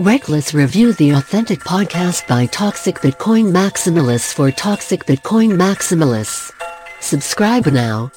Reckless 0.00 0.54
Review 0.54 0.94
the 0.94 1.10
authentic 1.10 1.60
podcast 1.60 2.26
by 2.26 2.46
Toxic 2.46 3.00
Bitcoin 3.00 3.52
Maximalists 3.52 4.32
for 4.32 4.50
Toxic 4.50 5.04
Bitcoin 5.04 5.58
Maximalists. 5.58 6.50
Subscribe 7.00 7.66
now. 7.66 8.10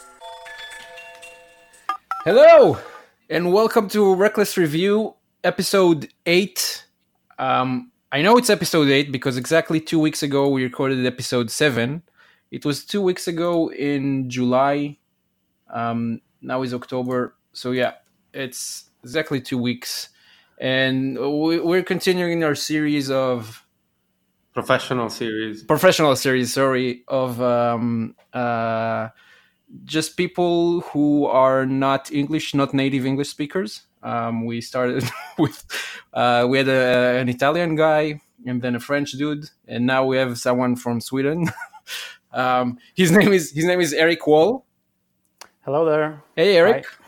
Hello, 2.24 2.78
and 3.30 3.52
welcome 3.52 3.90
to 3.90 4.16
Reckless 4.16 4.56
Review, 4.56 5.16
episode 5.44 6.08
8. 6.26 6.86
Um, 7.38 7.92
I 8.14 8.22
know 8.22 8.38
it's 8.38 8.50
episode 8.50 8.88
8 8.88 9.12
because 9.12 9.36
exactly 9.36 9.82
two 9.82 10.00
weeks 10.00 10.24
ago 10.24 10.48
we 10.48 10.64
recorded 10.64 11.06
episode 11.06 11.52
7. 11.52 12.02
It 12.50 12.64
was 12.64 12.86
two 12.86 13.02
weeks 13.02 13.28
ago 13.28 13.70
in 13.74 14.30
July. 14.30 15.00
Um, 15.70 16.22
now 16.42 16.62
is 16.62 16.74
October. 16.74 17.36
So, 17.52 17.72
yeah, 17.72 17.96
it's 18.34 18.90
exactly 19.04 19.42
two 19.42 19.58
weeks. 19.58 20.08
And 20.64 21.18
we- 21.20 21.60
we're 21.60 21.84
continuing 21.84 22.42
our 22.48 22.56
series 22.56 23.12
of 23.12 23.66
professional 24.54 25.10
series. 25.10 25.64
professional 25.64 26.16
series 26.16 26.54
sorry 26.54 27.04
of 27.08 27.42
um, 27.42 28.16
uh, 28.34 29.10
just 29.84 30.16
people 30.16 30.82
who 30.94 31.26
are 31.26 31.66
not 31.66 32.12
english 32.12 32.54
not 32.54 32.72
native 32.72 33.04
english 33.12 33.30
speakers 33.30 33.82
um, 34.04 34.46
we 34.46 34.62
started 34.62 35.04
with 35.40 35.58
uh, 36.14 36.46
we 36.48 36.60
had 36.60 36.68
a, 36.70 37.18
an 37.22 37.30
italian 37.30 37.74
guy 37.76 38.22
and 38.46 38.62
then 38.62 38.76
a 38.76 38.80
french 38.80 39.14
dude 39.14 39.50
and 39.68 39.88
now 39.88 40.06
we 40.06 40.16
have 40.18 40.38
someone 40.38 40.76
from 40.76 41.02
sweden 41.02 41.50
um, 42.34 42.78
his 42.96 43.12
name 43.12 43.34
is 43.34 43.52
his 43.52 43.66
name 43.66 43.82
is 43.82 43.92
eric 43.94 44.26
wall 44.28 44.66
Hello 45.66 45.84
there. 45.84 46.22
hey 46.36 46.56
eric 46.58 46.86
Hi. 46.86 47.03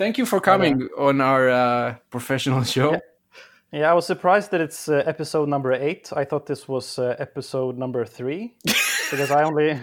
Thank 0.00 0.16
you 0.16 0.24
for 0.24 0.40
coming 0.40 0.88
on 0.96 1.20
our 1.20 1.50
uh, 1.50 1.94
professional 2.10 2.64
show 2.64 2.92
Yeah. 2.92 3.00
Yeah, 3.72 3.90
I 3.92 3.94
was 3.94 4.04
surprised 4.04 4.50
that 4.50 4.60
it's 4.60 4.88
uh, 4.88 5.04
episode 5.06 5.48
number 5.48 5.72
eight. 5.72 6.12
I 6.16 6.24
thought 6.24 6.44
this 6.44 6.66
was 6.66 6.98
uh, 6.98 7.14
episode 7.20 7.78
number 7.78 8.04
three 8.04 8.54
because 9.10 9.30
I 9.30 9.44
only 9.44 9.78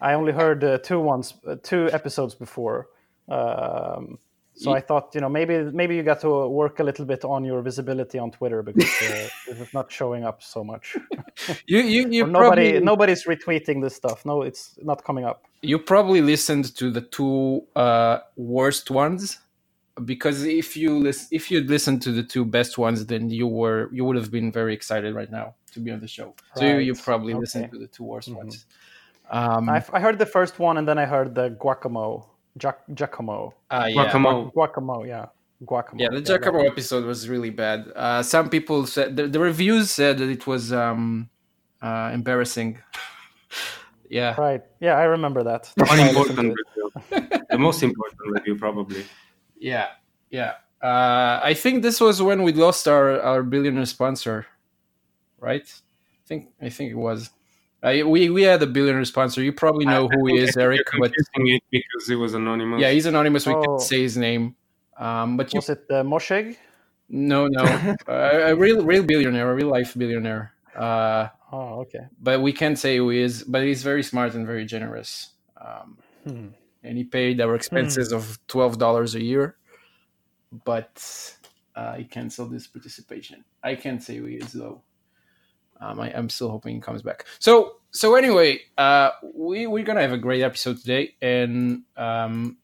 I 0.00 0.14
only 0.14 0.32
heard 0.32 0.64
uh, 0.64 0.78
two 0.78 0.98
ones, 0.98 1.34
uh, 1.46 1.54
two 1.62 1.88
episodes 1.92 2.34
before. 2.34 2.88
Um, 3.28 4.18
so 4.54 4.72
I 4.72 4.80
thought, 4.80 5.14
you 5.14 5.20
know, 5.20 5.28
maybe 5.28 5.62
maybe 5.72 5.94
you 5.94 6.02
got 6.02 6.20
to 6.20 6.48
work 6.48 6.80
a 6.80 6.84
little 6.84 7.06
bit 7.06 7.24
on 7.24 7.44
your 7.44 7.62
visibility 7.62 8.18
on 8.18 8.30
Twitter 8.30 8.62
because 8.62 8.84
uh, 9.02 9.28
it's 9.46 9.72
not 9.72 9.92
showing 9.92 10.24
up 10.24 10.42
so 10.42 10.64
much. 10.64 10.96
you 11.66 11.78
you, 11.78 12.08
you 12.08 12.24
Or 12.24 12.26
nobody 12.26 12.70
probably, 12.70 12.84
nobody's 12.84 13.24
retweeting 13.26 13.80
this 13.80 13.94
stuff. 13.94 14.26
No, 14.26 14.42
it's 14.42 14.76
not 14.82 15.04
coming 15.04 15.24
up. 15.24 15.44
you 15.62 15.78
probably 15.78 16.20
listened 16.20 16.74
to 16.76 16.90
the 16.90 17.00
two 17.00 17.62
uh, 17.76 18.18
worst 18.36 18.90
ones 18.90 19.38
because 20.06 20.44
if 20.44 20.76
you 20.76 20.98
lis- 20.98 21.28
if 21.30 21.50
you'd 21.50 21.68
listened 21.68 22.00
to 22.02 22.10
the 22.12 22.22
two 22.22 22.44
best 22.44 22.78
ones 22.78 23.06
then 23.06 23.30
you 23.30 23.46
were 23.46 23.88
you 23.92 24.04
would 24.04 24.16
have 24.16 24.30
been 24.30 24.50
very 24.50 24.74
excited 24.74 25.14
right 25.14 25.30
now 25.30 25.54
to 25.72 25.80
be 25.80 25.90
on 25.90 26.00
the 26.00 26.08
show 26.08 26.34
so 26.56 26.64
you, 26.64 26.78
you 26.78 26.92
Right. 26.94 27.02
probably 27.04 27.34
listened 27.34 27.70
to 27.72 27.78
the 27.78 27.86
two 27.86 28.04
worst 28.04 28.28
Mhm. 28.28 28.36
ones 28.36 28.66
um 29.30 29.68
I, 29.68 29.84
I 29.92 30.00
heard 30.00 30.18
the 30.18 30.26
first 30.26 30.58
one 30.58 30.76
and 30.78 30.86
then 30.88 30.98
I 30.98 31.06
heard 31.06 31.34
the 31.34 31.50
Guacamo, 31.50 32.26
Giac- 32.58 32.86
Giacomo, 32.94 33.54
uh, 33.70 33.86
yeah 33.88 34.12
Guacamole. 34.12 34.52
Guacamo, 34.52 35.06
yeah, 35.06 35.26
Guacamo. 35.64 36.00
yeah 36.00 36.08
the 36.10 36.20
that 36.20 36.26
Giacomo 36.26 36.58
one. 36.58 36.66
episode 36.66 37.04
was 37.04 37.28
really 37.28 37.50
bad 37.50 37.78
uh 37.94 38.22
some 38.22 38.48
people 38.50 38.86
said 38.86 39.16
the, 39.16 39.26
the 39.28 39.38
reviews 39.38 39.90
said 39.90 40.18
that 40.18 40.28
it 40.28 40.46
was 40.46 40.72
um 40.72 41.28
uh 41.82 42.10
embarrassing 42.12 42.78
yeah 44.10 44.34
Right. 44.36 44.62
Yeah, 44.80 44.94
I 44.98 45.04
remember 45.04 45.42
that. 45.44 45.70
That's 45.76 45.90
why 45.90 45.96
I 46.08 46.12
listened 46.12 46.38
to 46.38 46.50
Unimportant 46.50 46.56
review. 46.60 46.86
the 47.50 47.58
most 47.58 47.82
important 47.82 48.20
review, 48.34 48.56
probably. 48.56 49.04
Yeah, 49.60 49.88
yeah. 50.30 50.54
Uh, 50.82 51.38
I 51.44 51.54
think 51.54 51.82
this 51.82 52.00
was 52.00 52.20
when 52.22 52.42
we 52.42 52.52
lost 52.52 52.88
our, 52.88 53.20
our 53.20 53.42
billionaire 53.42 53.84
sponsor, 53.84 54.46
right? 55.38 55.62
I 55.62 56.26
think 56.26 56.48
I 56.60 56.70
think 56.70 56.90
it 56.90 56.96
was. 56.96 57.30
Uh, 57.82 58.00
we 58.06 58.30
we 58.30 58.42
had 58.42 58.62
a 58.62 58.66
billionaire 58.66 59.04
sponsor. 59.04 59.42
You 59.42 59.52
probably 59.52 59.84
know 59.84 60.08
I 60.10 60.14
who 60.14 60.26
he 60.26 60.38
is, 60.38 60.54
you're 60.56 60.72
Eric. 60.72 60.86
But 60.98 61.12
it 61.14 61.62
because 61.70 62.08
he 62.08 62.14
was 62.14 62.34
anonymous. 62.34 62.80
yeah, 62.80 62.90
he's 62.90 63.06
anonymous. 63.06 63.46
We 63.46 63.52
Oh. 63.54 63.62
can't 63.62 63.80
say 63.82 64.00
his 64.02 64.16
name. 64.16 64.56
Um, 64.98 65.36
but 65.36 65.52
you 65.54 65.58
Was 65.58 65.68
it 65.70 65.84
uh, 65.90 66.02
Mosheg? 66.02 66.56
no 67.12 67.46
no 67.48 67.62
uh, 68.08 68.52
a 68.52 68.54
real 68.54 68.84
real 68.84 69.02
billionaire, 69.02 69.50
a 69.50 69.54
real 69.54 69.68
life 69.68 69.94
billionaire. 69.96 70.52
Uh, 70.76 71.28
Oh, 71.52 71.80
okay. 71.80 72.06
but 72.22 72.40
we 72.40 72.52
can't 72.52 72.78
say 72.78 72.96
who 72.98 73.10
he 73.10 73.18
is. 73.20 73.42
But 73.42 73.64
he's 73.64 73.82
very 73.82 74.02
smart 74.04 74.34
and 74.34 74.46
very 74.46 74.64
generous. 74.64 75.30
Um, 75.60 75.98
Hmm. 76.24 76.46
And 76.82 76.96
he 76.96 77.04
paid 77.04 77.40
our 77.40 77.54
expenses 77.54 78.12
of 78.12 78.38
twelve 78.46 78.78
dollars 78.78 79.14
a 79.14 79.22
year, 79.22 79.56
but 80.64 81.36
uh, 81.74 81.94
he 81.94 82.04
canceled 82.04 82.52
his 82.52 82.66
participation. 82.66 83.44
I 83.62 83.74
can't 83.74 84.02
say 84.02 84.16
who 84.16 84.26
he 84.26 84.36
is 84.36 84.52
though. 84.52 84.82
Um, 85.80 85.98
I, 85.98 86.12
I'm 86.12 86.28
still 86.28 86.50
hoping 86.50 86.74
he 86.74 86.80
comes 86.80 87.02
back. 87.02 87.24
So 87.38 87.76
so 87.90 88.14
anyway, 88.14 88.60
uh, 88.78 89.10
we 89.34 89.66
we're 89.66 89.84
gonna 89.84 90.02
have 90.02 90.12
a 90.12 90.18
great 90.18 90.42
episode 90.42 90.78
today, 90.78 91.16
and 91.22 91.82
um, 91.96 92.58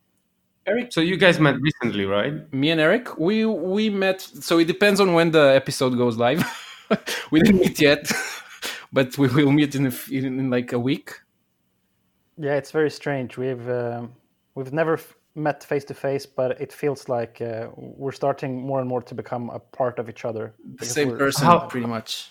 Eric, 0.66 0.92
So 0.92 1.00
you 1.00 1.16
guys 1.16 1.38
met 1.38 1.56
recently, 1.60 2.04
right? 2.04 2.52
me 2.52 2.70
and 2.70 2.80
Eric, 2.80 3.18
we 3.18 3.44
we 3.46 3.88
met. 3.90 4.20
So 4.20 4.58
it 4.58 4.66
depends 4.66 5.00
on 5.00 5.14
when 5.14 5.30
the 5.30 5.54
episode 5.54 5.96
goes 5.96 6.16
live. 6.16 6.44
we 7.30 7.40
didn't 7.40 7.60
meet 7.60 7.80
yet, 7.80 8.10
but 8.92 9.16
we 9.16 9.28
will 9.28 9.52
meet 9.52 9.74
in, 9.74 9.86
a 9.86 9.88
f 9.88 10.10
in, 10.10 10.24
in 10.24 10.50
like 10.50 10.72
a 10.72 10.78
week. 10.78 11.12
Yeah, 12.38 12.54
it's 12.54 12.70
very 12.70 12.90
strange. 12.90 13.36
We've 13.38 13.68
um, 13.68 14.12
we've 14.54 14.72
never 14.72 14.94
f- 14.94 15.14
met 15.34 15.64
face 15.64 15.84
to 15.86 15.94
face, 15.94 16.26
but 16.26 16.60
it 16.60 16.72
feels 16.72 17.08
like 17.08 17.40
uh, 17.40 17.68
we're 17.76 18.12
starting 18.12 18.60
more 18.60 18.80
and 18.80 18.88
more 18.88 19.02
to 19.02 19.14
become 19.14 19.50
a 19.50 19.58
part 19.58 19.98
of 19.98 20.08
each 20.08 20.24
other. 20.24 20.54
The 20.78 20.84
same 20.84 21.16
person, 21.16 21.46
How- 21.46 21.66
pretty 21.66 21.86
much. 21.86 22.30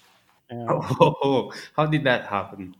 yeah. 0.51 0.65
Oh, 0.69 1.51
how 1.75 1.85
did 1.87 2.03
that 2.03 2.25
happen? 2.25 2.75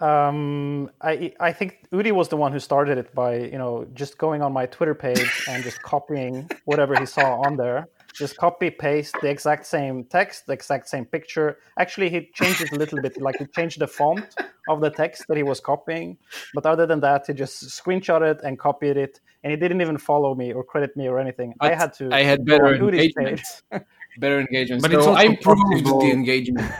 Um, 0.00 0.90
I 1.00 1.32
I 1.38 1.52
think 1.52 1.86
Udi 1.92 2.10
was 2.12 2.28
the 2.28 2.36
one 2.36 2.50
who 2.52 2.58
started 2.58 2.98
it 2.98 3.14
by 3.14 3.36
you 3.36 3.58
know 3.58 3.86
just 3.94 4.18
going 4.18 4.42
on 4.42 4.52
my 4.52 4.66
Twitter 4.66 4.94
page 4.94 5.44
and 5.48 5.62
just 5.62 5.80
copying 5.82 6.50
whatever 6.64 6.98
he 6.98 7.06
saw 7.06 7.40
on 7.42 7.56
there. 7.56 7.88
Just 8.16 8.36
copy 8.36 8.70
paste 8.70 9.14
the 9.20 9.28
exact 9.28 9.66
same 9.66 10.04
text, 10.04 10.46
the 10.46 10.52
exact 10.52 10.88
same 10.88 11.04
picture. 11.04 11.58
Actually, 11.78 12.10
he 12.10 12.30
changed 12.32 12.62
it 12.62 12.72
a 12.72 12.76
little 12.76 13.00
bit. 13.00 13.20
Like 13.20 13.36
he 13.38 13.46
changed 13.46 13.78
the 13.78 13.86
font 13.86 14.34
of 14.68 14.80
the 14.80 14.90
text 14.90 15.24
that 15.28 15.36
he 15.36 15.42
was 15.42 15.60
copying. 15.60 16.16
But 16.54 16.64
other 16.66 16.86
than 16.86 17.00
that, 17.00 17.24
he 17.26 17.34
just 17.34 17.64
screenshotted 17.64 18.42
and 18.42 18.58
copied 18.58 18.96
it, 18.96 19.20
and 19.44 19.50
he 19.50 19.56
didn't 19.56 19.80
even 19.80 19.98
follow 19.98 20.34
me 20.34 20.52
or 20.52 20.64
credit 20.64 20.96
me 20.96 21.08
or 21.08 21.18
anything. 21.18 21.54
I 21.60 21.74
had 21.74 21.92
to. 21.94 22.10
I 22.12 22.22
had 22.22 22.44
better 22.44 22.74
engagement. 22.74 23.42
better 24.18 24.40
engagement. 24.40 24.82
But 24.82 24.92
so 24.92 24.98
it's 24.98 25.06
also 25.06 25.20
I 25.20 25.24
improved 25.24 25.62
possible- 25.70 26.00
the 26.00 26.10
engagement. 26.10 26.72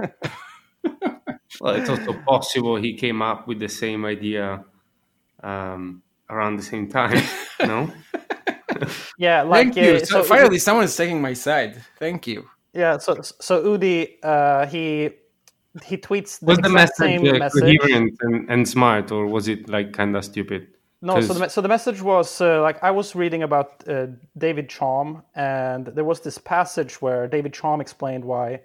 Well, 1.60 1.74
it's 1.74 1.90
also 1.90 2.14
possible 2.26 2.76
he 2.76 2.94
came 2.94 3.20
up 3.20 3.46
with 3.46 3.58
the 3.58 3.68
same 3.68 4.06
idea 4.06 4.64
um, 5.42 6.02
around 6.28 6.56
the 6.56 6.62
same 6.62 6.88
time. 6.88 7.22
no? 7.60 7.92
Yeah, 9.18 9.42
like 9.52 9.74
Thank 9.74 9.76
you. 9.76 9.94
uh, 9.94 10.04
So, 10.04 10.22
finally, 10.22 10.58
someone 10.58 10.84
is 10.84 10.96
taking 10.96 11.20
my 11.20 11.34
side. 11.34 11.82
Thank 11.98 12.26
you. 12.26 12.44
Yeah, 12.72 12.98
so 12.98 13.20
so 13.22 13.62
Udi, 13.64 14.16
uh, 14.22 14.66
he 14.66 15.10
he 15.84 15.96
tweets 15.96 16.38
the 16.40 16.46
Was 16.46 16.58
the 16.58 16.68
message, 16.68 16.96
same 16.96 17.26
uh, 17.28 17.38
message. 17.38 17.78
coherent 17.78 18.14
and, 18.20 18.48
and 18.50 18.68
smart, 18.68 19.10
or 19.12 19.26
was 19.26 19.48
it 19.48 19.68
like 19.68 19.92
kind 19.92 20.16
of 20.16 20.24
stupid? 20.24 20.68
No, 21.02 21.14
so 21.20 21.28
'Cause- 21.28 21.38
the, 21.38 21.48
so 21.48 21.60
the 21.62 21.68
message 21.68 22.02
was 22.02 22.40
uh, 22.40 22.60
like 22.62 22.78
I 22.82 22.90
was 22.90 23.14
reading 23.16 23.42
about 23.42 23.88
uh, 23.88 24.06
David 24.36 24.68
Chaum, 24.68 25.22
and 25.34 25.86
there 25.86 26.04
was 26.04 26.20
this 26.20 26.38
passage 26.38 27.00
where 27.02 27.26
David 27.26 27.52
Chaum 27.54 27.80
explained 27.80 28.24
why 28.24 28.60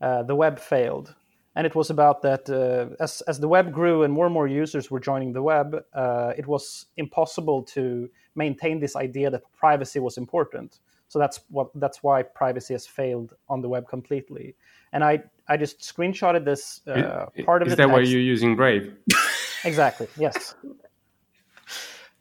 uh, 0.00 0.22
the 0.24 0.34
web 0.34 0.58
failed, 0.58 1.14
and 1.54 1.66
it 1.66 1.74
was 1.74 1.90
about 1.90 2.22
that 2.22 2.48
uh, 2.50 2.94
as 3.02 3.20
as 3.28 3.38
the 3.38 3.48
web 3.48 3.70
grew 3.72 4.02
and 4.04 4.12
more 4.12 4.24
and 4.26 4.34
more 4.34 4.48
users 4.48 4.90
were 4.90 5.00
joining 5.00 5.32
the 5.34 5.42
web, 5.42 5.76
uh, 5.94 6.32
it 6.36 6.46
was 6.46 6.86
impossible 6.96 7.62
to 7.74 8.08
maintain 8.34 8.80
this 8.80 8.96
idea 8.96 9.30
that 9.30 9.42
privacy 9.52 10.00
was 10.00 10.18
important. 10.18 10.78
So 11.08 11.18
that's 11.18 11.40
what 11.48 11.68
that's 11.76 12.02
why 12.02 12.22
privacy 12.22 12.74
has 12.74 12.86
failed 12.86 13.34
on 13.48 13.60
the 13.60 13.68
web 13.68 13.86
completely. 13.88 14.56
And 14.92 15.04
I 15.04 15.22
I 15.48 15.56
just 15.56 15.80
screenshotted 15.80 16.44
this 16.44 16.80
uh, 16.86 17.26
I- 17.38 17.42
part 17.42 17.62
of 17.62 17.68
Is 17.68 17.76
the 17.76 17.82
that 17.82 17.90
why 17.90 18.00
you're 18.00 18.20
using 18.20 18.56
Brave? 18.56 18.94
Exactly. 19.64 20.06
Yes. 20.18 20.54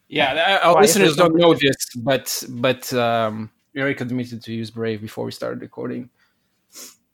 Yeah, 0.08 0.60
uh, 0.64 0.68
our 0.68 0.76
Why, 0.76 0.82
listeners 0.82 1.16
don't 1.16 1.36
know 1.36 1.54
this, 1.54 1.76
but 1.98 2.44
but 2.50 2.94
um, 2.94 3.50
Eric 3.76 4.00
admitted 4.00 4.44
to 4.44 4.54
use 4.54 4.70
Brave 4.72 5.02
before 5.02 5.26
we 5.26 5.32
started 5.32 5.62
recording. 5.62 6.10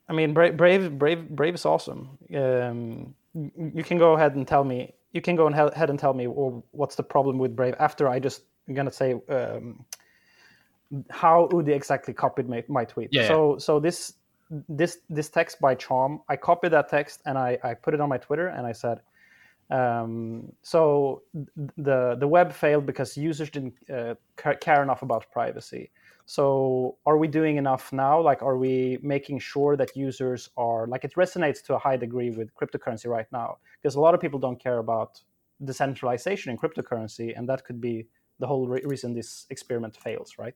I 0.07 0.13
mean, 0.13 0.33
Brave, 0.33 0.57
Brave, 0.57 0.97
Brave, 0.97 1.29
Brave 1.29 1.55
is 1.55 1.65
awesome. 1.65 2.17
Um, 2.35 3.15
you 3.33 3.83
can 3.83 3.97
go 3.97 4.13
ahead 4.13 4.35
and 4.35 4.47
tell 4.47 4.63
me. 4.63 4.93
You 5.13 5.21
can 5.21 5.35
go 5.35 5.47
ahead 5.47 5.89
and 5.89 5.97
tell 5.97 6.13
me 6.13 6.27
well, 6.27 6.63
what's 6.71 6.95
the 6.95 7.03
problem 7.03 7.37
with 7.39 7.55
Brave 7.55 7.75
after 7.79 8.07
I 8.07 8.19
just 8.19 8.43
I'm 8.69 8.75
gonna 8.75 8.91
say 8.91 9.15
um, 9.29 9.83
how 11.09 11.49
Udi 11.51 11.69
exactly 11.69 12.13
copied 12.13 12.47
my, 12.47 12.63
my 12.67 12.85
tweet. 12.85 13.09
Yeah, 13.11 13.27
So 13.27 13.57
so 13.57 13.79
this 13.79 14.13
this 14.69 14.99
this 15.09 15.29
text 15.29 15.59
by 15.59 15.75
Chaum, 15.75 16.21
I 16.29 16.35
copied 16.35 16.71
that 16.71 16.89
text 16.89 17.21
and 17.25 17.37
I, 17.37 17.57
I 17.63 17.73
put 17.73 17.93
it 17.93 17.99
on 17.99 18.09
my 18.09 18.17
Twitter 18.17 18.47
and 18.47 18.65
I 18.65 18.71
said, 18.71 19.01
um, 19.71 20.51
so 20.61 21.23
the 21.77 22.15
the 22.19 22.27
web 22.27 22.51
failed 22.53 22.85
because 22.85 23.17
users 23.17 23.49
didn't 23.49 23.75
uh, 23.93 24.15
care 24.37 24.81
enough 24.81 25.01
about 25.01 25.25
privacy. 25.31 25.91
So, 26.25 26.97
are 27.07 27.17
we 27.17 27.27
doing 27.27 27.57
enough 27.57 27.91
now? 27.91 28.21
Like, 28.21 28.43
are 28.43 28.57
we 28.57 28.99
making 29.01 29.39
sure 29.39 29.75
that 29.77 29.95
users 29.95 30.49
are 30.57 30.85
like 30.85 31.03
it 31.03 31.13
resonates 31.15 31.63
to 31.65 31.75
a 31.75 31.79
high 31.79 31.97
degree 31.97 32.29
with 32.29 32.53
cryptocurrency 32.55 33.07
right 33.07 33.25
now? 33.31 33.57
Because 33.81 33.95
a 33.95 33.99
lot 33.99 34.13
of 34.13 34.21
people 34.21 34.39
don't 34.39 34.59
care 34.59 34.77
about 34.77 35.21
decentralization 35.63 36.51
in 36.51 36.57
cryptocurrency, 36.57 37.37
and 37.37 37.49
that 37.49 37.65
could 37.65 37.81
be 37.81 38.07
the 38.39 38.47
whole 38.47 38.67
re- 38.67 38.81
reason 38.85 39.13
this 39.13 39.45
experiment 39.49 39.95
fails, 39.95 40.37
right? 40.37 40.55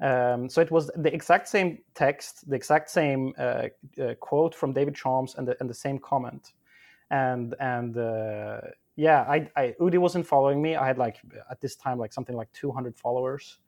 Um, 0.00 0.48
so 0.48 0.60
it 0.60 0.70
was 0.70 0.90
the 0.96 1.12
exact 1.14 1.48
same 1.48 1.78
text, 1.94 2.48
the 2.48 2.56
exact 2.56 2.90
same 2.90 3.32
uh, 3.38 3.68
uh, 4.02 4.14
quote 4.20 4.54
from 4.54 4.72
David 4.72 4.94
Chaum, 4.94 5.32
and 5.38 5.46
the, 5.46 5.56
and 5.60 5.70
the 5.70 5.74
same 5.74 5.98
comment, 5.98 6.52
and 7.10 7.54
and 7.60 7.96
uh, 7.96 8.60
yeah, 8.96 9.20
I, 9.22 9.48
I 9.56 9.74
Udi 9.80 9.98
wasn't 9.98 10.26
following 10.26 10.60
me. 10.60 10.74
I 10.74 10.86
had 10.86 10.98
like 10.98 11.18
at 11.50 11.60
this 11.60 11.76
time 11.76 11.98
like 11.98 12.12
something 12.12 12.36
like 12.36 12.52
200 12.52 12.96
followers, 12.96 13.58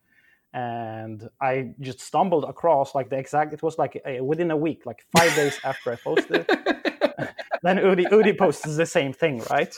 and 0.52 1.28
I 1.40 1.74
just 1.80 2.00
stumbled 2.00 2.44
across 2.44 2.94
like 2.94 3.08
the 3.08 3.18
exact. 3.18 3.52
It 3.52 3.62
was 3.62 3.78
like 3.78 4.00
a, 4.04 4.20
within 4.20 4.50
a 4.50 4.56
week, 4.56 4.84
like 4.84 5.06
five 5.16 5.34
days 5.36 5.58
after 5.64 5.92
I 5.92 5.96
posted. 5.96 6.46
then 7.62 7.78
Udi 7.78 8.08
Udi 8.10 8.36
posts 8.36 8.76
the 8.76 8.86
same 8.86 9.12
thing, 9.12 9.42
right? 9.48 9.74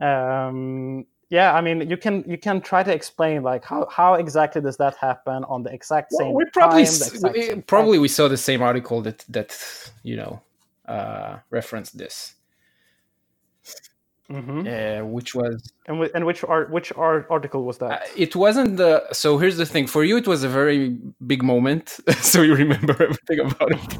um, 0.00 1.06
yeah, 1.30 1.54
I 1.54 1.60
mean, 1.60 1.88
you 1.88 1.96
can 1.96 2.24
you 2.26 2.36
can 2.36 2.60
try 2.60 2.82
to 2.82 2.92
explain 2.92 3.44
like 3.44 3.64
how, 3.64 3.86
how 3.88 4.14
exactly 4.14 4.60
does 4.60 4.76
that 4.78 4.96
happen 4.96 5.44
on 5.44 5.62
the 5.62 5.72
exact 5.72 6.12
same. 6.12 6.28
Well, 6.28 6.36
we 6.36 6.44
probably 6.46 6.84
time, 6.84 7.32
we, 7.32 7.62
probably 7.62 7.98
we 8.00 8.08
saw 8.08 8.26
the 8.26 8.36
same 8.36 8.62
article 8.62 9.00
that 9.02 9.24
that 9.28 9.56
you 10.02 10.16
know 10.16 10.42
uh, 10.86 11.38
referenced 11.50 11.96
this. 11.96 12.34
Mm-hmm. 14.30 14.60
Uh, 14.60 15.04
which 15.06 15.34
was 15.34 15.72
and, 15.86 15.96
w- 15.96 16.10
and 16.14 16.24
which 16.24 16.44
art 16.44 16.70
which 16.70 16.92
art 16.96 17.26
article 17.30 17.64
was 17.64 17.78
that? 17.78 17.90
Uh, 17.90 18.04
it 18.16 18.36
wasn't 18.36 18.76
the 18.76 19.04
so 19.12 19.38
here's 19.38 19.56
the 19.56 19.66
thing. 19.66 19.88
For 19.88 20.04
you 20.04 20.16
it 20.16 20.28
was 20.28 20.44
a 20.44 20.48
very 20.48 20.96
big 21.26 21.42
moment 21.42 21.98
so 22.20 22.42
you 22.42 22.54
remember 22.54 22.92
everything 23.02 23.40
about 23.40 23.72
it. 23.72 23.98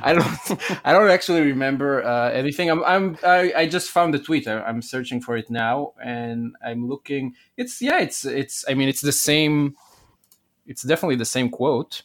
I 0.02 0.12
don't 0.14 0.60
i 0.84 0.92
don't 0.92 1.10
actually 1.10 1.40
remember 1.40 2.04
uh, 2.04 2.30
anything. 2.30 2.70
I'm 2.70 2.84
i'm 2.84 3.18
I, 3.24 3.52
I 3.56 3.66
just 3.66 3.90
found 3.90 4.14
the 4.14 4.20
tweet. 4.20 4.46
I, 4.46 4.60
i'm 4.60 4.80
searching 4.80 5.20
for 5.20 5.36
it 5.36 5.50
now 5.50 5.92
and 6.00 6.54
i'm 6.64 6.86
looking. 6.88 7.34
It's 7.56 7.82
yeah 7.82 7.98
it's 7.98 8.24
it's 8.24 8.64
i 8.68 8.74
mean 8.74 8.88
it's 8.88 9.00
the 9.00 9.10
same 9.10 9.74
it's 10.68 10.82
definitely 10.82 11.16
the 11.16 11.24
same 11.24 11.48
quote. 11.50 12.02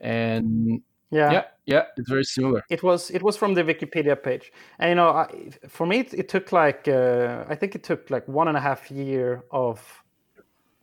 And 0.00 0.82
yeah. 1.10 1.32
yeah 1.32 1.44
yeah 1.66 1.82
it's 1.96 2.08
very 2.08 2.24
similar 2.24 2.62
It 2.68 2.82
was 2.82 3.10
it 3.10 3.22
was 3.22 3.36
from 3.36 3.54
the 3.54 3.62
Wikipedia 3.62 4.20
page, 4.20 4.52
and 4.78 4.88
you 4.90 4.94
know, 4.94 5.10
I, 5.10 5.50
for 5.68 5.86
me, 5.86 6.00
it, 6.00 6.14
it 6.14 6.28
took 6.28 6.52
like 6.52 6.88
uh, 6.88 7.44
I 7.48 7.54
think 7.54 7.74
it 7.74 7.82
took 7.82 8.10
like 8.10 8.26
one 8.28 8.48
and 8.48 8.56
a 8.56 8.60
half 8.60 8.90
year 8.90 9.44
of 9.50 9.80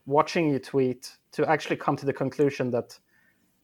watching 0.05 0.49
you 0.49 0.59
tweet 0.59 1.11
to 1.33 1.47
actually 1.49 1.77
come 1.77 1.95
to 1.97 2.05
the 2.05 2.13
conclusion 2.13 2.71
that 2.71 2.97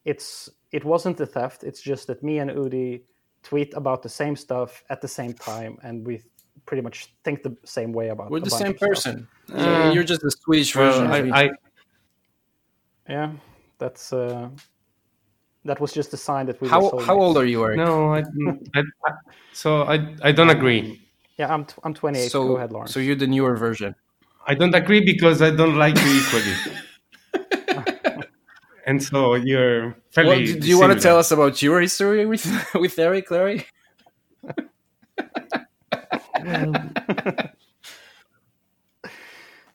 it's 0.06 0.50
it 0.72 0.84
wasn't 0.84 1.18
the 1.18 1.26
theft. 1.26 1.64
It's 1.64 1.82
just 1.82 2.08
that 2.08 2.24
me 2.24 2.40
and 2.40 2.52
Udi 2.52 3.02
tweet 3.44 3.74
about 3.74 4.02
the 4.04 4.10
same 4.10 4.36
stuff 4.36 4.84
at 4.90 5.02
the 5.02 5.08
same 5.08 5.34
time, 5.34 5.78
and 5.84 6.06
we 6.06 6.22
pretty 6.66 6.82
much 6.82 7.14
think 7.24 7.44
the 7.44 7.56
same 7.66 7.92
way 7.94 8.10
about. 8.10 8.28
It. 8.28 8.32
We're 8.32 8.40
the 8.40 8.50
same 8.50 8.72
of 8.72 8.78
stuff. 8.78 8.90
person 8.90 9.28
So 9.48 9.56
Uh, 9.56 9.92
you're 9.92 10.04
just 10.04 10.22
the 10.22 10.32
swedish 10.32 10.74
version 10.74 11.08
I. 11.08 11.44
I 11.44 11.50
Yeah, 13.10 13.32
that's 13.78 14.14
uh, 14.14 14.50
that 15.66 15.80
was 15.80 15.94
just 15.94 16.14
a 16.14 16.18
sign 16.18 16.46
that 16.48 16.60
we. 16.62 16.68
were 16.68 16.72
how 16.72 16.82
soulmates. 16.90 17.06
how 17.06 17.20
old 17.20 17.38
are 17.38 17.46
you 17.46 17.64
Eric? 17.64 17.78
no, 17.78 18.14
I, 18.14 18.24
I, 18.74 18.80
I 18.80 19.12
so 19.54 19.84
I 19.84 20.16
I 20.24 20.32
don't 20.32 20.50
agree. 20.50 21.02
Yeah, 21.38 21.54
I'm 21.54 21.66
t- 21.66 21.76
I'm 21.84 21.94
28. 21.94 22.30
so 22.30 22.48
Go 22.48 22.58
ahead, 22.58 22.72
Lawrence. 22.72 22.94
so 22.94 23.00
you're 23.00 23.16
the 23.16 23.28
newer 23.28 23.56
version 23.56 23.96
I 24.48 24.56
don't 24.56 24.74
agree 24.74 25.02
because 25.02 25.42
I 25.42 25.52
don't 25.52 25.78
like 25.78 25.96
you 25.98 26.22
equally. 26.22 26.56
and 28.86 29.02
so 29.02 29.36
you're 29.36 29.96
fairly. 30.12 30.30
Well, 30.30 30.40
do, 30.40 30.60
do 30.60 30.68
you 30.68 30.80
want 30.80 30.94
to 30.94 31.00
tell 31.00 31.18
us 31.18 31.32
about 31.32 31.62
your 31.62 31.80
history 31.82 32.26
with 32.26 32.46
with 32.76 32.98
Eric, 32.98 33.30
Larry? 33.32 33.66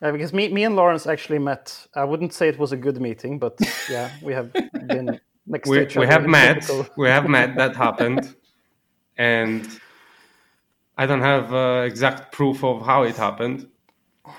Yeah, 0.03 0.11
because 0.11 0.35
me, 0.35 0.51
me 0.51 0.63
and 0.65 0.77
Lawrence 0.77 1.07
actually 1.07 1.39
met. 1.39 1.87
I 1.95 2.05
wouldn't 2.05 2.35
say 2.35 2.49
it 2.49 2.59
was 2.59 2.71
a 2.71 2.77
good 2.77 3.01
meeting, 3.01 3.39
but 3.39 3.59
yeah, 3.91 4.11
we 4.23 4.35
have 4.35 4.53
been 4.53 5.19
next 5.47 5.69
We, 5.69 5.87
we 5.97 6.07
have 6.07 6.27
met. 6.27 6.63
typical- 6.63 6.87
We 6.97 7.09
have 7.09 7.29
met. 7.29 7.57
That 7.57 7.77
happened, 7.87 8.35
and 9.17 9.67
I 10.99 11.07
don't 11.07 11.21
have 11.23 11.53
uh, 11.55 11.83
exact 11.87 12.33
proof 12.33 12.65
of 12.65 12.85
how 12.85 13.03
it 13.05 13.17
happened. 13.17 13.69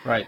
Right. 0.05 0.27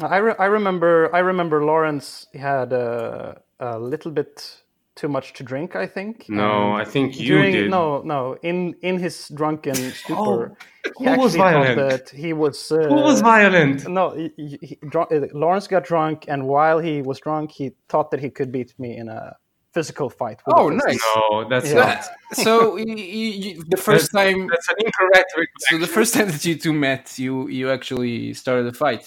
I, 0.00 0.16
re- 0.16 0.34
I 0.38 0.46
remember 0.46 1.14
I 1.14 1.20
remember 1.20 1.64
Lawrence 1.64 2.26
had 2.34 2.72
a, 2.72 3.40
a 3.60 3.78
little 3.78 4.10
bit 4.10 4.58
too 4.96 5.08
much 5.08 5.32
to 5.34 5.44
drink. 5.44 5.76
I 5.76 5.86
think. 5.86 6.28
No, 6.28 6.72
And 6.74 6.82
I 6.82 6.84
think 6.84 7.18
you 7.20 7.28
during 7.36 7.52
did. 7.52 7.70
no 7.70 8.02
no 8.02 8.36
in 8.42 8.74
in 8.82 8.98
his 8.98 9.28
drunken 9.28 9.74
stupor, 9.76 10.56
he 10.98 11.04
who 11.04 11.16
was 11.16 11.36
actually 11.36 11.38
thought 11.38 11.52
violent? 11.52 11.90
that 11.90 12.10
he 12.10 12.32
was. 12.32 12.72
Uh, 12.72 12.88
Who 12.88 12.94
was 12.96 13.20
violent? 13.20 13.88
No, 13.88 14.10
he, 14.10 14.32
he, 14.36 14.58
he, 14.60 14.78
drunk, 14.90 15.12
uh, 15.12 15.20
Lawrence 15.32 15.68
got 15.68 15.84
drunk, 15.84 16.24
and 16.28 16.46
while 16.48 16.78
he 16.80 17.00
was 17.02 17.20
drunk, 17.20 17.52
he 17.52 17.70
thought 17.88 18.10
that 18.10 18.20
he 18.20 18.28
could 18.30 18.50
beat 18.50 18.74
me 18.78 18.96
in 18.96 19.08
a 19.08 19.36
physical 19.72 20.08
fight. 20.10 20.40
with 20.46 20.56
Oh, 20.56 20.68
a 20.68 20.74
nice. 20.74 21.00
No, 21.30 21.48
that's 21.48 21.70
Yeah. 21.72 21.84
not. 21.84 22.08
So 22.46 22.76
you, 22.76 22.94
you, 22.96 23.62
the 23.68 23.76
first 23.76 24.10
time, 24.12 24.46
That's 24.48 24.68
an 24.70 24.76
incorrect 24.86 25.30
so 25.68 25.78
the 25.78 25.86
first 25.86 26.14
time 26.14 26.28
that 26.28 26.42
you 26.44 26.54
two 26.56 26.72
met, 26.72 27.18
you 27.18 27.48
you 27.48 27.70
actually 27.70 28.32
started 28.34 28.66
a 28.66 28.72
fight. 28.72 29.04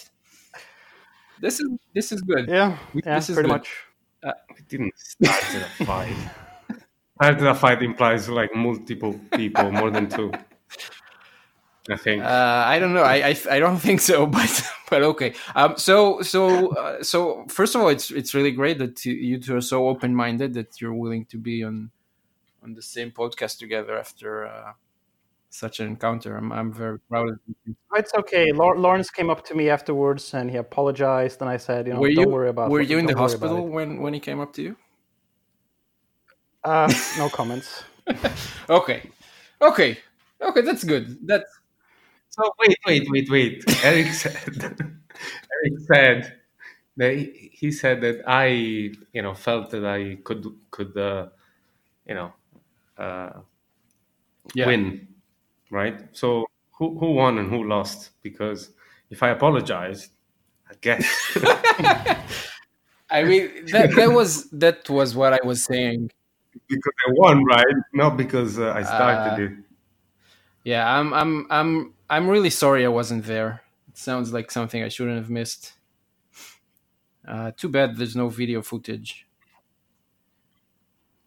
This 1.42 1.60
is 1.60 1.68
this 1.94 2.12
is 2.12 2.22
good. 2.22 2.48
Yeah, 2.48 2.78
We- 2.94 3.02
yeah, 3.06 3.16
this 3.16 3.30
is 3.30 3.36
pretty 3.36 3.50
good. 3.50 3.56
much. 3.58 3.70
Uh, 4.24 4.32
we 4.56 4.62
didn't 4.70 4.94
start 4.98 5.44
a 5.80 5.86
fight. 5.86 6.16
Started 7.22 7.48
a 7.48 7.56
fight 7.56 7.82
implies 7.82 8.28
like 8.30 8.54
multiple 8.56 9.14
people, 9.38 9.72
more 9.72 9.90
than 9.90 10.10
two. 10.10 10.32
I 11.90 11.98
think. 11.98 12.24
Uh, 12.24 12.64
I 12.66 12.80
don't 12.80 12.94
know. 12.94 13.04
I, 13.04 13.30
I 13.30 13.36
I 13.52 13.60
don't 13.60 13.78
think 13.88 14.02
so, 14.02 14.26
but 14.38 14.64
but 14.90 15.04
okay. 15.04 15.34
Um. 15.56 15.78
So 15.78 16.22
so 16.22 16.70
uh, 16.76 17.04
so 17.04 17.46
first 17.50 17.76
of 17.76 17.82
all, 17.82 17.90
it's 17.90 18.12
it's 18.12 18.34
really 18.34 18.52
great 18.52 18.80
that 18.80 19.06
you, 19.06 19.14
you 19.14 19.40
two 19.40 19.56
are 19.56 19.62
so 19.62 19.88
open 19.88 20.16
minded 20.16 20.54
that 20.54 20.82
you're 20.82 20.94
willing 20.94 21.26
to 21.26 21.38
be 21.38 21.64
on 21.64 21.92
on 22.64 22.74
the 22.74 22.82
same 22.82 23.12
podcast 23.12 23.60
together 23.60 23.98
after 23.98 24.48
uh, 24.48 24.74
such 25.50 25.80
an 25.80 25.88
encounter. 25.88 26.36
I'm 26.38 26.52
I'm 26.52 26.74
very 26.74 27.00
proud 27.00 27.30
of 27.30 27.40
you. 27.48 27.76
It's 27.96 28.14
okay. 28.14 28.52
Lawrence 28.52 29.10
came 29.10 29.30
up 29.30 29.46
to 29.46 29.56
me 29.56 29.70
afterwards 29.70 30.34
and 30.34 30.50
he 30.50 30.58
apologized, 30.58 31.42
and 31.42 31.50
I 31.50 31.58
said, 31.58 31.88
you 31.88 31.94
know, 31.94 32.00
were 32.00 32.14
don't 32.14 32.28
you 32.28 32.30
worry 32.30 32.50
about. 32.50 32.68
It. 32.68 32.72
Were 32.72 32.82
it, 32.82 32.90
you 32.90 32.98
in 32.98 33.06
the 33.06 33.14
don't 33.14 33.22
worry 33.22 33.34
about 33.34 33.48
hospital 33.50 33.68
when 33.68 34.02
when 34.02 34.14
he 34.14 34.20
came 34.20 34.40
up 34.40 34.54
to 34.54 34.62
you? 34.62 34.76
Uh, 36.64 36.92
no 37.18 37.30
comments. 37.30 37.84
Okay, 38.70 39.10
okay, 39.62 39.98
okay. 40.42 40.62
That's 40.62 40.84
good. 40.84 41.18
That's 41.26 41.50
So 42.36 42.52
wait, 42.60 42.78
wait, 42.86 43.08
wait, 43.10 43.30
wait. 43.30 43.64
Eric 43.86 44.08
said. 44.08 44.36
Eric 45.56 45.80
said 45.88 46.34
that 46.98 47.16
he, 47.16 47.50
he 47.54 47.72
said 47.72 48.02
that 48.02 48.24
I, 48.28 48.48
you 48.48 49.22
know, 49.22 49.34
felt 49.34 49.72
that 49.72 49.86
I 49.86 50.16
could 50.22 50.46
could, 50.70 50.98
uh, 50.98 51.28
you 52.06 52.16
know, 52.16 52.34
uh, 52.98 53.40
yeah. 54.54 54.68
win, 54.68 55.08
right? 55.72 56.10
So 56.12 56.46
who 56.78 57.00
who 57.00 57.14
won 57.14 57.38
and 57.38 57.50
who 57.50 57.64
lost? 57.64 58.12
Because 58.22 58.72
if 59.10 59.24
I 59.24 59.30
apologized, 59.30 60.12
I 60.70 60.74
guess. 60.82 61.08
I 63.10 63.24
mean 63.24 63.68
that 63.72 63.96
that 63.96 64.12
was 64.12 64.50
that 64.52 64.90
was 64.90 65.16
what 65.16 65.32
I 65.32 65.40
was 65.46 65.64
saying. 65.64 66.12
because 66.68 66.94
I 67.08 67.12
won, 67.14 67.46
right? 67.46 67.76
Not 67.94 68.18
because 68.18 68.60
uh, 68.60 68.74
I 68.76 68.84
started 68.84 69.40
Uh, 69.40 69.44
it. 69.46 69.52
Yeah, 70.66 71.00
I'm 71.00 71.14
I'm 71.14 71.48
I'm 71.50 71.95
I'm 72.10 72.28
really 72.28 72.50
sorry 72.50 72.86
I 72.86 72.90
wasn't 72.90 73.26
there. 73.26 73.62
It 73.88 73.98
sounds 73.98 74.32
like 74.34 74.52
something 74.52 74.84
I 74.84 74.90
shouldn't 74.90 75.18
have 75.18 75.30
missed. 75.30 75.74
Uh, 77.28 77.52
too 77.58 77.70
bad 77.70 77.98
there's 77.98 78.16
no 78.16 78.30
video 78.30 78.62
footage. 78.62 79.26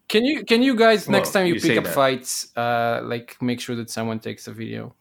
Can 0.07 0.25
you 0.25 0.43
can 0.43 0.63
you 0.63 0.75
guys 0.75 1.07
next 1.07 1.31
time 1.31 1.45
you, 1.45 1.55
you 1.55 1.61
pick 1.61 1.77
up 1.77 1.83
that. 1.83 1.93
fights, 1.93 2.55
uh, 2.57 3.01
like 3.03 3.37
make 3.41 3.59
sure 3.59 3.75
that 3.75 3.89
someone 3.89 4.19
takes 4.19 4.47
a 4.47 4.51
video, 4.51 4.95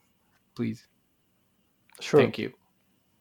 please. 0.54 0.87
Sure. 2.00 2.20
Thank 2.20 2.38
you, 2.38 2.52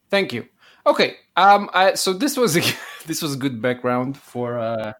thank 0.09 0.33
you. 0.33 0.47
Okay, 0.85 1.17
um, 1.35 1.69
I, 1.73 1.93
so 1.93 2.13
this 2.13 2.35
was 2.35 2.57
a, 2.57 2.61
this 3.05 3.21
was 3.21 3.35
good 3.35 3.61
background 3.61 4.17
for. 4.17 4.57
Uh, 4.59 4.93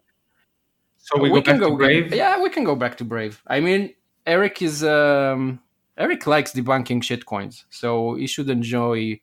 So 0.98 1.18
we, 1.20 1.30
go 1.30 1.40
back 1.40 1.54
to 1.54 1.60
go 1.60 1.76
Brave. 1.76 2.12
Yeah, 2.12 2.42
we 2.42 2.50
can 2.50 2.64
go 2.64 2.74
back 2.74 2.98
to 2.98 3.04
Brave. 3.04 3.40
I 3.46 3.60
mean, 3.60 3.94
Eric 4.26 4.60
is 4.60 4.84
um, 4.84 5.60
Eric 5.98 6.26
likes 6.26 6.52
debunking 6.52 7.02
shitcoins, 7.02 7.64
so 7.70 8.14
he 8.14 8.26
should 8.26 8.48
enjoy 8.48 9.20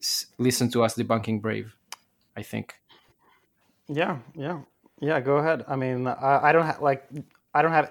s- 0.00 0.26
listen 0.38 0.70
to 0.70 0.84
us 0.84 0.94
debunking 0.94 1.42
Brave. 1.42 1.74
I 2.36 2.42
think. 2.42 2.74
Yeah, 3.88 4.18
yeah, 4.36 4.60
yeah. 5.00 5.18
Go 5.20 5.38
ahead. 5.38 5.64
I 5.66 5.74
mean, 5.76 6.06
I, 6.06 6.40
I 6.48 6.52
don't 6.52 6.64
have 6.64 6.80
like 6.80 7.08
I 7.54 7.62
don't 7.62 7.72
have 7.72 7.90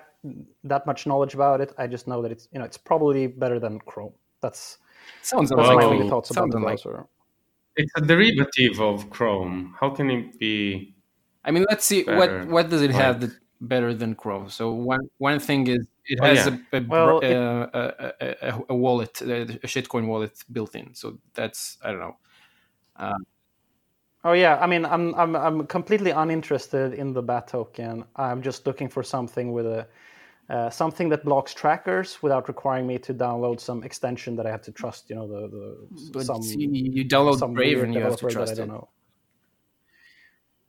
that 0.64 0.86
much 0.86 1.06
knowledge 1.06 1.34
about 1.34 1.60
it. 1.62 1.74
I 1.78 1.88
just 1.88 2.08
know 2.08 2.22
that 2.22 2.32
it's 2.32 2.48
you 2.52 2.60
know 2.60 2.66
it's 2.66 2.78
probably 2.78 3.28
better 3.28 3.60
than 3.60 3.80
Chrome. 3.80 4.14
That's 4.42 4.78
Sounds 5.22 5.50
that's 5.50 5.68
my 5.68 5.84
Oh, 5.84 5.92
only 5.92 6.10
thoughts 6.10 6.32
about 6.32 6.44
Sounds 6.44 6.52
the 6.54 6.58
unlikely. 6.58 6.92
browser. 6.92 7.08
It's 7.76 7.92
a 7.98 8.02
derivative 8.02 8.80
of 8.82 9.10
Chrome. 9.10 9.76
How 9.80 9.90
can 9.90 10.10
it 10.10 10.40
be 10.40 10.96
I 11.44 11.52
mean, 11.52 11.66
let's 11.70 11.86
see 11.86 12.04
Better, 12.04 12.18
what 12.18 12.48
what 12.48 12.70
does 12.70 12.82
it 12.82 12.92
right. 12.92 13.02
have 13.02 13.22
that 13.22 13.32
better 13.62 13.94
than 13.94 14.16
Chrome. 14.16 14.50
So 14.50 14.72
one 14.72 15.10
one 15.18 15.40
thing 15.40 15.68
is 15.68 15.86
it 16.06 16.20
Oh, 16.22 16.26
has 16.26 16.48
yeah. 16.48 16.58
a, 16.72 16.78
a, 16.78 16.82
Well, 16.88 17.20
it- 17.20 17.36
uh, 17.36 17.68
a, 17.74 18.14
a, 18.22 18.36
a, 18.50 18.62
a 18.70 18.76
wallet, 18.76 19.22
a 19.22 19.42
a 19.42 19.68
shitcoin 19.68 20.08
wallet 20.08 20.44
built 20.52 20.76
in. 20.76 20.94
So 20.94 21.20
that's 21.34 21.78
I 21.84 21.92
don't 21.92 22.00
know. 22.00 22.18
Oh 24.24 24.34
yeah, 24.34 24.58
I 24.60 24.68
mean, 24.68 24.86
I'm 24.86 25.14
I'm 25.16 25.36
I'm 25.36 25.68
completely 25.68 26.12
uninterested 26.12 26.94
in 26.94 27.14
the 27.14 27.22
BAT 27.22 27.48
token. 27.48 28.04
I'm 28.16 28.42
just 28.42 28.66
looking 28.66 28.90
for 28.90 29.04
something 29.04 29.54
with 29.54 29.66
a 29.66 29.88
uh, 30.50 30.70
something 30.70 31.10
that 31.10 31.24
blocks 31.24 31.54
trackers 31.54 32.22
without 32.24 32.48
requiring 32.48 32.88
me 32.88 32.98
to 32.98 33.14
download 33.14 33.60
some 33.60 33.84
extension 33.84 34.36
that 34.38 34.46
I 34.46 34.52
have 34.52 34.62
to 34.64 34.72
trust. 34.72 35.10
You 35.10 35.18
know, 35.18 35.28
the 35.28 35.88
the 36.14 36.24
some 36.24 36.42
you 36.42 37.06
download 37.06 37.38
some 37.38 37.54
Brave 37.54 37.84
and 37.84 37.94
you 37.94 38.02
have 38.02 38.18
to 38.18 38.26
that 38.28 38.32
I 38.32 38.34
trust 38.34 38.58
don't 38.58 38.68
it. 38.68 38.72
know. 38.72 38.90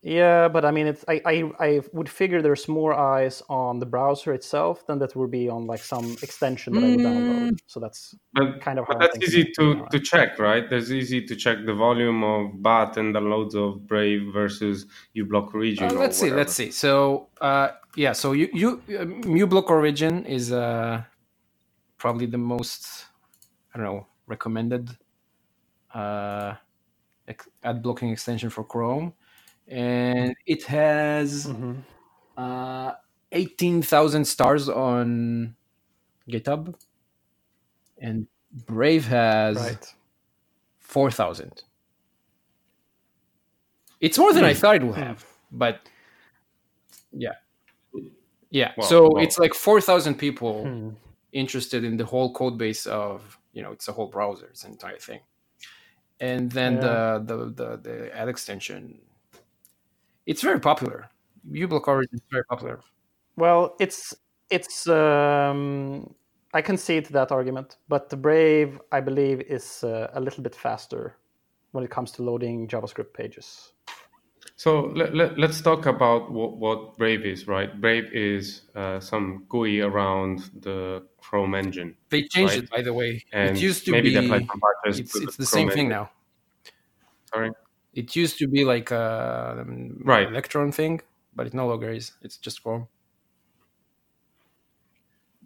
Yeah, 0.03 0.49
but 0.49 0.65
I 0.65 0.73
mean, 0.73 0.89
it's 0.89 1.05
I, 1.09 1.21
I 1.27 1.53
I 1.61 1.81
would 1.93 2.09
figure 2.09 2.43
there's 2.43 2.69
more 2.69 2.95
eyes 2.95 3.43
on 3.51 3.81
the 3.81 3.87
browser 3.87 4.35
itself 4.35 4.87
than 4.87 4.99
that 5.01 5.17
would 5.17 5.31
be 5.31 5.49
on 5.51 5.67
like 5.67 5.85
some 5.85 6.19
extension 6.23 6.75
that 6.75 6.85
I 6.85 6.91
would 6.91 7.03
download. 7.03 7.53
So 7.67 7.81
that's 7.81 8.17
But, 8.35 8.61
kind 8.61 8.79
of 8.79 8.87
but 8.89 8.99
how 8.99 9.01
that's 9.01 9.19
easy 9.23 9.45
about 9.45 9.55
to, 9.59 9.85
now. 9.85 9.89
to 9.91 10.01
check, 10.01 10.39
right? 10.39 10.69
There's 10.71 10.93
easy 10.93 11.27
to 11.27 11.37
check 11.37 11.59
the 11.67 11.75
volume 11.75 12.25
of 12.25 12.63
BAT 12.63 12.97
and 12.99 13.15
the 13.15 13.21
loads 13.21 13.55
of 13.57 13.87
Brave 13.87 14.33
versus 14.33 14.87
uBlock 15.17 15.55
Origin. 15.55 15.89
Uh, 15.89 15.95
let's 15.95 16.19
see. 16.19 16.31
Let's 16.31 16.55
see. 16.55 16.71
So 16.73 17.29
uh, 17.41 17.71
yeah, 17.97 18.13
so 18.13 18.33
you 18.33 18.49
you 18.55 18.83
um, 18.99 19.23
uBlock 19.25 19.71
Origin 19.71 20.25
is 20.27 20.53
uh, 20.53 21.03
probably 21.99 22.27
the 22.27 22.39
most 22.39 23.07
I 23.75 23.79
don't 23.79 23.87
know 23.87 24.07
recommended 24.27 24.91
uh, 25.95 26.55
ad 27.65 27.83
blocking 27.83 28.11
extension 28.11 28.51
for 28.51 28.65
Chrome, 28.65 29.15
and 29.69 30.35
it 30.47 30.65
has 30.65 31.47
Mhm. 31.47 31.83
uh, 32.37 32.93
eighteen 33.33 33.83
thousand 33.83 34.25
stars 34.25 34.69
on 34.69 35.55
GitHub, 36.29 36.75
and 37.99 38.27
Brave 38.67 39.07
has 39.07 39.57
Right. 39.57 39.95
four 40.79 41.11
thousand. 41.11 41.65
It's 44.01 44.19
more 44.19 44.33
than 44.33 44.45
I 44.45 44.55
thought 44.55 44.77
it 44.77 44.83
would 44.85 44.95
have, 44.97 45.25
but 45.51 45.81
yeah, 47.13 47.35
yeah. 48.51 48.73
Well, 48.77 48.87
so 48.87 49.09
well. 49.13 49.23
it's 49.23 49.39
like 49.39 49.55
four 49.55 49.81
thousand 49.81 50.15
people 50.17 50.65
Hmm. 50.65 50.91
interested 51.33 51.85
in 51.85 51.97
the 51.97 52.05
whole 52.05 52.33
code 52.33 52.57
base 52.59 52.87
of 52.87 53.39
you 53.53 53.63
know 53.63 53.73
it's 53.73 53.89
a 53.89 53.93
whole 53.93 54.07
browser, 54.07 54.47
it's 54.47 54.65
an 54.65 54.71
entire 54.73 54.99
thing, 54.99 55.21
and 56.21 56.51
then 56.53 56.75
Yeah. 56.75 56.81
the, 56.81 57.25
the 57.27 57.37
the 57.59 57.77
the 57.77 58.17
ad 58.17 58.29
extension. 58.29 59.01
It's 60.29 60.43
very 60.43 60.61
popular. 60.61 61.09
uBlock 61.51 61.89
Origin 61.89 62.17
is 62.17 62.21
very 62.31 62.45
popular. 62.45 62.81
Well, 63.37 63.75
it's 63.81 64.15
it's 64.51 64.87
um, 64.87 66.15
I 66.53 66.61
can 66.61 66.77
see 66.77 67.01
to 67.01 67.13
that 67.15 67.33
argument, 67.33 67.79
but 67.89 68.11
the 68.11 68.17
Brave, 68.17 68.79
I 68.93 69.01
believe, 69.01 69.41
is 69.41 69.83
uh, 69.83 70.09
a 70.13 70.21
little 70.21 70.43
bit 70.43 70.55
faster 70.55 71.17
when 71.73 71.83
it 71.83 71.91
comes 71.91 72.13
to 72.13 72.23
loading 72.23 72.69
JavaScript 72.69 73.15
pages. 73.15 73.73
So 74.57 74.93
let, 74.95 75.15
let, 75.15 75.51
us 75.51 75.61
talk 75.61 75.87
about 75.87 76.33
what, 76.33 76.57
what 76.57 76.99
Brave 76.99 77.25
is, 77.25 77.47
right? 77.47 77.81
Brave 77.81 78.13
is 78.13 78.63
uh, 78.75 78.99
some 78.99 79.45
GUI 79.49 79.81
around 79.83 80.51
the 80.63 81.07
Chrome 81.19 81.55
engine. 81.55 81.95
They 82.11 82.23
changed 82.23 82.55
Right. 82.55 82.65
it, 82.65 82.71
by 82.71 82.83
the 82.83 82.93
way. 82.93 83.25
And 83.33 83.57
it 83.57 83.63
used 83.63 83.85
to 83.85 83.93
maybe 83.93 84.09
be. 84.09 84.15
they 84.17 84.25
applied 84.25 84.49
some 84.49 84.61
patches 84.85 84.99
It's 85.01 85.15
it's 85.15 85.37
the 85.37 85.47
Chrome 85.47 85.69
same 85.69 85.71
thing 85.71 85.89
now. 85.89 86.11
Sorry? 87.33 87.53
It 87.95 88.15
used 88.17 88.39
to 88.39 88.49
be 88.49 88.65
like 88.65 88.91
a 88.91 89.59
um, 89.61 90.01
Right. 90.05 90.29
Electron 90.29 90.73
thing, 90.73 91.01
but 91.35 91.47
it 91.47 91.55
no 91.55 91.67
longer 91.69 91.91
is. 91.91 92.13
It's 92.23 92.37
just 92.39 92.63
Chrome. 92.63 92.89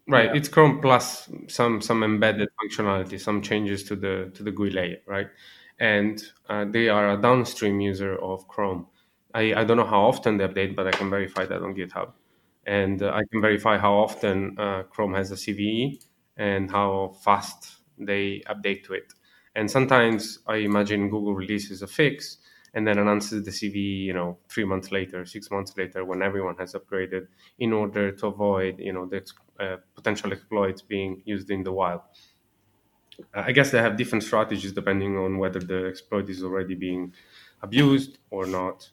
Right, 0.08 0.26
Yeah. 0.26 0.36
it's 0.36 0.48
Chrome 0.48 0.80
plus 0.80 1.30
some 1.48 1.80
some 1.80 2.02
embedded 2.02 2.48
functionality, 2.60 3.20
some 3.20 3.40
changes 3.40 3.84
to 3.84 3.94
the 3.96 4.30
to 4.34 4.42
the 4.42 4.50
GUI 4.50 4.70
layer, 4.70 4.96
right? 5.06 5.28
And 5.78 6.22
uh, 6.48 6.64
they 6.64 6.88
are 6.88 7.10
a 7.10 7.16
downstream 7.20 7.80
user 7.80 8.16
of 8.16 8.46
Chrome. 8.48 8.86
I, 9.34 9.54
I 9.54 9.64
don't 9.64 9.76
know 9.76 9.86
how 9.86 10.02
often 10.02 10.36
they 10.36 10.46
update, 10.46 10.74
but 10.76 10.86
I 10.86 10.90
can 10.90 11.08
verify 11.08 11.46
that 11.46 11.62
on 11.62 11.74
GitHub, 11.74 12.12
and 12.66 13.02
uh, 13.02 13.10
I 13.14 13.22
can 13.30 13.40
verify 13.40 13.78
how 13.78 13.94
often 13.94 14.58
uh, 14.58 14.82
Chrome 14.90 15.14
has 15.14 15.30
a 15.30 15.36
CVE 15.36 16.00
and 16.36 16.70
how 16.70 17.14
fast 17.24 17.76
they 17.98 18.42
update 18.48 18.82
to 18.84 18.94
it. 18.94 19.12
And 19.54 19.70
sometimes 19.70 20.38
I 20.46 20.56
imagine 20.56 21.10
Google 21.10 21.34
releases 21.34 21.82
a 21.82 21.86
fix 21.86 22.38
and 22.74 22.86
then 22.86 22.98
announces 22.98 23.44
the 23.44 23.50
CVE, 23.52 24.04
you 24.04 24.14
know, 24.14 24.38
three 24.48 24.64
months 24.64 24.90
later, 24.90 25.26
six 25.26 25.50
months 25.50 25.76
later, 25.76 26.04
when 26.04 26.22
everyone 26.22 26.56
has 26.56 26.72
upgraded, 26.72 27.26
in 27.58 27.72
order 27.72 28.12
to 28.12 28.26
avoid, 28.28 28.78
you 28.78 28.92
know, 28.94 29.06
the 29.06 29.22
uh, 29.60 29.76
potential 29.94 30.32
exploits 30.32 30.80
being 30.80 31.22
used 31.26 31.50
in 31.50 31.62
the 31.64 31.72
wild. 31.72 32.00
Uh, 33.34 33.42
I 33.46 33.52
guess 33.52 33.70
they 33.70 33.78
have 33.78 33.96
different 33.96 34.24
strategies 34.24 34.72
depending 34.72 35.16
on 35.18 35.38
whether 35.38 35.60
the 35.60 35.86
exploit 35.86 36.28
is 36.28 36.42
already 36.42 36.74
being 36.74 37.12
abused 37.62 38.18
or 38.30 38.46
not. 38.46 38.90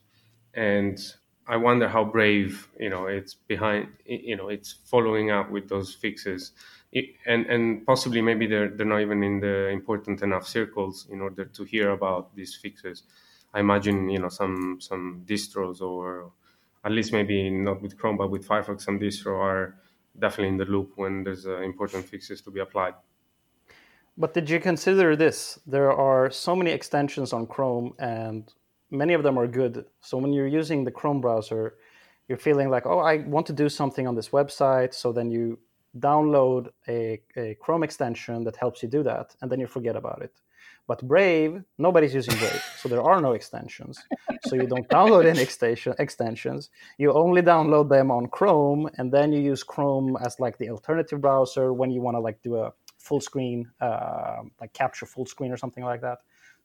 And 0.54 0.98
I 1.46 1.56
wonder 1.56 1.88
how 1.88 2.04
brave, 2.04 2.68
you 2.78 2.90
know, 2.90 3.06
it's 3.06 3.34
behind, 3.34 3.88
you 4.04 4.36
know, 4.36 4.48
it's 4.48 4.72
following 4.84 5.30
up 5.30 5.50
with 5.50 5.68
those 5.68 5.94
fixes. 5.94 6.52
And, 7.26 7.46
and 7.46 7.86
possibly 7.86 8.20
maybe 8.20 8.46
they're, 8.46 8.68
they're 8.68 8.86
not 8.86 9.00
even 9.00 9.22
in 9.22 9.40
the 9.40 9.68
important 9.68 10.22
enough 10.22 10.46
circles 10.46 11.06
in 11.10 11.20
order 11.20 11.44
to 11.44 11.64
hear 11.64 11.90
about 11.90 12.34
these 12.34 12.54
fixes. 12.56 13.04
I 13.54 13.60
imagine, 13.60 14.08
you 14.08 14.18
know, 14.18 14.28
some, 14.28 14.78
some 14.80 15.24
distros 15.24 15.80
or 15.80 16.32
at 16.84 16.92
least 16.92 17.12
maybe 17.12 17.50
not 17.50 17.82
with 17.82 17.96
Chrome, 17.98 18.16
but 18.16 18.30
with 18.30 18.46
Firefox, 18.46 18.82
some 18.82 18.98
distro 18.98 19.38
are 19.38 19.76
definitely 20.18 20.48
in 20.48 20.56
the 20.56 20.64
loop 20.64 20.92
when 20.96 21.24
there's 21.24 21.46
uh, 21.46 21.60
important 21.60 22.06
fixes 22.06 22.40
to 22.42 22.50
be 22.50 22.60
applied. 22.60 22.94
But 24.16 24.34
did 24.34 24.50
you 24.50 24.60
consider 24.60 25.14
this? 25.14 25.60
There 25.66 25.92
are 25.92 26.30
so 26.30 26.56
many 26.56 26.72
extensions 26.72 27.32
on 27.32 27.46
Chrome, 27.46 27.94
and 27.98 28.52
many 28.90 29.14
of 29.14 29.22
them 29.22 29.38
are 29.38 29.46
good. 29.46 29.86
So 30.00 30.18
when 30.18 30.32
you're 30.32 30.48
using 30.48 30.84
the 30.84 30.90
Chrome 30.90 31.20
browser, 31.20 31.74
you're 32.28 32.38
feeling 32.38 32.70
like, 32.70 32.86
oh, 32.86 32.98
I 32.98 33.18
want 33.18 33.46
to 33.46 33.52
do 33.52 33.68
something 33.68 34.06
on 34.06 34.14
this 34.14 34.30
website. 34.30 34.94
So 34.94 35.12
then 35.12 35.30
you 35.30 35.58
download 35.98 36.68
a, 36.88 37.20
a 37.36 37.56
Chrome 37.60 37.82
extension 37.82 38.44
that 38.44 38.56
helps 38.56 38.82
you 38.82 38.88
do 38.88 39.02
that, 39.02 39.34
and 39.40 39.50
then 39.50 39.60
you 39.60 39.66
forget 39.66 39.96
about 39.96 40.22
it. 40.22 40.32
But 40.86 41.06
Brave, 41.06 41.62
nobody's 41.78 42.14
using 42.14 42.36
Brave, 42.36 42.62
so 42.78 42.88
there 42.88 43.02
are 43.02 43.20
no 43.20 43.32
extensions. 43.32 44.02
So 44.46 44.56
you 44.56 44.66
don't 44.66 44.88
download 44.88 45.24
any 45.26 45.40
extension, 45.40 45.94
extensions. 45.98 46.70
You 46.98 47.12
only 47.12 47.42
download 47.42 47.88
them 47.88 48.10
on 48.10 48.26
Chrome, 48.26 48.90
and 48.98 49.12
then 49.12 49.32
you 49.32 49.40
use 49.40 49.62
Chrome 49.62 50.16
as 50.24 50.40
like 50.40 50.58
the 50.58 50.68
alternative 50.70 51.20
browser 51.20 51.72
when 51.72 51.90
you 51.90 52.00
want 52.00 52.16
to 52.16 52.20
like 52.20 52.42
do 52.42 52.56
a 52.56 52.72
full 52.98 53.20
screen, 53.20 53.70
uh, 53.80 54.42
like 54.60 54.72
capture 54.72 55.06
full 55.06 55.26
screen 55.26 55.52
or 55.52 55.56
something 55.56 55.84
like 55.84 56.00
that. 56.00 56.18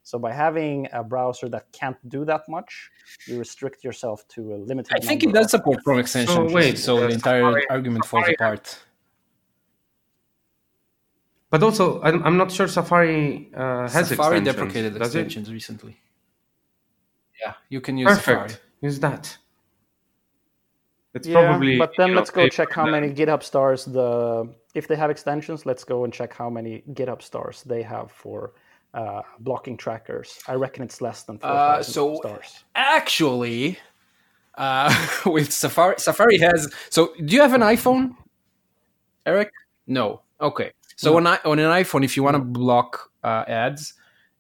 So 0.04 0.20
by 0.20 0.32
having 0.32 0.88
a 0.94 1.04
browser 1.04 1.50
that 1.50 1.72
can't 1.72 1.98
do 2.10 2.26
that 2.26 2.48
much, 2.48 2.92
you 3.28 3.40
restrict 3.40 3.84
yourself 3.84 4.28
to 4.30 4.54
a 4.54 4.58
limited. 4.58 4.94
I 4.94 5.00
think 5.00 5.24
it 5.24 5.28
number 5.28 5.40
does 5.42 5.52
support 5.52 5.84
Chrome 5.84 6.00
extensions. 6.00 6.54
wait, 6.54 6.78
so 6.78 7.00
the 7.00 7.10
entire 7.10 7.62
argument 7.72 8.06
falls 8.06 8.26
Safari- 8.26 8.36
apart. 8.36 8.80
But 11.56 11.64
also, 11.64 12.02
I'm, 12.02 12.22
I'm 12.26 12.36
not 12.36 12.52
sure 12.52 12.68
Safari 12.68 13.50
uh, 13.56 13.88
has 13.88 14.10
Safari 14.10 14.40
extensions. 14.40 14.46
deprecated 14.46 15.00
does 15.00 15.16
it? 15.16 15.20
extensions 15.20 15.50
recently. 15.54 15.96
Yeah, 17.42 17.54
you 17.70 17.80
can 17.80 17.98
use 17.98 18.10
Perfect. 18.10 18.52
Safari. 18.52 18.62
Use 18.82 19.00
that. 19.00 19.38
It's 21.14 21.26
Yeah, 21.26 21.48
probably. 21.48 21.78
but 21.78 21.92
then 21.98 22.14
let's 22.14 22.30
go 22.30 22.50
check 22.50 22.74
how 22.74 22.86
many 22.86 23.08
GitHub 23.14 23.42
stars 23.42 23.86
the 23.86 24.54
if 24.74 24.86
they 24.90 24.98
have 24.98 25.10
extensions. 25.10 25.66
Let's 25.66 25.86
go 25.86 26.04
and 26.04 26.12
check 26.12 26.34
how 26.34 26.50
many 26.50 26.84
GitHub 26.92 27.22
stars 27.22 27.64
they 27.64 27.84
have 27.84 28.12
for 28.12 28.52
uh, 28.94 29.22
blocking 29.40 29.78
trackers. 29.78 30.40
I 30.50 30.56
reckon 30.56 30.84
it's 30.84 31.00
less 31.00 31.24
than 31.24 31.38
four 31.40 31.50
Uh, 31.50 31.82
so- 31.84 32.16
stars. 32.16 32.66
Actually, 32.76 33.80
uh, 34.56 34.92
with 35.26 35.54
Safari, 35.54 35.96
Safari 36.00 36.38
has. 36.40 36.70
So, 36.90 37.14
do 37.24 37.34
you 37.34 37.42
have 37.42 37.54
an 37.54 37.62
iPhone, 37.62 38.18
Eric? 39.26 39.52
No. 39.88 40.22
Okay. 40.42 40.72
So 40.96 41.18
on, 41.18 41.28
i- 41.28 41.40
on 41.46 41.60
an 41.60 41.70
iPhone, 41.72 42.04
if 42.06 42.16
you 42.16 42.24
want 42.24 42.36
to 42.36 42.44
block 42.44 43.12
uh, 43.24 43.44
ads, 43.48 43.94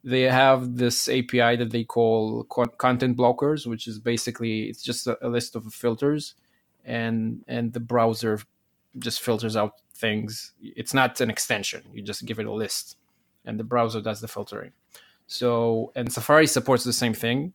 they 0.03 0.21
have 0.23 0.77
this 0.77 1.09
API 1.09 1.55
that 1.57 1.71
they 1.71 1.83
call 1.83 2.43
content 2.45 3.17
blockers, 3.17 3.65
which 3.65 3.87
is 3.87 3.99
basically 3.99 4.63
it's 4.69 4.83
just 4.83 5.07
a, 5.07 5.17
a 5.25 5.29
list 5.29 5.55
of 5.55 5.65
filters, 5.73 6.35
and 6.85 7.43
and 7.47 7.73
the 7.73 7.79
browser 7.79 8.39
just 8.99 9.21
filters 9.21 9.55
out 9.57 9.73
things. 9.95 10.53
It's 10.61 10.93
not 10.93 11.19
an 11.21 11.29
extension. 11.29 11.83
You 11.93 12.03
just 12.03 12.25
give 12.25 12.39
it 12.39 12.45
a 12.45 12.53
list, 12.53 12.97
and 13.45 13.59
the 13.59 13.63
browser 13.63 13.99
does 14.01 14.21
the 14.21 14.27
filtering. 14.27 14.73
So 15.27 15.91
and 15.95 16.11
Safari 16.13 16.47
supports 16.47 16.83
the 16.83 16.93
same 16.93 17.13
thing, 17.13 17.53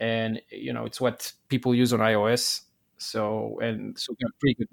and 0.00 0.40
you 0.50 0.72
know 0.72 0.84
it's 0.84 1.00
what 1.00 1.32
people 1.48 1.74
use 1.74 1.92
on 1.92 2.00
iOS. 2.00 2.62
So 2.98 3.58
and 3.62 3.98
so 3.98 4.14
pretty 4.40 4.54
good. 4.54 4.68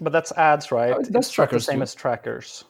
But 0.00 0.12
that's 0.12 0.32
ads, 0.32 0.70
right? 0.70 0.92
Oh, 0.94 1.00
it's 1.00 1.08
that's 1.08 1.34
the 1.34 1.58
same 1.60 1.78
too. 1.78 1.82
as 1.82 1.94
trackers. 1.94 2.64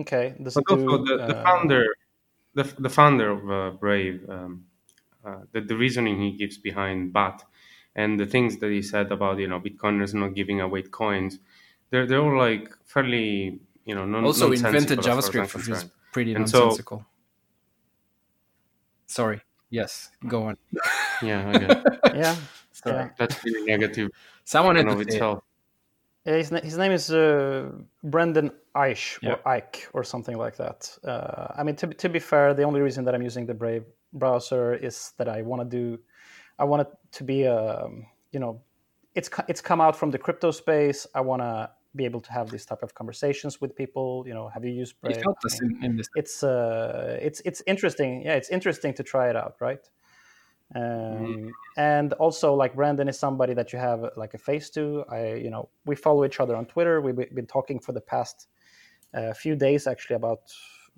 Okay, 0.00 0.34
does 0.42 0.54
But 0.54 0.64
it 0.68 0.70
also 0.70 1.04
do, 1.04 1.16
the, 1.16 1.26
the 1.26 1.38
uh, 1.38 1.42
founder, 1.42 1.86
the, 2.54 2.64
the 2.78 2.88
founder 2.90 3.30
of 3.30 3.50
uh, 3.50 3.76
Brave, 3.78 4.28
um, 4.28 4.64
uh, 5.24 5.36
the, 5.52 5.60
the 5.62 5.76
reasoning 5.76 6.20
he 6.20 6.32
gives 6.32 6.58
behind 6.58 7.12
BAT 7.12 7.42
and 7.94 8.20
the 8.20 8.26
things 8.26 8.58
that 8.58 8.70
he 8.70 8.82
said 8.82 9.10
about 9.10 9.38
you 9.38 9.48
know 9.48 9.58
Bitcoiners 9.58 10.12
not 10.14 10.34
giving 10.34 10.60
away 10.60 10.82
coins, 10.82 11.38
they're 11.90 12.06
they're 12.06 12.20
all 12.20 12.36
like 12.38 12.74
fairly 12.84 13.58
you 13.84 13.94
know 13.94 14.04
non- 14.04 14.24
also 14.24 14.48
nonsensical 14.48 14.66
invented 14.74 14.98
as 14.98 15.04
far 15.06 15.18
as 15.18 15.24
I'm 15.26 15.32
JavaScript, 15.46 15.54
which 15.54 15.68
is 15.68 15.90
pretty 16.12 16.34
And 16.34 16.48
so- 16.48 16.60
nonsensical. 16.60 17.04
Sorry. 19.06 19.40
Yes, 19.70 20.10
go 20.28 20.44
on. 20.44 20.56
Yeah, 21.22 21.48
I 21.48 21.58
guess. 21.58 21.84
Yeah, 22.14 22.36
Sorry. 22.72 22.96
yeah. 22.96 23.08
that's 23.18 23.44
really 23.44 23.64
negative 23.66 24.10
Someone 24.46 24.76
in 24.76 24.86
had 24.86 24.92
and 24.92 24.96
to 24.96 25.06
of 25.06 25.12
say 25.12 25.18
it. 25.18 25.20
Yeah, 26.24 26.36
his, 26.38 26.50
na- 26.50 26.60
his 26.60 26.76
name 26.78 26.92
is 26.92 27.10
uh, 27.12 27.70
Brendan 28.02 28.50
Eich 28.74 29.18
Yeah. 29.22 29.34
or 29.34 29.48
Ike 29.48 29.88
or 29.92 30.02
something 30.02 30.36
like 30.38 30.56
that. 30.56 30.98
Uh, 31.04 31.48
I 31.58 31.62
mean, 31.62 31.76
to, 31.76 31.86
to 31.88 32.08
be 32.08 32.18
fair, 32.18 32.54
the 32.54 32.64
only 32.64 32.80
reason 32.80 33.04
that 33.04 33.14
I'm 33.14 33.22
using 33.22 33.46
the 33.46 33.54
Brave 33.54 33.84
browser 34.12 34.74
is 34.74 35.12
that 35.18 35.28
I 35.28 35.42
want 35.42 35.62
to 35.62 35.68
do, 35.68 36.00
I 36.58 36.64
want 36.64 36.82
it 36.82 36.88
to 37.18 37.24
be 37.24 37.42
a, 37.44 37.86
you 38.32 38.40
know, 38.40 38.62
it's 39.14 39.30
it's 39.48 39.60
come 39.60 39.80
out 39.80 39.96
from 39.96 40.10
the 40.10 40.18
crypto 40.18 40.50
space. 40.50 41.06
I 41.14 41.20
want 41.22 41.42
to 41.42 41.70
be 41.94 42.04
able 42.04 42.20
to 42.20 42.32
have 42.32 42.50
these 42.50 42.66
type 42.66 42.82
of 42.82 42.94
conversations 42.94 43.60
with 43.60 43.74
people. 43.74 44.24
You 44.26 44.34
know, 44.34 44.48
have 44.48 44.64
you 44.64 44.72
used 44.72 45.00
Brave? 45.00 45.16
It 45.16 45.22
helped 45.22 45.42
I 45.44 45.46
us 45.46 45.62
mean, 45.62 45.76
in, 45.78 45.84
in 45.84 45.96
this. 45.96 46.08
it's 46.16 46.42
uh 46.42 47.18
it's 47.22 47.40
it's 47.44 47.62
interesting 47.66 48.22
yeah 48.26 48.34
it's 48.34 48.50
interesting 48.50 48.92
to 48.94 49.02
try 49.02 49.30
it 49.30 49.36
out 49.36 49.54
right 49.60 49.80
um 50.74 51.54
and 51.76 52.12
also 52.14 52.54
like 52.54 52.74
brandon 52.74 53.08
is 53.08 53.18
somebody 53.18 53.54
that 53.54 53.72
you 53.72 53.78
have 53.78 54.10
like 54.16 54.34
a 54.34 54.38
face 54.38 54.68
to 54.70 55.04
i 55.10 55.34
you 55.34 55.50
know 55.50 55.68
we 55.84 55.94
follow 55.94 56.24
each 56.24 56.40
other 56.40 56.56
on 56.56 56.66
twitter 56.66 57.00
we've 57.00 57.34
been 57.34 57.46
talking 57.46 57.78
for 57.78 57.92
the 57.92 58.00
past 58.00 58.48
uh, 59.14 59.32
few 59.32 59.54
days 59.54 59.86
actually 59.86 60.16
about 60.16 60.40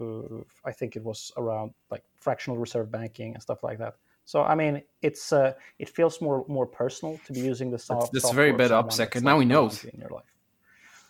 uh, 0.01 0.39
i 0.65 0.73
think 0.73 0.97
it 0.97 1.05
was 1.05 1.31
around 1.37 1.73
like 1.91 2.03
fractional 2.19 2.57
reserve 2.57 2.91
banking 2.91 3.35
and 3.35 3.43
stuff 3.43 3.63
like 3.63 3.79
that 3.79 3.97
so 4.25 4.43
i 4.43 4.55
mean 4.55 4.83
it's 5.03 5.33
uh 5.33 5.53
it 5.79 5.89
feels 5.91 6.21
more 6.23 6.47
more 6.49 6.67
personal 6.67 7.21
to 7.27 7.35
be 7.35 7.41
using 7.41 7.71
the 7.71 7.79
soft 7.79 8.13
that's 8.15 8.31
very 8.31 8.53
bad 8.53 8.71
software 8.71 8.79
of 8.79 8.87
OPSEC, 8.87 9.17
someone 9.17 9.17
and 9.17 9.25
now 9.25 9.41
he 9.41 9.47
knows. 9.47 9.85
in 9.85 10.01
your 10.01 10.11
life 10.11 10.25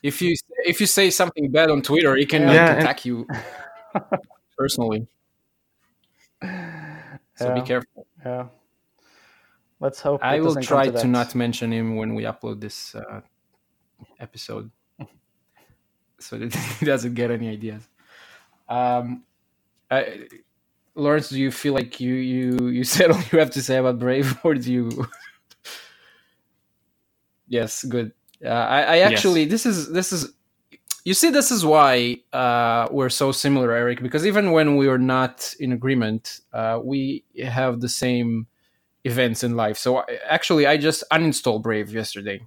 If 0.03 0.21
you 0.21 0.35
if 0.65 0.81
you 0.81 0.87
say 0.87 1.11
something 1.11 1.51
bad 1.51 1.71
on 1.71 1.83
Twitter, 1.83 2.17
he 2.17 2.27
can 2.27 2.43
Yeah. 2.43 2.49
like, 2.49 2.71
Yeah, 2.71 2.81
attack 2.81 3.05
you 3.05 3.29
personally. 4.59 5.07
So 7.37 7.55
be 7.55 7.63
careful. 7.63 8.08
Yeah 8.29 8.47
let's 9.81 10.01
hope 10.01 10.21
I 10.23 10.41
will 10.41 10.57
try 10.57 10.87
to 10.87 11.01
to, 11.01 11.07
not 11.07 11.35
mention 11.35 11.73
him 11.73 11.97
when 11.97 12.15
we 12.15 12.25
upload 12.25 12.61
this 12.61 12.95
uh, 12.95 13.21
episode, 14.21 14.71
so 16.19 16.39
that 16.39 16.55
he 16.81 16.87
doesn't 16.87 17.15
get 17.15 17.31
any 17.31 17.49
ideas. 17.49 17.83
Um, 18.69 19.25
I, 19.91 20.27
Lawrence, 20.95 21.29
do 21.31 21.41
you 21.41 21.51
feel 21.51 21.75
like 21.75 22.01
you 22.01 22.15
you 22.15 22.69
you 22.69 22.85
said 22.97 23.11
all 23.11 23.23
you 23.33 23.39
have 23.39 23.51
to 23.53 23.63
say 23.63 23.77
about 23.77 23.99
Brave, 23.99 24.39
or 24.45 24.55
do 24.55 24.73
you? 24.73 25.07
yes, 27.47 27.85
good. 27.85 28.13
Uh, 28.45 28.49
I, 28.49 28.83
I 28.83 28.99
actually 28.99 29.47
this 29.47 29.67
is 29.67 29.91
this 29.91 30.13
is 30.13 30.33
you 31.09 31.15
see 31.15 31.31
this 31.31 31.51
is 31.51 31.65
why 31.65 32.19
uh, 32.35 32.87
we're 32.91 33.09
so 33.09 33.33
similar, 33.33 33.73
Eric. 33.73 34.03
Because 34.03 34.27
even 34.27 34.53
when 34.53 34.77
we 34.77 34.89
are 34.89 34.99
not 34.99 35.55
in 35.59 35.73
agreement, 35.73 36.41
uh, 36.53 36.81
we 36.85 37.25
have 37.43 37.81
the 37.81 37.89
same 37.89 38.47
events 39.05 39.43
in 39.43 39.57
life. 39.57 39.79
So 39.79 40.01
I- 40.01 40.19
actually, 40.29 40.67
I 40.67 40.77
just 40.77 41.03
uninstalled 41.11 41.63
Brave 41.63 41.91
yesterday. 41.91 42.47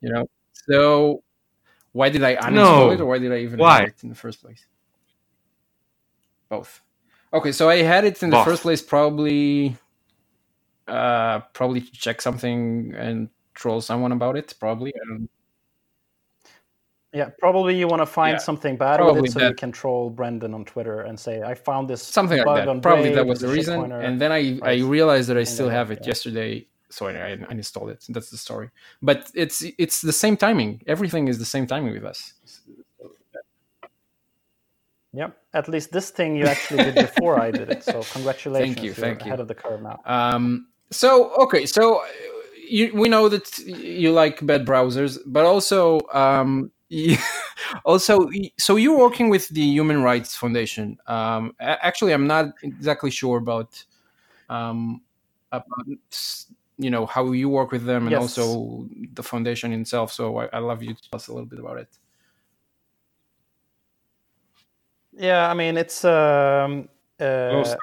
You 0.00 0.10
know, 0.10 0.24
so 0.70 1.22
why 1.92 2.08
did 2.08 2.24
I 2.24 2.36
uninstall 2.36 2.88
No. 2.88 2.90
it, 2.92 3.00
or 3.02 3.04
why 3.04 3.18
did 3.18 3.30
I 3.30 3.40
even 3.40 3.58
Why? 3.58 3.80
have 3.80 3.88
it 3.88 4.02
in 4.02 4.08
the 4.08 4.14
first 4.14 4.40
place? 4.40 4.66
Both. 6.48 6.80
Okay, 7.30 7.52
so 7.52 7.68
I 7.68 7.82
had 7.82 8.04
it 8.06 8.22
in 8.22 8.30
the 8.30 8.36
Both. 8.36 8.46
first 8.46 8.62
place 8.62 8.80
probably, 8.80 9.76
uh, 10.88 11.40
probably 11.52 11.82
to 11.82 11.92
check 11.92 12.22
something 12.22 12.94
and 12.96 13.28
troll 13.52 13.82
someone 13.82 14.12
about 14.12 14.36
it. 14.38 14.54
Probably. 14.58 14.94
I 14.94 15.04
don't 15.08 15.28
Yeah, 17.16 17.30
probably 17.40 17.74
you 17.78 17.88
want 17.88 18.02
to 18.02 18.06
find 18.06 18.34
Yeah, 18.34 18.38
something 18.38 18.76
bad 18.76 18.98
probably 18.98 19.22
with 19.22 19.30
it 19.30 19.34
so 19.34 19.40
you 19.40 19.48
that. 19.48 19.56
can 19.56 19.72
troll 19.72 20.10
Brendan 20.10 20.54
on 20.54 20.64
Twitter 20.66 21.00
and 21.02 21.18
say, 21.18 21.42
"I 21.42 21.54
found 21.54 21.88
this 21.90 22.02
something 22.02 22.38
like 22.44 22.66
that. 22.66 22.68
on 22.68 22.80
Probably 22.82 23.10
Brave, 23.10 23.16
that 23.16 23.26
was 23.26 23.40
the 23.40 23.48
reason. 23.48 23.74
shitcoiner." 23.80 24.04
And 24.06 24.20
then 24.20 24.32
I, 24.32 24.58
I 24.62 24.74
realized 24.80 25.28
that 25.30 25.38
I 25.38 25.44
And 25.44 25.48
still 25.56 25.68
have 25.70 25.90
it 25.90 26.00
yeah. 26.02 26.08
yesterday, 26.08 26.66
so 26.90 27.06
I, 27.08 27.12
I 27.32 27.36
uninstalled 27.52 27.90
it. 27.92 28.04
That's 28.08 28.30
the 28.30 28.36
story. 28.36 28.70
But 29.02 29.30
it's 29.34 29.64
it's 29.78 30.02
the 30.02 30.12
same 30.12 30.36
timing. 30.36 30.82
Everything 30.86 31.28
is 31.28 31.38
the 31.38 31.46
same 31.46 31.66
timing 31.66 31.94
with 31.94 32.04
us. 32.04 32.34
Yep. 35.12 35.36
At 35.54 35.68
least 35.68 35.92
this 35.92 36.10
thing 36.10 36.36
you 36.36 36.46
actually 36.46 36.84
did 36.84 36.94
before 36.94 37.40
I 37.40 37.50
did 37.50 37.70
it. 37.70 37.82
So 37.84 38.02
congratulations. 38.12 38.76
you, 38.82 38.94
you're 38.94 38.94
thank 38.94 39.24
you. 39.24 39.32
ahead 39.32 39.40
of 39.40 39.48
the 39.48 39.54
curve 39.54 39.82
now. 39.82 40.00
Um, 40.04 40.68
so 40.90 41.32
okay, 41.44 41.66
so 41.66 42.02
you, 42.68 42.92
we 42.94 43.08
know 43.08 43.28
that 43.28 43.58
you 43.58 44.12
like 44.12 44.44
bad 44.44 44.66
browsers, 44.66 45.18
but 45.26 45.44
also 45.46 46.00
um, 46.12 46.70
you- 46.88 47.16
also 47.84 48.28
so 48.58 48.76
you're 48.76 48.98
working 48.98 49.28
with 49.28 49.48
the 49.48 49.62
Human 49.62 50.02
Rights 50.02 50.36
Foundation. 50.36 50.98
Um, 51.06 51.54
actually, 51.60 52.12
I'm 52.12 52.26
not 52.26 52.46
exactly 52.62 53.10
sure 53.10 53.38
about 53.38 53.82
um, 54.48 55.02
about 55.52 55.86
you 56.78 56.90
know 56.90 57.06
how 57.06 57.32
you 57.32 57.48
work 57.48 57.72
with 57.72 57.84
them 57.84 58.06
and 58.06 58.14
Yes. 58.14 58.20
also 58.20 58.86
the 59.14 59.22
foundation 59.22 59.72
itself. 59.72 60.12
So 60.12 60.38
I, 60.38 60.46
I 60.52 60.58
love 60.58 60.82
you 60.82 60.94
to 60.94 61.02
tell 61.10 61.16
us 61.16 61.28
a 61.28 61.32
little 61.32 61.46
bit 61.46 61.58
about 61.58 61.78
it. 61.78 61.88
Yeah, 65.12 65.48
I 65.50 65.54
mean 65.54 65.76
it's 65.76 66.04
um 66.04 66.88
uh, 67.18 67.64
so 67.64 67.76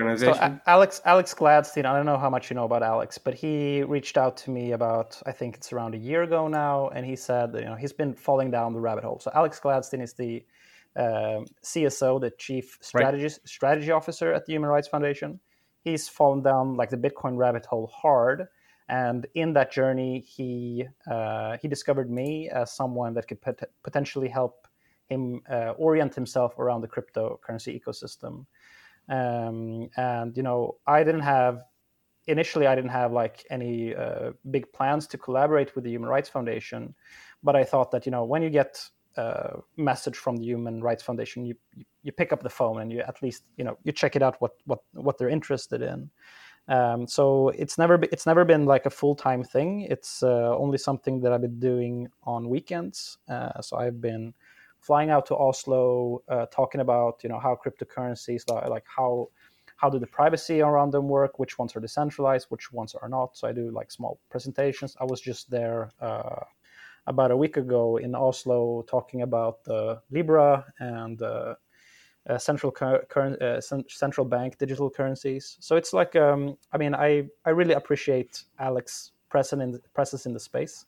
organization. 0.00 0.60
A- 0.66 0.70
Alex 0.70 1.00
Alex 1.04 1.34
Gladstein. 1.34 1.84
I 1.84 1.96
don't 1.96 2.06
know 2.06 2.18
how 2.18 2.30
much 2.30 2.50
you 2.50 2.54
know 2.54 2.64
about 2.64 2.82
Alex, 2.82 3.18
but 3.18 3.34
he 3.34 3.82
reached 3.82 4.16
out 4.16 4.36
to 4.38 4.50
me 4.50 4.72
about 4.72 5.20
I 5.26 5.32
think 5.32 5.56
it's 5.56 5.72
around 5.72 5.94
a 5.94 5.98
year 5.98 6.22
ago 6.22 6.48
now, 6.48 6.88
and 6.88 7.04
he 7.06 7.16
said 7.16 7.52
that, 7.52 7.62
you 7.62 7.68
know 7.68 7.74
he's 7.74 7.92
been 7.92 8.14
falling 8.14 8.50
down 8.50 8.72
the 8.72 8.80
rabbit 8.80 9.04
hole. 9.04 9.20
So 9.20 9.30
Alex 9.34 9.60
Gladstein 9.60 10.02
is 10.02 10.14
the 10.14 10.44
um, 10.96 11.46
CSO, 11.62 12.20
the 12.20 12.30
Chief 12.38 12.78
Strategy 12.80 13.28
Strategy 13.44 13.90
Officer 13.90 14.32
at 14.32 14.46
the 14.46 14.52
Human 14.52 14.70
Rights 14.70 14.88
Foundation. 14.88 15.40
He's 15.82 16.08
fallen 16.08 16.42
down 16.42 16.76
like 16.76 16.90
the 16.90 16.96
Bitcoin 16.96 17.36
rabbit 17.36 17.66
hole 17.66 17.88
hard, 17.94 18.48
and 18.88 19.26
in 19.34 19.52
that 19.54 19.72
journey, 19.72 20.20
he 20.20 20.86
uh, 21.10 21.56
he 21.60 21.68
discovered 21.68 22.10
me 22.10 22.48
as 22.48 22.72
someone 22.72 23.14
that 23.14 23.28
could 23.28 23.40
pot- 23.40 23.68
potentially 23.82 24.28
help 24.28 24.66
him 25.08 25.42
uh, 25.50 25.72
orient 25.76 26.14
himself 26.14 26.58
around 26.58 26.80
the 26.80 26.88
cryptocurrency 26.88 27.78
ecosystem 27.78 28.46
um, 29.08 29.88
and 29.96 30.36
you 30.36 30.42
know 30.42 30.76
i 30.86 31.02
didn't 31.04 31.20
have 31.20 31.60
initially 32.26 32.66
i 32.66 32.74
didn't 32.74 32.90
have 32.90 33.12
like 33.12 33.44
any 33.50 33.94
uh, 33.94 34.32
big 34.50 34.70
plans 34.72 35.06
to 35.06 35.18
collaborate 35.18 35.74
with 35.74 35.84
the 35.84 35.90
human 35.90 36.08
rights 36.08 36.28
foundation 36.28 36.94
but 37.42 37.54
i 37.54 37.64
thought 37.64 37.90
that 37.90 38.06
you 38.06 38.12
know 38.12 38.24
when 38.24 38.42
you 38.42 38.50
get 38.50 38.82
a 39.16 39.58
message 39.76 40.16
from 40.16 40.36
the 40.36 40.44
human 40.44 40.82
rights 40.82 41.02
foundation 41.02 41.44
you 41.44 41.54
you- 42.02 42.12
pick 42.12 42.32
up 42.32 42.42
the 42.42 42.50
phone 42.50 42.80
and 42.80 42.92
you 42.92 43.00
at 43.00 43.22
least 43.22 43.44
you 43.56 43.64
know 43.64 43.76
you 43.84 43.92
check 43.92 44.16
it 44.16 44.22
out 44.22 44.40
what 44.40 44.52
what 44.66 44.80
what 44.92 45.18
they're 45.18 45.28
interested 45.28 45.82
in. 45.82 46.10
Um, 46.66 47.06
so 47.06 47.50
it's 47.50 47.76
never 47.78 47.98
it's 48.10 48.26
never 48.26 48.44
been 48.44 48.64
like 48.64 48.86
a 48.86 48.90
full-time 48.90 49.44
thing. 49.44 49.82
It's 49.82 50.22
uh, 50.22 50.56
only 50.56 50.78
something 50.78 51.20
that 51.20 51.32
i've 51.32 51.42
been 51.42 51.58
doing 51.60 52.08
on 52.24 52.48
weekends. 52.48 53.18
Uh, 53.28 53.60
so 53.60 53.76
i've 53.76 54.00
been 54.00 54.34
flying 54.84 55.08
out 55.08 55.24
to 55.26 55.34
Oslo, 55.36 56.22
uh, 56.28 56.44
talking 56.52 56.82
about 56.82 57.22
you 57.22 57.30
know 57.30 57.38
how 57.38 57.58
cryptocurrencies 57.62 58.42
like 58.68 58.84
how 58.86 59.28
how 59.76 59.88
do 59.90 59.98
the 59.98 60.06
privacy 60.06 60.60
around 60.60 60.92
them 60.92 61.08
work, 61.08 61.38
which 61.38 61.58
ones 61.58 61.74
are 61.74 61.80
decentralized, 61.80 62.46
which 62.50 62.72
ones 62.72 62.94
are 62.94 63.08
not. 63.08 63.36
So 63.36 63.48
I 63.48 63.52
do 63.52 63.70
like 63.70 63.90
small 63.90 64.20
presentations. 64.30 64.96
I 65.00 65.04
was 65.04 65.20
just 65.20 65.50
there 65.50 65.90
uh, 66.00 66.40
about 67.06 67.30
a 67.30 67.36
week 67.36 67.56
ago 67.56 67.96
in 67.96 68.14
Oslo 68.14 68.84
talking 68.86 69.22
about 69.22 69.64
the 69.64 70.00
Libra 70.10 70.64
and 70.78 71.20
uh, 71.22 71.54
uh, 72.28 72.38
central 72.38 72.70
cur- 72.70 73.04
current 73.08 73.40
uh, 73.42 73.60
central 73.88 74.26
bank 74.26 74.58
digital 74.58 74.90
currencies. 74.90 75.56
So 75.60 75.76
it's 75.76 75.92
like 75.94 76.14
um, 76.14 76.58
I 76.72 76.78
mean 76.78 76.94
I 76.94 77.24
I 77.46 77.50
really 77.50 77.74
appreciate 77.74 78.44
Alex 78.58 79.12
presence 79.30 79.62
in 79.62 79.80
presence 79.94 80.26
in 80.26 80.34
the 80.34 80.40
space. 80.40 80.86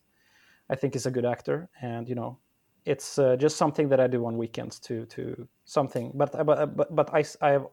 I 0.68 0.74
think 0.76 0.94
he's 0.94 1.06
a 1.06 1.10
good 1.10 1.24
actor, 1.24 1.68
and 1.80 2.08
you 2.08 2.14
know 2.14 2.38
it's 2.86 3.18
uh, 3.18 3.36
just 3.36 3.56
something 3.56 3.88
that 3.88 4.00
I 4.00 4.06
do 4.06 4.24
on 4.26 4.38
weekends 4.38 4.78
to 4.80 5.04
to 5.06 5.46
something. 5.64 6.12
But 6.14 6.32
but 6.46 6.76
but, 6.76 6.94
but 6.94 7.12
I 7.12 7.24
I 7.40 7.50
have 7.50 7.66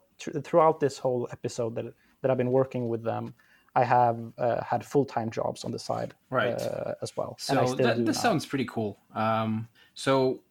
throughout 0.43 0.80
this 0.80 0.97
whole 0.97 1.28
episode 1.32 1.76
that 1.76 1.93
that 2.21 2.32
I've 2.32 2.38
been 2.38 2.52
working 2.52 2.89
with 2.89 3.04
them, 3.04 3.34
I 3.76 3.84
have 3.84 4.19
uh, 4.38 4.63
had 4.63 4.86
full 4.86 5.06
time 5.06 5.30
jobs 5.30 5.63
on 5.63 5.71
the 5.71 5.80
side 5.80 6.13
Right. 6.30 6.60
uh, 6.60 6.95
as 7.02 7.15
well. 7.15 7.36
So 7.39 7.76
that, 7.76 7.99
now. 7.99 8.12
sounds 8.12 8.45
pretty 8.45 8.65
cool. 8.65 8.97
Um, 9.15 9.67
so 9.93 10.41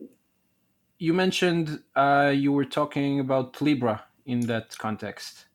you 0.98 1.12
mentioned 1.12 1.82
uh, 1.96 2.32
you 2.34 2.52
were 2.52 2.64
talking 2.64 3.20
about 3.20 3.60
Libra 3.60 4.04
in 4.26 4.40
that 4.46 4.76
context. 4.78 5.46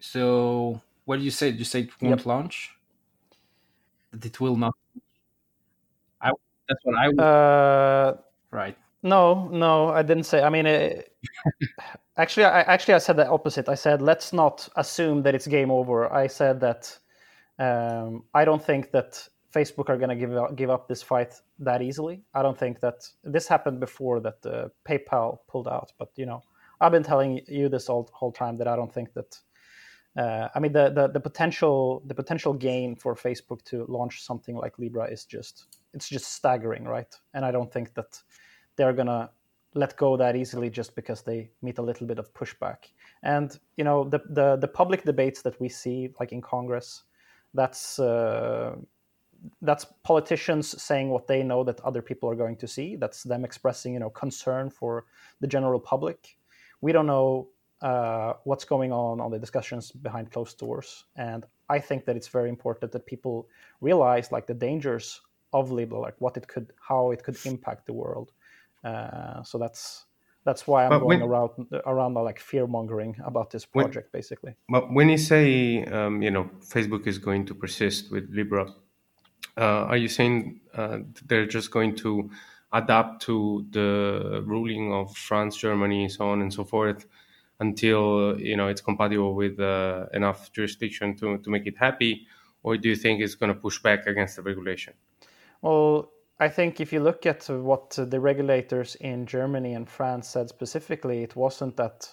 So 0.00 0.80
what 1.04 1.16
did 1.16 1.24
you 1.24 1.30
say? 1.30 1.50
Did 1.50 1.60
you 1.60 1.64
say 1.64 1.80
it 1.82 2.02
won't 2.02 2.18
Yep. 2.18 2.26
launch? 2.26 2.70
That 4.10 4.24
it 4.24 4.40
will 4.40 4.56
not. 4.56 4.74
That's 6.68 6.80
what 6.84 6.96
I 6.96 7.08
would. 7.08 7.20
Uh, 7.20 8.14
right. 8.50 8.76
No, 9.02 9.48
no, 9.48 9.88
I 9.90 10.02
didn't 10.02 10.24
say. 10.24 10.42
I 10.42 10.48
mean, 10.48 10.66
it, 10.66 11.12
actually, 12.16 12.44
I 12.44 12.60
actually 12.62 12.94
I 12.94 12.98
said 12.98 13.16
the 13.16 13.28
opposite. 13.28 13.68
I 13.68 13.74
said 13.74 14.00
let's 14.00 14.32
not 14.32 14.66
assume 14.76 15.22
that 15.24 15.34
it's 15.34 15.46
game 15.46 15.70
over. 15.70 16.10
I 16.10 16.26
said 16.26 16.60
that 16.60 16.98
um, 17.58 18.24
I 18.32 18.46
don't 18.46 18.64
think 18.64 18.92
that 18.92 19.28
Facebook 19.54 19.90
are 19.90 19.98
going 19.98 20.08
to 20.08 20.16
give 20.16 20.34
up, 20.34 20.56
give 20.56 20.70
up 20.70 20.88
this 20.88 21.02
fight 21.02 21.34
that 21.58 21.82
easily. 21.82 22.22
I 22.34 22.42
don't 22.42 22.58
think 22.58 22.80
that 22.80 23.06
this 23.22 23.46
happened 23.46 23.78
before 23.78 24.20
that 24.20 24.46
uh, 24.46 24.68
PayPal 24.88 25.38
pulled 25.48 25.68
out. 25.68 25.92
But 25.98 26.08
you 26.16 26.24
know, 26.24 26.42
I've 26.80 26.92
been 26.92 27.04
telling 27.04 27.40
you 27.46 27.68
this 27.68 27.90
all 27.90 28.08
whole 28.12 28.32
time 28.32 28.56
that 28.58 28.68
I 28.68 28.76
don't 28.76 28.92
think 28.92 29.12
that. 29.14 29.38
Uh, 30.16 30.48
I 30.54 30.60
mean, 30.60 30.72
the, 30.72 30.90
the 30.90 31.08
the 31.08 31.20
potential 31.20 32.02
the 32.06 32.14
potential 32.14 32.54
gain 32.54 32.94
for 32.96 33.16
Facebook 33.16 33.62
to 33.64 33.84
launch 33.86 34.22
something 34.22 34.56
like 34.56 34.78
Libra 34.78 35.10
is 35.10 35.24
just 35.24 35.66
it's 35.94 36.08
just 36.08 36.32
staggering, 36.32 36.84
right? 36.84 37.14
And 37.32 37.44
I 37.44 37.50
don't 37.50 37.72
think 37.72 37.94
that 37.94 38.20
they're 38.76 38.92
gonna 38.92 39.30
let 39.74 39.96
go 39.96 40.16
that 40.16 40.36
easily 40.36 40.70
just 40.70 40.94
because 40.94 41.22
they 41.22 41.50
meet 41.62 41.78
a 41.78 41.82
little 41.82 42.06
bit 42.06 42.18
of 42.18 42.32
pushback. 42.32 42.90
And 43.22 43.58
you 43.76 43.84
know, 43.84 44.04
the 44.04 44.20
the, 44.28 44.56
the 44.56 44.68
public 44.68 45.04
debates 45.04 45.42
that 45.42 45.60
we 45.60 45.68
see, 45.68 46.10
like 46.20 46.32
in 46.32 46.40
Congress, 46.40 47.04
that's 47.54 47.98
uh, 47.98 48.76
that's 49.62 49.86
politicians 50.02 50.80
saying 50.82 51.10
what 51.10 51.26
they 51.26 51.42
know 51.42 51.64
that 51.64 51.80
other 51.80 52.02
people 52.02 52.30
are 52.30 52.34
going 52.34 52.56
to 52.56 52.68
see. 52.68 52.96
That's 52.96 53.22
them 53.22 53.44
expressing, 53.44 53.92
you 53.94 54.00
know, 54.00 54.10
concern 54.10 54.70
for 54.70 55.04
the 55.40 55.46
general 55.46 55.80
public. 55.80 56.36
We 56.80 56.92
don't 56.92 57.06
know 57.06 57.48
uh, 57.82 58.34
what's 58.44 58.64
going 58.64 58.92
on 58.92 59.20
on 59.20 59.30
the 59.30 59.38
discussions 59.38 59.90
behind 59.90 60.30
closed 60.30 60.58
doors, 60.58 61.04
and 61.16 61.44
I 61.68 61.78
think 61.78 62.04
that 62.06 62.16
it's 62.16 62.28
very 62.28 62.48
important 62.48 62.92
that 62.92 63.06
people 63.06 63.48
realize 63.80 64.30
like 64.32 64.46
the 64.46 64.54
dangers 64.54 65.20
of 65.54 65.70
Libra, 65.70 65.98
like 66.00 66.16
what 66.18 66.36
it 66.36 66.46
could, 66.48 66.72
how 66.88 67.12
it 67.12 67.22
could 67.22 67.38
impact 67.46 67.86
the 67.86 67.92
world. 67.92 68.32
Uh, 68.82 69.42
so 69.42 69.56
that's 69.56 70.04
that's 70.44 70.66
why 70.66 70.84
I'm 70.84 70.90
but 70.90 70.98
going 70.98 71.20
when, 71.20 71.28
around 71.28 71.50
around 71.86 72.14
like 72.14 72.38
fear 72.38 72.66
mongering 72.66 73.16
about 73.24 73.50
this 73.50 73.64
project, 73.64 74.12
when, 74.12 74.18
basically. 74.20 74.54
But 74.68 74.92
when 74.92 75.08
you 75.08 75.16
say 75.16 75.84
um, 75.84 76.20
you 76.20 76.30
know 76.30 76.50
Facebook 76.60 77.06
is 77.06 77.18
going 77.18 77.46
to 77.46 77.54
persist 77.54 78.10
with 78.10 78.28
Libra, 78.30 78.66
uh, 79.56 79.90
are 79.90 79.96
you 79.96 80.08
saying 80.08 80.60
uh, 80.74 80.98
they're 81.26 81.46
just 81.46 81.70
going 81.70 81.96
to 81.96 82.30
adapt 82.72 83.22
to 83.22 83.64
the 83.70 84.42
ruling 84.44 84.92
of 84.92 85.16
France, 85.16 85.56
Germany, 85.56 86.08
so 86.08 86.28
on 86.28 86.42
and 86.42 86.52
so 86.52 86.64
forth, 86.64 87.06
until 87.60 88.38
you 88.38 88.56
know 88.56 88.68
it's 88.68 88.82
compatible 88.82 89.34
with 89.34 89.58
uh, 89.60 90.06
enough 90.12 90.52
jurisdiction 90.52 91.16
to 91.16 91.38
to 91.38 91.48
make 91.48 91.66
it 91.66 91.78
happy, 91.78 92.26
or 92.62 92.76
do 92.76 92.88
you 92.88 92.96
think 92.96 93.22
it's 93.22 93.36
going 93.36 93.52
to 93.54 93.58
push 93.58 93.80
back 93.80 94.06
against 94.06 94.36
the 94.36 94.42
regulation? 94.42 94.94
Well, 95.64 96.12
I 96.38 96.48
think 96.48 96.78
if 96.78 96.92
you 96.92 97.00
look 97.00 97.24
at 97.24 97.48
what 97.48 97.96
the 97.96 98.20
regulators 98.20 98.96
in 98.96 99.24
Germany 99.24 99.72
and 99.72 99.88
France 99.88 100.28
said 100.28 100.50
specifically, 100.50 101.22
it 101.22 101.34
wasn't 101.36 101.78
that 101.78 102.06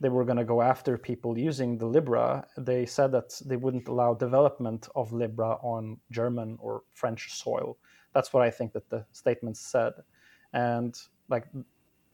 they 0.00 0.08
were 0.08 0.24
going 0.24 0.38
to 0.38 0.44
go 0.44 0.62
after 0.62 0.98
people 0.98 1.38
using 1.38 1.78
the 1.78 1.86
Libra. 1.86 2.44
They 2.56 2.86
said 2.86 3.12
that 3.12 3.40
they 3.46 3.54
wouldn't 3.54 3.86
allow 3.86 4.14
development 4.14 4.88
of 4.96 5.12
Libra 5.12 5.58
on 5.62 5.98
German 6.10 6.58
or 6.60 6.82
French 6.92 7.32
soil. 7.32 7.78
That's 8.14 8.32
what 8.32 8.42
I 8.42 8.50
think 8.50 8.72
that 8.72 8.90
the 8.90 9.04
statement 9.12 9.56
said. 9.56 9.92
And 10.52 10.98
like 11.28 11.44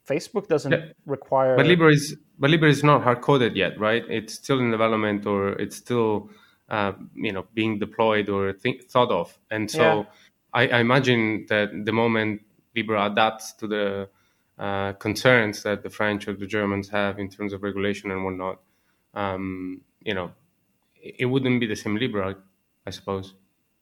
Facebook 0.07 0.49
doesn't 0.49 0.73
yeah. 0.73 0.93
require. 1.07 1.57
But 1.57 1.65
Libra 1.65 1.93
is 1.93 2.15
but 2.39 2.51
Libra 2.51 2.69
is 2.69 2.85
not 2.85 3.03
hard 3.03 3.23
coded 3.23 3.57
yet, 3.57 3.81
right? 3.81 4.05
It's 4.11 4.35
still 4.35 4.59
in 4.59 4.71
development 4.71 5.25
or 5.25 5.53
it's 5.53 5.77
still 5.77 6.29
uh, 6.69 6.93
you 7.15 7.33
know 7.33 7.47
being 7.55 7.79
deployed 7.79 8.29
or 8.29 8.53
think, 8.53 8.85
thought 8.91 9.11
of, 9.11 9.39
and 9.51 9.71
so. 9.71 9.81
Yeah 9.81 10.05
I, 10.55 10.69
I 10.69 10.81
imagine 10.81 11.47
that 11.49 11.71
the 11.85 11.93
moment 11.93 12.43
Libra 12.75 13.07
adapts 13.07 13.53
to 13.55 13.67
the 13.67 14.09
uh, 14.59 14.93
concerns 14.95 15.65
that 15.65 15.83
the 15.83 15.91
French 15.91 16.29
or 16.29 16.35
the 16.35 16.47
Germans 16.47 16.89
have 16.89 17.19
in 17.19 17.29
terms 17.29 17.53
of 17.53 17.63
regulation 17.63 18.13
and 18.13 18.25
whatnot, 18.25 18.61
um, 19.15 19.83
you 20.01 20.15
know, 20.15 20.31
it, 21.03 21.27
wouldn't 21.27 21.61
be 21.61 21.67
the 21.67 21.77
same 21.77 21.97
Libra, 21.97 22.37
I 22.87 22.91
suppose. 22.91 23.35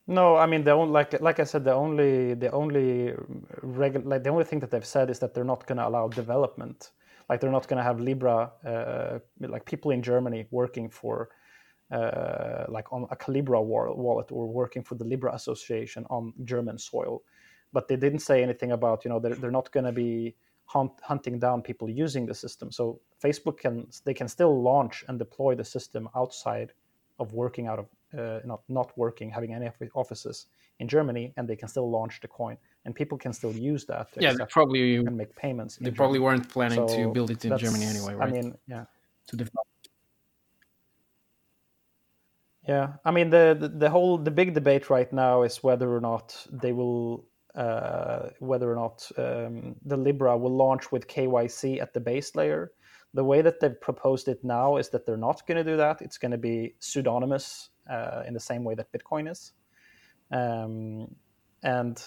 No, 0.07 0.35
I 0.35 0.47
mean 0.47 0.65
the 0.65 0.71
only 0.71 0.91
like 0.91 1.21
like 1.21 1.39
I 1.39 1.45
said, 1.45 1.63
the 1.63 1.73
only 1.73 2.33
the 2.33 2.51
only 2.51 3.13
regu- 3.63 4.03
like 4.03 4.23
the 4.23 4.31
only 4.31 4.43
thing 4.43 4.59
that 4.59 4.69
they've 4.69 4.85
said 4.85 5.09
is 5.09 5.19
that 5.19 5.33
they're 5.33 5.45
not 5.45 5.65
going 5.65 5.77
to 5.77 5.87
allow 5.87 6.09
development. 6.09 6.91
Like 7.29 7.39
they're 7.39 7.51
not 7.51 7.69
going 7.69 7.77
to 7.77 7.83
have 7.83 8.01
Libra, 8.01 8.51
uh, 8.65 9.19
like 9.39 9.65
people 9.65 9.91
in 9.91 10.01
Germany 10.01 10.45
working 10.51 10.89
for 10.89 11.29
uh, 11.91 12.65
like 12.69 12.91
on 12.91 13.07
a 13.11 13.15
Calibra 13.15 13.63
wallet 13.63 14.31
or 14.31 14.47
working 14.47 14.83
for 14.83 14.95
the 14.95 15.03
Libra 15.03 15.33
Association 15.33 16.05
on 16.09 16.33
German 16.43 16.77
soil. 16.77 17.21
But 17.71 17.87
they 17.87 17.95
didn't 17.95 18.19
say 18.19 18.43
anything 18.43 18.71
about, 18.71 19.03
you 19.03 19.09
know, 19.09 19.19
they're, 19.19 19.35
they're 19.35 19.51
not 19.51 19.71
going 19.71 19.85
to 19.85 19.91
be 19.91 20.35
hunt, 20.65 20.91
hunting 21.01 21.39
down 21.39 21.61
people 21.61 21.89
using 21.89 22.25
the 22.25 22.33
system. 22.33 22.71
So 22.71 22.99
Facebook 23.23 23.57
can, 23.57 23.87
they 24.05 24.13
can 24.13 24.27
still 24.27 24.61
launch 24.61 25.03
and 25.07 25.17
deploy 25.19 25.55
the 25.55 25.65
system 25.65 26.09
outside 26.15 26.73
of 27.19 27.33
working 27.33 27.67
out 27.67 27.79
of, 27.79 27.87
uh, 28.17 28.39
not, 28.45 28.61
not 28.69 28.95
working, 28.97 29.29
having 29.29 29.53
any 29.53 29.69
offices 29.95 30.47
in 30.79 30.87
Germany, 30.87 31.33
and 31.37 31.47
they 31.47 31.55
can 31.55 31.67
still 31.67 31.89
launch 31.89 32.21
the 32.21 32.27
coin. 32.27 32.57
And 32.85 32.93
people 32.93 33.17
can 33.17 33.33
still 33.33 33.53
use 33.53 33.85
that. 33.85 34.07
yeah, 34.19 34.33
probably 34.49 34.97
and 34.97 35.17
make 35.17 35.35
payments. 35.35 35.77
They 35.77 35.91
probably 35.91 36.19
Germany. 36.19 36.37
weren't 36.37 36.49
planning 36.49 36.87
so 36.87 36.95
to 36.97 37.11
build 37.11 37.31
it 37.31 37.45
in 37.45 37.57
Germany 37.57 37.85
anyway, 37.85 38.13
right? 38.13 38.29
I 38.29 38.31
mean, 38.31 38.55
yeah. 38.67 38.85
To 39.27 39.37
develop 39.37 39.67
yeah, 42.67 42.93
I 43.03 43.11
mean 43.11 43.29
the, 43.29 43.57
the, 43.59 43.67
the 43.67 43.89
whole 43.89 44.17
the 44.17 44.31
big 44.31 44.53
debate 44.53 44.89
right 44.89 45.11
now 45.11 45.43
is 45.43 45.63
whether 45.63 45.93
or 45.93 46.01
not 46.01 46.45
they 46.51 46.71
will 46.71 47.25
uh, 47.55 48.29
whether 48.39 48.71
or 48.71 48.75
not 48.75 49.09
um, 49.17 49.75
the 49.85 49.97
Libra 49.97 50.37
will 50.37 50.55
launch 50.55 50.91
with 50.91 51.07
KYC 51.07 51.81
at 51.81 51.93
the 51.93 51.99
base 51.99 52.35
layer. 52.35 52.71
The 53.13 53.23
way 53.23 53.43
that 53.43 53.59
they've 53.59 53.79
proposed 53.79 54.27
it 54.27 54.43
now 54.43 54.77
is 54.77 54.89
that 54.89 55.05
they're 55.05 55.17
not 55.17 55.45
going 55.45 55.63
to 55.63 55.63
do 55.63 55.77
that. 55.77 56.01
It's 56.01 56.17
going 56.17 56.31
to 56.31 56.37
be 56.37 56.73
pseudonymous 56.79 57.69
uh, 57.87 58.23
in 58.25 58.33
the 58.33 58.39
same 58.39 58.63
way 58.63 58.73
that 58.73 58.91
Bitcoin 58.91 59.29
is. 59.29 59.53
Um, 60.31 61.13
and 61.61 62.01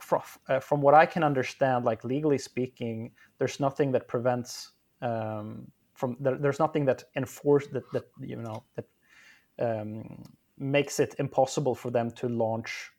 from, 0.00 0.22
uh, 0.48 0.60
from 0.60 0.80
what 0.80 0.94
I 0.94 1.06
can 1.06 1.24
understand, 1.24 1.84
like 1.84 2.04
legally 2.04 2.38
speaking, 2.38 3.10
there's 3.38 3.58
nothing 3.58 3.90
that 3.92 4.06
prevents 4.06 4.70
um, 5.00 5.66
from 5.94 6.16
there, 6.20 6.36
there's 6.38 6.58
nothing 6.58 6.84
that 6.86 7.04
enforce 7.16 7.66
that 7.68 7.84
that 7.92 8.04
you 8.20 8.36
know 8.36 8.64
that 8.76 8.86
um, 9.58 10.24
makes 10.58 11.00
it 11.00 11.14
impossible 11.18 11.74
for 11.74 11.90
them 11.90 12.10
to 12.12 12.28
launch 12.28 12.90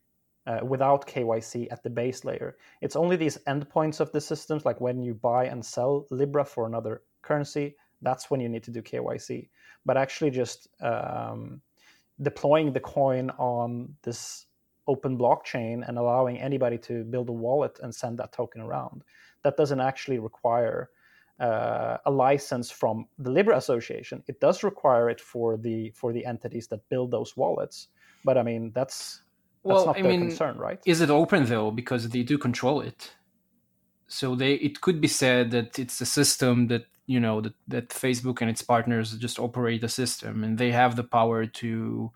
uh, 0.45 0.59
without 0.63 1.07
KYC 1.07 1.71
at 1.71 1.83
the 1.83 1.89
base 1.89 2.25
layer. 2.25 2.57
It's 2.81 2.95
only 2.95 3.15
these 3.15 3.37
endpoints 3.47 3.99
of 3.99 4.11
the 4.11 4.21
systems, 4.21 4.65
like 4.65 4.81
when 4.81 5.01
you 5.01 5.13
buy 5.13 5.45
and 5.45 5.65
sell 5.65 6.05
Libra 6.09 6.43
for 6.43 6.65
another 6.65 7.01
currency, 7.21 7.75
that's 8.01 8.29
when 8.29 8.41
you 8.41 8.49
need 8.49 8.63
to 8.63 8.71
do 8.71 8.81
KYC. 8.81 9.47
But 9.85 9.97
actually, 9.97 10.31
just 10.31 10.67
um, 10.81 11.61
deploying 12.21 12.73
the 12.73 12.79
coin 12.79 13.29
on 13.31 13.95
this 14.03 14.45
open 14.87 15.17
blockchain 15.17 15.87
and 15.87 15.97
allowing 15.97 16.39
anybody 16.39 16.77
to 16.77 17.05
build 17.05 17.29
a 17.29 17.33
wallet 17.33 17.79
and 17.81 17.95
send 17.95 18.19
that 18.19 18.33
token 18.33 18.61
around, 18.61 19.03
that 19.43 19.55
doesn't 19.55 19.79
actually 19.79 20.19
require 20.19 20.89
uh, 21.39 21.97
a 22.05 22.11
license 22.11 22.71
from 22.71 23.07
the 23.17 23.31
Libra 23.31 23.57
Association. 23.57 24.23
It 24.27 24.39
does 24.39 24.63
require 24.63 25.09
it 25.09 25.19
for 25.19 25.57
the 25.57 25.91
for 25.91 26.13
the 26.13 26.25
entities 26.25 26.67
that 26.67 26.87
build 26.89 27.11
those 27.11 27.35
wallets, 27.35 27.87
but 28.23 28.37
I 28.37 28.43
mean 28.43 28.71
that's 28.73 29.21
that's 29.63 29.75
well, 29.75 29.85
not 29.87 29.97
I 29.97 30.01
their 30.01 30.11
mean, 30.11 30.27
concern, 30.27 30.57
right? 30.57 30.79
Is 30.85 31.01
it 31.01 31.09
open 31.09 31.45
though? 31.45 31.71
Because 31.71 32.09
they 32.09 32.23
do 32.23 32.37
control 32.37 32.81
it. 32.81 33.13
So 34.07 34.35
they 34.35 34.53
it 34.55 34.81
could 34.81 35.01
be 35.01 35.07
said 35.07 35.51
that 35.51 35.79
it's 35.79 35.99
a 36.01 36.05
system 36.05 36.67
that 36.67 36.85
you 37.05 37.19
know 37.19 37.41
that, 37.41 37.53
that 37.67 37.89
Facebook 37.89 38.41
and 38.41 38.49
its 38.49 38.61
partners 38.61 39.17
just 39.17 39.39
operate 39.39 39.83
a 39.83 39.89
system 39.89 40.43
and 40.43 40.57
they 40.57 40.71
have 40.71 40.95
the 40.95 41.03
power 41.03 41.45
to 41.45 42.11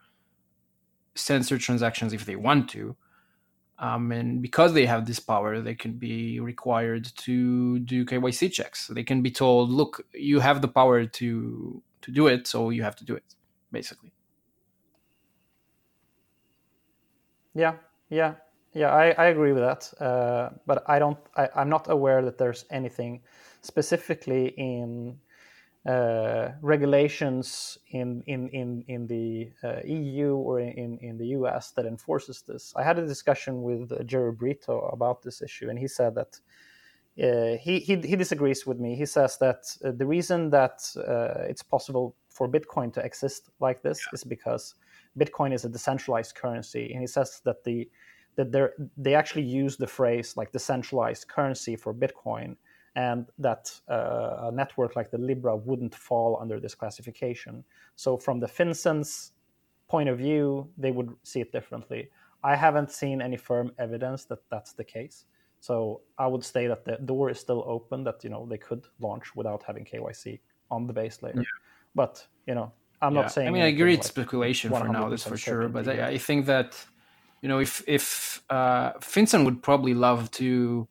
censor 1.15 1.57
transactions 1.57 2.13
if 2.13 2.25
they 2.25 2.35
want 2.35 2.69
to 2.69 2.95
um, 3.79 4.11
and 4.11 4.41
because 4.41 4.73
they 4.73 4.85
have 4.85 5.05
this 5.05 5.19
power, 5.19 5.61
they 5.61 5.75
can 5.75 5.93
be 5.93 6.39
required 6.39 7.05
to 7.17 7.79
do 7.79 8.05
KYC 8.05 8.51
checks. 8.51 8.87
They 8.87 9.03
can 9.03 9.21
be 9.21 9.31
told, 9.31 9.69
"Look, 9.71 10.05
you 10.13 10.39
have 10.39 10.61
the 10.61 10.67
power 10.67 11.05
to 11.05 11.81
to 12.01 12.11
do 12.11 12.27
it, 12.27 12.47
so 12.47 12.69
you 12.71 12.83
have 12.83 12.95
to 12.97 13.05
do 13.05 13.15
it." 13.15 13.35
Basically. 13.71 14.11
Yeah, 17.53 17.75
yeah, 18.09 18.35
yeah. 18.73 18.89
I, 18.89 19.11
I 19.11 19.25
agree 19.27 19.51
with 19.51 19.63
that, 19.63 19.93
uh, 20.01 20.49
but 20.65 20.83
I 20.87 20.99
don't. 20.99 21.17
I, 21.35 21.49
I'm 21.55 21.69
not 21.69 21.89
aware 21.89 22.23
that 22.23 22.37
there's 22.37 22.65
anything 22.71 23.21
specifically 23.61 24.53
in 24.57 25.19
uh, 25.87 26.51
regulations 26.61 27.77
in 27.91 28.21
in 28.27 28.49
in 28.49 28.83
in 28.87 29.07
the 29.07 29.49
uh, 29.63 29.79
EU 29.85 30.35
or 30.35 30.59
in 30.59 30.97
in 31.01 31.17
the 31.17 31.27
US 31.27 31.71
that 31.71 31.85
enforces 31.85 32.41
this. 32.41 32.73
I 32.75 32.83
had 32.83 32.99
a 32.99 33.07
discussion 33.07 33.61
with 33.61 33.91
uh, 33.91 34.03
Jerry 34.03 34.33
Brito 34.33 34.79
about 34.91 35.23
this 35.23 35.41
issue, 35.41 35.69
and 35.69 35.79
he 35.79 35.87
said 35.87 36.15
that. 36.15 36.39
Uh, 37.19 37.57
he, 37.57 37.79
he, 37.79 37.95
he 37.95 38.15
disagrees 38.15 38.67
with 38.67 38.79
me. 38.79 38.95
He 38.95 39.07
says 39.07 39.39
that 39.39 39.75
uh, 39.83 39.89
the 39.89 40.05
reason 40.05 40.51
that 40.51 40.83
uh, 40.95 41.49
it's 41.49 41.63
possible 41.63 42.15
for 42.29 42.47
Bitcoin 42.47 42.93
to 42.93 43.03
exist 43.03 43.49
like 43.59 43.81
this 43.81 43.99
yeah. 44.05 44.13
is 44.13 44.23
because 44.23 44.75
Bitcoin 45.17 45.51
is 45.51 45.65
a 45.65 45.69
decentralized 45.69 46.35
currency, 46.35 46.91
and 46.91 47.01
he 47.01 47.07
says 47.07 47.41
that 47.43 47.63
the 47.63 47.89
that 48.35 48.51
they 48.51 48.67
they 48.97 49.15
actually 49.15 49.41
use 49.63 49.77
the 49.77 49.87
phrase 49.87 50.37
like 50.37 50.51
decentralized 50.51 51.27
currency 51.27 51.75
for 51.75 51.91
Bitcoin, 51.91 52.55
and 52.97 53.27
that 53.37 53.79
uh, 53.89 54.47
a 54.47 54.51
network 54.51 54.95
like 54.95 55.11
the 55.11 55.19
Libra 55.19 55.55
wouldn't 55.55 55.93
fall 55.93 56.39
under 56.41 56.59
this 56.59 56.73
classification. 56.73 57.63
So 57.95 58.17
from 58.17 58.39
the 58.39 58.47
FinCEN's 58.47 59.33
point 59.87 60.09
of 60.09 60.17
view, 60.17 60.67
they 60.79 60.91
would 60.91 61.15
see 61.21 61.39
it 61.39 61.51
differently. 61.51 62.09
I 62.43 62.55
haven't 62.55 62.91
seen 62.91 63.21
any 63.21 63.37
firm 63.37 63.71
evidence 63.77 64.25
that 64.25 64.39
that's 64.49 64.73
the 64.73 64.83
case. 64.83 65.25
So 65.59 66.01
I 66.17 66.25
would 66.25 66.43
say 66.43 66.65
that 66.65 66.85
the 66.85 66.97
door 66.97 67.29
is 67.29 67.39
still 67.39 67.63
open 67.67 68.03
that 68.03 68.23
you 68.23 68.31
know 68.31 68.47
they 68.49 68.57
could 68.57 68.83
launch 68.99 69.35
without 69.35 69.61
having 69.61 69.85
KYC 69.85 70.39
on 70.71 70.87
the 70.87 70.93
base 70.93 71.21
layer. 71.21 71.33
Yeah. 71.35 71.43
But 71.93 72.25
you 72.47 72.55
know, 72.55 72.71
I'm 73.01 73.13
yeah. 73.13 73.21
not 73.21 73.31
saying. 73.31 73.47
I 73.47 73.51
mean, 73.51 73.61
I 73.61 73.67
agree 73.67 73.93
it's 73.93 74.07
like 74.07 74.11
speculation 74.11 74.71
for 74.71 74.87
now, 74.87 75.07
that's 75.09 75.23
for 75.23 75.37
sure. 75.37 75.69
But 75.69 75.87
I, 75.87 76.07
I, 76.07 76.17
think 76.17 76.47
that 76.47 76.83
you 77.41 77.49
know, 77.49 77.59
if 77.59 77.83
if 77.87 78.43
uh, 78.49 78.93
FinCEN 78.93 79.45
would 79.45 79.61
probably 79.61 79.93
love 79.93 80.31
to, 80.31 80.87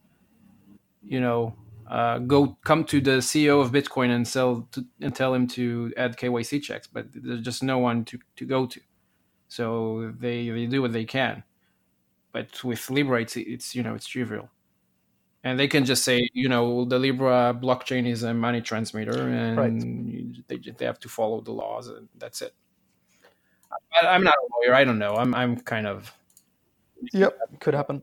you 1.02 1.20
know, 1.20 1.54
uh, 1.88 2.18
go 2.18 2.56
come 2.64 2.84
to 2.84 3.00
the 3.00 3.18
CEO 3.18 3.60
of 3.60 3.70
Bitcoin 3.70 4.10
and 4.10 4.26
sell 4.26 4.68
to, 4.72 4.84
and 5.00 5.14
tell 5.14 5.32
him 5.32 5.46
to 5.48 5.92
add 5.96 6.16
KYC 6.16 6.62
checks, 6.62 6.86
but 6.86 7.06
there's 7.12 7.42
just 7.42 7.62
no 7.62 7.78
one 7.78 8.04
to, 8.06 8.18
to 8.36 8.44
go 8.44 8.66
to, 8.66 8.80
so 9.48 10.12
they 10.18 10.48
they 10.50 10.66
do 10.66 10.82
what 10.82 10.92
they 10.92 11.04
can. 11.04 11.42
But 12.32 12.62
with 12.64 12.90
Libra, 12.90 13.22
it's, 13.22 13.36
it's 13.36 13.74
you 13.74 13.82
know 13.82 13.94
it's 13.94 14.06
trivial, 14.06 14.50
and 15.44 15.58
they 15.58 15.68
can 15.68 15.84
just 15.84 16.04
say 16.04 16.28
you 16.32 16.48
know 16.48 16.84
the 16.84 16.98
Libra 16.98 17.58
blockchain 17.60 18.06
is 18.06 18.22
a 18.22 18.34
money 18.34 18.60
transmitter, 18.60 19.28
and 19.28 19.56
right. 19.56 20.48
they 20.48 20.56
they 20.56 20.84
have 20.84 21.00
to 21.00 21.08
follow 21.08 21.40
the 21.40 21.52
laws, 21.52 21.88
and 21.88 22.08
that's 22.16 22.42
it. 22.42 22.54
I, 24.02 24.08
I'm 24.08 24.24
not 24.24 24.34
a 24.34 24.46
lawyer. 24.56 24.74
I 24.74 24.84
don't 24.84 24.98
know. 24.98 25.16
I'm 25.16 25.34
I'm 25.34 25.60
kind 25.60 25.86
of 25.86 26.12
Yep, 27.12 27.60
could 27.60 27.74
happen. 27.74 28.02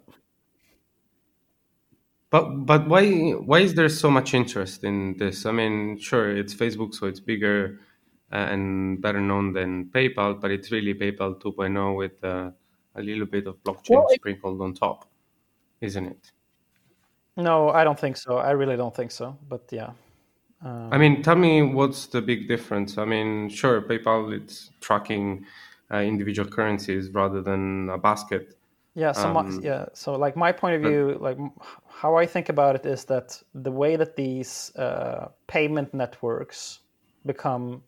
But 2.34 2.66
but 2.66 2.88
why 2.88 3.06
why 3.50 3.60
is 3.60 3.76
there 3.76 3.88
so 3.90 4.10
much 4.10 4.34
interest 4.34 4.84
in 4.84 5.16
this? 5.20 5.46
I 5.46 5.52
mean, 5.52 6.00
sure, 6.00 6.36
it's 6.36 6.52
Facebook, 6.52 6.96
so 6.96 7.06
it's 7.06 7.20
bigger 7.20 7.80
uh, 8.32 8.48
and 8.54 9.00
better 9.00 9.22
known 9.22 9.54
than 9.54 9.92
PayPal, 9.94 10.42
but 10.42 10.50
it's 10.50 10.72
really 10.72 10.96
PayPal 10.96 11.40
2.0 11.40 11.96
with 11.96 12.24
uh, 12.24 12.50
a 12.96 13.02
little 13.04 13.28
bit 13.28 13.46
of 13.46 13.64
blockchain 13.64 13.98
well, 13.98 14.08
sprinkled 14.10 14.60
on 14.62 14.74
top, 14.74 15.08
isn't 15.80 16.08
it? 16.08 16.32
No, 17.38 17.70
I 17.70 17.84
don't 17.84 18.00
think 18.00 18.18
so. 18.18 18.38
I 18.38 18.50
really 18.50 18.78
don't 18.78 18.96
think 18.96 19.12
so. 19.12 19.38
But 19.48 19.70
yeah. 19.70 19.92
Um... 20.66 20.90
I 20.92 20.98
mean, 20.98 21.22
tell 21.22 21.36
me 21.36 21.62
what's 21.62 22.08
the 22.08 22.24
big 22.24 22.48
difference? 22.48 22.98
I 22.98 23.06
mean, 23.06 23.48
sure, 23.48 23.80
PayPal 23.84 24.34
it's 24.34 24.72
tracking 24.82 25.46
uh, 25.92 25.98
individual 25.98 26.50
currencies 26.50 27.12
rather 27.12 27.44
than 27.44 27.90
a 27.90 28.00
basket 28.00 28.56
yeah 28.96 29.12
so 29.12 29.36
um, 29.36 29.60
yeah 29.64 29.86
so 29.94 30.16
like 30.16 30.36
my 30.36 30.52
point 30.52 30.76
of 30.76 30.82
view 30.82 31.18
like 31.20 31.38
how 31.88 32.16
i 32.16 32.26
think 32.26 32.50
about 32.50 32.76
it 32.76 32.86
is 32.86 33.06
that 33.06 33.42
the 33.56 33.72
way 33.72 33.96
that 33.96 34.16
these 34.16 34.72
uh, 34.76 35.28
payment 35.48 35.94
networks 35.94 36.80
become 37.26 37.82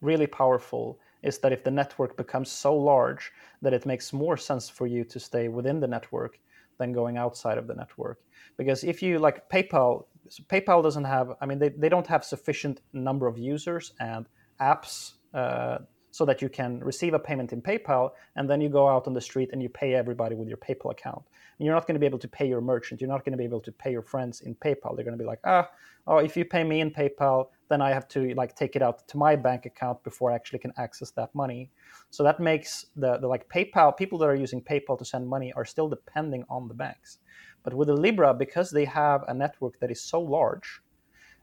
really 0.00 0.26
powerful 0.26 0.98
is 1.22 1.38
that 1.38 1.52
if 1.52 1.64
the 1.64 1.70
network 1.70 2.16
becomes 2.16 2.50
so 2.50 2.74
large 2.74 3.32
that 3.62 3.72
it 3.72 3.86
makes 3.86 4.12
more 4.12 4.36
sense 4.36 4.68
for 4.68 4.86
you 4.86 5.04
to 5.04 5.18
stay 5.18 5.48
within 5.48 5.80
the 5.80 5.86
network 5.86 6.38
than 6.78 6.92
going 6.92 7.16
outside 7.16 7.58
of 7.58 7.66
the 7.66 7.74
network. 7.74 8.20
Because 8.56 8.84
if 8.84 9.02
you 9.02 9.18
like 9.18 9.48
paypal 9.50 10.04
paypal 10.48 10.82
doesn't 10.82 11.04
have 11.04 11.32
i 11.40 11.46
mean 11.46 11.58
they, 11.58 11.70
they 11.70 11.88
don't 11.88 12.06
have 12.06 12.22
sufficient 12.22 12.82
number 12.92 13.26
of 13.26 13.38
users 13.38 13.92
and 13.98 14.26
apps 14.60 15.12
uh, 15.32 15.78
so 16.18 16.24
that 16.24 16.42
you 16.42 16.48
can 16.48 16.80
receive 16.80 17.14
a 17.14 17.18
payment 17.28 17.52
in 17.52 17.62
PayPal 17.62 18.10
and 18.34 18.50
then 18.50 18.60
you 18.60 18.68
go 18.68 18.88
out 18.88 19.06
on 19.06 19.14
the 19.14 19.20
street 19.20 19.50
and 19.52 19.62
you 19.62 19.68
pay 19.68 19.94
everybody 19.94 20.34
with 20.34 20.48
your 20.48 20.56
PayPal 20.56 20.90
account. 20.90 21.22
And 21.56 21.64
you're 21.64 21.76
not 21.76 21.86
going 21.86 21.94
to 21.94 22.00
be 22.00 22.06
able 22.06 22.18
to 22.18 22.26
pay 22.26 22.48
your 22.48 22.60
merchant. 22.60 23.00
You're 23.00 23.14
not 23.16 23.24
going 23.24 23.34
to 23.34 23.38
be 23.38 23.44
able 23.44 23.60
to 23.60 23.70
pay 23.70 23.92
your 23.92 24.02
friends 24.02 24.40
in 24.40 24.56
PayPal. 24.56 24.96
They're 24.96 25.04
going 25.04 25.16
to 25.16 25.24
be 25.24 25.30
like, 25.32 25.38
ah, 25.44 25.70
oh, 26.08 26.16
if 26.16 26.36
you 26.36 26.44
pay 26.44 26.64
me 26.64 26.80
in 26.80 26.90
PayPal, 26.90 27.50
then 27.68 27.80
I 27.80 27.90
have 27.92 28.08
to 28.08 28.34
like 28.34 28.56
take 28.56 28.74
it 28.74 28.82
out 28.82 29.06
to 29.06 29.16
my 29.16 29.36
bank 29.36 29.64
account 29.64 30.02
before 30.02 30.32
I 30.32 30.34
actually 30.34 30.58
can 30.58 30.72
access 30.76 31.12
that 31.12 31.32
money. 31.36 31.70
So 32.10 32.24
that 32.24 32.40
makes 32.40 32.86
the, 32.96 33.18
the 33.18 33.28
like 33.28 33.48
PayPal 33.48 33.96
people 33.96 34.18
that 34.18 34.28
are 34.28 34.34
using 34.34 34.60
PayPal 34.60 34.98
to 34.98 35.04
send 35.04 35.28
money 35.28 35.52
are 35.52 35.64
still 35.64 35.88
depending 35.88 36.42
on 36.50 36.66
the 36.66 36.74
banks. 36.74 37.18
But 37.62 37.74
with 37.74 37.86
the 37.86 37.94
Libra, 37.94 38.34
because 38.34 38.72
they 38.72 38.86
have 38.86 39.22
a 39.28 39.34
network 39.34 39.78
that 39.78 39.92
is 39.92 40.02
so 40.02 40.20
large, 40.20 40.80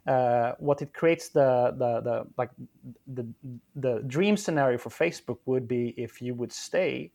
uh, 0.07 0.53
what 0.59 0.81
it 0.81 0.93
creates 0.93 1.29
the, 1.29 1.73
the 1.77 2.01
the 2.01 2.27
like 2.37 2.51
the 3.07 3.25
the 3.75 4.03
dream 4.07 4.37
scenario 4.37 4.77
for 4.77 4.89
Facebook 4.89 5.39
would 5.45 5.67
be 5.67 5.95
if 5.97 6.21
you 6.21 6.35
would 6.35 6.51
stay 6.51 7.11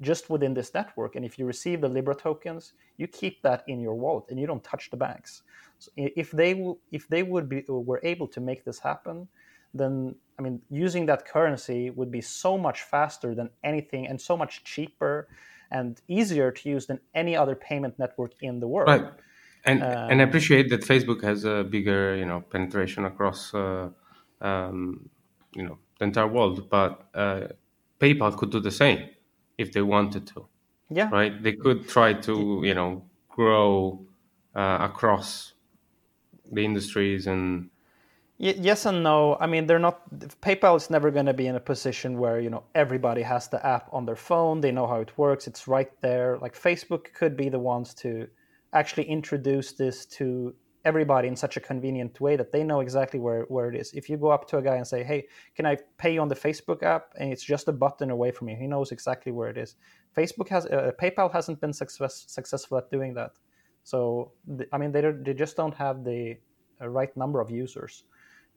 just 0.00 0.28
within 0.28 0.52
this 0.52 0.74
network 0.74 1.16
and 1.16 1.24
if 1.24 1.38
you 1.38 1.46
receive 1.46 1.80
the 1.80 1.88
Libra 1.88 2.14
tokens, 2.14 2.74
you 2.98 3.06
keep 3.06 3.40
that 3.42 3.64
in 3.66 3.80
your 3.80 3.94
wallet 3.94 4.24
and 4.28 4.38
you 4.38 4.46
don't 4.46 4.62
touch 4.62 4.90
the 4.90 4.96
banks. 4.96 5.42
So 5.78 5.90
if 5.96 6.30
they 6.32 6.62
if 6.92 7.08
they 7.08 7.22
would 7.22 7.48
be 7.48 7.64
were 7.68 8.00
able 8.02 8.28
to 8.28 8.40
make 8.40 8.64
this 8.64 8.78
happen, 8.78 9.26
then 9.72 10.14
I 10.38 10.42
mean 10.42 10.60
using 10.68 11.06
that 11.06 11.26
currency 11.26 11.90
would 11.90 12.10
be 12.10 12.20
so 12.20 12.58
much 12.58 12.82
faster 12.82 13.34
than 13.34 13.48
anything 13.62 14.06
and 14.06 14.20
so 14.20 14.36
much 14.36 14.64
cheaper 14.64 15.28
and 15.70 15.98
easier 16.08 16.50
to 16.50 16.68
use 16.68 16.84
than 16.86 17.00
any 17.14 17.34
other 17.34 17.54
payment 17.54 17.98
network 17.98 18.32
in 18.42 18.60
the 18.60 18.68
world. 18.68 18.88
Right 18.88 19.12
and 19.64 19.82
um, 19.82 20.10
and 20.10 20.20
I 20.20 20.24
appreciate 20.24 20.68
that 20.70 20.82
Facebook 20.82 21.22
has 21.24 21.44
a 21.44 21.64
bigger 21.64 22.16
you 22.16 22.24
know 22.24 22.40
penetration 22.40 23.04
across 23.04 23.54
uh, 23.54 23.88
um, 24.40 25.08
you 25.54 25.62
know 25.62 25.78
the 25.98 26.04
entire 26.04 26.26
world, 26.26 26.68
but 26.68 27.08
uh, 27.14 27.48
PayPal 28.00 28.36
could 28.36 28.50
do 28.50 28.60
the 28.60 28.70
same 28.70 29.08
if 29.58 29.72
they 29.72 29.82
wanted 29.82 30.26
to. 30.28 30.46
Yeah. 30.90 31.08
Right. 31.10 31.42
They 31.42 31.52
could 31.52 31.88
try 31.88 32.12
to 32.12 32.60
you 32.64 32.74
know 32.74 33.04
grow 33.28 34.06
uh, 34.54 34.78
across 34.80 35.54
the 36.52 36.64
industries 36.64 37.26
and. 37.26 37.70
yes 38.38 38.84
and 38.84 39.02
no. 39.02 39.36
I 39.40 39.46
mean, 39.46 39.66
they're 39.66 39.78
not. 39.78 40.02
PayPal 40.42 40.76
is 40.76 40.90
never 40.90 41.10
going 41.10 41.26
to 41.26 41.32
be 41.32 41.46
in 41.46 41.56
a 41.56 41.60
position 41.60 42.18
where 42.18 42.38
you 42.38 42.50
know 42.50 42.64
everybody 42.74 43.22
has 43.22 43.48
the 43.48 43.64
app 43.64 43.88
on 43.92 44.04
their 44.04 44.16
phone. 44.16 44.60
They 44.60 44.72
know 44.72 44.86
how 44.86 45.00
it 45.00 45.16
works. 45.16 45.46
It's 45.46 45.66
right 45.66 45.90
there. 46.02 46.38
Like 46.38 46.54
Facebook 46.54 47.14
could 47.14 47.34
be 47.36 47.48
the 47.48 47.58
ones 47.58 47.94
to 47.94 48.28
actually 48.74 49.04
introduce 49.04 49.72
this 49.72 50.04
to 50.06 50.54
everybody 50.84 51.28
in 51.28 51.36
such 51.36 51.56
a 51.56 51.60
convenient 51.60 52.20
way 52.20 52.36
that 52.36 52.52
they 52.52 52.62
know 52.62 52.80
exactly 52.80 53.18
where, 53.18 53.44
where 53.48 53.70
it 53.70 53.76
is. 53.76 53.92
If 53.94 54.10
you 54.10 54.18
go 54.18 54.28
up 54.28 54.46
to 54.48 54.58
a 54.58 54.62
guy 54.62 54.76
and 54.76 54.86
say, 54.86 55.02
"Hey, 55.02 55.26
can 55.54 55.64
I 55.64 55.78
pay 55.96 56.18
on 56.18 56.28
the 56.28 56.34
Facebook 56.34 56.82
app?" 56.82 57.14
and 57.18 57.32
it's 57.32 57.42
just 57.42 57.68
a 57.68 57.72
button 57.72 58.10
away 58.10 58.30
from 58.30 58.48
you, 58.48 58.56
he 58.56 58.66
knows 58.66 58.92
exactly 58.92 59.32
where 59.32 59.48
it 59.48 59.56
is. 59.56 59.76
Facebook 60.16 60.48
has 60.48 60.66
uh, 60.66 60.92
PayPal 61.00 61.32
hasn't 61.32 61.60
been 61.60 61.72
success, 61.72 62.24
successful 62.28 62.78
at 62.78 62.90
doing 62.90 63.14
that. 63.14 63.32
So 63.84 64.32
I 64.72 64.78
mean, 64.78 64.92
they 64.92 65.00
they 65.00 65.34
just 65.34 65.56
don't 65.56 65.74
have 65.74 66.04
the 66.04 66.36
uh, 66.80 66.88
right 66.88 67.16
number 67.16 67.40
of 67.40 67.50
users 67.50 68.04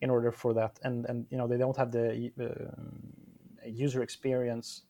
in 0.02 0.10
order 0.10 0.32
for 0.32 0.54
that, 0.54 0.80
and 0.84 1.06
and 1.06 1.26
you 1.30 1.38
know 1.38 1.48
they 1.48 1.58
don't 1.58 1.78
have 1.78 1.92
the 1.92 2.32
uh, 2.40 3.66
user 3.66 4.02
experience 4.04 4.84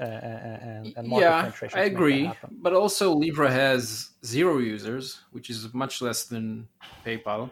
uh, 0.00 0.04
and, 0.04 0.94
and 0.96 1.08
market 1.08 1.24
yeah, 1.24 1.40
penetration. 1.42 1.78
I 1.78 1.84
agree, 1.84 2.30
but 2.50 2.72
also 2.72 3.14
Libra 3.14 3.50
has 3.50 4.10
zero 4.24 4.58
users, 4.58 5.20
which 5.30 5.50
is 5.50 5.72
much 5.72 6.02
less 6.02 6.24
than 6.24 6.68
PayPal. 7.06 7.50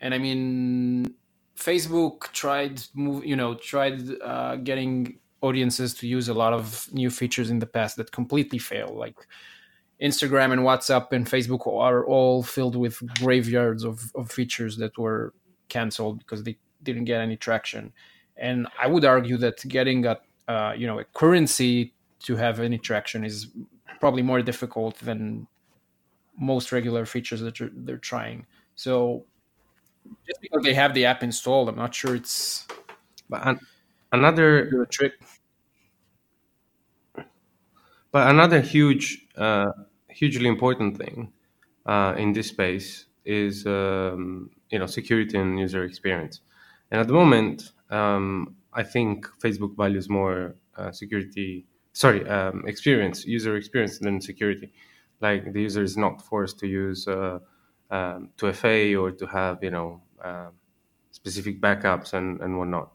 And 0.00 0.12
I 0.14 0.18
mean, 0.18 1.14
Facebook 1.56 2.32
tried 2.32 2.82
move, 2.94 3.24
you 3.24 3.36
know, 3.36 3.54
tried 3.54 4.00
uh, 4.20 4.56
getting 4.56 5.18
audiences 5.42 5.94
to 5.94 6.08
use 6.08 6.28
a 6.28 6.34
lot 6.34 6.52
of 6.52 6.88
new 6.92 7.10
features 7.10 7.50
in 7.50 7.58
the 7.58 7.66
past 7.66 7.96
that 7.96 8.10
completely 8.10 8.58
failed. 8.58 8.96
Like 8.96 9.16
Instagram 10.02 10.52
and 10.52 10.62
WhatsApp 10.62 11.12
and 11.12 11.26
Facebook 11.26 11.66
are 11.66 12.04
all 12.06 12.42
filled 12.42 12.76
with 12.76 13.00
graveyards 13.20 13.84
of, 13.84 14.10
of 14.14 14.30
features 14.30 14.76
that 14.78 14.98
were 14.98 15.34
canceled 15.68 16.18
because 16.18 16.42
they 16.42 16.58
didn't 16.82 17.04
get 17.04 17.20
any 17.20 17.36
traction. 17.36 17.92
And 18.36 18.66
I 18.80 18.88
would 18.88 19.04
argue 19.04 19.36
that 19.38 19.66
getting 19.68 20.06
a 20.06 20.18
uh, 20.48 20.74
you 20.76 20.86
know 20.86 20.98
a 20.98 21.04
currency 21.04 21.92
to 22.20 22.36
have 22.36 22.60
any 22.60 22.78
traction 22.78 23.24
is 23.24 23.48
probably 24.00 24.22
more 24.22 24.42
difficult 24.42 24.98
than 24.98 25.46
most 26.38 26.72
regular 26.72 27.06
features 27.06 27.40
that 27.40 27.56
they're 27.86 27.98
trying. 27.98 28.46
So 28.74 29.24
just 30.26 30.40
because 30.40 30.62
they 30.64 30.74
have 30.74 30.94
the 30.94 31.06
app 31.06 31.22
installed, 31.22 31.68
I'm 31.68 31.76
not 31.76 31.94
sure 31.94 32.14
it's 32.14 32.66
but 33.28 33.58
another 34.12 34.86
trick. 34.90 35.12
But 38.12 38.30
another 38.30 38.60
huge, 38.60 39.26
uh, 39.36 39.72
hugely 40.08 40.48
important 40.48 40.98
thing 40.98 41.32
uh, 41.86 42.14
in 42.16 42.32
this 42.32 42.48
space 42.48 43.06
is 43.24 43.66
um, 43.66 44.50
you 44.70 44.78
know 44.78 44.86
security 44.86 45.36
and 45.38 45.58
user 45.58 45.84
experience. 45.84 46.40
And 46.90 47.00
at 47.00 47.08
the 47.08 47.14
moment, 47.14 47.72
um, 47.90 48.54
I 48.74 48.82
think 48.82 49.26
Facebook 49.42 49.76
values 49.76 50.08
more 50.08 50.56
uh, 50.76 50.90
security, 50.92 51.66
sorry, 51.92 52.28
um, 52.28 52.64
experience, 52.66 53.24
user 53.24 53.56
experience 53.56 53.98
than 53.98 54.20
security. 54.20 54.72
Like 55.20 55.52
the 55.52 55.62
user 55.62 55.82
is 55.82 55.96
not 55.96 56.22
forced 56.22 56.58
to 56.60 56.66
use 56.66 57.06
uh, 57.06 57.38
um, 57.90 58.30
2FA 58.36 59.00
or 59.00 59.12
to 59.12 59.26
have, 59.26 59.62
you 59.62 59.70
know, 59.70 60.02
uh, 60.22 60.48
specific 61.12 61.60
backups 61.60 62.12
and, 62.12 62.40
and 62.40 62.58
whatnot. 62.58 62.90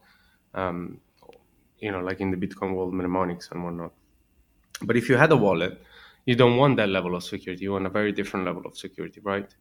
Um, 0.54 1.00
you 1.80 1.92
know, 1.92 2.02
like 2.02 2.20
in 2.20 2.32
the 2.32 2.38
Bitcoin 2.38 2.76
world, 2.76 2.94
mnemonics 2.94 3.50
and 3.52 3.64
whatnot. 3.64 3.94
But 4.82 4.98
if 4.98 5.10
you 5.10 5.16
had 5.16 5.32
a 5.32 5.38
wallet, 5.38 5.82
you 6.26 6.36
don't 6.36 6.58
want 6.58 6.78
that 6.78 6.90
level 6.90 7.16
of 7.16 7.24
security. 7.24 7.64
You 7.64 7.72
want 7.72 7.86
a 7.86 7.90
very 7.90 8.12
different 8.12 8.46
level 8.46 8.64
of 8.66 8.78
security, 8.78 9.22
right? 9.22 9.54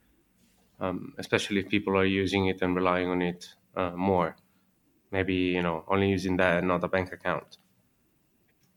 Um, 0.80 1.14
especially 1.18 1.60
if 1.60 1.68
people 1.68 1.96
are 1.96 2.04
using 2.04 2.46
it 2.46 2.62
and 2.62 2.74
relying 2.74 3.08
on 3.08 3.22
it 3.22 3.48
uh, 3.76 3.90
more. 3.90 4.36
Maybe 5.10 5.34
you 5.34 5.62
know 5.62 5.84
only 5.88 6.10
using 6.10 6.36
that, 6.38 6.64
not 6.64 6.84
a 6.84 6.88
bank 6.88 7.12
account. 7.12 7.58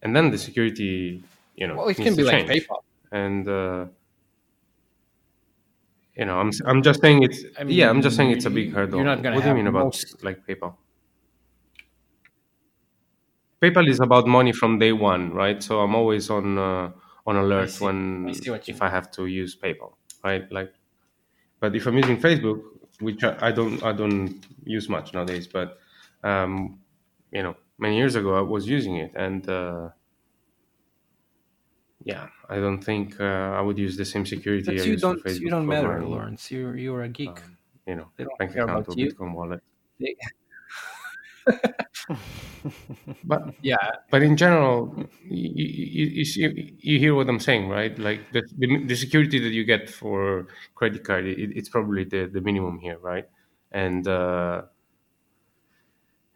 And 0.01 0.15
then 0.15 0.31
the 0.31 0.37
security, 0.37 1.23
you 1.55 1.67
know, 1.67 1.75
Well, 1.75 1.87
it 1.89 1.97
can 1.97 2.15
be 2.15 2.23
like 2.23 2.47
change. 2.47 2.65
PayPal. 2.67 2.81
And 3.11 3.47
uh, 3.47 3.85
you 6.15 6.25
know, 6.25 6.39
I'm 6.39 6.51
I'm 6.65 6.81
just 6.83 7.01
saying 7.01 7.23
it's 7.23 7.43
I 7.59 7.63
yeah, 7.63 7.89
I'm 7.89 8.01
just 8.01 8.15
saying 8.17 8.31
it's 8.31 8.45
a 8.45 8.49
big 8.49 8.73
hurdle. 8.73 8.97
you're 8.97 9.05
not 9.05 9.21
gonna 9.23 9.35
what 9.35 9.43
do 9.43 9.49
you 9.49 9.55
mean 9.55 9.67
about 9.67 9.85
most- 9.85 10.23
like 10.23 10.45
PayPal? 10.45 10.75
PayPal 13.61 13.87
is 13.87 13.99
about 13.99 14.27
money 14.27 14.51
from 14.51 14.79
day 14.79 14.91
one, 14.91 15.33
right? 15.33 15.61
So 15.61 15.79
I'm 15.81 15.95
always 15.95 16.29
on 16.29 16.57
uh, 16.57 16.91
on 17.27 17.35
alert 17.37 17.69
see. 17.71 17.85
when 17.85 18.27
I 18.27 18.33
see 18.33 18.51
if 18.71 18.81
I 18.81 18.89
have 18.89 19.11
to 19.11 19.27
use 19.27 19.55
PayPal, 19.55 19.93
right? 20.23 20.51
Like, 20.51 20.73
but 21.59 21.75
if 21.75 21.85
I'm 21.87 21.97
using 21.97 22.17
Facebook, 22.17 22.61
which 22.99 23.23
I, 23.23 23.37
I 23.47 23.51
don't 23.51 23.83
I 23.83 23.93
don't 23.93 24.45
use 24.65 24.89
much 24.89 25.13
nowadays, 25.13 25.47
but 25.47 25.79
um, 26.23 26.79
you 27.31 27.43
know, 27.43 27.55
many 27.77 27.97
years 27.97 28.15
ago 28.15 28.35
I 28.35 28.41
was 28.41 28.67
using 28.67 28.97
it, 28.97 29.11
and 29.15 29.47
uh, 29.49 29.89
yeah, 32.03 32.27
I 32.49 32.55
don't 32.55 32.81
think 32.81 33.19
uh, 33.19 33.23
I 33.57 33.61
would 33.61 33.77
use 33.77 33.95
the 33.97 34.05
same 34.05 34.25
security. 34.25 34.65
But 34.65 34.85
you 34.85 34.97
don't. 34.97 35.21
You 35.25 35.49
don't 35.49 35.67
matter, 35.67 35.99
my, 35.99 36.05
Lawrence. 36.05 36.51
You're 36.51 36.75
you're 36.77 37.03
a 37.03 37.09
geek. 37.09 37.29
um, 37.29 37.57
you 37.87 37.95
know, 37.95 38.09
They 38.17 38.25
bank 38.39 38.51
account 38.51 38.87
or 38.89 38.93
you. 38.95 39.11
Bitcoin 39.11 39.33
wallet. 39.33 39.61
They- 39.99 40.15
But 43.23 43.55
yeah, 43.61 43.77
but 44.09 44.21
in 44.23 44.37
general, 44.37 44.93
you, 45.23 45.49
you, 45.65 46.05
you, 46.07 46.25
see, 46.25 46.75
you 46.79 46.99
hear 46.99 47.15
what 47.15 47.29
I'm 47.29 47.39
saying, 47.39 47.67
right? 47.69 47.97
Like 47.97 48.31
the, 48.31 48.43
the, 48.57 48.85
the 48.85 48.95
security 48.95 49.39
that 49.39 49.49
you 49.49 49.63
get 49.63 49.89
for 49.89 50.47
credit 50.75 51.03
card, 51.03 51.25
it, 51.25 51.51
it's 51.55 51.69
probably 51.69 52.03
the, 52.03 52.29
the 52.31 52.41
minimum 52.41 52.79
here, 52.79 52.97
right? 52.99 53.25
And 53.71 54.07
uh, 54.07 54.63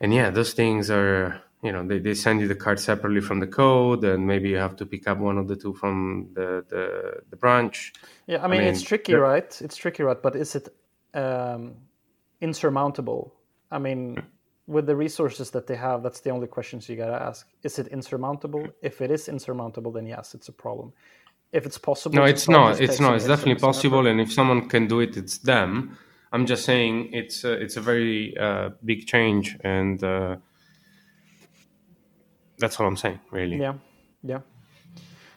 and 0.02 0.14
yeah, 0.14 0.30
those 0.30 0.54
things 0.54 0.90
are 0.90 1.42
you 1.64 1.72
know 1.72 1.86
they, 1.88 2.00
they 2.00 2.14
send 2.14 2.42
you 2.42 2.48
the 2.48 2.56
card 2.56 2.80
separately 2.80 3.22
from 3.22 3.40
the 3.40 3.48
code, 3.48 4.04
and 4.04 4.28
maybe 4.28 4.50
you 4.50 4.58
have 4.58 4.76
to 4.78 4.86
pick 4.86 5.08
up 5.08 5.18
one 5.18 5.38
of 5.38 5.48
the 5.48 5.56
two 5.56 5.74
from 5.74 6.30
the 6.34 6.64
the, 6.70 7.22
the 7.30 7.36
branch. 7.36 7.94
Yeah, 8.28 8.44
I 8.44 8.48
mean, 8.48 8.62
it's 8.62 8.80
mean, 8.80 8.86
tricky, 8.88 9.12
there- 9.14 9.22
right? 9.22 9.62
It's 9.62 9.76
tricky, 9.76 10.04
right? 10.04 10.22
But 10.22 10.36
is 10.36 10.56
it 10.56 10.70
um, 11.14 11.76
insurmountable? 12.42 13.34
I 13.72 13.80
mean, 13.80 14.22
with 14.68 14.86
the 14.86 14.96
resources 14.96 15.52
that 15.52 15.68
they 15.68 15.76
have, 15.76 16.04
that's 16.04 16.20
the 16.22 16.30
only 16.30 16.48
questions 16.48 16.88
you 16.90 16.96
gotta 16.96 17.22
ask. 17.22 17.48
Is 17.64 17.80
it 17.80 17.88
insurmountable? 17.88 18.68
If 18.82 19.02
it 19.02 19.12
is 19.12 19.28
insurmountable, 19.28 19.92
then 19.92 20.06
yes, 20.06 20.34
it's 20.36 20.50
a 20.50 20.54
problem. 20.54 20.94
If 21.52 21.66
it's 21.66 21.78
possible, 21.78 22.16
No, 22.18 22.26
it's 22.26 22.50
not. 22.50 22.82
It's 22.82 23.00
not. 23.00 23.16
It's 23.16 23.28
definitely 23.28 23.62
possible, 23.62 24.00
effort. 24.00 24.10
and 24.10 24.20
if 24.22 24.34
someone 24.34 24.68
can 24.68 24.88
do 24.88 25.00
it, 25.00 25.16
it's 25.16 25.38
them. 25.38 25.98
I'm 26.36 26.46
just 26.46 26.66
saying 26.66 27.14
it's 27.14 27.46
a, 27.46 27.54
it's 27.54 27.78
a 27.78 27.82
very 27.82 28.38
uh, 28.38 28.72
big 28.84 29.08
change, 29.08 29.58
and 29.62 30.04
uh, 30.04 30.36
that's 32.58 32.78
all 32.78 32.88
I'm 32.88 32.98
saying, 32.98 33.22
really. 33.32 33.56
Yeah, 33.56 33.76
yeah. 34.22 34.42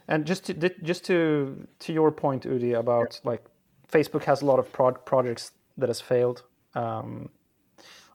And 0.09 0.27
just 0.27 0.47
to 0.47 0.55
just 0.83 1.05
to 1.05 1.69
to 1.79 1.93
your 1.93 2.11
point, 2.11 2.43
Udi, 2.43 2.77
about 2.77 3.21
like 3.23 3.45
Facebook 3.93 4.25
has 4.25 4.43
a 4.43 4.45
lot 4.45 4.59
of 4.59 4.73
prod- 4.73 5.05
projects 5.05 5.53
that 5.77 5.89
has 5.89 6.01
failed. 6.01 6.43
Um, 6.75 7.29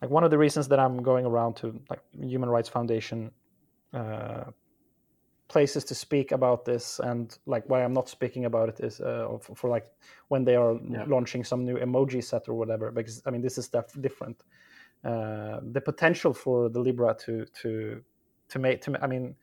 like 0.01 0.11
one 0.11 0.25
of 0.25 0.31
the 0.31 0.37
reasons 0.37 0.67
that 0.67 0.79
I'm 0.79 1.01
going 1.01 1.25
around 1.25 1.53
to 1.61 1.79
like 1.89 2.01
Human 2.19 2.49
Rights 2.49 2.67
Foundation 2.67 3.31
uh, 3.93 4.51
places 5.53 5.83
to 5.85 5.95
speak 5.95 6.31
about 6.31 6.65
this, 6.65 6.99
and 6.99 7.37
like 7.45 7.63
why 7.69 7.83
I'm 7.83 7.93
not 7.93 8.09
speaking 8.09 8.45
about 8.45 8.67
it 8.69 8.79
is 8.79 8.99
uh, 8.99 9.37
for, 9.39 9.55
for 9.55 9.69
like 9.69 9.85
when 10.27 10.43
they 10.43 10.55
are 10.55 10.73
launching 11.07 11.43
some 11.43 11.63
new 11.63 11.77
emoji 11.77 12.23
set 12.23 12.49
or 12.49 12.55
whatever. 12.55 12.91
Because 12.91 13.21
I 13.25 13.29
mean, 13.31 13.41
this 13.41 13.57
is 13.57 13.69
def- 13.69 14.01
different. 14.01 14.43
Uh, 15.03 15.59
the 15.75 15.81
potential 15.81 16.33
for 16.33 16.69
the 16.69 16.79
Libra 16.79 17.15
to 17.25 17.45
to 17.61 18.01
to 18.49 18.59
make 18.59 18.81
to 18.81 18.89
I 19.05 19.07
mean 19.07 19.35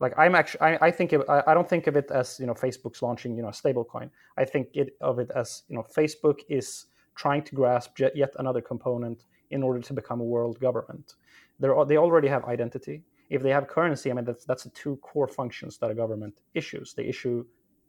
like 0.00 0.12
I'm 0.18 0.34
actually 0.34 0.60
I, 0.68 0.70
I 0.88 0.90
think 0.90 1.12
of, 1.12 1.20
I, 1.28 1.42
I 1.50 1.54
don't 1.54 1.68
think 1.68 1.86
of 1.86 1.96
it 1.96 2.10
as 2.10 2.38
you 2.40 2.46
know 2.46 2.54
Facebook's 2.54 3.00
launching 3.00 3.36
you 3.36 3.42
know 3.42 3.52
a 3.56 3.58
stable 3.62 3.84
coin. 3.84 4.10
I 4.36 4.44
think 4.44 4.68
it 4.74 4.88
of 5.00 5.18
it 5.18 5.30
as 5.34 5.62
you 5.68 5.76
know 5.76 5.84
Facebook 5.98 6.40
is 6.48 6.86
trying 7.14 7.42
to 7.44 7.54
grasp 7.54 7.98
yet, 7.98 8.16
yet 8.16 8.32
another 8.38 8.60
component 8.60 9.24
in 9.50 9.62
order 9.62 9.80
to 9.80 9.92
become 9.92 10.20
a 10.20 10.24
world 10.24 10.58
government. 10.60 11.14
They're, 11.60 11.84
they 11.84 11.96
already 11.96 12.28
have 12.28 12.44
identity. 12.44 13.02
If 13.30 13.42
they 13.42 13.50
have 13.50 13.68
currency, 13.68 14.10
I 14.10 14.14
mean 14.14 14.24
that's 14.24 14.44
that's 14.44 14.64
the 14.64 14.70
two 14.70 14.96
core 14.96 15.28
functions 15.28 15.78
that 15.78 15.90
a 15.90 15.94
government 15.94 16.34
issues. 16.54 16.94
They 16.94 17.06
issue 17.06 17.44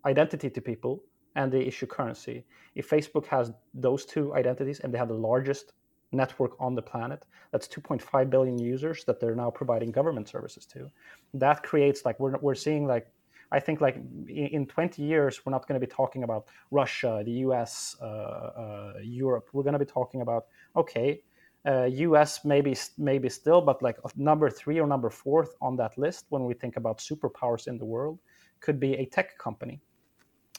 identity 0.05 0.49
to 0.49 0.61
people 0.61 1.03
and 1.35 1.51
they 1.51 1.61
issue 1.61 1.85
currency. 1.85 2.45
If 2.75 2.89
Facebook 2.89 3.25
has 3.27 3.51
those 3.73 4.05
two 4.05 4.33
identities 4.35 4.79
and 4.79 4.93
they 4.93 4.97
have 4.97 5.09
the 5.09 5.15
largest 5.15 5.73
network 6.11 6.51
on 6.59 6.75
the 6.75 6.81
planet, 6.81 7.25
that's 7.51 7.67
2.5 7.67 8.29
billion 8.29 8.57
users 8.57 9.03
that 9.05 9.19
they're 9.19 9.35
now 9.35 9.49
providing 9.49 9.91
government 9.91 10.27
services 10.29 10.65
to. 10.67 10.89
That 11.33 11.63
creates 11.63 12.05
like 12.05 12.19
we're 12.19 12.37
we're 12.37 12.55
seeing 12.55 12.87
like 12.87 13.07
I 13.51 13.59
think 13.59 13.81
like 13.81 13.95
in, 13.95 14.47
in 14.57 14.65
20 14.65 15.01
years 15.01 15.45
we're 15.45 15.51
not 15.51 15.67
going 15.67 15.79
to 15.79 15.85
be 15.85 15.91
talking 15.91 16.23
about 16.23 16.47
Russia, 16.71 17.21
the 17.25 17.31
U.S., 17.47 17.95
uh, 18.01 18.05
uh, 18.05 18.93
Europe. 19.03 19.49
We're 19.53 19.63
going 19.63 19.73
to 19.73 19.79
be 19.79 19.85
talking 19.85 20.21
about 20.21 20.45
okay, 20.75 21.21
uh, 21.67 21.83
U.S. 21.83 22.45
maybe 22.45 22.75
maybe 22.97 23.29
still, 23.29 23.61
but 23.61 23.81
like 23.81 23.97
number 24.15 24.49
three 24.49 24.79
or 24.79 24.87
number 24.87 25.09
fourth 25.09 25.55
on 25.61 25.75
that 25.77 25.97
list 25.97 26.25
when 26.29 26.45
we 26.45 26.53
think 26.53 26.77
about 26.77 26.99
superpowers 26.99 27.67
in 27.67 27.77
the 27.77 27.85
world 27.85 28.19
could 28.59 28.79
be 28.79 28.93
a 28.93 29.05
tech 29.05 29.37
company. 29.37 29.81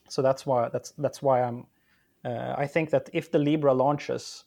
So 0.08 0.22
that's 0.22 0.46
why 0.46 0.68
that's 0.68 0.92
that's 0.98 1.22
why 1.22 1.42
I'm. 1.42 1.66
Uh, 2.24 2.54
I 2.58 2.66
think 2.66 2.90
that 2.90 3.08
if 3.12 3.30
the 3.30 3.38
Libra 3.38 3.72
launches, 3.72 4.44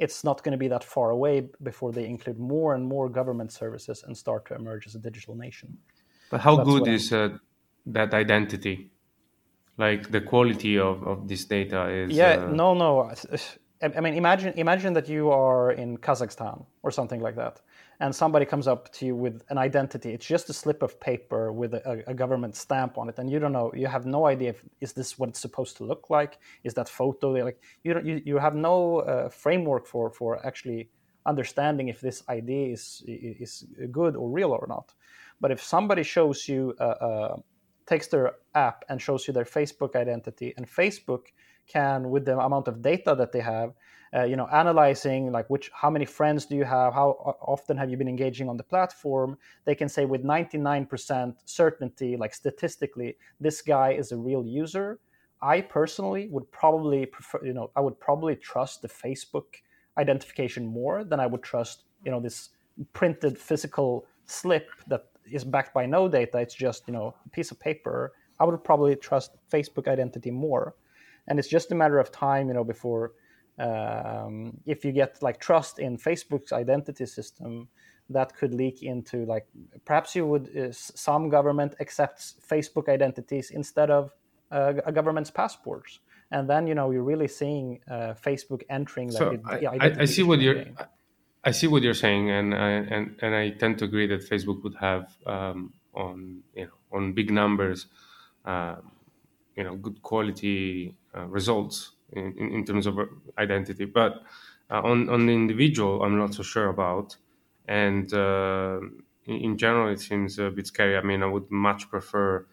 it's 0.00 0.24
not 0.24 0.42
going 0.42 0.52
to 0.52 0.58
be 0.58 0.68
that 0.68 0.82
far 0.82 1.10
away 1.10 1.48
before 1.62 1.92
they 1.92 2.06
include 2.06 2.38
more 2.40 2.74
and 2.74 2.84
more 2.84 3.08
government 3.08 3.52
services 3.52 4.02
and 4.04 4.16
start 4.16 4.46
to 4.46 4.54
emerge 4.54 4.86
as 4.86 4.94
a 4.96 4.98
digital 4.98 5.36
nation. 5.36 5.76
But 6.30 6.40
how 6.40 6.56
That's 6.56 6.68
good 6.68 6.88
is 6.88 7.12
uh, 7.12 7.38
that 7.86 8.14
identity? 8.14 8.90
Like 9.76 10.10
the 10.10 10.20
quality 10.20 10.78
of, 10.78 11.06
of 11.06 11.28
this 11.28 11.44
data 11.44 11.88
is. 11.88 12.10
Yeah, 12.10 12.46
uh, 12.46 12.50
no, 12.50 12.74
no. 12.74 13.12
I 13.82 14.00
mean, 14.00 14.14
imagine 14.14 14.52
imagine 14.56 14.92
that 14.92 15.08
you 15.08 15.30
are 15.30 15.72
in 15.72 15.96
Kazakhstan 15.96 16.66
or 16.82 16.90
something 16.90 17.20
like 17.22 17.34
that, 17.36 17.62
and 18.00 18.14
somebody 18.14 18.44
comes 18.44 18.68
up 18.68 18.92
to 18.92 19.06
you 19.06 19.16
with 19.16 19.42
an 19.48 19.56
identity. 19.56 20.12
It's 20.12 20.26
just 20.26 20.50
a 20.50 20.52
slip 20.52 20.82
of 20.82 21.00
paper 21.00 21.50
with 21.50 21.72
a, 21.72 22.04
a 22.06 22.12
government 22.12 22.56
stamp 22.56 22.98
on 22.98 23.08
it, 23.08 23.18
and 23.18 23.30
you 23.30 23.38
don't 23.38 23.52
know. 23.52 23.72
You 23.74 23.86
have 23.86 24.04
no 24.04 24.26
idea 24.26 24.50
if 24.50 24.62
is 24.82 24.92
this 24.92 25.18
what 25.18 25.30
it's 25.30 25.40
supposed 25.40 25.78
to 25.78 25.84
look 25.84 26.10
like. 26.10 26.38
Is 26.62 26.74
that 26.74 26.90
photo 26.90 27.30
like 27.30 27.62
you 27.82 27.98
you, 28.04 28.22
you 28.26 28.36
have 28.38 28.54
no 28.54 28.98
uh, 28.98 29.30
framework 29.30 29.86
for 29.86 30.10
for 30.10 30.44
actually 30.46 30.90
understanding 31.24 31.88
if 31.88 32.02
this 32.02 32.22
ID 32.28 32.52
is 32.72 33.02
is 33.06 33.64
good 33.90 34.14
or 34.14 34.28
real 34.28 34.50
or 34.50 34.66
not. 34.68 34.92
But 35.40 35.52
if 35.52 35.62
somebody 35.62 36.02
shows 36.02 36.46
you 36.46 36.74
uh, 36.78 36.84
uh, 36.84 37.36
takes 37.86 38.08
their 38.08 38.34
app 38.54 38.84
and 38.90 39.00
shows 39.00 39.26
you 39.26 39.32
their 39.32 39.46
Facebook 39.46 39.96
identity, 39.96 40.52
and 40.58 40.66
Facebook 40.68 41.28
can, 41.70 42.10
with 42.10 42.24
the 42.24 42.38
amount 42.38 42.68
of 42.68 42.82
data 42.82 43.14
that 43.14 43.32
they 43.32 43.40
have, 43.40 43.74
uh, 44.14 44.24
you 44.24 44.36
know, 44.36 44.48
analyzing 44.52 45.30
like 45.30 45.48
which, 45.48 45.70
how 45.72 45.90
many 45.90 46.04
friends 46.04 46.44
do 46.46 46.56
you 46.56 46.64
have, 46.64 46.92
how 46.92 47.36
often 47.40 47.76
have 47.76 47.90
you 47.90 47.96
been 47.96 48.08
engaging 48.08 48.48
on 48.48 48.56
the 48.56 48.62
platform, 48.62 49.38
they 49.64 49.74
can 49.74 49.88
say 49.88 50.04
with 50.04 50.24
99% 50.24 51.34
certainty, 51.44 52.16
like 52.16 52.34
statistically, 52.34 53.16
this 53.38 53.62
guy 53.62 53.92
is 53.92 54.12
a 54.12 54.16
real 54.16 54.44
user. 54.44 54.98
I 55.42 55.60
personally 55.60 56.28
would 56.30 56.50
probably 56.50 57.06
prefer, 57.06 57.44
you 57.44 57.52
know, 57.52 57.70
I 57.76 57.80
would 57.80 57.98
probably 58.00 58.36
trust 58.36 58.82
the 58.82 58.88
Facebook 58.88 59.46
identification 59.96 60.66
more 60.66 61.04
than 61.04 61.20
I 61.20 61.26
would 61.26 61.42
trust, 61.42 61.84
you 62.04 62.10
know, 62.10 62.20
this 62.20 62.50
printed 62.92 63.38
physical 63.38 64.06
slip 64.26 64.68
that 64.88 65.06
is 65.30 65.44
backed 65.44 65.72
by 65.72 65.86
no 65.86 66.08
data. 66.08 66.38
It's 66.38 66.54
just, 66.54 66.84
you 66.86 66.92
know, 66.92 67.14
a 67.24 67.28
piece 67.30 67.50
of 67.50 67.60
paper. 67.60 68.12
I 68.38 68.44
would 68.44 68.62
probably 68.64 68.96
trust 68.96 69.36
Facebook 69.52 69.86
identity 69.86 70.30
more. 70.30 70.74
And 71.30 71.38
it's 71.38 71.48
just 71.48 71.72
a 71.72 71.74
matter 71.74 71.98
of 71.98 72.12
time, 72.12 72.48
you 72.48 72.54
know, 72.54 72.64
before 72.64 73.12
um, 73.58 74.58
if 74.66 74.84
you 74.84 74.92
get 74.92 75.22
like 75.22 75.40
trust 75.40 75.78
in 75.78 75.96
Facebook's 75.96 76.52
identity 76.52 77.06
system, 77.06 77.68
that 78.10 78.36
could 78.36 78.52
leak 78.52 78.82
into 78.82 79.24
like 79.24 79.46
perhaps 79.84 80.16
you 80.16 80.26
would 80.26 80.56
uh, 80.56 80.72
some 80.72 81.28
government 81.28 81.74
accepts 81.80 82.34
Facebook 82.46 82.88
identities 82.88 83.50
instead 83.50 83.90
of 83.90 84.10
uh, 84.50 84.74
a 84.84 84.92
government's 84.92 85.30
passports, 85.30 86.00
and 86.32 86.50
then 86.50 86.66
you 86.66 86.74
know 86.74 86.90
you're 86.90 87.04
really 87.04 87.28
seeing 87.28 87.80
uh, 87.88 88.14
Facebook 88.14 88.62
entering 88.68 89.10
So 89.12 89.38
like 89.44 89.64
I, 89.64 89.86
I, 89.86 89.96
I 90.00 90.04
see 90.06 90.22
what 90.22 90.40
you're. 90.40 90.64
game. 90.64 90.76
I 91.42 91.52
see 91.52 91.68
what 91.68 91.82
you're 91.82 91.94
saying, 91.94 92.30
and 92.30 92.54
I, 92.54 92.70
and 92.70 93.16
and 93.22 93.34
I 93.34 93.50
tend 93.50 93.78
to 93.78 93.84
agree 93.86 94.06
that 94.08 94.28
Facebook 94.28 94.62
would 94.62 94.74
have 94.80 95.16
um, 95.26 95.72
on 95.94 96.42
you 96.54 96.66
know 96.66 96.72
on 96.92 97.12
big 97.14 97.30
numbers, 97.30 97.86
um, 98.44 98.90
you 99.60 99.64
know, 99.66 99.76
good 99.76 100.00
quality 100.00 100.96
uh, 101.14 101.26
results 101.26 101.92
in, 102.12 102.34
in, 102.38 102.46
in 102.56 102.64
terms 102.64 102.86
of 102.86 102.98
identity. 103.36 103.84
But 103.84 104.22
uh, 104.70 104.80
on 104.90 105.10
on 105.10 105.26
the 105.26 105.34
individual, 105.34 106.02
I'm 106.02 106.16
not 106.16 106.32
so 106.32 106.42
sure 106.42 106.68
about, 106.68 107.16
and 107.68 108.10
uh, 108.14 108.80
in, 109.26 109.36
in 109.46 109.58
general, 109.58 109.92
it 109.92 110.00
seems 110.00 110.38
a 110.38 110.48
bit 110.50 110.66
scary. 110.66 110.96
I 110.96 111.02
mean, 111.02 111.22
I 111.22 111.26
would 111.26 111.50
much 111.50 111.90
prefer 111.90 112.46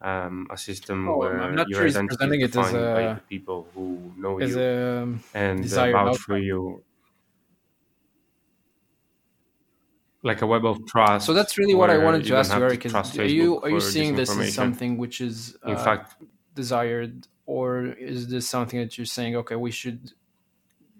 um, 0.00 0.46
a 0.50 0.56
system 0.56 1.08
Oh, 1.08 1.18
where 1.18 1.38
I'm 1.38 1.54
not 1.54 1.68
your 1.68 1.80
sure 1.80 1.88
identity 1.88 2.24
is 2.24 2.32
it 2.32 2.44
as 2.44 2.50
defined 2.52 2.94
by 2.96 3.14
the 3.14 3.20
people 3.28 3.68
who 3.74 4.12
know 4.16 4.40
you 4.40 4.58
a 4.58 5.02
and 5.34 5.70
uh, 5.70 5.92
vouch 5.92 6.18
for 6.18 6.38
you, 6.38 6.82
like 10.22 10.40
a 10.40 10.46
web 10.46 10.64
of 10.64 10.86
trust. 10.86 11.26
So 11.26 11.34
that's 11.34 11.58
really 11.58 11.74
what 11.74 11.90
I 11.90 11.98
wanted 11.98 12.24
to 12.24 12.36
ask 12.36 12.54
you, 12.56 12.62
Eric. 12.62 12.86
Is, 12.86 12.94
are 12.94 13.24
you 13.24 13.60
are 13.60 13.70
you 13.70 13.80
seeing 13.80 14.16
this 14.16 14.30
as 14.30 14.54
something 14.54 14.96
which 14.96 15.20
is 15.20 15.56
In 15.66 15.74
uh, 15.74 15.84
fact, 15.84 16.16
desired, 16.54 17.28
or 17.46 17.86
is 17.86 18.28
this 18.28 18.48
something 18.48 18.78
that 18.80 18.98
you're 18.98 19.06
saying? 19.06 19.36
Okay, 19.36 19.56
we 19.56 19.70
should 19.70 20.12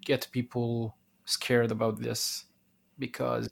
get 0.05 0.29
people 0.33 0.97
scared 1.25 1.71
about 1.73 2.01
this 2.01 2.45
because 2.99 3.49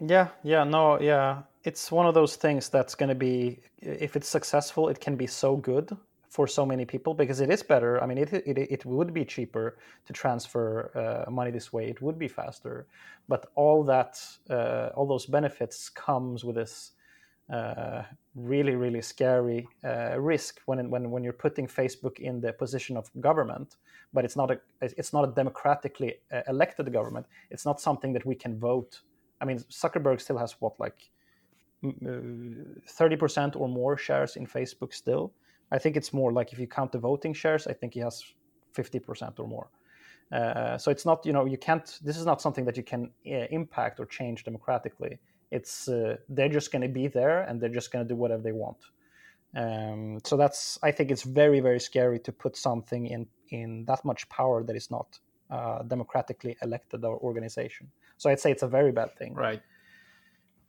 Yeah, 0.00 0.28
yeah, 0.42 0.64
no, 0.64 1.00
yeah. 1.00 1.42
It's 1.64 1.90
one 1.90 2.06
of 2.06 2.14
those 2.14 2.36
things 2.36 2.68
that's 2.68 2.94
going 2.94 3.08
to 3.08 3.14
be, 3.14 3.60
if 3.80 4.16
it's 4.16 4.28
successful, 4.28 4.88
it 4.88 5.00
can 5.00 5.16
be 5.16 5.26
so 5.26 5.56
good 5.56 5.96
for 6.28 6.46
so 6.46 6.66
many 6.66 6.84
people 6.84 7.14
because 7.14 7.40
it 7.40 7.50
is 7.50 7.62
better. 7.62 8.02
I 8.02 8.06
mean, 8.06 8.18
it 8.18 8.32
it, 8.32 8.58
it 8.58 8.84
would 8.86 9.14
be 9.14 9.24
cheaper 9.24 9.78
to 10.06 10.12
transfer 10.12 10.90
uh, 11.26 11.30
money 11.30 11.50
this 11.50 11.72
way. 11.72 11.88
It 11.88 12.02
would 12.02 12.18
be 12.18 12.28
faster, 12.28 12.86
but 13.28 13.46
all 13.54 13.84
that, 13.84 14.20
uh, 14.50 14.90
all 14.94 15.06
those 15.06 15.26
benefits 15.26 15.88
comes 15.88 16.44
with 16.44 16.56
this 16.56 16.92
really, 18.34 18.74
really 18.74 19.02
scary 19.02 19.68
uh, 19.84 20.18
risk 20.18 20.60
when 20.66 20.90
when 20.90 21.10
when 21.10 21.22
you're 21.24 21.32
putting 21.32 21.66
Facebook 21.66 22.18
in 22.18 22.40
the 22.40 22.52
position 22.52 22.96
of 22.96 23.10
government, 23.20 23.76
but 24.12 24.24
it's 24.24 24.36
not 24.36 24.50
a 24.50 24.58
it's 24.80 25.12
not 25.12 25.28
a 25.28 25.32
democratically 25.32 26.14
uh, 26.32 26.40
elected 26.48 26.92
government. 26.92 27.26
It's 27.50 27.64
not 27.64 27.80
something 27.80 28.12
that 28.14 28.24
we 28.26 28.34
can 28.34 28.58
vote 28.58 29.02
I 29.40 29.44
mean, 29.44 29.58
Zuckerberg 29.58 30.20
still 30.20 30.38
has 30.38 30.52
what, 30.60 30.78
like 30.80 31.10
uh, 31.84 32.20
thirty 32.88 33.16
percent 33.16 33.56
or 33.56 33.68
more 33.68 33.96
shares 33.96 34.36
in 34.36 34.46
Facebook. 34.46 34.94
Still, 34.94 35.32
I 35.70 35.78
think 35.78 35.96
it's 35.96 36.12
more 36.12 36.32
like 36.32 36.52
if 36.52 36.58
you 36.58 36.66
count 36.66 36.92
the 36.92 36.98
voting 36.98 37.34
shares, 37.34 37.66
I 37.66 37.74
think 37.74 37.94
he 37.94 38.00
has 38.00 38.22
fifty 38.72 38.98
percent 38.98 39.38
or 39.38 39.46
more. 39.46 39.68
Uh, 40.32 40.78
so 40.78 40.90
it's 40.90 41.04
not, 41.04 41.24
you 41.26 41.32
know, 41.32 41.44
you 41.44 41.58
can't. 41.58 41.98
This 42.02 42.16
is 42.16 42.24
not 42.24 42.40
something 42.40 42.64
that 42.64 42.76
you 42.76 42.82
can 42.82 43.10
uh, 43.26 43.46
impact 43.50 44.00
or 44.00 44.06
change 44.06 44.44
democratically. 44.44 45.18
It's 45.50 45.88
uh, 45.88 46.16
they're 46.28 46.48
just 46.48 46.72
going 46.72 46.82
to 46.82 46.88
be 46.88 47.06
there 47.08 47.42
and 47.42 47.60
they're 47.60 47.68
just 47.80 47.92
going 47.92 48.04
to 48.04 48.08
do 48.08 48.16
whatever 48.16 48.42
they 48.42 48.52
want. 48.52 48.78
Um, 49.56 50.18
so 50.24 50.36
that's, 50.36 50.78
I 50.82 50.90
think, 50.90 51.10
it's 51.12 51.22
very, 51.22 51.60
very 51.60 51.78
scary 51.78 52.18
to 52.20 52.32
put 52.32 52.56
something 52.56 53.06
in 53.06 53.26
in 53.50 53.84
that 53.84 54.04
much 54.04 54.28
power 54.28 54.64
that 54.64 54.74
is 54.74 54.90
not 54.90 55.18
uh, 55.50 55.82
democratically 55.82 56.56
elected 56.62 57.04
or 57.04 57.18
organization. 57.18 57.90
So 58.16 58.30
I'd 58.30 58.40
say 58.40 58.50
it's 58.50 58.62
a 58.64 58.68
very 58.68 58.90
bad 58.92 59.14
thing. 59.16 59.34
right. 59.34 59.62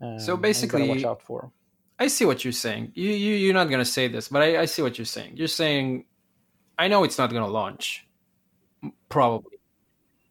Um, 0.02 0.20
So 0.20 0.38
basically- 0.38 0.88
watch 0.90 1.04
out 1.06 1.22
for. 1.22 1.52
I 1.98 2.08
see 2.08 2.26
what 2.26 2.44
you're 2.44 2.52
saying. 2.52 2.92
You, 2.94 3.10
you 3.10 3.34
you're 3.36 3.54
not 3.54 3.70
gonna 3.70 3.86
say 3.86 4.10
this, 4.10 4.28
but 4.28 4.42
I, 4.42 4.60
I 4.64 4.66
see 4.66 4.82
what 4.82 4.98
you're 4.98 5.06
saying. 5.06 5.38
You're 5.38 5.48
saying, 5.48 6.04
I 6.78 6.90
know 6.90 7.06
it's 7.06 7.18
not 7.18 7.32
gonna 7.32 7.48
launch, 7.48 8.06
probably, 9.08 9.55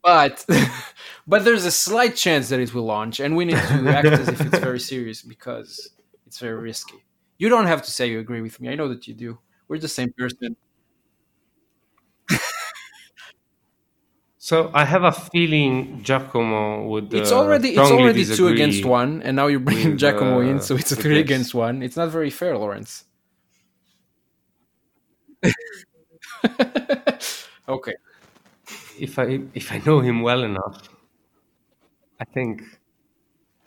but 0.04 0.44
but 1.26 1.44
there's 1.44 1.64
a 1.64 1.70
slight 1.70 2.14
chance 2.14 2.50
that 2.50 2.60
it 2.60 2.74
will 2.74 2.84
launch, 2.84 3.20
and 3.20 3.36
we 3.36 3.46
need 3.46 3.56
to 3.56 3.88
act 3.88 4.06
as 4.06 4.28
if 4.28 4.40
it's 4.40 4.58
very 4.58 4.80
serious 4.80 5.22
because 5.22 5.90
it's 6.26 6.38
very 6.38 6.54
risky. 6.54 7.02
You 7.38 7.48
don't 7.48 7.66
have 7.66 7.82
to 7.82 7.90
say 7.90 8.08
you 8.08 8.20
agree 8.20 8.42
with 8.42 8.60
me. 8.60 8.68
I 8.68 8.74
know 8.76 8.88
that 8.88 9.08
you 9.08 9.14
do. 9.14 9.38
We're 9.66 9.78
the 9.78 9.88
same 9.88 10.12
person. 10.16 10.56
so 14.38 14.70
I 14.74 14.84
have 14.84 15.04
a 15.04 15.12
feeling 15.12 16.02
Giacomo 16.02 16.86
would. 16.88 17.12
It's 17.14 17.32
uh, 17.32 17.38
already 17.40 17.70
it's 17.70 17.90
already 17.90 18.24
two 18.24 18.48
against 18.48 18.84
one, 18.84 19.22
and 19.22 19.36
now 19.36 19.46
you're 19.46 19.60
bringing 19.60 19.92
with, 19.92 20.00
Giacomo 20.00 20.40
in, 20.40 20.58
uh, 20.58 20.60
so 20.60 20.76
it's 20.76 20.92
a 20.92 20.96
three 20.96 21.14
this. 21.14 21.24
against 21.24 21.54
one. 21.54 21.82
It's 21.82 21.96
not 21.96 22.10
very 22.10 22.30
fair, 22.30 22.56
Lawrence. 22.58 23.04
okay. 27.68 27.94
If 28.98 29.18
I 29.18 29.40
if 29.54 29.72
I 29.72 29.78
know 29.84 30.00
him 30.00 30.22
well 30.22 30.44
enough, 30.44 30.88
I 32.20 32.24
think, 32.24 32.62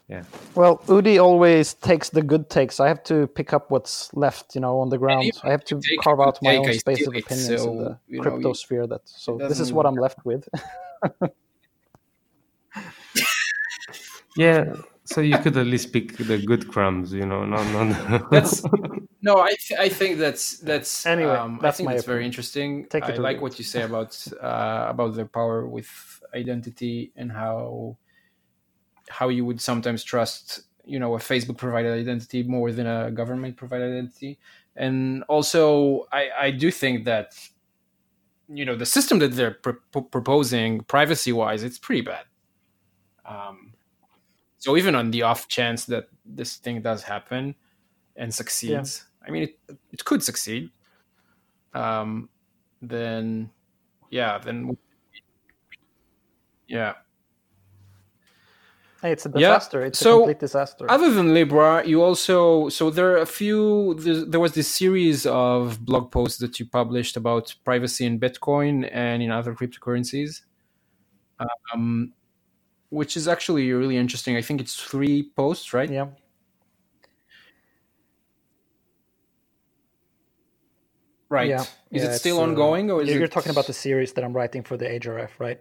yeah. 0.07 0.23
Well, 0.55 0.77
Udi 0.87 1.21
always 1.21 1.73
takes 1.73 2.09
the 2.09 2.21
good 2.21 2.49
takes. 2.49 2.79
I 2.79 2.87
have 2.87 3.03
to 3.03 3.27
pick 3.27 3.53
up 3.53 3.69
what's 3.71 4.13
left, 4.13 4.55
you 4.55 4.61
know, 4.61 4.79
on 4.79 4.89
the 4.89 4.97
ground. 4.97 5.31
I 5.43 5.51
have 5.51 5.65
to 5.65 5.79
take 5.81 5.99
carve 6.01 6.21
out 6.21 6.41
my 6.41 6.51
take, 6.51 6.67
own 6.67 6.73
space 6.79 6.97
steal 6.97 7.09
of 7.09 7.15
it, 7.15 7.25
opinions 7.25 7.65
in 7.65 7.77
the 7.77 7.99
you 8.07 8.17
know, 8.17 8.21
crypto 8.21 8.53
sphere. 8.53 8.87
That 8.87 9.01
so 9.05 9.37
this 9.37 9.59
is 9.59 9.73
what 9.73 9.85
I'm 9.85 9.95
left 9.95 10.25
with. 10.25 10.47
Yeah, 14.37 14.75
so 15.07 15.21
you 15.21 15.37
could 15.37 15.55
at 15.57 15.65
least 15.65 15.93
pick 15.93 16.17
the 16.17 16.37
good 16.37 16.67
crumbs, 16.67 17.13
you 17.13 17.25
know, 17.25 17.45
not 17.45 17.65
not. 17.71 18.29
That's 18.31 18.63
no, 19.21 19.39
I 19.39 19.55
th- 19.55 19.79
I 19.79 19.89
think 19.89 20.19
that's 20.19 20.59
that's 20.59 21.05
Anyway, 21.05 21.31
um, 21.31 21.59
that's 21.61 21.75
I 21.75 21.77
think 21.77 21.89
my 21.89 21.95
it's 21.95 22.05
very 22.05 22.25
interesting. 22.25 22.85
Take 22.85 23.05
I 23.05 23.13
or 23.13 23.17
like 23.17 23.37
leave 23.37 23.41
what 23.41 23.59
you 23.59 23.65
say 23.65 23.83
about 23.83 24.11
uh, 24.41 24.85
about 24.89 25.15
the 25.15 25.25
power 25.25 25.67
with 25.67 25.89
identity 26.33 27.11
and 27.15 27.31
how 27.31 27.97
how 29.09 29.29
you 29.29 29.43
would 29.45 29.59
sometimes 29.59 30.03
trust 30.03 30.61
you 30.85 30.99
know 30.99 31.15
a 31.15 31.19
Facebook 31.19 31.57
provided 31.57 31.93
identity 31.93 32.43
more 32.43 32.71
than 32.71 32.87
a 32.87 33.11
government 33.11 33.57
provided 33.57 33.87
identity, 33.91 34.39
and 34.75 35.23
also 35.27 36.05
I 36.11 36.29
I 36.39 36.51
do 36.51 36.69
think 36.69 37.05
that 37.05 37.33
you 38.49 38.65
know 38.65 38.75
the 38.75 38.85
system 38.85 39.19
that 39.19 39.33
they're 39.33 39.57
pr- 39.65 39.81
pr- 39.91 39.99
proposing 39.99 40.81
privacy 40.81 41.31
wise 41.31 41.63
it's 41.63 41.79
pretty 41.79 42.01
bad. 42.01 42.25
Um, 43.25 43.73
so 44.67 44.75
even 44.75 44.95
on 44.95 45.11
the 45.11 45.21
off 45.21 45.47
chance 45.47 45.85
that 45.85 46.09
this 46.25 46.57
thing 46.57 46.81
does 46.81 47.01
happen 47.01 47.55
and 48.17 48.33
succeeds, 48.33 49.05
I 49.25 49.31
mean, 49.31 49.43
it 49.43 49.77
it 49.93 50.03
could 50.03 50.21
succeed. 50.21 50.71
Um, 51.73 52.27
then, 52.81 53.49
yeah, 54.09 54.37
then, 54.39 54.77
yeah. 56.67 56.95
it's 59.03 59.25
a 59.25 59.29
Yeah, 59.29 59.53
disaster. 59.53 59.85
It's 59.85 59.99
so 59.99 60.15
a 60.15 60.19
complete 60.19 60.39
disaster. 60.39 60.85
Other 60.91 61.11
than 61.11 61.33
Libra, 61.33 61.87
you 61.87 62.03
also 62.03 62.67
so 62.67 62.89
there 62.89 63.13
are 63.13 63.19
a 63.19 63.25
few. 63.25 63.93
There, 63.93 64.25
there 64.25 64.41
was 64.41 64.51
this 64.51 64.67
series 64.67 65.25
of 65.25 65.79
blog 65.85 66.11
posts 66.11 66.39
that 66.39 66.59
you 66.59 66.65
published 66.65 67.15
about 67.15 67.55
privacy 67.63 68.05
in 68.05 68.19
Bitcoin 68.19 68.89
and 68.91 69.23
in 69.23 69.31
other 69.31 69.53
cryptocurrencies, 69.55 70.41
um, 71.73 72.11
which 72.89 73.17
is 73.17 73.27
actually 73.27 73.71
really 73.73 73.97
interesting. 73.97 74.37
I 74.37 74.43
think 74.43 74.61
it's 74.61 74.75
three 74.75 75.31
posts, 75.35 75.73
right? 75.73 75.93
yeah. 75.93 76.07
Right. 81.29 81.49
Yeah. 81.49 81.65
Is 81.93 82.03
Yeah, 82.03 82.05
it 82.05 82.13
still 82.15 82.39
uh, 82.39 82.41
ongoing, 82.41 82.91
or 82.91 83.01
is 83.03 83.13
You're 83.13 83.15
it? 83.15 83.29
talking 83.29 83.51
about 83.51 83.67
the 83.67 83.73
series 83.73 84.13
that 84.13 84.23
I'm 84.25 84.33
writing 84.33 84.63
for 84.63 84.77
the 84.77 84.85
HRF, 84.87 85.31
right? 85.39 85.59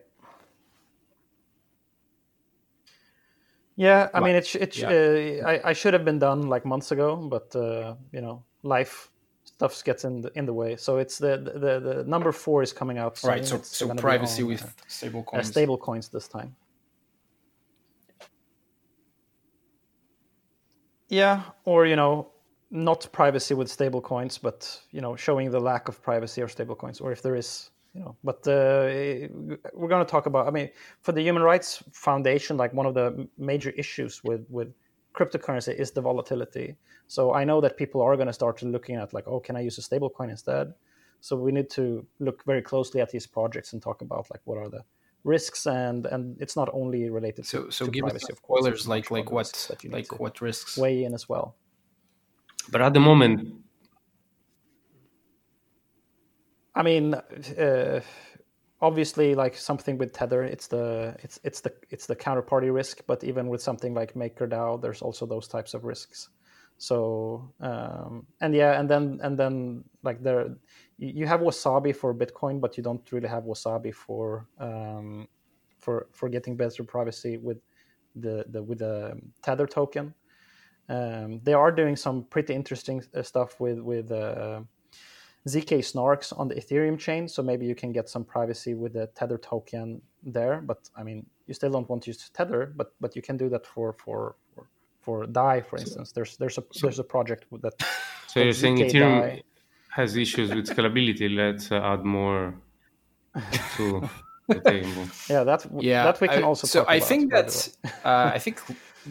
Yeah, 3.77 4.11
I 4.15 4.21
mean, 4.21 4.37
it, 4.37 4.47
sh- 4.47 4.57
it 4.57 4.75
sh- 4.75 4.85
uh, 4.85 5.47
I, 5.49 5.71
I 5.71 5.75
should 5.75 5.95
have 5.95 6.07
been 6.07 6.21
done 6.21 6.49
like 6.49 6.65
months 6.67 6.93
ago, 6.93 7.17
but 7.17 7.57
uh, 7.57 7.97
you 8.13 8.23
know, 8.23 8.45
life 8.63 9.11
stuff 9.45 9.83
gets 9.85 10.05
in 10.05 10.23
the 10.23 10.33
in 10.39 10.47
the 10.47 10.55
way. 10.55 10.77
So 10.77 10.99
it's 10.99 11.19
the 11.19 11.39
the, 11.39 11.81
the 11.81 12.05
number 12.07 12.33
four 12.33 12.63
is 12.63 12.73
coming 12.73 12.99
out. 12.99 13.19
Soon. 13.19 13.31
right. 13.31 13.47
So, 13.47 13.59
It's 13.59 13.73
so 13.73 13.91
privacy 13.91 14.43
on, 14.43 14.45
with 14.45 14.63
uh, 14.63 14.69
stable 14.89 15.25
uh, 15.35 15.43
coins. 15.43 15.43
stable 15.43 15.79
coins 15.79 16.09
this 16.11 16.29
time. 16.29 16.57
Yeah, 21.09 21.43
or 21.65 21.87
you 21.87 21.97
know, 21.97 22.33
not 22.71 23.09
privacy 23.13 23.55
with 23.55 23.71
stable 23.71 24.01
coins, 24.01 24.39
but 24.39 24.81
you 24.91 25.01
know, 25.01 25.17
showing 25.17 25.51
the 25.51 25.61
lack 25.61 25.89
of 25.89 26.03
privacy 26.03 26.43
or 26.43 26.49
stable 26.49 26.75
coins, 26.75 27.01
or 27.01 27.13
if 27.13 27.23
there 27.23 27.37
is, 27.37 27.71
you 27.95 28.01
know. 28.01 28.17
But 28.25 28.47
uh, 28.49 29.29
we're 29.73 29.89
going 29.89 30.05
to 30.05 30.11
talk 30.11 30.27
about. 30.27 30.49
I 30.49 30.51
mean, 30.51 30.71
for 31.01 31.13
the 31.13 31.23
Human 31.23 31.43
Rights 31.43 31.83
Foundation, 31.93 32.57
like 32.57 32.73
one 32.75 32.87
of 32.87 32.95
the 32.95 33.29
major 33.39 33.71
issues 33.71 34.25
with 34.25 34.45
with 34.51 34.73
cryptocurrency 35.15 35.75
is 35.75 35.93
the 35.93 36.01
volatility. 36.01 36.77
So 37.07 37.33
I 37.33 37.45
know 37.45 37.61
that 37.61 37.77
people 37.77 38.03
are 38.03 38.17
going 38.17 38.27
to 38.27 38.33
start 38.33 38.63
looking 38.63 38.97
at 38.97 39.15
like, 39.15 39.29
oh, 39.29 39.41
can 39.41 39.57
I 39.57 39.61
use 39.61 39.79
a 39.79 39.83
stable 39.83 40.11
coin 40.11 40.31
instead? 40.31 40.75
So 41.21 41.37
we 41.37 41.53
need 41.53 41.71
to 41.71 42.05
look 42.19 42.45
very 42.45 42.63
closely 42.63 43.01
at 43.01 43.11
these 43.11 43.27
projects 43.27 43.73
and 43.73 43.81
talk 43.81 44.03
about 44.03 44.27
like 44.31 44.41
what 44.45 44.59
are 44.59 44.69
the 44.69 44.83
risks 45.27 45.67
and 45.67 46.07
and 46.07 46.41
it's 46.41 46.57
not 46.57 46.69
only 46.73 47.11
related 47.11 47.45
so, 47.45 47.65
to, 47.65 47.71
so 47.71 47.85
to 47.87 47.91
give 47.91 48.03
privacy, 48.03 48.33
of 48.33 48.41
course. 48.43 48.61
spoilers, 48.61 48.89
like 48.89 49.11
like 49.11 49.31
what 49.31 49.67
that 49.69 49.83
you 49.83 49.91
need 49.91 49.97
like 49.97 50.21
what 50.21 50.41
risks. 50.41 50.79
weigh 50.79 51.05
in 51.05 51.13
as 51.15 51.29
well. 51.29 51.57
But 52.71 52.81
at 52.81 52.95
the 52.95 53.01
moment, 53.01 53.55
I 56.75 56.83
mean, 56.83 57.15
uh, 57.15 58.01
obviously, 58.81 59.35
like 59.35 59.57
something 59.57 59.99
with 59.99 60.13
Tether, 60.13 60.43
it's 60.43 60.69
the 60.69 61.17
it's 61.23 61.41
it's 61.43 61.61
the 61.61 61.73
it's 61.91 62.07
the 62.07 62.17
counterparty 62.17 62.73
risk. 62.73 63.03
But 63.07 63.25
even 63.25 63.49
with 63.49 63.63
something 63.63 63.95
like 63.95 64.15
MakerDAO, 64.15 64.81
there's 64.81 65.03
also 65.03 65.27
those 65.27 65.49
types 65.49 65.75
of 65.75 65.85
risks. 65.85 66.29
So 66.79 67.53
um, 67.61 68.27
and 68.41 68.55
yeah, 68.55 68.79
and 68.79 68.89
then 68.89 69.19
and 69.23 69.39
then 69.39 69.85
like 70.03 70.23
there, 70.23 70.57
you 70.99 71.27
have 71.27 71.41
Wasabi 71.41 71.95
for 71.97 72.15
Bitcoin, 72.15 72.61
but 72.61 72.77
you 72.77 72.83
don't 72.83 73.11
really 73.13 73.29
have 73.29 73.45
Wasabi 73.45 73.95
for 73.95 74.47
um, 74.59 75.27
for 75.81 76.09
for 76.13 76.29
getting 76.29 76.57
better 76.57 76.85
privacy 76.85 77.39
with 77.39 77.59
the 78.15 78.45
the 78.51 78.63
with 78.63 78.79
the 78.79 79.19
Tether 79.43 79.67
token. 79.67 80.15
Um, 80.89 81.41
they 81.43 81.55
are 81.55 81.73
doing 81.73 81.97
some 81.97 82.25
pretty 82.25 82.55
interesting 82.55 83.03
uh, 83.15 83.23
stuff 83.23 83.59
with 83.59 83.81
with 83.81 84.13
uh, 84.13 84.61
zk 85.49 85.79
snarks 85.79 86.39
on 86.39 86.49
the 86.49 86.55
Ethereum 86.55 86.99
chain, 86.99 87.29
so 87.29 87.43
maybe 87.43 87.67
you 87.67 87.75
can 87.75 87.93
get 87.93 88.09
some 88.09 88.25
privacy 88.25 88.75
with 88.75 88.93
the 88.93 89.07
Tether 89.15 89.39
token 89.39 90.03
there. 90.23 90.61
But 90.61 90.89
I 90.97 91.03
mean, 91.03 91.27
you 91.47 91.55
still 91.55 91.71
don't 91.71 91.89
want 91.89 92.03
to 92.05 92.11
use 92.11 92.31
Tether, 92.31 92.73
but 92.77 92.95
but 93.01 93.17
you 93.17 93.23
can 93.23 93.37
do 93.37 93.49
that 93.49 93.67
for 93.67 93.93
for 93.93 94.37
for, 94.55 94.69
for 95.07 95.17
Dai, 95.39 95.57
for 95.69 95.77
instance. 95.85 96.09
There's 96.17 96.33
there's 96.41 96.59
a 96.59 96.65
so- 96.73 96.83
there's 96.87 97.01
a 97.07 97.09
project 97.15 97.43
that. 97.65 97.77
So 98.33 98.43
you're 98.45 98.53
saying 98.65 98.77
ZK 98.79 98.87
Ethereum 98.91 99.21
Dai. 99.23 99.43
has 99.99 100.09
issues 100.25 100.49
with 100.57 100.67
scalability. 100.75 101.27
Let's 101.43 101.67
uh, 101.73 101.93
add 101.93 102.03
more 102.17 102.41
to 103.77 103.85
the 104.49 104.61
table. 104.73 105.05
Yeah, 105.33 105.43
that 105.51 105.61
yeah 105.93 106.05
that 106.09 106.21
we 106.21 106.29
can 106.29 106.43
I- 106.45 106.49
also. 106.51 106.65
so 106.67 106.81
talk 106.81 106.91
i 106.95 106.97
about, 106.97 107.09
think 107.11 107.23
by 107.31 107.37
the 107.37 107.43
that's 107.43 107.59
way. 107.85 107.91
uh, 108.11 108.31
i 108.39 108.41
think 108.45 108.57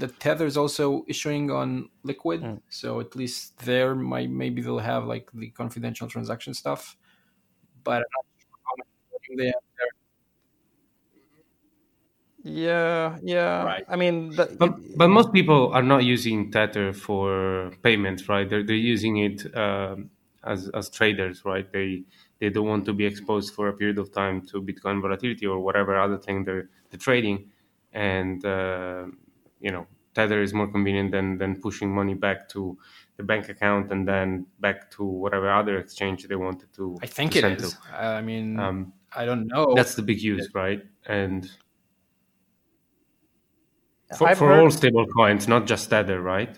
the 0.03 0.07
tether 0.25 0.45
is 0.51 0.57
also 0.63 0.85
issuing 1.13 1.45
on 1.61 1.67
liquid 2.11 2.39
Mm. 2.41 2.59
so 2.69 2.87
at 3.05 3.11
least 3.21 3.41
there 3.69 3.91
might 4.13 4.29
maybe 4.41 4.59
they'll 4.63 4.87
have 4.93 5.03
like 5.13 5.25
the 5.41 5.49
confidential 5.61 6.07
transaction 6.13 6.53
stuff 6.61 6.81
but 7.87 7.99
i'm 8.05 8.13
not 8.17 8.25
sure 8.41 8.57
how 8.67 8.73
much 8.81 9.25
they 9.39 9.49
have 9.55 9.65
there 9.77 9.93
Yeah, 12.45 13.17
yeah. 13.23 13.63
Right. 13.63 13.83
I 13.89 13.95
mean, 13.95 14.29
that, 14.35 14.59
But, 14.59 14.75
but 14.95 15.07
most 15.07 15.33
people 15.33 15.73
are 15.73 15.81
not 15.81 16.03
using 16.03 16.51
Tether 16.51 16.93
for 16.93 17.71
payments, 17.81 18.29
right? 18.29 18.47
They're, 18.47 18.63
they're 18.63 18.75
using 18.75 19.17
it 19.17 19.55
um, 19.57 20.11
as, 20.43 20.69
as 20.69 20.89
traders, 20.91 21.43
right? 21.43 21.69
They 21.71 22.03
they 22.39 22.49
don't 22.49 22.67
want 22.67 22.85
to 22.85 22.93
be 22.93 23.05
exposed 23.05 23.53
for 23.55 23.69
a 23.69 23.73
period 23.73 23.97
of 23.97 24.11
time 24.11 24.41
to 24.47 24.61
Bitcoin 24.61 25.01
volatility 25.01 25.45
or 25.47 25.59
whatever 25.59 25.97
other 25.97 26.17
thing 26.17 26.43
they're, 26.43 26.69
they're 26.89 26.99
trading. 26.99 27.49
And, 27.93 28.45
uh, 28.45 29.05
you 29.61 29.71
know, 29.71 29.87
Tether 30.13 30.41
is 30.41 30.53
more 30.53 30.67
convenient 30.67 31.11
than, 31.11 31.37
than 31.37 31.61
pushing 31.61 31.89
money 31.95 32.13
back 32.13 32.49
to 32.49 32.77
the 33.15 33.23
bank 33.23 33.47
account 33.47 33.89
and 33.93 34.05
then 34.05 34.45
back 34.59 34.91
to 34.91 35.03
whatever 35.05 35.49
other 35.49 35.77
exchange 35.77 36.27
they 36.27 36.35
wanted 36.35 36.71
to. 36.73 36.97
i 37.01 37.05
think 37.07 37.31
to 37.31 37.37
it 37.39 37.41
send 37.41 37.61
is 37.61 37.73
to. 37.73 37.77
i 37.97 38.21
mean 38.21 38.59
Um, 38.59 38.91
i 39.15 39.23
don't 39.23 39.47
know 39.47 39.73
that's 39.73 39.95
the 39.95 40.01
big 40.01 40.21
use, 40.21 40.49
right? 40.53 40.83
And 41.05 41.49
for, 44.17 44.27
I've 44.27 44.37
for 44.37 44.47
heard- 44.49 44.59
all 44.61 44.71
stable 44.71 45.05
coins, 45.07 45.47
not 45.47 45.65
just 45.65 45.89
Tether, 45.89 46.21
right? 46.21 46.55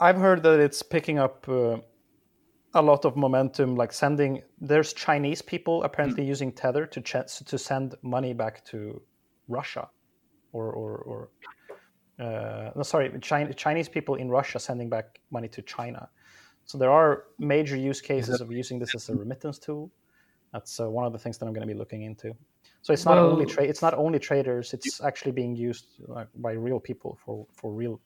I've 0.00 0.16
heard 0.16 0.42
that 0.44 0.60
it's 0.60 0.82
picking 0.82 1.18
up 1.18 1.46
uh, 1.48 1.76
a 2.74 2.82
lot 2.82 3.04
of 3.04 3.16
momentum. 3.16 3.76
Like 3.76 3.92
sending, 3.92 4.42
there's 4.60 4.92
Chinese 4.94 5.42
people 5.42 5.82
apparently 5.82 6.24
using 6.24 6.52
Tether 6.52 6.86
to 6.86 7.00
ch- 7.00 7.44
to 7.44 7.58
send 7.58 7.94
money 8.02 8.32
back 8.32 8.64
to 8.66 9.02
Russia, 9.48 9.88
or 10.52 10.72
or, 10.72 10.98
or 10.98 11.28
uh, 12.18 12.70
no, 12.76 12.82
sorry, 12.82 13.10
China, 13.20 13.52
Chinese 13.52 13.88
people 13.88 14.14
in 14.14 14.30
Russia 14.30 14.58
sending 14.58 14.88
back 14.88 15.20
money 15.30 15.48
to 15.48 15.62
China. 15.62 16.08
So 16.64 16.78
there 16.78 16.90
are 16.90 17.24
major 17.38 17.76
use 17.76 18.00
cases 18.00 18.40
of 18.40 18.52
using 18.52 18.78
this 18.78 18.94
as 18.94 19.08
a 19.08 19.14
remittance 19.14 19.58
tool. 19.58 19.90
That's 20.52 20.80
uh, 20.80 20.88
one 20.88 21.04
of 21.06 21.12
the 21.12 21.18
things 21.18 21.36
that 21.38 21.46
I'm 21.46 21.52
going 21.52 21.66
to 21.66 21.72
be 21.74 21.78
looking 21.78 22.02
into. 22.02 22.34
So 22.82 22.92
it's 22.92 23.04
not 23.04 23.16
Well- 23.16 23.32
only 23.32 23.46
tra- 23.46 23.64
it's 23.64 23.82
not 23.82 23.94
only 23.94 24.18
traders. 24.18 24.72
It's 24.72 25.00
actually 25.02 25.32
being 25.32 25.54
used 25.54 25.86
like, 26.08 26.28
by 26.36 26.52
real 26.52 26.80
people 26.80 27.18
for 27.24 27.46
for 27.52 27.72
real 27.72 28.00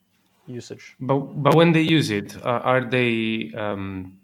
usage. 0.47 0.95
But 0.99 1.19
but 1.43 1.55
when 1.55 1.71
they 1.71 1.81
use 1.81 2.11
it, 2.11 2.35
uh, 2.43 2.61
are 2.71 2.83
they, 2.95 3.51
um, 3.55 4.19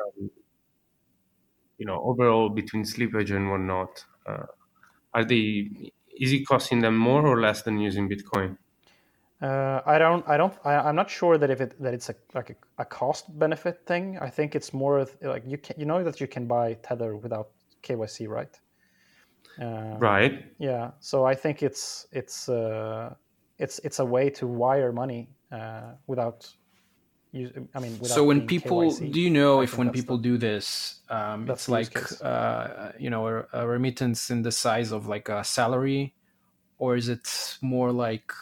um, 0.00 0.30
you 1.78 1.86
know, 1.86 2.00
overall 2.02 2.48
between 2.48 2.84
slippage 2.84 3.30
and 3.30 3.50
whatnot, 3.50 4.04
uh, 4.26 4.46
are 5.14 5.24
they? 5.24 5.70
Is 6.20 6.32
it 6.32 6.46
costing 6.48 6.80
them 6.80 6.96
more 6.96 7.24
or 7.24 7.40
less 7.40 7.62
than 7.62 7.78
using 7.78 8.08
Bitcoin? 8.08 8.58
Uh, 9.40 9.80
I 9.86 9.98
don't. 9.98 10.28
I 10.28 10.36
don't. 10.36 10.54
I, 10.64 10.74
I'm 10.74 10.96
not 10.96 11.08
sure 11.08 11.38
that 11.38 11.50
if 11.50 11.60
it 11.60 11.80
that 11.80 11.94
it's 11.94 12.08
a 12.08 12.16
like 12.34 12.50
a, 12.50 12.56
a 12.82 12.84
cost 12.84 13.26
benefit 13.38 13.86
thing. 13.86 14.18
I 14.18 14.28
think 14.28 14.56
it's 14.56 14.72
more 14.72 15.06
like 15.22 15.44
you 15.46 15.58
can 15.58 15.78
you 15.78 15.86
know 15.86 16.02
that 16.02 16.20
you 16.20 16.26
can 16.26 16.46
buy 16.46 16.74
Tether 16.82 17.14
without 17.14 17.50
KYC, 17.84 18.26
right? 18.28 18.58
Uh, 19.60 19.96
Right. 19.98 20.44
Yeah. 20.58 20.92
So 21.00 21.24
I 21.24 21.34
think 21.34 21.62
it's 21.62 22.06
it's 22.12 22.48
uh, 22.48 23.14
it's 23.58 23.78
it's 23.84 23.98
a 23.98 24.04
way 24.04 24.30
to 24.30 24.46
wire 24.46 24.92
money 24.92 25.30
uh, 25.52 25.92
without. 26.06 26.48
Use, 27.30 27.52
I 27.74 27.80
mean, 27.80 27.98
without 28.00 28.16
so 28.16 28.24
when 28.24 28.46
people 28.46 28.94
KYC. 28.94 29.10
do 29.12 29.20
you 29.20 29.28
know 29.30 29.60
I 29.60 29.64
if 29.64 29.76
when 29.76 29.90
people 29.90 30.16
the- 30.16 30.22
do 30.22 30.38
this 30.38 31.02
um, 31.10 31.46
it's 31.50 31.68
like 31.68 31.98
uh, 32.22 32.92
you 32.98 33.10
know 33.10 33.28
a, 33.28 33.46
a 33.52 33.66
remittance 33.68 34.30
in 34.30 34.42
the 34.42 34.50
size 34.50 34.92
of 34.92 35.06
like 35.06 35.28
a 35.28 35.44
salary 35.44 36.14
or 36.78 36.96
is 36.96 37.08
it 37.08 37.58
more 37.60 37.92
like 37.92 38.32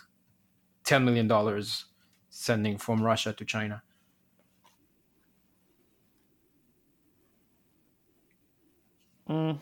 10 0.85 1.05
million 1.05 1.27
dollars 1.27 1.87
sending 2.31 2.79
from 2.79 3.03
russia 3.03 3.33
to 3.33 3.45
china 3.45 3.83
Mm, 9.29 9.59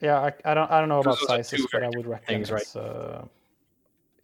yeah, 0.00 0.18
I, 0.20 0.32
I 0.44 0.54
don't 0.54 0.70
I 0.70 0.80
don't 0.80 0.88
know 0.88 1.00
about 1.00 1.18
Those 1.18 1.30
are 1.30 1.38
two 1.38 1.42
sizes, 1.42 1.66
but 1.72 1.82
I 1.82 1.88
would 1.88 2.06
reckon 2.06 2.26
things, 2.26 2.50
right? 2.50 2.66
uh, 2.76 3.24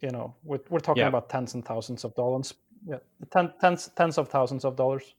you 0.01 0.11
know 0.11 0.35
we're 0.43 0.59
we're 0.69 0.79
talking 0.79 1.01
Yeah. 1.01 1.07
about 1.07 1.29
tens 1.29 1.53
and 1.53 1.65
thousands 1.65 2.03
of 2.03 2.15
dollars, 2.15 2.53
yeah, 2.87 2.97
ten, 3.31 3.53
tens 3.61 3.89
tens 3.95 4.17
of 4.17 4.29
thousands 4.29 4.65
of 4.65 4.75
dollars, 4.75 5.15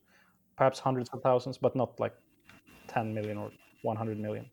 perhaps 0.57 0.79
hundreds 0.79 1.09
of 1.13 1.21
thousands, 1.21 1.57
but 1.57 1.75
not 1.75 1.99
like 1.99 2.13
ten 2.87 3.13
million 3.13 3.37
or 3.37 3.53
one 3.81 3.97
hundred 3.97 4.19
million. 4.19 4.45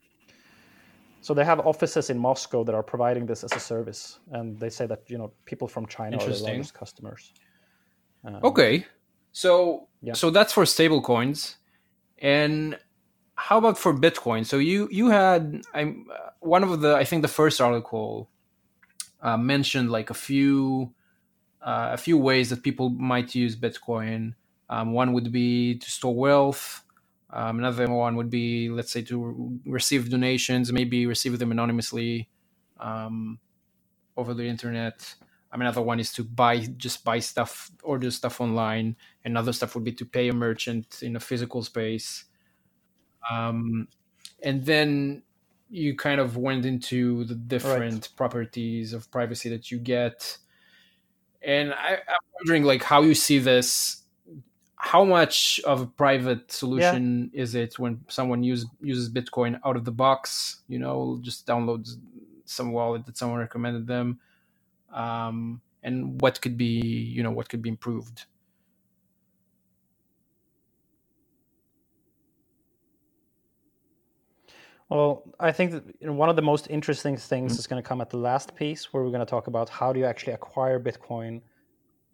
So 1.20 1.34
they 1.34 1.44
have 1.44 1.60
offices 1.60 2.10
in 2.10 2.18
Moscow 2.18 2.62
that 2.64 2.74
are 2.74 2.84
providing 2.84 3.26
this 3.26 3.42
as 3.44 3.52
a 3.56 3.60
service, 3.60 4.20
and 4.32 4.58
they 4.60 4.70
say 4.70 4.86
that 4.86 5.00
you 5.08 5.18
know 5.18 5.32
people 5.44 5.68
from 5.68 5.86
China 5.86 6.18
are 6.18 6.20
Interesting. 6.20 6.44
largest 6.44 6.74
customers. 6.74 7.32
Um, 8.24 8.42
okay 8.42 8.86
so 9.32 9.88
Yeah. 10.02 10.14
so 10.14 10.30
that's 10.30 10.52
for 10.52 10.66
stable 10.66 11.02
coins 11.02 11.56
and 12.18 12.78
how 13.46 13.58
about 13.58 13.78
for 13.78 13.94
bitcoin? 13.94 14.44
So 14.44 14.58
you 14.58 14.88
you 14.90 15.10
had 15.10 15.62
i'm 15.72 16.06
one 16.40 16.64
of 16.64 16.80
the 16.80 16.96
i 16.96 17.04
think 17.04 17.22
the 17.22 17.28
first 17.40 17.60
article 17.60 18.28
uh, 19.22 19.36
mentioned 19.36 19.90
like 19.90 20.10
a 20.10 20.14
few 20.14 20.92
uh, 21.62 21.90
a 21.92 21.96
few 21.96 22.18
ways 22.18 22.50
that 22.50 22.62
people 22.62 22.90
might 22.90 23.34
use 23.34 23.56
bitcoin. 23.56 24.34
Um, 24.68 24.92
one 24.92 25.12
would 25.14 25.32
be 25.32 25.78
to 25.78 25.90
store 25.90 26.14
wealth. 26.16 26.84
Um, 27.30 27.58
another 27.60 27.86
one 27.88 28.16
would 28.16 28.30
be 28.30 28.68
let's 28.70 28.92
say 28.92 29.02
to 29.02 29.16
receive 29.64 30.10
donations 30.10 30.72
maybe 30.72 31.06
receive 31.06 31.38
them 31.38 31.52
anonymously 31.52 32.28
um, 32.80 33.38
over 34.16 34.34
the 34.34 34.46
internet. 34.54 34.98
Um, 35.52 35.60
another 35.60 35.82
one 35.82 36.00
is 36.00 36.12
to 36.14 36.24
buy 36.24 36.58
just 36.84 37.04
buy 37.04 37.20
stuff 37.20 37.70
order 37.84 38.10
stuff 38.10 38.40
online. 38.40 38.96
Another 39.24 39.52
stuff 39.52 39.74
would 39.76 39.84
be 39.84 39.92
to 40.00 40.04
pay 40.04 40.28
a 40.28 40.34
merchant 40.34 41.02
in 41.02 41.16
a 41.16 41.20
physical 41.20 41.62
space 41.62 42.24
um, 43.30 43.88
and 44.42 44.64
then 44.64 45.22
you 45.68 45.96
kind 45.96 46.20
of 46.20 46.36
went 46.36 46.64
into 46.64 47.24
the 47.24 47.34
different 47.34 48.10
properties 48.16 48.92
of 48.92 49.10
privacy 49.10 49.48
that 49.48 49.70
you 49.70 49.78
get. 49.78 50.38
And 51.42 51.72
I, 51.72 51.94
i'm 51.94 52.26
wondering 52.40 52.64
like 52.64 52.82
how 52.82 53.02
you 53.02 53.14
see 53.14 53.38
this. 53.38 54.02
How 54.78 55.04
much 55.04 55.58
of 55.64 55.80
a 55.80 55.86
private 55.86 56.52
solution 56.52 57.30
is 57.32 57.54
it 57.54 57.78
when 57.78 58.04
someone 58.08 58.44
use, 58.44 58.66
uses 58.80 59.10
bitcoin 59.12 59.58
out 59.64 59.74
of 59.74 59.84
the 59.84 59.90
box 59.90 60.62
you 60.68 60.78
know 60.78 61.18
just 61.22 61.46
downloads 61.46 61.96
some 62.44 62.70
wallet 62.72 63.04
that 63.06 63.16
someone 63.16 63.40
recommended 63.40 63.86
them 63.86 64.20
um, 64.92 65.60
and 65.82 66.20
what 66.20 66.40
could 66.40 66.56
be 66.56 66.80
you 66.80 67.22
know 67.22 67.32
what 67.32 67.48
could 67.48 67.62
be 67.62 67.68
improved 67.70 68.26
Well, 74.88 75.24
I 75.40 75.50
think 75.50 75.72
that 75.72 76.12
one 76.12 76.28
of 76.28 76.36
the 76.36 76.42
most 76.42 76.68
interesting 76.70 77.16
things 77.16 77.58
is 77.58 77.66
going 77.66 77.82
to 77.82 77.88
come 77.88 78.00
at 78.00 78.10
the 78.10 78.18
last 78.18 78.54
piece, 78.54 78.92
where 78.92 79.02
we're 79.02 79.10
going 79.10 79.26
to 79.26 79.26
talk 79.26 79.48
about 79.48 79.68
how 79.68 79.92
do 79.92 79.98
you 79.98 80.06
actually 80.06 80.34
acquire 80.34 80.78
Bitcoin 80.78 81.40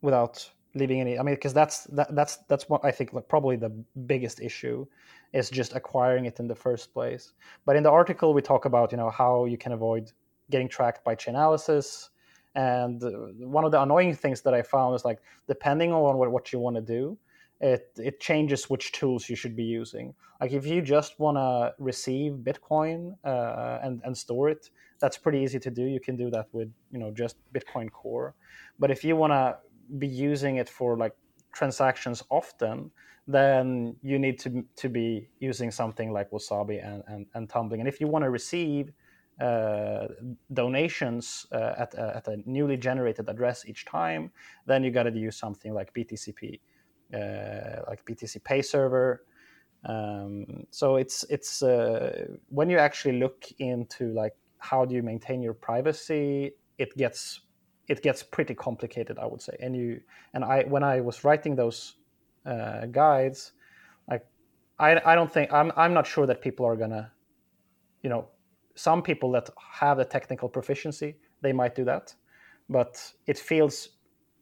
without 0.00 0.50
leaving 0.74 1.00
any. 1.00 1.18
I 1.18 1.22
mean, 1.22 1.34
because 1.34 1.52
that's 1.52 1.84
that, 1.84 2.14
that's 2.14 2.38
that's 2.48 2.70
what 2.70 2.82
I 2.82 2.90
think 2.90 3.12
like, 3.12 3.28
probably 3.28 3.56
the 3.56 3.70
biggest 4.06 4.40
issue 4.40 4.86
is 5.34 5.50
just 5.50 5.74
acquiring 5.74 6.24
it 6.24 6.40
in 6.40 6.48
the 6.48 6.54
first 6.54 6.94
place. 6.94 7.34
But 7.66 7.76
in 7.76 7.82
the 7.82 7.90
article, 7.90 8.32
we 8.32 8.40
talk 8.40 8.64
about 8.64 8.90
you 8.90 8.96
know 8.96 9.10
how 9.10 9.44
you 9.44 9.58
can 9.58 9.72
avoid 9.72 10.10
getting 10.50 10.68
tracked 10.68 11.04
by 11.04 11.14
Chainalysis, 11.14 12.08
and 12.54 13.04
uh, 13.04 13.10
one 13.46 13.64
of 13.64 13.70
the 13.70 13.82
annoying 13.82 14.14
things 14.14 14.40
that 14.42 14.54
I 14.54 14.62
found 14.62 14.94
is 14.94 15.04
like 15.04 15.20
depending 15.46 15.92
on 15.92 16.16
what, 16.16 16.30
what 16.30 16.52
you 16.54 16.58
want 16.58 16.76
to 16.76 16.82
do, 16.82 17.18
it 17.62 17.92
it 17.96 18.20
changes 18.20 18.68
which 18.68 18.92
tools 18.92 19.30
you 19.30 19.36
should 19.36 19.56
be 19.56 19.62
using. 19.62 20.14
Like 20.40 20.52
if 20.52 20.66
you 20.66 20.82
just 20.82 21.20
want 21.20 21.36
to 21.36 21.72
receive 21.78 22.32
Bitcoin 22.48 23.14
uh, 23.24 23.78
and 23.82 24.02
and 24.04 24.18
store 24.18 24.50
it, 24.50 24.68
that's 25.00 25.16
pretty 25.16 25.38
easy 25.38 25.60
to 25.60 25.70
do. 25.70 25.84
You 25.84 26.00
can 26.00 26.16
do 26.16 26.28
that 26.30 26.48
with 26.52 26.70
you 26.90 26.98
know 26.98 27.10
just 27.12 27.36
Bitcoin 27.54 27.90
Core. 27.90 28.34
But 28.78 28.90
if 28.90 29.04
you 29.04 29.14
want 29.16 29.32
to 29.32 29.56
be 29.98 30.08
using 30.08 30.56
it 30.56 30.68
for 30.68 30.96
like 30.96 31.14
transactions 31.52 32.22
often, 32.30 32.90
then 33.28 33.94
you 34.02 34.18
need 34.18 34.40
to 34.40 34.64
to 34.76 34.88
be 34.88 35.28
using 35.38 35.70
something 35.70 36.12
like 36.12 36.30
Wasabi 36.32 36.84
and 36.84 37.04
and, 37.06 37.26
and 37.34 37.48
Tumbling. 37.48 37.80
And 37.80 37.88
if 37.88 38.00
you 38.00 38.08
want 38.08 38.24
to 38.24 38.30
receive 38.30 38.92
uh, 39.40 40.08
donations 40.52 41.46
uh, 41.52 41.74
at, 41.78 41.94
a, 41.94 42.16
at 42.16 42.28
a 42.28 42.36
newly 42.44 42.76
generated 42.76 43.28
address 43.28 43.64
each 43.66 43.84
time, 43.84 44.30
then 44.66 44.84
you 44.84 44.90
got 44.90 45.04
to 45.04 45.10
use 45.10 45.36
something 45.36 45.72
like 45.72 45.92
BTCP, 45.94 46.54
uh, 46.54 46.56
like 47.88 48.04
BTC 48.04 48.42
Pay 48.44 48.62
Server. 48.62 49.24
Um, 49.84 50.64
so 50.70 50.96
it's 50.96 51.24
it's 51.24 51.62
uh, 51.62 52.26
when 52.48 52.70
you 52.70 52.78
actually 52.78 53.18
look 53.18 53.46
into 53.58 54.12
like 54.12 54.34
how 54.58 54.84
do 54.84 54.94
you 54.94 55.02
maintain 55.02 55.42
your 55.42 55.54
privacy, 55.54 56.52
it 56.78 56.96
gets 56.96 57.40
it 57.88 58.02
gets 58.02 58.22
pretty 58.22 58.54
complicated, 58.54 59.18
I 59.18 59.26
would 59.26 59.42
say. 59.42 59.56
And 59.60 59.76
you 59.76 60.00
and 60.34 60.44
I 60.44 60.62
when 60.64 60.82
I 60.82 61.00
was 61.00 61.24
writing 61.24 61.56
those 61.56 61.94
uh, 62.46 62.86
guides, 62.86 63.52
like 64.08 64.24
I 64.78 65.00
I 65.04 65.14
don't 65.14 65.32
think 65.32 65.52
I'm 65.52 65.72
I'm 65.76 65.92
not 65.92 66.06
sure 66.06 66.26
that 66.26 66.40
people 66.40 66.64
are 66.64 66.76
gonna, 66.76 67.12
you 68.02 68.10
know, 68.10 68.28
some 68.74 69.02
people 69.02 69.32
that 69.32 69.50
have 69.80 69.98
the 69.98 70.04
technical 70.04 70.48
proficiency 70.48 71.16
they 71.42 71.52
might 71.52 71.74
do 71.74 71.84
that, 71.84 72.14
but 72.68 73.12
it 73.26 73.38
feels 73.38 73.88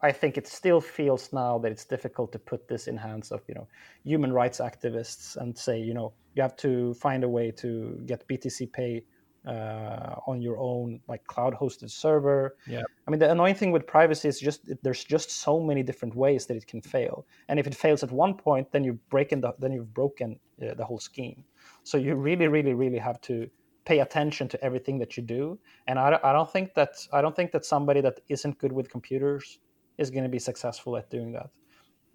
I 0.03 0.13
think 0.13 0.39
it 0.39 0.47
still 0.47 0.81
feels 0.81 1.33
now 1.33 1.59
that 1.59 1.71
it's 1.71 1.85
difficult 1.85 2.33
to 2.33 2.39
put 2.39 2.69
this 2.69 2.89
in 2.89 2.97
hands 2.97 3.31
of 3.31 3.43
you 3.49 3.55
know 3.55 3.69
human 4.05 4.33
rights 4.33 4.59
activists 4.59 5.37
and 5.37 5.57
say 5.57 5.79
you 5.79 5.95
know 5.95 6.13
you 6.35 6.43
have 6.43 6.57
to 6.57 6.95
find 6.95 7.25
a 7.25 7.29
way 7.29 7.51
to 7.53 8.01
get 8.07 8.27
BTC 8.29 8.73
Pay 8.73 9.05
uh, 9.47 10.17
on 10.27 10.43
your 10.43 10.59
own 10.59 11.01
like 11.09 11.27
cloud 11.27 11.55
hosted 11.55 11.91
server. 11.91 12.57
Yeah. 12.67 12.83
I 13.07 13.11
mean 13.11 13.21
the 13.21 13.31
annoying 13.31 13.55
thing 13.55 13.73
with 13.73 13.87
privacy 13.87 14.29
is 14.29 14.41
just 14.41 14.71
there's 14.83 15.05
just 15.05 15.31
so 15.31 15.61
many 15.61 15.83
different 15.83 16.15
ways 16.15 16.47
that 16.47 16.57
it 16.57 16.67
can 16.67 16.81
fail, 16.81 17.27
and 17.49 17.59
if 17.59 17.67
it 17.67 17.75
fails 17.75 18.03
at 18.03 18.11
one 18.11 18.35
point, 18.35 18.73
then 18.73 18.85
you've 18.85 19.07
broken 19.11 19.41
the 19.41 19.53
then 19.59 19.73
you've 19.73 19.93
broken 19.93 20.39
uh, 20.63 20.75
the 20.75 20.85
whole 20.85 21.01
scheme. 21.01 21.45
So 21.83 21.99
you 21.99 22.15
really, 22.15 22.49
really, 22.49 22.75
really 22.75 22.99
have 22.99 23.21
to 23.23 23.49
pay 23.85 24.01
attention 24.01 24.47
to 24.49 24.63
everything 24.63 24.99
that 24.99 25.17
you 25.17 25.23
do. 25.23 25.59
And 25.87 25.99
I, 25.99 26.19
I 26.23 26.33
don't 26.33 26.51
think 26.51 26.75
that 26.75 27.07
I 27.13 27.21
don't 27.23 27.35
think 27.35 27.53
that 27.53 27.65
somebody 27.65 28.01
that 28.03 28.21
isn't 28.29 28.59
good 28.59 28.73
with 28.73 28.91
computers 28.91 29.59
is 30.01 30.11
going 30.11 30.25
to 30.25 30.29
be 30.29 30.39
successful 30.39 30.97
at 30.97 31.11
doing 31.11 31.33
that. 31.33 31.51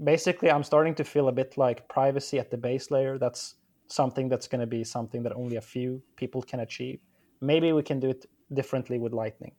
Basically, 0.04 0.52
I'm 0.52 0.64
starting 0.64 0.96
to 0.96 1.04
feel 1.04 1.30
a 1.30 1.32
bit 1.32 1.58
like 1.58 1.88
privacy 1.88 2.38
at 2.40 2.52
the 2.52 2.58
base 2.58 2.92
layer. 2.92 3.18
That's 3.18 3.56
something 3.88 4.28
that's 4.28 4.48
going 4.48 4.62
to 4.62 4.68
be 4.68 4.84
something 4.84 5.24
that 5.24 5.34
only 5.34 5.56
a 5.56 5.62
few 5.62 6.02
people 6.18 6.42
can 6.42 6.60
achieve. 6.60 7.00
Maybe 7.40 7.72
we 7.72 7.84
can 7.84 8.00
do 8.00 8.10
it 8.10 8.26
differently 8.54 9.00
with 9.00 9.14
Lightning. 9.14 9.54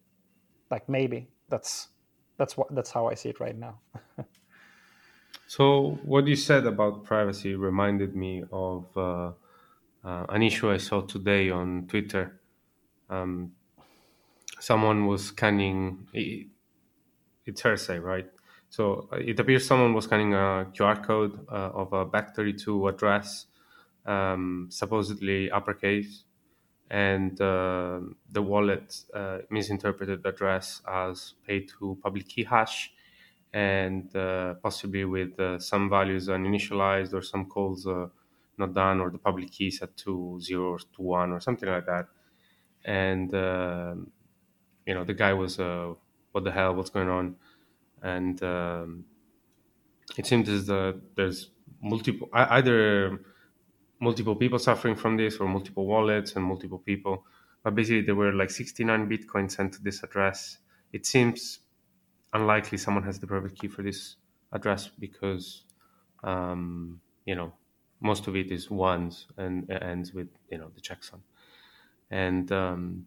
Like 0.70 0.88
maybe 0.88 1.28
that's 1.48 1.88
that's 2.38 2.56
what 2.56 2.74
that's 2.74 2.90
how 2.90 3.06
I 3.06 3.14
see 3.14 3.30
it 3.30 3.40
right 3.40 3.56
now. 3.56 3.78
So 5.46 5.98
what 6.02 6.26
you 6.26 6.34
said 6.34 6.66
about 6.66 7.04
privacy 7.04 7.54
reminded 7.54 8.16
me 8.16 8.42
of 8.52 8.84
uh, 8.96 9.32
uh, 10.04 10.26
an 10.28 10.42
issue 10.42 10.70
I 10.70 10.78
saw 10.78 11.02
today 11.02 11.50
on 11.50 11.86
Twitter. 11.86 12.40
Um, 13.08 13.52
someone 14.58 15.06
was 15.06 15.26
scanning. 15.26 16.08
It, 17.46 17.50
it's 17.50 17.62
hearsay, 17.62 17.98
right? 17.98 18.30
So 18.68 19.08
uh, 19.12 19.16
it 19.16 19.38
appears 19.40 19.66
someone 19.66 19.94
was 19.94 20.04
scanning 20.04 20.34
a 20.34 20.70
QR 20.72 20.96
code 21.02 21.46
uh, 21.48 21.70
of 21.82 21.92
a 21.92 22.04
Bech32 22.06 22.88
address, 22.88 23.46
um, 24.04 24.68
supposedly 24.70 25.50
uppercase, 25.50 26.24
and 26.90 27.40
uh, 27.40 28.00
the 28.30 28.42
wallet 28.42 28.96
uh, 29.14 29.38
misinterpreted 29.50 30.22
the 30.22 30.28
address 30.30 30.82
as 30.88 31.34
paid 31.46 31.68
to 31.78 31.98
public 32.02 32.28
key 32.28 32.44
hash 32.44 32.92
and 33.52 34.14
uh, 34.16 34.54
possibly 34.54 35.04
with 35.04 35.38
uh, 35.40 35.58
some 35.58 35.88
values 35.90 36.28
uninitialized 36.28 37.14
or 37.14 37.22
some 37.22 37.46
calls 37.46 37.86
not 38.58 38.72
done 38.74 39.00
or 39.00 39.10
the 39.10 39.18
public 39.18 39.50
key 39.50 39.70
set 39.70 39.96
to 39.96 40.38
zero 40.40 40.72
or 40.72 40.78
to 40.78 41.02
one 41.02 41.32
or 41.32 41.40
something 41.40 41.68
like 41.68 41.86
that. 41.86 42.06
And 42.84 43.32
you 44.86 44.94
know 44.94 45.04
the 45.04 45.14
guy 45.14 45.32
was, 45.32 45.58
what 46.36 46.44
the 46.44 46.52
hell, 46.52 46.74
what's 46.74 46.90
going 46.90 47.08
on? 47.08 47.34
And 48.02 48.42
um, 48.42 49.06
it 50.18 50.26
seems 50.26 50.50
as 50.50 50.66
though 50.66 51.00
there's 51.14 51.48
multiple 51.80 52.28
either 52.34 53.18
multiple 54.00 54.36
people 54.36 54.58
suffering 54.58 54.94
from 54.94 55.16
this 55.16 55.38
or 55.38 55.48
multiple 55.48 55.86
wallets 55.86 56.36
and 56.36 56.44
multiple 56.44 56.78
people. 56.78 57.24
But 57.62 57.74
basically, 57.74 58.02
there 58.02 58.14
were 58.14 58.34
like 58.34 58.50
69 58.50 59.08
bitcoins 59.08 59.52
sent 59.52 59.72
to 59.74 59.82
this 59.82 60.02
address. 60.02 60.58
It 60.92 61.06
seems 61.06 61.60
unlikely 62.34 62.76
someone 62.76 63.04
has 63.04 63.18
the 63.18 63.26
private 63.26 63.58
key 63.58 63.68
for 63.68 63.82
this 63.82 64.16
address 64.52 64.88
because 64.88 65.64
um, 66.22 67.00
you 67.24 67.34
know 67.34 67.54
most 68.00 68.26
of 68.26 68.36
it 68.36 68.50
is 68.52 68.70
ones 68.70 69.26
and 69.38 69.70
ends 69.70 70.12
with 70.12 70.28
you 70.50 70.58
know 70.58 70.70
the 70.74 70.82
checksum 70.82 71.20
and 72.10 72.52
um, 72.52 73.06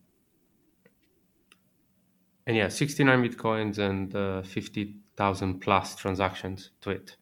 and 2.49 2.57
yeah 2.57 2.67
69 2.67 3.23
bitcoins 3.23 3.77
and 3.77 4.15
uh, 4.15 4.41
50,000 4.41 5.59
plus 5.59 5.95
transactions 5.95 6.71
to 6.81 6.89
it 6.89 7.15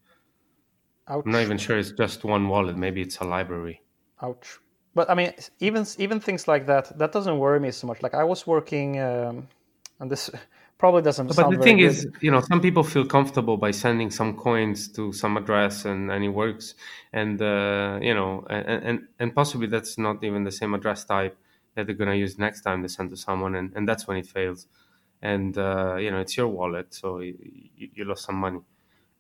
Ouch. 1.08 1.24
i'm 1.26 1.32
not 1.32 1.42
even 1.42 1.58
sure 1.58 1.78
it's 1.78 1.92
just 1.92 2.24
one 2.24 2.48
wallet 2.48 2.78
maybe 2.78 3.02
it's 3.02 3.18
a 3.18 3.24
library 3.24 3.82
Ouch. 4.22 4.60
But 4.98 5.12
I 5.12 5.14
mean, 5.14 5.32
even 5.60 5.86
even 6.00 6.20
things 6.20 6.48
like 6.48 6.66
that, 6.66 6.98
that 6.98 7.12
doesn't 7.12 7.38
worry 7.38 7.60
me 7.60 7.72
so 7.72 7.86
much. 7.86 8.02
Like 8.02 8.16
I 8.16 8.24
was 8.24 8.48
working, 8.48 9.00
um, 9.00 9.48
and 10.00 10.10
this 10.10 10.32
probably 10.80 11.04
doesn't. 11.04 11.28
But 11.28 11.52
the 11.52 11.60
thing 11.60 11.78
good. 11.78 11.92
is, 11.92 12.08
you 12.20 12.32
know, 12.32 12.42
some 12.42 12.62
people 12.62 12.84
feel 12.84 13.06
comfortable 13.06 13.58
by 13.58 13.70
sending 13.70 14.10
some 14.10 14.36
coins 14.36 14.88
to 14.94 15.14
some 15.14 15.38
address 15.38 15.86
and, 15.86 16.12
and 16.12 16.24
it 16.24 16.30
works. 16.30 16.74
And, 17.14 17.40
uh, 17.40 18.00
you 18.02 18.16
know, 18.16 18.46
and, 18.50 18.84
and, 18.90 19.08
and 19.20 19.36
possibly 19.36 19.68
that's 19.68 20.00
not 20.00 20.24
even 20.24 20.44
the 20.44 20.52
same 20.52 20.74
address 20.74 21.06
type 21.06 21.38
that 21.76 21.86
they're 21.86 21.96
going 21.96 22.10
to 22.10 22.18
use 22.18 22.40
next 22.40 22.62
time 22.62 22.82
they 22.82 22.88
send 22.88 23.12
to 23.12 23.18
someone. 23.18 23.54
And, 23.54 23.74
and 23.76 23.88
that's 23.88 24.08
when 24.08 24.18
it 24.18 24.26
fails. 24.26 24.66
And, 25.22 25.58
uh, 25.58 25.96
you 25.96 26.12
know, 26.12 26.20
it's 26.20 26.38
your 26.38 26.48
wallet. 26.48 26.94
So 26.94 27.20
you, 27.20 27.90
you 27.94 28.06
lost 28.06 28.26
some 28.26 28.36
money. 28.36 28.60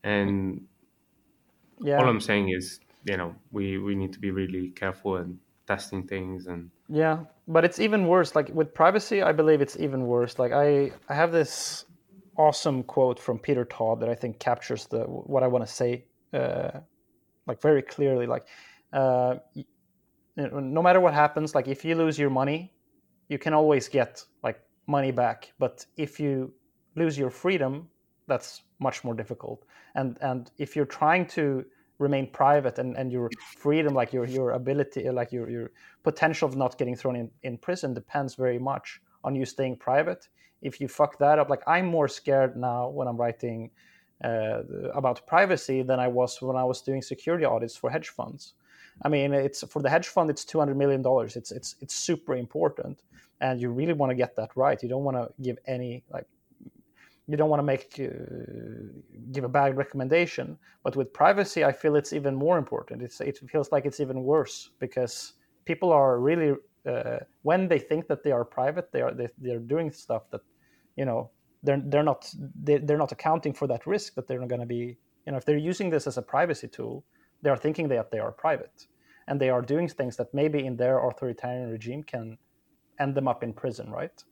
And 0.03 0.67
yeah, 1.79 1.99
all 1.99 2.07
I'm 2.07 2.21
saying 2.21 2.49
is, 2.49 2.79
you 3.05 3.17
know, 3.17 3.35
we, 3.51 3.77
we 3.77 3.95
need 3.95 4.13
to 4.13 4.19
be 4.19 4.31
really 4.31 4.69
careful 4.69 5.17
and 5.17 5.39
testing 5.67 6.07
things 6.07 6.47
and 6.47 6.69
yeah. 6.89 7.19
But 7.47 7.65
it's 7.65 7.79
even 7.79 8.07
worse. 8.07 8.35
Like 8.35 8.49
with 8.49 8.73
privacy, 8.73 9.21
I 9.21 9.31
believe 9.31 9.61
it's 9.61 9.77
even 9.79 10.05
worse. 10.05 10.39
Like 10.39 10.51
I, 10.51 10.91
I 11.09 11.13
have 11.13 11.31
this 11.31 11.85
awesome 12.37 12.83
quote 12.83 13.19
from 13.19 13.39
Peter 13.39 13.65
Todd 13.65 13.99
that 14.01 14.09
I 14.09 14.15
think 14.15 14.39
captures 14.39 14.85
the 14.87 14.99
what 15.03 15.43
I 15.43 15.47
want 15.47 15.65
to 15.65 15.71
say, 15.71 16.05
uh, 16.33 16.71
like 17.45 17.61
very 17.61 17.81
clearly. 17.81 18.27
Like, 18.27 18.45
uh, 18.93 19.35
y- 19.55 19.65
you 20.35 20.47
know, 20.49 20.59
no 20.59 20.81
matter 20.81 20.99
what 20.99 21.13
happens, 21.13 21.55
like 21.55 21.67
if 21.67 21.83
you 21.83 21.95
lose 21.95 22.19
your 22.19 22.29
money, 22.29 22.73
you 23.29 23.37
can 23.39 23.53
always 23.53 23.87
get 23.87 24.23
like 24.43 24.59
money 24.87 25.11
back. 25.11 25.53
But 25.59 25.85
if 25.97 26.19
you 26.19 26.53
lose 26.95 27.17
your 27.17 27.29
freedom, 27.29 27.89
that's 28.27 28.63
much 28.79 29.03
more 29.03 29.13
difficult. 29.13 29.65
And 29.95 30.17
and 30.21 30.51
if 30.57 30.75
you're 30.75 30.85
trying 30.85 31.25
to 31.27 31.65
remain 31.99 32.27
private 32.27 32.79
and, 32.79 32.95
and 32.97 33.11
your 33.11 33.29
freedom, 33.57 33.93
like 33.93 34.13
your 34.13 34.25
your 34.25 34.51
ability, 34.51 35.09
like 35.09 35.31
your 35.31 35.49
your 35.49 35.71
potential 36.03 36.47
of 36.47 36.55
not 36.55 36.77
getting 36.77 36.95
thrown 36.95 37.15
in, 37.15 37.31
in 37.43 37.57
prison 37.57 37.93
depends 37.93 38.35
very 38.35 38.59
much 38.59 39.01
on 39.23 39.35
you 39.35 39.45
staying 39.45 39.77
private. 39.77 40.27
If 40.61 40.81
you 40.81 40.87
fuck 40.87 41.19
that 41.19 41.39
up, 41.39 41.49
like 41.49 41.63
I'm 41.67 41.85
more 41.85 42.07
scared 42.07 42.55
now 42.57 42.89
when 42.89 43.07
I'm 43.07 43.17
writing 43.17 43.71
uh, 44.23 44.63
about 44.93 45.25
privacy 45.27 45.83
than 45.83 45.99
I 45.99 46.07
was 46.07 46.41
when 46.41 46.55
I 46.55 46.63
was 46.63 46.81
doing 46.81 47.01
security 47.01 47.45
audits 47.45 47.75
for 47.75 47.89
hedge 47.89 48.09
funds. 48.09 48.53
I 49.03 49.09
mean, 49.09 49.33
it's 49.33 49.63
for 49.67 49.81
the 49.81 49.89
hedge 49.89 50.07
fund, 50.07 50.29
it's 50.29 50.45
two 50.45 50.59
hundred 50.59 50.77
million 50.77 51.01
dollars. 51.01 51.35
It's 51.35 51.51
it's 51.51 51.75
it's 51.81 51.93
super 51.93 52.35
important, 52.35 53.03
and 53.41 53.61
you 53.61 53.69
really 53.69 53.93
want 53.93 54.09
to 54.09 54.15
get 54.15 54.35
that 54.35 54.51
right. 54.55 54.81
You 54.81 54.89
don't 54.89 55.03
want 55.03 55.17
to 55.17 55.29
give 55.41 55.57
any 55.67 56.03
like 56.11 56.27
you 57.27 57.35
don't 57.35 57.49
want 57.49 57.59
to 57.59 57.63
make 57.63 57.99
uh, 57.99 58.07
give 59.31 59.43
a 59.43 59.49
bad 59.49 59.77
recommendation. 59.77 60.57
But 60.83 60.95
with 60.95 61.13
privacy, 61.13 61.63
I 61.65 61.71
feel 61.71 61.95
it's 61.95 62.13
even 62.13 62.35
more 62.35 62.57
important. 62.57 63.01
It's 63.01 63.19
it 63.21 63.37
feels 63.49 63.71
like 63.71 63.85
it's 63.85 63.99
even 63.99 64.23
worse 64.23 64.71
because 64.79 65.33
people 65.65 65.91
are 65.91 66.19
really 66.19 66.55
uh, 66.87 67.19
when 67.43 67.67
they 67.67 67.79
think 67.79 68.07
that 68.07 68.23
they 68.23 68.31
are 68.31 68.45
private, 68.45 68.91
they 68.91 69.01
are 69.01 69.13
they, 69.13 69.27
they're 69.37 69.59
doing 69.59 69.91
stuff 69.91 70.23
that 70.31 70.41
you 70.95 71.05
know 71.05 71.29
they're 71.63 71.81
they're 71.85 72.03
not 72.03 72.33
they, 72.63 72.77
they're 72.77 72.97
not 72.97 73.11
accounting 73.11 73.53
for 73.53 73.67
that 73.67 73.85
risk 73.85 74.15
that 74.15 74.27
they're 74.27 74.39
not 74.39 74.47
going 74.47 74.61
to 74.61 74.67
be 74.67 74.97
you 75.25 75.31
know 75.31 75.37
if 75.37 75.45
they're 75.45 75.57
using 75.57 75.89
this 75.89 76.07
as 76.07 76.17
a 76.17 76.21
privacy 76.21 76.67
tool, 76.67 77.03
they 77.41 77.49
are 77.49 77.57
thinking 77.57 77.87
that 77.89 78.11
they 78.11 78.19
are 78.19 78.31
private 78.31 78.87
and 79.27 79.39
they 79.39 79.49
are 79.49 79.61
doing 79.61 79.87
things 79.87 80.15
that 80.17 80.33
maybe 80.33 80.65
in 80.65 80.75
their 80.77 80.99
authoritarian 81.05 81.69
regime 81.69 82.03
can 82.03 82.37
end 82.99 83.15
them 83.15 83.27
up 83.27 83.43
in 83.43 83.53
prison, 83.53 83.91
right? 83.91 84.23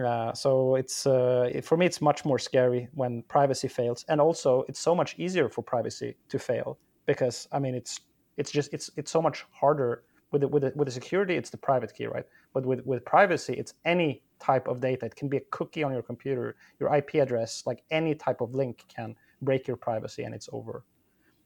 Uh, 0.00 0.32
so 0.32 0.76
it's 0.76 1.06
uh, 1.06 1.50
for 1.62 1.76
me 1.76 1.84
it's 1.84 2.00
much 2.00 2.24
more 2.24 2.38
scary 2.38 2.88
when 2.94 3.22
privacy 3.24 3.68
fails, 3.68 4.06
and 4.08 4.20
also 4.20 4.64
it's 4.68 4.80
so 4.80 4.94
much 4.94 5.14
easier 5.18 5.50
for 5.50 5.62
privacy 5.62 6.16
to 6.30 6.38
fail 6.38 6.78
because 7.04 7.46
I 7.52 7.58
mean 7.58 7.74
it's 7.74 8.00
it's 8.38 8.50
just 8.50 8.72
it's 8.72 8.90
it's 8.96 9.10
so 9.10 9.20
much 9.20 9.44
harder 9.50 10.04
with 10.30 10.40
the, 10.40 10.48
with 10.48 10.62
the, 10.62 10.72
with 10.74 10.88
the 10.88 10.92
security 10.92 11.34
it's 11.34 11.50
the 11.50 11.58
private 11.58 11.92
key 11.94 12.06
right, 12.06 12.24
but 12.54 12.64
with 12.64 12.80
with 12.86 13.04
privacy 13.04 13.52
it's 13.52 13.74
any 13.84 14.22
type 14.40 14.66
of 14.66 14.80
data. 14.80 15.06
It 15.06 15.14
can 15.14 15.28
be 15.28 15.36
a 15.36 15.46
cookie 15.50 15.82
on 15.82 15.92
your 15.92 16.02
computer, 16.02 16.56
your 16.80 16.94
IP 16.94 17.16
address, 17.16 17.62
like 17.66 17.82
any 17.90 18.14
type 18.14 18.40
of 18.40 18.54
link 18.54 18.84
can 18.88 19.14
break 19.42 19.68
your 19.68 19.76
privacy 19.76 20.24
and 20.24 20.34
it's 20.34 20.48
over. 20.52 20.84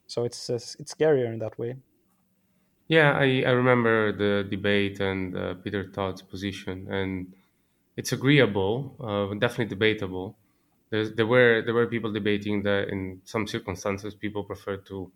So 0.07 0.25
it's 0.25 0.51
uh, 0.51 0.55
it's 0.55 0.95
scarier 0.95 1.33
in 1.33 1.39
that 1.41 1.59
way. 1.59 1.77
Yeah, 2.89 3.13
I, 3.13 3.43
I 3.45 3.51
remember 3.51 4.13
the 4.13 4.49
debate 4.49 5.01
and 5.01 5.37
uh, 5.37 5.55
Peter 5.55 5.89
Todd's 5.89 6.23
position, 6.23 6.87
and 6.89 7.35
it's 7.97 8.13
agreeable, 8.13 8.95
uh, 9.01 9.35
definitely 9.35 9.67
debatable. 9.67 10.37
There's, 10.91 11.13
there 11.15 11.27
were 11.27 11.63
there 11.65 11.75
were 11.75 11.89
people 11.89 12.13
debating 12.13 12.63
that 12.63 12.89
in 12.89 13.21
some 13.25 13.49
circumstances 13.49 14.15
people 14.15 14.45
prefer 14.45 14.77
to 14.77 15.11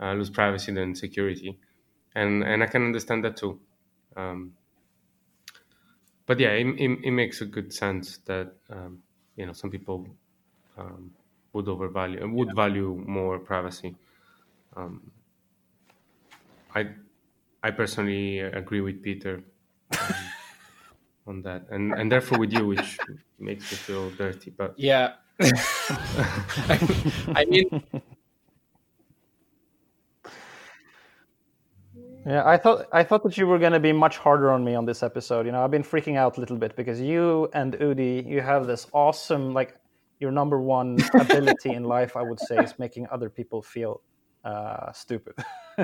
uh, 0.00 0.12
lose 0.14 0.30
privacy 0.30 0.72
than 0.72 0.94
security, 0.94 1.58
and 2.14 2.42
and 2.42 2.62
I 2.62 2.66
can 2.66 2.86
understand 2.86 3.24
that 3.24 3.36
too. 3.36 3.60
Um, 4.16 4.54
but 6.24 6.40
yeah, 6.40 6.50
it, 6.50 6.66
it, 6.78 6.98
it, 7.04 7.10
makes 7.10 7.40
a 7.42 7.44
good 7.46 7.72
sense 7.72 8.18
that 8.24 8.54
um, 8.70 9.02
you 9.36 9.44
know 9.44 9.52
some 9.52 9.70
people 9.70 10.06
um, 10.78 11.10
would 11.52 11.68
overvalue 11.68 12.26
would 12.32 12.48
yeah. 12.48 12.54
value 12.54 13.04
more 13.06 13.38
privacy. 13.38 13.94
Um, 14.76 15.10
I 16.74 16.88
I 17.62 17.70
personally 17.70 18.40
agree 18.40 18.80
with 18.80 19.02
Peter 19.02 19.42
um, 19.92 20.14
on 21.26 21.42
that, 21.42 21.66
and 21.70 21.92
and 21.92 22.10
therefore 22.10 22.38
with 22.38 22.52
you, 22.52 22.66
which 22.66 22.98
makes 23.38 23.70
me 23.70 23.76
feel 23.76 24.10
dirty. 24.10 24.50
But 24.50 24.74
yeah, 24.76 25.14
I 25.40 27.44
mean. 27.48 27.82
Yeah, 32.26 32.46
I 32.46 32.58
thought 32.58 32.86
I 32.92 33.02
thought 33.02 33.22
that 33.24 33.38
you 33.38 33.46
were 33.46 33.58
going 33.58 33.72
to 33.72 33.80
be 33.80 33.92
much 33.92 34.18
harder 34.18 34.50
on 34.50 34.62
me 34.62 34.74
on 34.74 34.84
this 34.84 35.02
episode. 35.02 35.46
You 35.46 35.52
know, 35.52 35.64
I've 35.64 35.70
been 35.70 35.82
freaking 35.82 36.16
out 36.16 36.36
a 36.36 36.40
little 36.40 36.58
bit 36.58 36.76
because 36.76 37.00
you 37.00 37.48
and 37.54 37.72
Udi, 37.74 38.28
you 38.28 38.42
have 38.42 38.66
this 38.66 38.86
awesome 38.92 39.54
like 39.54 39.80
your 40.20 40.30
number 40.30 40.60
one 40.60 40.98
ability 41.14 41.70
in 41.78 41.84
life, 41.84 42.16
I 42.16 42.22
would 42.22 42.38
say, 42.38 42.58
is 42.58 42.78
making 42.78 43.08
other 43.10 43.30
people 43.30 43.62
feel 43.62 44.02
uh, 44.44 44.92
stupid. 44.92 45.34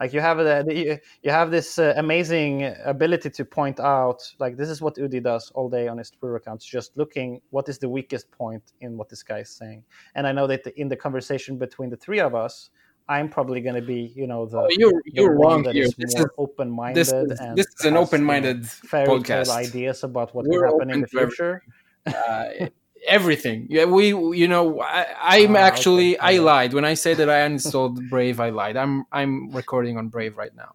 like 0.00 0.12
you 0.12 0.20
have 0.20 0.38
a, 0.38 1.00
you 1.22 1.30
have 1.30 1.50
this 1.50 1.78
uh, 1.78 1.94
amazing 1.96 2.74
ability 2.84 3.30
to 3.30 3.44
point 3.44 3.80
out 3.80 4.22
like 4.38 4.56
this 4.56 4.68
is 4.68 4.80
what 4.80 4.96
Udi 4.96 5.22
does 5.22 5.50
all 5.54 5.68
day 5.68 5.88
on 5.88 5.98
his 5.98 6.10
Twitter 6.10 6.36
accounts, 6.36 6.64
just 6.64 6.96
looking 6.96 7.40
what 7.50 7.68
is 7.68 7.78
the 7.78 7.88
weakest 7.88 8.30
point 8.30 8.72
in 8.80 8.96
what 8.96 9.08
this 9.08 9.22
guy 9.22 9.40
is 9.40 9.50
saying. 9.50 9.84
And 10.14 10.26
I 10.26 10.32
know 10.32 10.46
that 10.46 10.64
the, 10.64 10.78
in 10.80 10.88
the 10.88 10.96
conversation 10.96 11.58
between 11.58 11.90
the 11.90 11.96
three 11.96 12.20
of 12.20 12.34
us, 12.34 12.70
I'm 13.08 13.28
probably 13.28 13.60
going 13.60 13.74
to 13.74 13.82
be, 13.82 14.12
you 14.16 14.26
know, 14.26 14.46
the 14.46 14.60
oh, 14.60 14.68
you're 14.70 15.02
you're 15.04 15.36
wrong 15.36 15.62
that 15.64 15.74
here. 15.74 15.84
Is 15.84 15.94
this 15.96 16.16
more 16.16 16.32
open-minded 16.38 16.98
this 16.98 17.12
is, 17.12 17.38
and 17.38 17.56
this 17.56 17.66
is 17.78 17.84
an 17.84 17.96
open-minded 17.96 18.62
you 18.62 18.88
podcast. 18.88 19.50
ideas 19.50 20.04
about 20.04 20.34
what 20.34 20.46
will 20.48 20.64
happen 20.64 20.90
in 20.90 21.02
the 21.02 21.06
future. 21.06 21.62
Uh, 22.06 22.68
everything. 23.06 23.66
Yeah, 23.70 23.84
we, 23.86 24.08
you 24.08 24.48
know, 24.48 24.80
I, 24.80 25.38
am 25.38 25.56
ah, 25.56 25.60
actually, 25.60 26.16
okay. 26.18 26.36
I 26.36 26.38
lied 26.38 26.72
when 26.74 26.84
I 26.84 26.94
say 26.94 27.14
that 27.14 27.30
I 27.30 27.40
uninstalled 27.48 28.08
Brave. 28.10 28.40
I 28.40 28.50
lied. 28.50 28.76
I'm, 28.76 29.04
I'm 29.12 29.50
recording 29.50 29.96
on 29.98 30.08
Brave 30.08 30.36
right 30.36 30.54
now. 30.54 30.72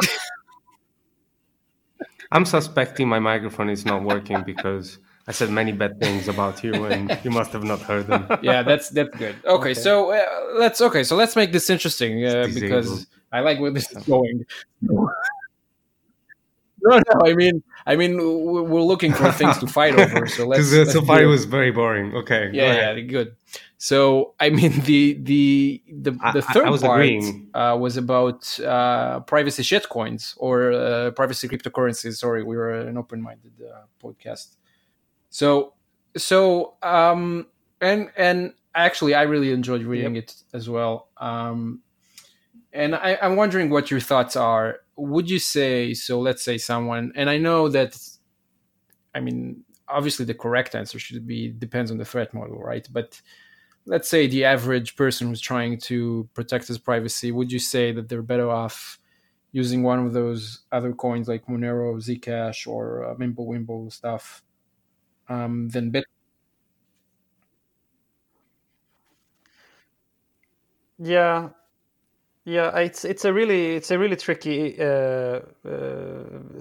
I'm 2.32 2.44
suspecting 2.44 3.08
my 3.08 3.18
microphone 3.18 3.70
is 3.70 3.84
not 3.84 4.02
working 4.02 4.42
because 4.42 4.98
I 5.26 5.32
said 5.32 5.50
many 5.50 5.72
bad 5.72 5.98
things 6.00 6.28
about 6.28 6.62
you, 6.62 6.84
and 6.84 7.18
you 7.24 7.30
must 7.30 7.52
have 7.52 7.64
not 7.64 7.80
heard 7.80 8.06
them. 8.08 8.26
Yeah, 8.42 8.62
that's 8.62 8.90
that's 8.90 9.16
good. 9.16 9.36
Okay, 9.44 9.70
okay. 9.70 9.74
so 9.74 10.10
uh, 10.10 10.24
let's 10.58 10.82
okay, 10.82 11.02
so 11.02 11.16
let's 11.16 11.34
make 11.34 11.50
this 11.50 11.70
interesting 11.70 12.26
uh, 12.26 12.48
because 12.52 13.06
I 13.32 13.40
like 13.40 13.58
where 13.58 13.70
this 13.70 13.90
is 13.90 14.04
going. 14.04 14.44
No, 16.84 16.98
no. 16.98 17.26
I 17.30 17.34
mean, 17.34 17.62
I 17.86 17.96
mean, 17.96 18.16
we're 18.16 18.82
looking 18.82 19.12
for 19.12 19.30
things 19.32 19.58
to 19.58 19.66
fight 19.66 19.98
over. 19.98 20.26
So 20.26 20.46
let's. 20.50 20.70
Because 20.70 20.92
so 20.92 21.02
far 21.02 21.22
it 21.22 21.26
was 21.26 21.44
very 21.44 21.70
boring. 21.70 22.14
Okay. 22.14 22.50
Yeah, 22.52 22.92
yeah, 22.92 23.00
good. 23.00 23.36
So 23.78 24.34
I 24.40 24.50
mean, 24.50 24.80
the 24.80 25.14
the 25.14 25.82
the, 25.88 26.12
the 26.32 26.42
third 26.42 26.66
I, 26.66 26.74
I 26.74 26.78
part 26.78 27.24
uh, 27.54 27.76
was 27.76 27.96
about 27.96 28.58
uh, 28.60 29.20
privacy 29.20 29.62
shitcoins 29.62 30.34
or 30.38 30.72
uh, 30.72 31.10
privacy 31.12 31.48
cryptocurrencies. 31.48 32.16
Sorry, 32.16 32.42
we 32.42 32.56
were 32.56 32.72
an 32.72 32.96
open-minded 32.96 33.52
uh, 33.62 33.82
podcast. 34.02 34.56
So 35.30 35.74
so 36.16 36.74
um 36.82 37.46
and 37.80 38.10
and 38.16 38.54
actually, 38.74 39.14
I 39.14 39.22
really 39.22 39.52
enjoyed 39.52 39.82
reading 39.82 40.16
yep. 40.16 40.24
it 40.24 40.34
as 40.52 40.68
well. 40.68 41.08
Um, 41.18 41.80
and 42.72 42.94
I, 42.94 43.18
I'm 43.22 43.36
wondering 43.36 43.70
what 43.70 43.90
your 43.90 44.00
thoughts 44.00 44.36
are 44.36 44.80
would 44.96 45.28
you 45.28 45.38
say 45.38 45.92
so 45.94 46.20
let's 46.20 46.42
say 46.42 46.56
someone 46.56 47.12
and 47.16 47.28
i 47.28 47.36
know 47.36 47.68
that 47.68 47.96
i 49.14 49.20
mean 49.20 49.64
obviously 49.88 50.24
the 50.24 50.34
correct 50.34 50.74
answer 50.74 50.98
should 50.98 51.26
be 51.26 51.48
depends 51.48 51.90
on 51.90 51.98
the 51.98 52.04
threat 52.04 52.32
model 52.34 52.58
right? 52.58 52.86
But 52.90 53.20
let's 53.86 54.08
say 54.08 54.26
the 54.26 54.44
average 54.44 54.96
person 54.96 55.28
who's 55.28 55.40
trying 55.40 55.78
to 55.78 56.28
protect 56.34 56.68
his 56.68 56.78
privacy 56.78 57.32
would 57.32 57.52
you 57.52 57.58
say 57.58 57.92
that 57.92 58.08
they're 58.08 58.22
better 58.22 58.50
off 58.50 58.98
using 59.52 59.82
one 59.82 60.04
of 60.04 60.12
those 60.12 60.60
other 60.72 60.92
coins 60.92 61.28
like 61.28 61.46
monero 61.46 61.94
zcash 61.96 62.66
or 62.66 63.04
uh, 63.04 63.14
mimblewimble 63.14 63.92
stuff 63.92 64.42
um, 65.28 65.68
than 65.68 65.90
bit? 65.90 66.04
Yeah 70.98 71.50
yeah, 72.46 72.76
it's 72.78 73.06
it's 73.06 73.24
a 73.24 73.32
really 73.32 73.74
it's 73.74 73.90
a 73.90 73.98
really 73.98 74.16
tricky 74.16 74.78
uh, 74.78 74.84
uh, 74.84 75.40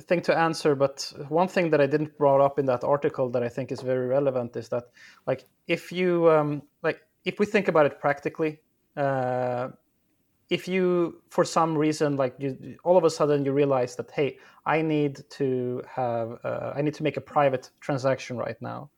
thing 0.01 0.21
to 0.21 0.38
answer. 0.38 0.75
But 0.75 1.11
one 1.27 1.49
thing 1.49 1.71
that 1.71 1.81
I 1.81 1.88
didn't 1.88 2.17
brought 2.17 2.39
up 2.39 2.57
in 2.57 2.65
that 2.67 2.86
article 2.86 3.29
that 3.31 3.43
I 3.43 3.49
think 3.49 3.71
is 3.71 3.81
very 3.81 4.07
relevant 4.07 4.55
is 4.55 4.69
that 4.69 4.86
like 5.27 5.45
if 5.67 5.91
you 5.91 6.31
um, 6.31 6.61
like 6.84 7.01
if 7.25 7.38
we 7.38 7.45
think 7.45 7.67
about 7.67 7.86
it 7.86 7.99
practically, 7.99 8.61
uh, 8.95 9.69
if 10.49 10.69
you 10.69 11.21
for 11.29 11.43
some 11.43 11.77
reason 11.77 12.15
like 12.15 12.36
you 12.39 12.77
all 12.86 12.95
of 12.95 13.03
a 13.03 13.09
sudden 13.09 13.43
you 13.43 13.51
realize 13.51 13.97
that 13.97 14.09
hey 14.11 14.38
I 14.65 14.81
need 14.81 15.21
to 15.31 15.84
have 15.89 16.39
uh, 16.45 16.71
I 16.73 16.81
need 16.81 16.93
to 16.93 17.03
make 17.03 17.17
a 17.17 17.21
private 17.21 17.71
transaction 17.81 18.38
right 18.38 18.61
now, 18.61 18.89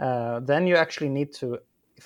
uh, 0.00 0.40
then 0.40 0.66
you 0.66 0.74
actually 0.74 1.10
need 1.10 1.32
to, 1.34 1.60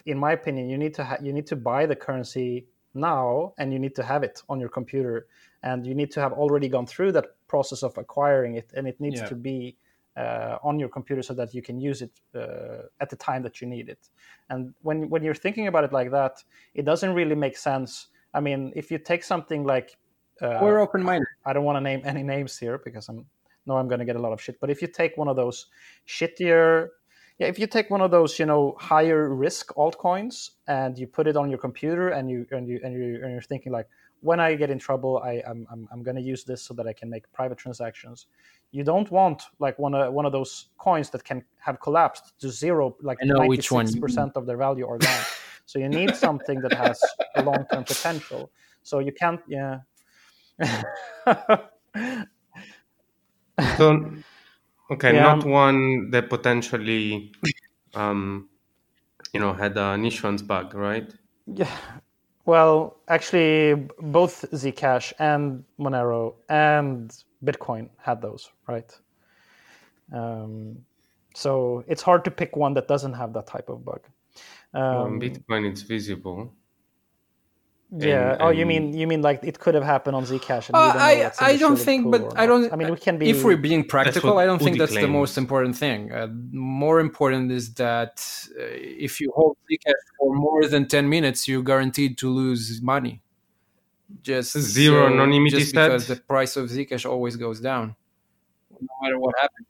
in 0.04 0.18
my 0.18 0.32
opinion, 0.32 0.68
you 0.68 0.76
need 0.76 0.92
to 0.94 1.04
ha- 1.04 1.18
you 1.22 1.32
need 1.32 1.46
to 1.46 1.56
buy 1.56 1.86
the 1.86 1.96
currency 1.96 2.66
now 2.94 3.52
and 3.58 3.72
you 3.72 3.78
need 3.78 3.94
to 3.94 4.02
have 4.02 4.22
it 4.22 4.42
on 4.48 4.60
your 4.60 4.68
computer 4.68 5.26
and 5.62 5.86
you 5.86 5.94
need 5.94 6.10
to 6.10 6.20
have 6.20 6.32
already 6.32 6.68
gone 6.68 6.86
through 6.86 7.12
that 7.12 7.26
process 7.46 7.82
of 7.82 7.96
acquiring 7.98 8.54
it 8.54 8.70
and 8.76 8.86
it 8.86 9.00
needs 9.00 9.20
yeah. 9.20 9.26
to 9.26 9.34
be 9.34 9.76
uh, 10.16 10.58
on 10.62 10.78
your 10.78 10.88
computer 10.88 11.22
so 11.22 11.32
that 11.34 11.54
you 11.54 11.62
can 11.62 11.80
use 11.80 12.02
it 12.02 12.10
uh, 12.34 12.88
at 13.00 13.08
the 13.08 13.16
time 13.16 13.42
that 13.42 13.60
you 13.60 13.66
need 13.66 13.88
it. 13.88 14.08
And 14.48 14.74
when 14.82 15.08
when 15.08 15.22
you're 15.22 15.34
thinking 15.34 15.66
about 15.68 15.84
it 15.84 15.92
like 15.92 16.10
that 16.10 16.42
it 16.74 16.84
doesn't 16.84 17.14
really 17.14 17.36
make 17.36 17.56
sense. 17.56 18.08
I 18.34 18.40
mean 18.40 18.72
if 18.74 18.90
you 18.90 18.98
take 18.98 19.22
something 19.22 19.64
like 19.64 19.96
uh, 20.42 20.58
we're 20.62 20.78
open 20.78 21.02
minded 21.02 21.28
i 21.44 21.52
don't 21.52 21.64
want 21.64 21.76
to 21.76 21.80
name 21.80 22.00
any 22.04 22.22
names 22.22 22.56
here 22.58 22.78
because 22.78 23.08
i'm 23.08 23.26
no 23.66 23.76
i'm 23.76 23.88
going 23.88 23.98
to 23.98 24.04
get 24.04 24.16
a 24.16 24.18
lot 24.18 24.32
of 24.32 24.40
shit 24.40 24.58
but 24.60 24.70
if 24.70 24.80
you 24.80 24.88
take 24.88 25.16
one 25.16 25.28
of 25.28 25.36
those 25.36 25.66
shittier 26.06 26.88
yeah, 27.40 27.46
if 27.46 27.58
you 27.58 27.66
take 27.66 27.88
one 27.88 28.02
of 28.02 28.10
those, 28.10 28.38
you 28.38 28.44
know, 28.44 28.76
higher 28.78 29.34
risk 29.34 29.72
altcoins 29.74 30.50
and 30.68 30.98
you 30.98 31.06
put 31.06 31.26
it 31.26 31.38
on 31.38 31.48
your 31.48 31.58
computer 31.58 32.10
and 32.10 32.30
you 32.30 32.46
and 32.50 32.68
you 32.68 32.78
and 32.84 32.92
you 32.92 33.18
and 33.22 33.32
you're 33.32 33.40
thinking 33.40 33.72
like, 33.72 33.88
when 34.20 34.38
I 34.38 34.54
get 34.54 34.68
in 34.68 34.78
trouble, 34.78 35.22
I 35.24 35.42
I'm 35.48 35.66
I'm, 35.72 35.88
I'm 35.90 36.02
going 36.02 36.16
to 36.16 36.22
use 36.22 36.44
this 36.44 36.60
so 36.62 36.74
that 36.74 36.86
I 36.86 36.92
can 36.92 37.08
make 37.08 37.24
private 37.32 37.56
transactions. 37.56 38.26
You 38.72 38.84
don't 38.84 39.10
want 39.10 39.42
like 39.58 39.78
one 39.78 39.94
of 39.94 40.12
one 40.12 40.26
of 40.26 40.32
those 40.32 40.66
coins 40.76 41.08
that 41.10 41.24
can 41.24 41.42
have 41.56 41.80
collapsed 41.80 42.38
to 42.40 42.50
zero, 42.50 42.94
like 43.00 43.16
ninety 43.22 43.62
six 43.62 43.96
percent 43.96 44.32
of 44.36 44.44
their 44.44 44.58
value 44.58 44.84
or 44.84 44.98
gone. 44.98 45.24
so 45.64 45.78
you 45.78 45.88
need 45.88 46.14
something 46.14 46.60
that 46.60 46.74
has 46.74 47.02
a 47.36 47.42
long 47.42 47.64
term 47.72 47.84
potential. 47.84 48.50
So 48.82 48.98
you 48.98 49.12
can't, 49.12 49.40
yeah. 49.48 49.78
so 53.78 54.12
Okay, 54.90 55.14
yeah. 55.14 55.22
not 55.22 55.44
one 55.44 56.10
that 56.10 56.28
potentially, 56.28 57.32
um, 57.94 58.48
you 59.32 59.38
know, 59.40 59.52
had 59.52 59.76
an 59.78 60.04
issuance 60.04 60.42
bug, 60.42 60.74
right? 60.74 61.12
Yeah. 61.46 61.70
Well, 62.44 62.96
actually, 63.06 63.88
both 64.00 64.44
Zcash 64.52 65.12
and 65.18 65.64
Monero 65.78 66.34
and 66.48 67.16
Bitcoin 67.44 67.90
had 67.98 68.20
those, 68.20 68.50
right? 68.66 68.90
Um, 70.12 70.84
so 71.34 71.84
it's 71.86 72.02
hard 72.02 72.24
to 72.24 72.30
pick 72.30 72.56
one 72.56 72.74
that 72.74 72.88
doesn't 72.88 73.12
have 73.12 73.32
that 73.34 73.46
type 73.46 73.68
of 73.68 73.84
bug. 73.84 74.00
Um, 74.74 74.94
well, 74.94 75.06
Bitcoin, 75.06 75.70
it's 75.70 75.82
visible. 75.82 76.52
Yeah. 77.92 78.32
And, 78.32 78.42
oh, 78.42 78.50
you 78.50 78.66
mean 78.66 78.94
you 78.94 79.06
mean 79.06 79.20
like 79.20 79.42
it 79.42 79.58
could 79.58 79.74
have 79.74 79.82
happened 79.82 80.14
on 80.14 80.24
Zcash? 80.24 80.68
And 80.68 80.76
uh, 80.76 80.92
I 80.96 81.32
I 81.40 81.56
don't 81.56 81.76
think, 81.76 82.10
but 82.10 82.38
I 82.38 82.46
don't. 82.46 82.72
I 82.72 82.76
mean, 82.76 82.90
we 82.90 82.96
can 82.96 83.18
be. 83.18 83.30
If 83.30 83.42
we're 83.42 83.56
being 83.56 83.84
practical, 83.84 84.38
I 84.38 84.46
don't 84.46 84.60
think 84.60 84.78
that's 84.78 84.92
claims. 84.92 85.06
the 85.06 85.12
most 85.12 85.36
important 85.36 85.76
thing. 85.76 86.12
Uh, 86.12 86.28
more 86.52 87.00
important 87.00 87.50
is 87.50 87.74
that 87.74 88.24
uh, 88.58 88.62
if 88.62 89.20
you 89.20 89.32
hold 89.34 89.56
Zcash 89.70 90.02
for 90.18 90.34
more 90.34 90.68
than 90.68 90.86
ten 90.86 91.08
minutes, 91.08 91.48
you're 91.48 91.64
guaranteed 91.64 92.16
to 92.18 92.30
lose 92.30 92.80
money. 92.80 93.22
Just 94.22 94.56
zero 94.58 95.08
so, 95.08 95.14
anonymity 95.14 95.58
just 95.58 95.72
because 95.72 96.06
the 96.06 96.16
price 96.16 96.56
of 96.56 96.70
Zcash 96.70 97.08
always 97.08 97.36
goes 97.36 97.60
down, 97.60 97.96
no 98.70 98.88
matter 99.02 99.18
what 99.18 99.34
happens. 99.40 99.66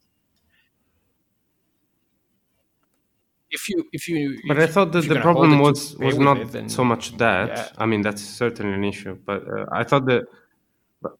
If 3.50 3.68
you 3.68 3.84
if 3.92 4.08
you 4.08 4.40
But 4.48 4.58
if, 4.58 4.70
I 4.70 4.72
thought 4.72 4.92
that 4.92 5.08
the 5.08 5.20
problem 5.20 5.58
was 5.58 5.96
was 5.98 6.18
not 6.18 6.38
it, 6.38 6.52
then- 6.52 6.68
so 6.68 6.84
much 6.84 7.16
that. 7.18 7.48
yeah. 7.48 7.68
I 7.78 7.86
mean, 7.86 8.02
that's 8.02 8.22
certainly 8.22 8.74
an 8.74 8.84
issue. 8.84 9.18
But 9.24 9.42
uh, 9.48 9.66
I 9.72 9.84
thought 9.84 10.06
that. 10.06 10.22
But, 11.02 11.12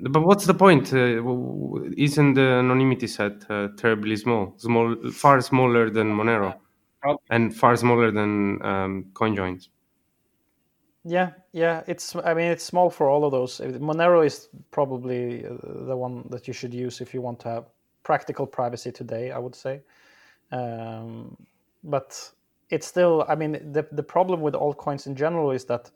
but 0.00 0.22
what's 0.22 0.46
the 0.46 0.54
point? 0.54 0.92
Uh, 0.92 1.16
w- 1.16 1.68
w- 1.72 1.94
isn't 1.96 2.34
the 2.34 2.42
anonymity 2.64 3.06
set 3.06 3.48
uh, 3.50 3.68
terribly 3.76 4.16
small? 4.16 4.54
Small, 4.56 4.96
far 5.12 5.40
smaller 5.40 5.90
than 5.90 6.08
Monero, 6.12 6.54
Prob- 7.00 7.20
and 7.30 7.54
far 7.54 7.76
smaller 7.76 8.10
than 8.10 8.60
um, 8.64 9.04
CoinJoins. 9.12 9.68
Yeah, 11.06 11.32
yeah. 11.52 11.82
It's 11.86 12.16
I 12.16 12.32
mean 12.32 12.50
it's 12.50 12.64
small 12.64 12.88
for 12.90 13.08
all 13.10 13.24
of 13.26 13.30
those. 13.30 13.60
Monero 13.60 14.24
is 14.24 14.48
probably 14.70 15.44
uh, 15.44 15.50
the 15.86 15.96
one 15.96 16.26
that 16.30 16.48
you 16.48 16.54
should 16.54 16.72
use 16.72 17.00
if 17.02 17.12
you 17.12 17.20
want 17.20 17.38
to 17.40 17.48
have 17.48 17.64
practical 18.04 18.46
privacy 18.46 18.90
today. 18.90 19.30
I 19.30 19.38
would 19.38 19.54
say, 19.54 19.82
um, 20.52 21.36
but 21.82 22.30
it's 22.70 22.86
still. 22.86 23.24
I 23.28 23.34
mean 23.34 23.72
the 23.72 23.86
the 23.92 24.02
problem 24.02 24.40
with 24.40 24.54
altcoins 24.54 25.06
in 25.06 25.14
general 25.14 25.50
is 25.50 25.64
that 25.66 25.90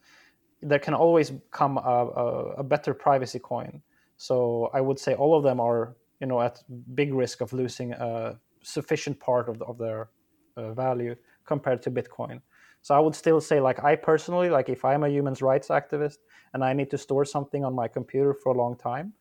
there 0.61 0.78
can 0.78 0.94
always 0.94 1.32
come 1.51 1.78
a, 1.78 1.80
a, 1.80 2.53
a 2.59 2.62
better 2.64 2.92
privacy 2.94 3.38
coin. 3.38 3.82
So 4.16 4.70
I 4.74 4.80
would 4.80 4.99
say 4.99 5.14
all 5.14 5.36
of 5.36 5.42
them 5.44 5.61
are 5.61 5.96
you 6.20 6.26
know 6.26 6.40
at 6.40 6.62
big 6.94 7.14
risk 7.14 7.40
of 7.40 7.53
losing 7.53 7.92
a 7.92 8.38
sufficient 8.62 9.18
part 9.20 9.49
of, 9.49 9.59
the, 9.59 9.64
of 9.64 9.78
their 9.78 10.11
uh, 10.57 10.72
value 10.72 11.14
compared 11.44 11.80
to 11.82 11.90
Bitcoin. 11.90 12.40
So 12.82 12.94
I 12.94 13.01
would 13.01 13.14
still 13.14 13.40
say, 13.40 13.61
like 13.61 13.82
I 13.82 13.96
personally, 13.96 14.51
like 14.51 14.68
if 14.68 14.84
I'm 14.84 15.05
a 15.05 15.09
human 15.09 15.34
rights 15.40 15.68
activist 15.68 16.18
and 16.55 16.64
I 16.64 16.72
need 16.72 16.90
to 16.90 16.99
store 16.99 17.24
something 17.24 17.64
on 17.64 17.74
my 17.74 17.88
computer 17.88 18.34
for 18.34 18.53
a 18.53 18.57
long 18.57 18.76
time, 18.76 19.12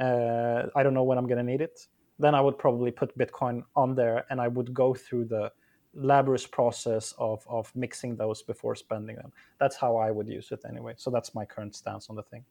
uh, 0.00 0.64
I 0.74 0.82
don't 0.82 0.94
know 0.94 1.02
when 1.04 1.18
I'm 1.18 1.26
going 1.26 1.38
to 1.38 1.50
need 1.52 1.60
it. 1.60 1.86
Then 2.18 2.34
I 2.34 2.40
would 2.40 2.58
probably 2.58 2.90
put 2.90 3.16
Bitcoin 3.18 3.62
on 3.74 3.94
there, 3.94 4.24
and 4.30 4.40
I 4.40 4.48
would 4.48 4.72
go 4.72 4.94
through 4.94 5.26
the 5.26 5.52
laborious 5.94 6.46
process 6.46 7.14
of 7.18 7.44
of 7.48 7.74
mixing 7.74 8.16
those 8.16 8.42
before 8.42 8.74
spending 8.74 9.16
them. 9.16 9.32
That's 9.58 9.76
how 9.76 9.96
I 9.96 10.10
would 10.10 10.28
use 10.28 10.50
it 10.52 10.60
anyway. 10.68 10.94
So 10.96 11.10
that's 11.10 11.34
my 11.34 11.44
current 11.44 11.74
stance 11.74 12.08
on 12.10 12.16
the 12.16 12.22
thing. 12.22 12.44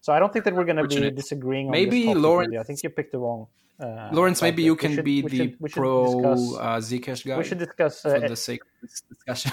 So 0.00 0.12
I 0.12 0.18
don't 0.18 0.32
think 0.32 0.44
that 0.44 0.54
we're 0.54 0.64
going 0.64 0.76
to 0.76 0.86
be 0.86 1.10
disagreeing. 1.10 1.66
on 1.66 1.72
Maybe 1.72 2.00
this 2.02 2.06
topic, 2.08 2.22
Lawrence- 2.22 2.56
I 2.58 2.62
think 2.64 2.82
you 2.82 2.90
picked 2.90 3.12
the 3.12 3.18
wrong. 3.18 3.46
Uh, 3.80 4.10
Lawrence, 4.12 4.42
maybe 4.42 4.62
you 4.62 4.76
can 4.76 4.94
should- 4.94 5.04
be 5.04 5.22
the 5.22 5.28
should- 5.36 5.56
should 5.58 5.72
pro 5.72 6.04
discuss- 6.20 6.58
uh, 6.58 6.76
Zcash 6.88 7.26
guy 7.26 7.38
we 7.38 7.44
should 7.44 7.58
discuss 7.58 8.02
for 8.02 8.14
uh, 8.16 8.28
the 8.28 8.36
sake 8.36 8.60
of 8.62 8.68
this 8.82 9.02
discussion. 9.08 9.52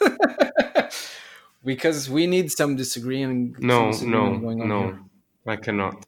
because 1.64 2.10
we 2.10 2.26
need 2.26 2.50
some 2.50 2.76
disagreeing. 2.76 3.54
some 3.54 3.66
No, 3.66 3.90
no, 3.90 4.38
going 4.38 4.60
on 4.62 4.68
no, 4.68 4.82
here. 4.82 5.00
I 5.46 5.56
cannot. 5.56 6.04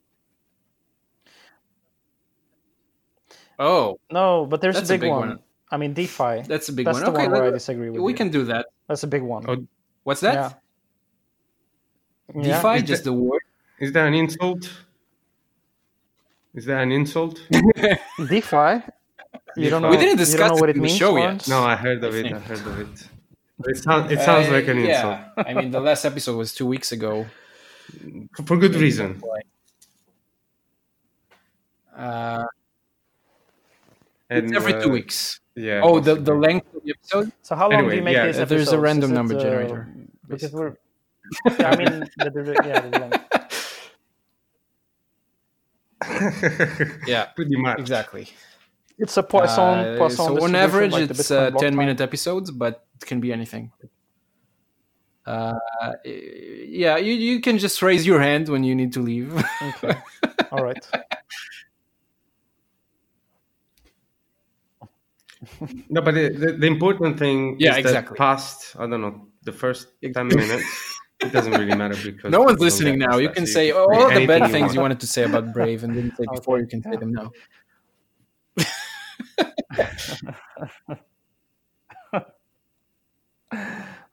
Oh, 3.59 3.99
No, 4.11 4.47
but 4.47 4.61
there's 4.61 4.75
That's 4.77 4.91
a 4.91 4.95
a 4.95 4.97
big, 4.97 5.01
big 5.03 5.11
one. 5.11 5.29
one. 5.29 5.39
I 5.71 5.77
mean, 5.79 5.95
DeFi. 5.95 6.43
that's 6.47 6.69
a 6.69 6.73
big 6.73 6.87
That's 6.87 7.01
one. 7.01 7.05
the 7.05 7.11
Okay, 7.19 7.23
one 7.29 7.33
where 7.33 7.45
I 7.49 7.51
disagree 7.51 7.91
with 7.91 8.01
we 8.01 8.13
you. 8.13 8.17
can 8.17 8.31
do 8.31 8.45
that. 8.45 8.67
That's 8.89 9.03
a 9.03 9.07
big 9.09 9.23
one. 9.23 9.45
Oh, 9.49 9.67
What's 10.05 10.21
that? 10.21 10.61
Yeah. 12.35 12.43
DeFi, 12.43 12.77
Is 12.77 12.83
just 12.85 13.05
that- 13.05 13.11
the 13.11 13.17
word. 13.17 13.43
Is 13.81 13.93
that 13.93 14.07
an 14.07 14.15
insult? 14.15 14.71
Is 16.55 16.65
that 16.67 16.83
an 16.83 16.93
insult? 16.93 17.41
DeFi. 18.29 18.83
You 19.57 19.71
don't 19.71 19.83
know. 19.83 19.91
We 19.91 19.97
didn't 19.97 20.13
you 20.19 20.25
discuss 20.25 20.49
don't 20.49 20.49
know 20.51 20.57
it 20.57 20.61
what 20.61 20.71
it 20.71 20.77
in 20.77 20.83
means. 20.83 20.97
show 20.97 21.17
yet. 21.17 21.23
Lawrence? 21.25 21.49
No, 21.49 21.63
I 21.63 21.77
heard 21.77 22.03
of 22.05 22.15
I 22.15 22.19
it. 22.19 22.33
I 22.33 22.39
heard 22.39 22.59
of 22.67 22.81
it. 22.81 23.09
It, 23.67 23.77
sounds 23.79 24.13
it 24.13 24.21
sounds 24.21 24.49
Uh, 24.49 24.53
like 24.53 24.69
an 24.69 24.79
insult. 24.79 25.19
I 25.39 25.55
mean, 25.55 25.71
the 25.71 25.81
last 25.81 26.05
episode 26.05 26.37
was 26.37 26.55
two 26.55 26.67
weeks 26.67 26.93
ago. 26.93 27.27
for 28.47 28.57
good 28.57 28.75
reason. 28.77 29.21
Uh, 31.97 32.45
And, 34.29 34.47
it's 34.47 34.57
every 34.57 34.73
two 34.73 34.91
uh, 34.91 34.93
weeks. 34.93 35.41
Yeah. 35.55 35.81
Oh, 35.85 36.01
the, 36.01 36.17
the 36.17 36.35
length 36.35 36.75
of 36.75 36.83
the 36.85 36.93
episode? 36.93 37.33
So 37.43 37.55
how 37.55 37.71
long 37.71 37.89
do 37.89 37.95
you 37.95 38.03
make 38.03 38.15
yeah, 38.15 38.27
these 38.27 38.37
episodes? 38.39 38.49
there's 38.49 38.73
a 38.73 38.81
random 38.81 39.11
Is 39.11 39.13
it, 39.13 39.15
number 39.15 39.37
uh, 39.37 39.41
generator, 39.41 39.89
Because 40.29 40.53
we're. 40.53 40.77
Yeah, 41.59 41.71
I 41.71 41.77
mean, 41.77 42.09
the, 42.19 42.31
the, 42.31 42.43
the- 42.43 42.63
yeah, 42.65 42.81
the 42.81 42.99
length. 43.01 43.23
Yeah, 47.09 47.25
Pretty 47.35 47.57
much. 47.57 47.81
exactly. 47.81 48.29
It's 48.99 49.17
a 49.17 49.23
Poisson. 49.23 49.59
Uh, 49.65 49.97
Poisson 49.99 50.17
so 50.39 50.43
on 50.45 50.55
average, 50.55 50.93
like 50.93 51.11
it's 51.11 51.31
uh, 51.31 51.51
10 51.51 51.61
time. 51.61 51.77
minute 51.77 52.01
episodes, 52.01 52.51
but 52.51 52.87
it 53.01 53.07
can 53.07 53.21
be 53.21 53.33
anything. 53.33 53.73
Uh, 55.27 55.55
yeah, 56.05 56.97
you, 56.97 57.13
you 57.15 57.41
can 57.41 57.59
just 57.59 57.83
raise 57.83 58.07
your 58.07 58.21
hand 58.21 58.49
when 58.49 58.63
you 58.63 58.75
need 58.75 58.93
to 58.93 59.01
leave. 59.01 59.35
Okay. 59.63 59.99
All 60.53 60.63
right. 60.63 60.87
No, 65.89 66.01
but 66.01 66.15
the, 66.15 66.29
the, 66.31 66.53
the 66.53 66.67
important 66.67 67.19
thing 67.19 67.57
Yeah, 67.59 67.73
is 67.73 67.79
exactly. 67.79 68.15
that 68.15 68.19
past, 68.19 68.77
I 68.79 68.87
don't 68.87 69.01
know, 69.01 69.29
the 69.45 69.53
first 69.53 69.89
10 70.03 70.29
minutes, 70.29 70.65
it 71.23 71.33
doesn't 71.33 71.55
really 71.55 71.73
matter 71.73 71.97
because 71.97 72.33
no 72.39 72.43
one's 72.43 72.61
listening 72.61 72.99
now. 72.99 73.19
You 73.19 73.31
can 73.31 73.45
that, 73.45 73.51
say 73.51 73.69
can 73.71 73.77
all 73.77 74.09
say 74.09 74.21
the 74.21 74.27
bad 74.27 74.43
anything 74.43 74.53
things 74.53 74.75
you 74.75 74.81
want. 74.81 74.91
wanted 74.91 75.01
to 75.01 75.07
say 75.07 75.25
about 75.25 75.53
Brave 75.53 75.85
and 75.85 75.95
didn't 75.95 76.17
say 76.17 76.27
before. 76.35 76.59
You 76.59 76.67
can 76.67 76.83
say 76.83 76.97
them 76.97 77.13
now. 77.13 77.31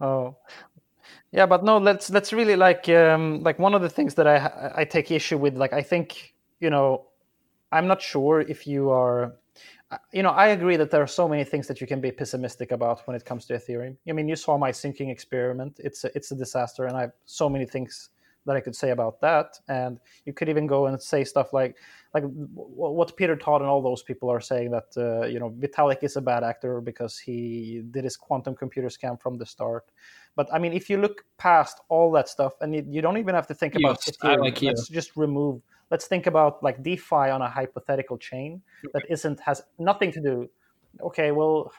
Oh, 0.02 0.36
yeah, 1.32 1.46
but 1.46 1.64
no. 1.64 1.78
Let's 1.78 2.10
let's 2.10 2.34
really 2.34 2.58
like 2.58 2.90
um, 2.90 3.42
like 3.42 3.58
one 3.58 3.74
of 3.74 3.82
the 3.82 3.90
things 3.90 4.16
that 4.16 4.28
I 4.28 4.72
I 4.76 4.86
take 4.86 5.12
issue 5.12 5.38
with. 5.38 5.56
Like 5.56 5.72
I 5.72 5.82
think 5.82 6.34
you 6.60 6.70
know, 6.70 7.06
I'm 7.72 7.88
not 7.88 8.02
sure 8.02 8.42
if 8.42 8.68
you 8.68 8.90
are. 8.90 9.36
You 10.12 10.24
know, 10.24 10.30
I 10.30 10.48
agree 10.48 10.78
that 10.78 10.92
there 10.92 11.02
are 11.02 11.08
so 11.08 11.28
many 11.28 11.44
things 11.44 11.68
that 11.68 11.82
you 11.82 11.88
can 11.88 12.02
be 12.02 12.12
pessimistic 12.12 12.72
about 12.72 13.08
when 13.08 13.16
it 13.16 13.26
comes 13.26 13.46
to 13.46 13.54
Ethereum. 13.54 13.98
I 14.08 14.12
mean, 14.12 14.28
you 14.28 14.36
saw 14.36 14.58
my 14.58 14.72
syncing 14.72 15.12
experiment; 15.12 15.80
it's 15.84 16.04
a, 16.04 16.16
it's 16.16 16.32
a 16.32 16.36
disaster, 16.36 16.86
and 16.86 16.96
I 16.96 17.02
have 17.02 17.14
so 17.26 17.50
many 17.50 17.66
things 17.66 18.10
that 18.46 18.56
I 18.56 18.60
could 18.60 18.76
say 18.76 18.92
about 18.92 19.22
that. 19.22 19.60
And 19.68 20.00
you 20.26 20.34
could 20.34 20.50
even 20.50 20.68
go 20.68 20.88
and 20.88 21.02
say 21.02 21.24
stuff 21.24 21.54
like 21.54 21.78
like 22.14 22.24
what 22.26 23.16
Peter 23.18 23.36
Todd 23.36 23.62
and 23.62 23.70
all 23.70 23.82
those 23.82 24.04
people 24.04 24.30
are 24.30 24.40
saying 24.40 24.72
that 24.72 24.90
uh, 24.98 25.26
you 25.26 25.40
know 25.40 25.50
Vitalik 25.52 26.04
is 26.04 26.16
a 26.16 26.22
bad 26.22 26.44
actor 26.44 26.80
because 26.82 27.18
he 27.18 27.84
did 27.92 28.04
his 28.04 28.16
quantum 28.16 28.56
computer 28.56 28.90
scam 28.90 29.20
from 29.20 29.38
the 29.38 29.46
start. 29.46 29.86
But 30.36 30.48
I 30.54 30.60
mean, 30.60 30.74
if 30.74 30.90
you 30.90 30.98
look 30.98 31.26
past 31.38 31.80
all 31.90 32.12
that 32.14 32.30
stuff, 32.30 32.54
and 32.62 32.76
you, 32.76 32.86
you 32.88 33.02
don't 33.02 33.18
even 33.18 33.36
have 33.36 33.48
to 33.48 33.54
think 33.54 33.76
about 33.76 33.98
Yes, 34.06 34.18
I 34.22 34.36
Ethereum, 34.36 34.40
like 34.42 34.62
let's 34.62 34.88
just 34.90 35.16
remove. 35.16 35.62
Let's 35.90 36.08
think 36.08 36.28
about 36.28 36.64
like 36.64 36.82
DeFi 36.82 37.30
on 37.30 37.42
a 37.42 37.50
hypothetical 37.50 38.18
chain 38.18 38.62
that 38.94 39.04
isn't 39.10 39.40
has 39.42 39.62
nothing 39.78 40.12
to 40.12 40.22
do. 40.22 40.50
Okay, 41.02 41.32
well, 41.32 41.72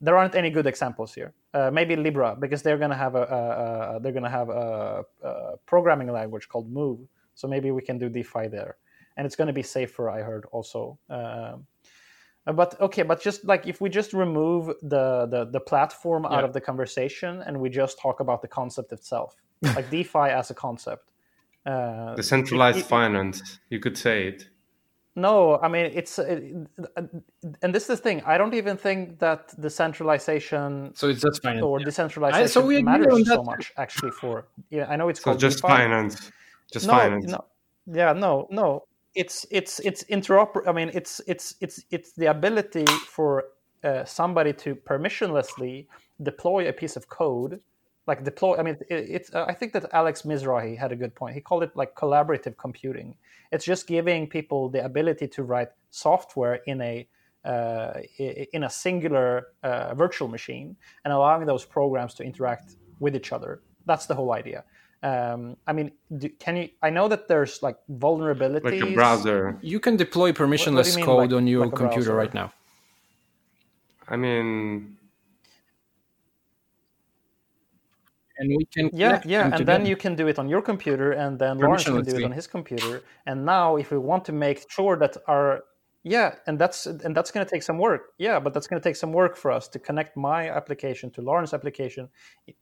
there 0.00 0.16
aren't 0.16 0.34
any 0.34 0.50
good 0.50 0.66
examples 0.66 1.14
here. 1.14 1.32
Uh, 1.54 1.70
maybe 1.72 1.96
Libra 1.96 2.36
because 2.38 2.62
they're 2.62 2.78
going 2.78 2.90
to 2.90 2.96
have 2.96 3.14
a, 3.14 3.22
a, 3.22 3.96
a 3.96 4.00
they're 4.00 4.12
going 4.12 4.24
to 4.24 4.30
have 4.30 4.48
a, 4.48 5.04
a 5.22 5.56
programming 5.66 6.12
language 6.12 6.48
called 6.48 6.70
Move. 6.70 7.00
So 7.34 7.46
maybe 7.46 7.70
we 7.70 7.82
can 7.82 7.98
do 7.98 8.08
DeFi 8.08 8.48
there, 8.48 8.76
and 9.16 9.26
it's 9.26 9.36
going 9.36 9.46
to 9.48 9.52
be 9.54 9.62
safer. 9.62 10.10
I 10.10 10.22
heard 10.22 10.44
also. 10.52 10.98
Um, 11.10 11.66
but 12.44 12.80
okay, 12.80 13.02
but 13.02 13.20
just 13.20 13.44
like 13.44 13.66
if 13.66 13.80
we 13.80 13.88
just 13.90 14.12
remove 14.12 14.66
the 14.82 15.26
the, 15.26 15.46
the 15.50 15.60
platform 15.60 16.24
out 16.26 16.44
of 16.44 16.52
the 16.52 16.60
conversation 16.60 17.42
and 17.42 17.60
we 17.60 17.68
just 17.68 17.98
talk 17.98 18.20
about 18.20 18.40
the 18.42 18.48
concept 18.48 18.92
itself, 18.92 19.34
like 19.62 19.90
DeFi 19.90 20.30
as 20.30 20.50
a 20.50 20.54
concept. 20.54 21.10
Uh, 21.64 22.14
Decentralized 22.14 22.78
it- 22.78 22.82
it- 22.82 22.86
finance, 22.88 23.58
you 23.70 23.80
could 23.80 23.98
say 23.98 24.28
it. 24.28 24.48
no, 25.16 25.58
I 25.58 25.66
mean 25.68 25.86
it's, 25.94 26.18
it, 26.20 26.54
and 27.62 27.74
this 27.74 27.82
is 27.84 27.88
the 27.88 27.96
thing. 27.96 28.22
I 28.24 28.38
don't 28.38 28.54
even 28.54 28.76
think 28.76 29.18
that 29.18 29.52
decentralization 29.60 30.92
So 30.94 31.08
it's 31.08 31.20
just 31.22 31.42
finance 31.42 31.64
or 31.64 31.80
decentralization 31.80 32.48
so 32.48 32.64
we 32.64 32.76
agree 32.76 32.84
matters 32.84 33.14
on 33.14 33.24
so 33.24 33.36
that. 33.36 33.44
much 33.44 33.72
actually. 33.76 34.12
For 34.12 34.46
yeah, 34.70 34.86
I 34.88 34.94
know 34.96 35.08
it's 35.08 35.20
So 35.20 35.24
called 35.24 35.40
just 35.40 35.56
DeFi. 35.62 35.68
finance. 35.74 36.30
Just 36.72 36.86
no, 36.86 36.92
finance. 36.92 37.26
no, 37.26 37.44
yeah, 37.92 38.12
no, 38.12 38.46
no. 38.50 38.85
It's 39.16 39.46
it's 39.50 39.80
it's 39.80 40.04
interoper. 40.04 40.60
I 40.68 40.72
mean, 40.72 40.90
it's 40.92 41.20
it's 41.26 41.54
it's 41.60 41.84
it's 41.90 42.12
the 42.12 42.26
ability 42.26 42.86
for 43.16 43.44
uh, 43.82 44.04
somebody 44.04 44.52
to 44.52 44.74
permissionlessly 44.74 45.86
deploy 46.22 46.68
a 46.68 46.72
piece 46.72 46.96
of 46.96 47.08
code, 47.08 47.60
like 48.06 48.24
deploy. 48.24 48.56
I 48.58 48.62
mean, 48.62 48.76
it, 48.90 49.06
it's. 49.16 49.34
Uh, 49.34 49.46
I 49.48 49.54
think 49.54 49.72
that 49.72 49.86
Alex 49.92 50.22
Mizrahi 50.22 50.76
had 50.76 50.92
a 50.92 50.96
good 50.96 51.14
point. 51.14 51.34
He 51.34 51.40
called 51.40 51.62
it 51.62 51.72
like 51.74 51.94
collaborative 51.94 52.56
computing. 52.58 53.16
It's 53.52 53.64
just 53.64 53.86
giving 53.86 54.28
people 54.28 54.68
the 54.68 54.84
ability 54.84 55.28
to 55.28 55.42
write 55.44 55.70
software 55.90 56.60
in 56.66 56.80
a 56.82 57.08
uh, 57.46 58.00
in 58.18 58.64
a 58.64 58.70
singular 58.70 59.48
uh, 59.62 59.94
virtual 59.94 60.28
machine 60.28 60.76
and 61.04 61.12
allowing 61.12 61.46
those 61.46 61.64
programs 61.64 62.12
to 62.14 62.22
interact 62.24 62.76
with 62.98 63.14
each 63.16 63.32
other. 63.32 63.60
That's 63.86 64.06
the 64.06 64.14
whole 64.14 64.32
idea. 64.32 64.64
Um, 65.06 65.56
I 65.68 65.72
mean, 65.72 65.88
do, 66.20 66.28
can 66.44 66.54
you? 66.56 66.68
I 66.82 66.90
know 66.90 67.06
that 67.12 67.28
there's 67.28 67.62
like 67.62 67.78
vulnerabilities. 68.06 68.64
Like 68.64 68.90
a 68.90 68.94
browser. 68.94 69.56
You 69.62 69.78
can 69.86 69.94
deploy 69.96 70.32
permissionless 70.32 70.90
you 70.90 70.96
mean, 70.96 71.06
code 71.06 71.30
like- 71.30 71.38
on 71.38 71.46
your 71.46 71.66
like 71.66 71.76
computer 71.82 72.12
browser? 72.12 72.22
right 72.22 72.34
now. 72.34 72.48
I 74.08 74.16
mean, 74.16 74.96
And 78.38 78.48
we 78.58 78.64
can 78.74 78.90
Yeah, 78.92 79.22
yeah, 79.24 79.44
and 79.44 79.52
then 79.52 79.58
together. 79.58 79.88
you 79.88 79.96
can 79.96 80.14
do 80.14 80.26
it 80.28 80.38
on 80.38 80.48
your 80.48 80.62
computer, 80.62 81.12
and 81.12 81.38
then 81.38 81.58
Lawrence 81.58 81.84
can 81.84 82.02
do 82.02 82.16
it 82.16 82.24
on 82.24 82.32
his 82.32 82.46
computer. 82.46 83.02
And 83.28 83.46
now, 83.46 83.76
if 83.76 83.90
we 83.90 83.98
want 83.98 84.24
to 84.26 84.32
make 84.32 84.58
sure 84.76 84.96
that 85.02 85.16
our 85.26 85.64
yeah 86.06 86.36
and 86.46 86.56
that's 86.56 86.86
and 86.86 87.16
that's 87.16 87.32
going 87.32 87.44
to 87.44 87.50
take 87.50 87.64
some 87.64 87.78
work 87.78 88.12
yeah 88.18 88.38
but 88.38 88.54
that's 88.54 88.68
going 88.68 88.80
to 88.80 88.88
take 88.88 88.94
some 88.94 89.12
work 89.12 89.36
for 89.36 89.50
us 89.50 89.66
to 89.66 89.78
connect 89.80 90.16
my 90.16 90.48
application 90.48 91.10
to 91.10 91.20
Lawrence's 91.20 91.52
application 91.52 92.08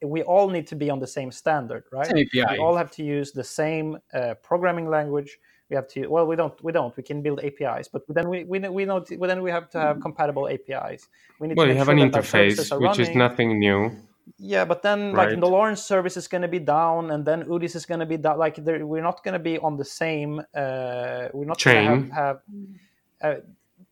we 0.03 0.23
all 0.23 0.49
need 0.49 0.67
to 0.67 0.75
be 0.75 0.89
on 0.89 0.99
the 0.99 1.07
same 1.07 1.31
standard 1.31 1.85
right 1.93 2.07
Same 2.07 2.27
API. 2.27 2.55
we 2.55 2.59
all 2.59 2.75
have 2.75 2.91
to 2.93 3.05
use 3.05 3.33
the 3.33 3.45
same 3.45 3.99
uh, 4.15 4.33
programming 4.43 4.89
language 4.89 5.39
we 5.69 5.77
have 5.77 5.87
to 5.89 6.07
well 6.07 6.27
we 6.27 6.37
don't 6.37 6.57
we 6.65 6.73
don't 6.73 6.97
we 6.97 7.03
can 7.03 7.21
build 7.21 7.39
apis 7.41 7.87
but 7.87 8.03
then 8.09 8.31
we 8.31 8.45
we, 8.45 8.59
we 8.61 8.87
know 8.87 9.01
then 9.01 9.43
we 9.43 9.51
have 9.51 9.69
to 9.71 9.79
have 9.79 10.01
compatible 10.01 10.49
apis 10.49 11.09
we 11.39 11.49
need 11.49 11.57
Well, 11.59 11.67
to 11.67 11.73
you 11.73 11.79
have 11.79 11.87
sure 11.87 11.99
an 11.99 12.11
that 12.11 12.17
our 12.17 12.23
services 12.23 12.71
interface, 12.71 12.81
which 12.81 12.99
is 12.99 13.15
nothing 13.15 13.59
new. 13.59 13.91
Yeah, 14.39 14.65
but 14.65 14.81
then 14.81 15.13
like 15.13 15.39
the 15.39 15.47
Lawrence 15.47 15.83
service 15.83 16.17
is 16.17 16.29
going 16.29 16.41
to 16.41 16.49
be 16.49 16.59
down, 16.59 17.11
and 17.11 17.27
then 17.27 17.45
Udis 17.45 17.77
is 17.77 17.85
going 17.85 18.01
to 18.01 18.07
be 18.07 18.17
down. 18.17 18.39
Like 18.39 18.57
we're 18.57 19.03
not 19.03 19.23
going 19.23 19.35
to 19.35 19.39
be 19.39 19.59
on 19.59 19.77
the 19.77 19.85
same. 19.85 20.41
Uh, 20.55 21.29
we're 21.35 21.45
not 21.45 21.63
going 21.63 21.85
to 21.85 21.93
have. 21.93 22.11
have 22.11 22.41
uh, 23.23 23.37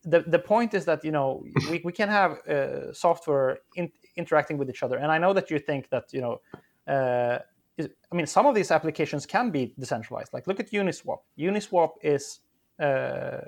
the 0.03 0.21
the 0.21 0.39
point 0.39 0.73
is 0.73 0.85
that 0.85 1.03
you 1.03 1.11
know 1.11 1.43
we, 1.69 1.81
we 1.83 1.91
can 1.91 2.09
have 2.09 2.31
uh, 2.47 2.93
software 2.93 3.59
in, 3.75 3.91
interacting 4.15 4.57
with 4.57 4.69
each 4.69 4.83
other, 4.83 4.97
and 4.97 5.11
I 5.11 5.17
know 5.17 5.33
that 5.33 5.49
you 5.49 5.59
think 5.59 5.89
that 5.89 6.05
you 6.13 6.21
know. 6.21 6.41
Uh, 6.87 7.39
is, 7.75 7.89
I 8.11 8.15
mean, 8.15 8.27
some 8.27 8.45
of 8.45 8.53
these 8.53 8.69
applications 8.69 9.25
can 9.25 9.49
be 9.49 9.73
decentralized. 9.79 10.31
Like 10.31 10.45
look 10.45 10.59
at 10.59 10.69
Uniswap. 10.71 11.21
Uniswap 11.39 11.93
is 12.03 12.41
uh, 12.79 13.39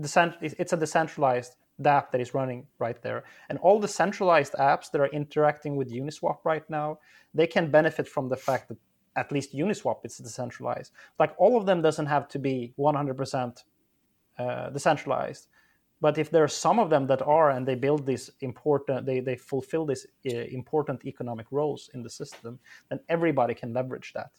decent, 0.00 0.34
it's 0.42 0.72
a 0.72 0.76
decentralized 0.76 1.56
app 1.84 2.12
that 2.12 2.20
is 2.20 2.34
running 2.34 2.66
right 2.78 3.00
there. 3.02 3.24
And 3.48 3.58
all 3.58 3.80
the 3.80 3.88
centralized 3.88 4.54
apps 4.54 4.90
that 4.90 5.00
are 5.00 5.08
interacting 5.08 5.76
with 5.76 5.92
Uniswap 5.92 6.38
right 6.44 6.68
now, 6.70 6.98
they 7.32 7.46
can 7.46 7.70
benefit 7.70 8.08
from 8.08 8.28
the 8.28 8.36
fact 8.36 8.68
that 8.68 8.78
at 9.16 9.30
least 9.32 9.54
Uniswap 9.54 10.04
is 10.04 10.18
decentralized. 10.18 10.92
Like 11.18 11.34
all 11.38 11.56
of 11.56 11.66
them 11.66 11.82
doesn't 11.82 12.06
have 12.06 12.28
to 12.28 12.38
be 12.38 12.74
100% 12.78 13.64
uh, 14.38 14.70
decentralized. 14.70 15.48
But 16.00 16.18
if 16.18 16.30
there 16.30 16.44
are 16.44 16.48
some 16.48 16.78
of 16.78 16.90
them 16.90 17.06
that 17.06 17.22
are, 17.22 17.50
and 17.50 17.66
they 17.66 17.76
build 17.76 18.04
these 18.04 18.30
important, 18.40 19.06
they, 19.06 19.20
they 19.20 19.36
fulfill 19.36 19.86
these 19.86 20.06
uh, 20.26 20.30
important 20.30 21.04
economic 21.06 21.46
roles 21.50 21.88
in 21.94 22.02
the 22.02 22.10
system, 22.10 22.58
then 22.90 23.00
everybody 23.08 23.54
can 23.54 23.72
leverage 23.72 24.12
that. 24.14 24.30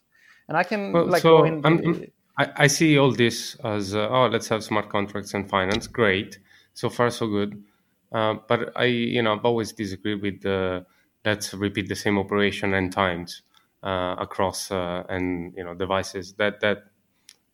And 0.47 0.57
I 0.57 0.63
can 0.63 0.93
Well, 0.93 1.09
like 1.09 1.23
so 1.23 1.37
go 1.37 1.43
in. 1.45 1.65
I'm- 1.65 2.01
I, 2.37 2.51
I 2.57 2.67
see 2.67 2.97
all 2.97 3.11
this 3.11 3.55
as 3.63 3.95
uh, 3.95 4.09
oh, 4.09 4.27
let's 4.27 4.49
have 4.49 4.61
smart 4.61 4.89
contracts 4.89 5.33
and 5.33 5.49
finance. 5.49 5.87
Great, 5.87 6.37
so 6.73 6.89
far 6.89 7.09
so 7.09 7.27
good. 7.27 7.63
Uh, 8.11 8.35
but 8.47 8.73
I, 8.75 8.85
you 8.85 9.21
know, 9.21 9.33
I've 9.35 9.45
always 9.45 9.71
disagreed 9.71 10.21
with 10.21 10.41
the 10.41 10.85
let's 11.23 11.53
repeat 11.53 11.87
the 11.87 11.95
same 11.95 12.17
operation 12.19 12.73
n 12.73 12.89
times 12.89 13.41
uh, 13.83 14.15
across 14.19 14.69
uh, 14.69 15.03
and 15.09 15.53
you 15.55 15.63
know 15.63 15.73
devices. 15.73 16.33
That 16.33 16.59
that 16.59 16.83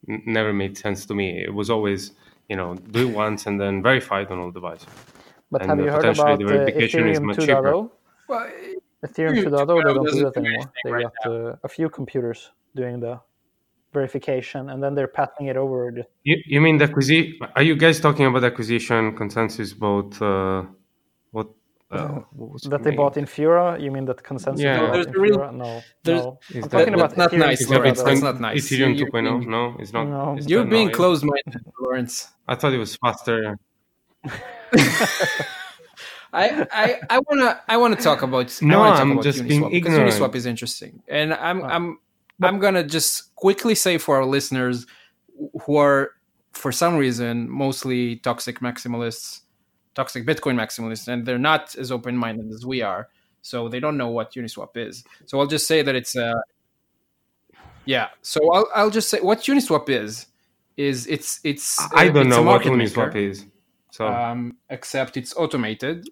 n- 0.10 0.24
never 0.26 0.54
made 0.54 0.78
sense 0.78 1.06
to 1.08 1.14
me. 1.14 1.44
It 1.44 1.54
was 1.54 1.70
always 1.70 2.12
you 2.50 2.56
know 2.56 2.76
do 2.76 3.08
it 3.10 3.14
once 3.16 3.46
and 3.48 3.60
then 3.60 3.82
verify 3.84 4.22
it 4.22 4.32
on 4.32 4.40
all 4.40 4.52
devices. 4.52 4.88
But 5.52 5.62
and, 5.62 5.70
have 5.72 5.80
you 5.80 5.92
heard 5.92 6.06
about 6.06 6.40
the 6.40 6.46
verification 6.46 7.08
is 7.10 7.20
Ethereum 7.20 7.24
much 7.24 7.40
cheaper. 7.40 7.74
2.0? 7.74 7.92
Well, 8.28 8.50
Ethereum 9.06 9.44
Ethereum 9.44 9.44
2.0, 9.44 9.68
they 9.68 9.74
2.0 9.92 9.94
don't 9.96 10.06
do 10.14 10.24
that 10.26 10.38
anymore. 10.38 10.72
They 10.84 10.92
right 10.92 11.06
got 11.24 11.32
uh, 11.32 11.56
a 11.64 11.68
few 11.68 11.90
computers 11.90 12.52
doing 12.76 13.00
the 13.00 13.20
verification, 13.94 14.70
and 14.70 14.82
then 14.82 14.96
they're 14.96 15.08
passing 15.08 15.48
it 15.48 15.58
over. 15.58 15.92
to- 15.92 16.06
You, 16.24 16.38
you 16.46 16.62
mean 16.62 16.78
the 16.78 16.86
acquisition? 16.86 17.34
Are 17.56 17.64
you 17.64 17.76
guys 17.76 18.00
talking 18.00 18.26
about 18.26 18.44
acquisition 18.44 19.16
ConsenSys? 19.18 19.78
Both 19.78 20.22
uh, 20.22 20.64
what? 21.32 21.48
Uh, 21.92 22.22
That 22.70 22.84
they 22.84 22.92
named? 22.92 22.98
bought 22.98 23.16
Infura? 23.16 23.80
You 23.84 23.92
mean 23.92 24.06
that 24.06 24.24
ConsenSys 24.24 24.60
Yeah. 24.60 24.80
bought 24.80 24.94
There's 24.94 25.08
a 25.08 25.20
real- 25.20 25.38
Infura? 25.40 25.54
No, 25.54 25.82
there's- 26.04 26.24
no. 26.24 26.40
Is 26.50 26.56
I'm 26.56 26.62
that- 26.62 26.72
talking 26.72 26.94
about 26.94 27.18
not 27.18 27.32
Ethereum 27.32 27.40
nice, 27.40 27.62
Is 27.62 27.70
Laura, 27.70 27.84
that 27.92 27.98
2.0. 27.98 28.22
not 28.24 28.40
nice. 28.40 28.70
Ethereum 28.70 28.98
2.0? 28.98 29.46
No, 29.56 29.76
it's 29.80 29.92
not. 29.94 30.08
No. 30.08 30.36
It's 30.38 30.48
You're 30.48 30.64
being 30.66 30.88
now, 30.88 30.94
closed-minded, 30.94 31.66
Lawrence. 31.82 32.30
I 32.48 32.56
thought 32.56 32.72
it 32.74 32.78
was 32.78 32.96
faster. 32.96 33.58
I, 36.34 36.66
I, 36.72 37.00
I 37.10 37.20
wanna 37.28 37.60
I 37.68 37.76
wanna 37.78 37.98
talk 37.98 38.22
about 38.22 38.62
No, 38.62 38.78
talk 38.86 39.00
I'm 39.02 39.12
about 39.12 39.24
just 39.24 39.40
Uniswap 39.40 39.48
being 39.50 39.70
because 39.70 39.94
ignorant. 39.94 40.14
Uniswap 40.14 40.36
is 40.36 40.46
interesting, 40.46 41.02
and 41.10 41.34
I'm 41.34 41.62
I'm 41.64 42.00
I'm 42.42 42.60
gonna 42.60 42.84
just 42.84 43.36
quickly 43.36 43.76
say 43.76 43.98
for 43.98 44.16
our 44.16 44.26
listeners 44.26 44.86
who 45.66 45.76
are 45.76 46.12
for 46.54 46.72
some 46.72 46.96
reason 46.96 47.50
mostly 47.50 48.18
toxic 48.18 48.60
maximalists, 48.62 49.41
toxic 49.96 50.26
Bitcoin 50.26 50.56
maximalists, 50.56 51.08
and 51.08 51.26
they're 51.26 51.38
not 51.38 51.76
as 51.76 51.92
open 51.92 52.18
minded 52.18 52.52
as 52.52 52.66
we 52.66 52.82
are, 52.82 53.10
so 53.42 53.68
they 53.68 53.80
don't 53.80 53.98
know 53.98 54.10
what 54.10 54.34
Uniswap 54.34 54.78
is. 54.78 55.04
So 55.26 55.40
I'll 55.40 55.48
just 55.48 55.68
say 55.68 55.82
that 55.82 55.96
it's 55.96 56.16
a 56.16 56.34
yeah. 57.86 58.10
So 58.22 58.40
I'll 58.54 58.68
I'll 58.76 58.90
just 58.90 59.10
say 59.10 59.20
what 59.20 59.40
Uniswap 59.40 59.90
is 59.90 60.28
is 60.78 61.08
it's 61.08 61.40
it's 61.44 61.80
I 61.94 62.08
uh, 62.08 62.12
don't 62.12 62.28
it's 62.28 62.36
know 62.36 62.44
what 62.44 62.64
Uniswap 62.64 63.08
maker 63.08 63.18
is. 63.18 63.46
So 63.92 64.08
um, 64.08 64.58
except 64.70 65.18
it's 65.18 65.36
automated. 65.36 66.10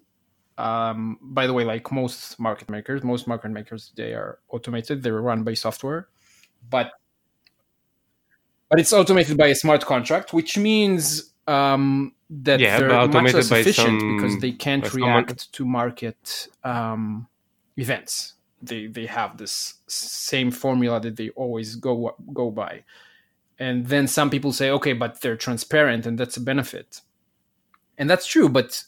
Um, 0.58 1.18
by 1.22 1.46
the 1.46 1.54
way, 1.54 1.64
like 1.64 1.90
most 1.90 2.38
market 2.38 2.68
makers, 2.68 3.02
most 3.02 3.26
market 3.26 3.50
makers 3.50 3.92
they 3.96 4.12
are 4.12 4.40
automated. 4.50 5.02
They're 5.02 5.20
run 5.20 5.42
by 5.42 5.54
software, 5.54 6.08
but 6.68 6.92
but 8.68 8.78
it's 8.78 8.92
automated 8.92 9.36
by 9.36 9.48
a 9.48 9.54
smart 9.54 9.84
contract, 9.84 10.32
which 10.32 10.58
means 10.58 11.29
um, 11.50 12.12
that 12.30 12.60
Yeah, 12.60 12.78
they're 12.78 13.08
much 13.08 13.34
less 13.34 13.50
efficient 13.50 14.00
some- 14.00 14.16
because 14.16 14.38
they 14.40 14.52
can't 14.52 14.82
by 14.84 14.88
someone- 14.88 15.10
react 15.10 15.52
to 15.52 15.64
market 15.64 16.48
um, 16.64 17.26
events. 17.76 18.34
They 18.62 18.86
they 18.86 19.06
have 19.06 19.36
this 19.38 19.54
same 19.86 20.50
formula 20.50 21.00
that 21.00 21.16
they 21.16 21.30
always 21.30 21.76
go 21.76 22.14
go 22.32 22.50
by, 22.50 22.84
and 23.58 23.86
then 23.86 24.06
some 24.06 24.28
people 24.30 24.52
say, 24.52 24.70
okay, 24.70 24.92
but 24.92 25.20
they're 25.20 25.36
transparent, 25.48 26.06
and 26.06 26.18
that's 26.18 26.36
a 26.36 26.40
benefit. 26.40 27.00
And 27.98 28.08
that's 28.08 28.26
true 28.26 28.48
but 28.48 28.84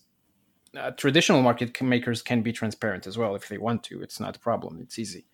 uh, 0.74 0.90
traditional 0.92 1.42
market 1.42 1.80
makers 1.82 2.22
can 2.22 2.42
be 2.42 2.52
transparent 2.52 3.06
as 3.06 3.18
well 3.18 3.34
if 3.34 3.48
they 3.48 3.58
want 3.58 3.82
to. 3.84 4.02
It's 4.02 4.18
not 4.20 4.36
a 4.36 4.40
problem. 4.40 4.78
It's 4.80 4.98
easy 4.98 5.24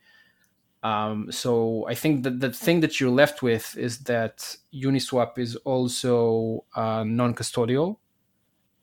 um, 0.82 1.30
so 1.30 1.86
i 1.88 1.94
think 1.94 2.22
that 2.22 2.40
the 2.40 2.52
thing 2.52 2.80
that 2.80 3.00
you're 3.00 3.10
left 3.10 3.42
with 3.42 3.76
is 3.76 3.98
that 4.00 4.56
uniswap 4.72 5.38
is 5.38 5.56
also 5.56 6.64
uh, 6.76 7.04
non-custodial 7.04 7.96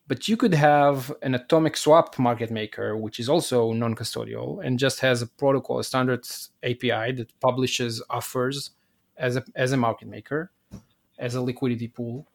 but 0.07 0.27
you 0.27 0.37
could 0.37 0.53
have 0.53 1.11
an 1.23 1.33
atomic 1.33 1.75
swap 1.75 2.17
market 2.19 2.51
maker 2.51 2.97
which 2.97 3.19
is 3.19 3.29
also 3.29 3.71
non-custodial 3.73 4.63
and 4.65 4.77
just 4.79 4.99
has 4.99 5.21
a 5.21 5.27
protocol 5.27 5.79
a 5.79 5.83
standard 5.83 6.25
api 6.63 7.11
that 7.11 7.27
publishes 7.39 8.03
offers 8.09 8.71
as 9.17 9.35
a, 9.37 9.43
as 9.55 9.71
a 9.71 9.77
market 9.77 10.07
maker 10.07 10.51
as 11.17 11.35
a 11.35 11.41
liquidity 11.41 11.87
pool 11.87 12.27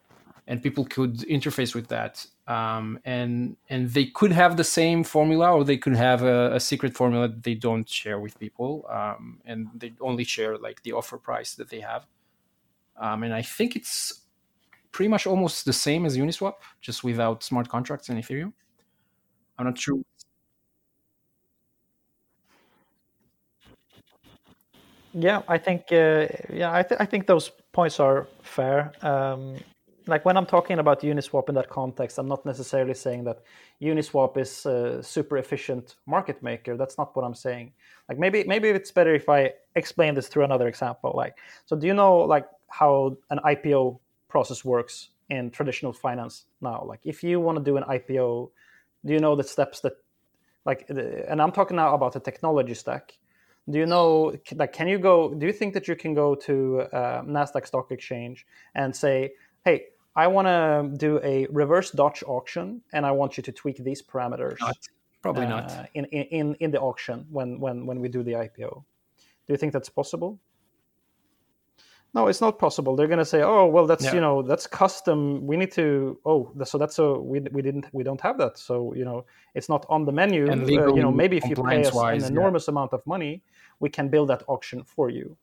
and 0.50 0.60
people 0.62 0.84
could 0.84 1.18
interface 1.20 1.76
with 1.76 1.88
that. 1.88 2.26
Um, 2.48 2.98
and 3.04 3.56
and 3.70 3.88
they 3.90 4.06
could 4.06 4.32
have 4.32 4.56
the 4.56 4.64
same 4.64 5.04
formula 5.04 5.52
or 5.52 5.64
they 5.64 5.78
could 5.78 5.96
have 5.96 6.22
a, 6.24 6.54
a 6.56 6.60
secret 6.60 6.96
formula 6.96 7.28
that 7.28 7.44
they 7.44 7.54
don't 7.54 7.88
share 7.88 8.18
with 8.18 8.38
people 8.40 8.84
um, 8.90 9.40
and 9.46 9.68
they 9.76 9.94
only 10.00 10.24
share 10.24 10.58
like 10.58 10.82
the 10.82 10.92
offer 10.92 11.18
price 11.18 11.54
that 11.54 11.70
they 11.70 11.80
have. 11.80 12.06
Um, 12.96 13.22
and 13.22 13.32
i 13.32 13.42
think 13.42 13.76
it's 13.76 14.22
pretty 14.92 15.08
much 15.08 15.26
almost 15.26 15.64
the 15.64 15.72
same 15.72 16.06
as 16.06 16.16
uniswap 16.18 16.56
just 16.80 17.04
without 17.04 17.42
smart 17.44 17.68
contracts 17.68 18.08
and 18.10 18.18
ethereum. 18.22 18.52
I'm 19.58 19.66
not 19.66 19.78
sure. 19.78 20.00
Yeah, 25.12 25.42
I 25.48 25.58
think 25.58 25.92
uh, 25.92 26.28
yeah, 26.52 26.72
I, 26.72 26.82
th- 26.82 27.00
I 27.00 27.04
think 27.06 27.26
those 27.26 27.50
points 27.72 27.98
are 28.00 28.28
fair. 28.42 28.92
Um, 29.02 29.56
like 30.10 30.24
when 30.24 30.36
I'm 30.36 30.46
talking 30.46 30.78
about 30.78 31.00
Uniswap 31.00 31.48
in 31.48 31.54
that 31.54 31.70
context, 31.70 32.18
I'm 32.18 32.28
not 32.28 32.44
necessarily 32.44 32.94
saying 32.94 33.24
that 33.24 33.42
Uniswap 33.80 34.36
is 34.36 34.66
a 34.66 35.02
super 35.02 35.38
efficient 35.38 35.96
market 36.06 36.42
maker. 36.42 36.76
That's 36.76 36.98
not 36.98 37.14
what 37.16 37.24
I'm 37.24 37.34
saying. 37.34 37.72
Like 38.08 38.18
maybe 38.18 38.44
maybe 38.44 38.68
it's 38.68 38.90
better 38.90 39.14
if 39.14 39.28
I 39.28 39.52
explain 39.76 40.14
this 40.14 40.28
through 40.28 40.44
another 40.44 40.68
example. 40.68 41.12
Like 41.14 41.38
so, 41.66 41.76
do 41.76 41.86
you 41.86 41.94
know 41.94 42.18
like 42.18 42.46
how 42.68 43.16
an 43.30 43.38
IPO 43.38 43.98
process 44.28 44.64
works 44.64 45.10
in 45.30 45.50
traditional 45.50 45.92
finance 45.92 46.44
now? 46.60 46.84
Like 46.84 47.00
if 47.04 47.22
you 47.22 47.40
want 47.40 47.58
to 47.58 47.64
do 47.64 47.76
an 47.76 47.84
IPO, 47.84 48.50
do 49.06 49.12
you 49.12 49.20
know 49.20 49.36
the 49.36 49.44
steps 49.44 49.80
that 49.80 49.94
like? 50.66 50.86
And 50.90 51.40
I'm 51.40 51.52
talking 51.52 51.76
now 51.76 51.94
about 51.94 52.12
the 52.12 52.20
technology 52.20 52.74
stack 52.74 53.16
do 53.68 53.78
you 53.78 53.86
know 53.86 54.34
like 54.54 54.72
can 54.72 54.88
you 54.88 54.98
go 54.98 55.34
do 55.34 55.46
you 55.46 55.52
think 55.52 55.74
that 55.74 55.86
you 55.86 55.94
can 55.94 56.14
go 56.14 56.34
to 56.34 56.80
uh, 56.92 57.22
nasdaq 57.22 57.66
stock 57.66 57.90
exchange 57.92 58.46
and 58.74 58.94
say 58.94 59.30
hey 59.64 59.84
i 60.16 60.26
want 60.26 60.46
to 60.46 60.96
do 60.96 61.20
a 61.22 61.46
reverse 61.50 61.90
dutch 61.90 62.22
auction 62.26 62.80
and 62.92 63.06
i 63.06 63.10
want 63.10 63.36
you 63.36 63.42
to 63.42 63.52
tweak 63.52 63.76
these 63.78 64.02
parameters 64.02 64.58
Not. 64.60 64.76
probably 65.22 65.46
uh, 65.46 65.48
not 65.48 65.90
in, 65.94 66.04
in 66.06 66.54
in 66.60 66.70
the 66.70 66.80
auction 66.80 67.26
when 67.30 67.60
when 67.60 67.86
when 67.86 68.00
we 68.00 68.08
do 68.08 68.22
the 68.22 68.32
ipo 68.32 68.84
do 69.50 69.54
you 69.54 69.58
think 69.58 69.72
that's 69.72 69.88
possible? 69.88 70.38
No 72.14 72.28
it's 72.28 72.40
not 72.40 72.56
possible. 72.60 72.94
They're 72.94 73.08
going 73.08 73.18
to 73.18 73.24
say 73.24 73.42
oh 73.42 73.66
well 73.66 73.84
that's 73.84 74.12
you 74.12 74.20
know 74.20 74.42
that's 74.42 74.68
custom. 74.68 75.44
We 75.44 75.56
need 75.56 75.72
to 75.72 76.20
oh 76.24 76.52
so 76.64 76.78
that's 76.78 77.00
a 77.00 77.14
we, 77.14 77.40
we 77.50 77.60
didn't 77.60 77.86
we 77.92 78.04
don't 78.04 78.20
have 78.20 78.38
that. 78.38 78.58
So 78.58 78.94
you 78.94 79.04
know 79.04 79.26
it's 79.56 79.68
not 79.68 79.86
on 79.88 80.04
the 80.04 80.12
menu 80.12 80.48
And 80.48 80.62
uh, 80.62 80.94
you 80.94 81.02
know 81.02 81.10
maybe 81.10 81.36
if 81.36 81.44
you 81.46 81.56
pay 81.56 81.62
us 81.80 81.88
an 81.88 81.92
compliance-wise, 81.92 82.22
yeah. 82.22 82.28
enormous 82.28 82.68
amount 82.68 82.92
of 82.92 83.04
money 83.06 83.42
we 83.80 83.88
can 83.88 84.08
build 84.08 84.28
that 84.28 84.44
auction 84.46 84.84
for 84.84 85.10
you. 85.10 85.36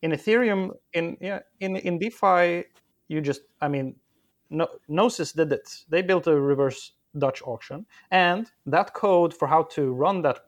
In 0.00 0.12
ethereum 0.12 0.70
in 0.94 1.18
yeah 1.20 1.40
in 1.60 1.76
in 1.76 1.98
defi 1.98 2.64
you 3.08 3.20
just 3.20 3.42
i 3.60 3.68
mean 3.68 3.96
no, 4.52 4.68
Gnosis 4.88 5.32
did 5.32 5.52
it. 5.52 5.84
They 5.88 6.02
built 6.02 6.26
a 6.26 6.38
reverse 6.38 6.92
Dutch 7.16 7.42
auction, 7.44 7.86
and 8.10 8.50
that 8.66 8.94
code 8.94 9.34
for 9.34 9.48
how 9.48 9.64
to 9.74 9.92
run 9.92 10.22
that. 10.22 10.40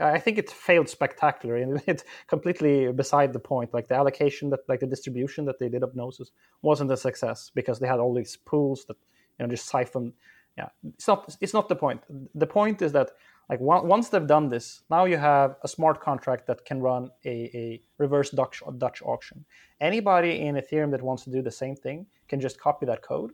I 0.00 0.18
think 0.18 0.38
it 0.38 0.50
failed 0.50 0.88
spectacularly, 0.88 1.62
and 1.62 1.82
it's 1.86 2.04
completely 2.26 2.90
beside 2.92 3.32
the 3.32 3.38
point. 3.38 3.72
Like 3.72 3.88
the 3.88 3.94
allocation 3.94 4.50
that, 4.50 4.60
like 4.68 4.80
the 4.80 4.86
distribution 4.86 5.44
that 5.46 5.58
they 5.58 5.68
did 5.68 5.82
of 5.82 5.94
Gnosis, 5.94 6.30
wasn't 6.62 6.90
a 6.90 6.96
success 6.96 7.50
because 7.54 7.78
they 7.78 7.86
had 7.86 8.00
all 8.00 8.14
these 8.14 8.36
pools 8.36 8.84
that 8.86 8.96
you 9.38 9.46
know 9.46 9.50
just 9.50 9.66
siphon. 9.66 10.12
Yeah, 10.58 10.68
it's 10.94 11.08
not. 11.08 11.36
It's 11.40 11.54
not 11.54 11.68
the 11.68 11.76
point. 11.76 12.02
The 12.34 12.46
point 12.46 12.82
is 12.82 12.92
that 12.92 13.10
like 13.48 13.60
once 13.60 14.08
they've 14.08 14.26
done 14.26 14.48
this, 14.48 14.82
now 14.90 15.04
you 15.04 15.16
have 15.16 15.56
a 15.62 15.68
smart 15.68 16.00
contract 16.00 16.46
that 16.46 16.64
can 16.64 16.80
run 16.80 17.10
a, 17.24 17.50
a 17.54 17.82
reverse 17.98 18.30
Dutch 18.30 18.62
Dutch 18.78 19.02
auction. 19.02 19.44
Anybody 19.80 20.40
in 20.40 20.54
Ethereum 20.54 20.90
that 20.92 21.02
wants 21.02 21.24
to 21.24 21.30
do 21.30 21.42
the 21.42 21.50
same 21.50 21.76
thing 21.76 22.06
can 22.28 22.40
just 22.40 22.58
copy 22.58 22.86
that 22.86 23.02
code 23.02 23.32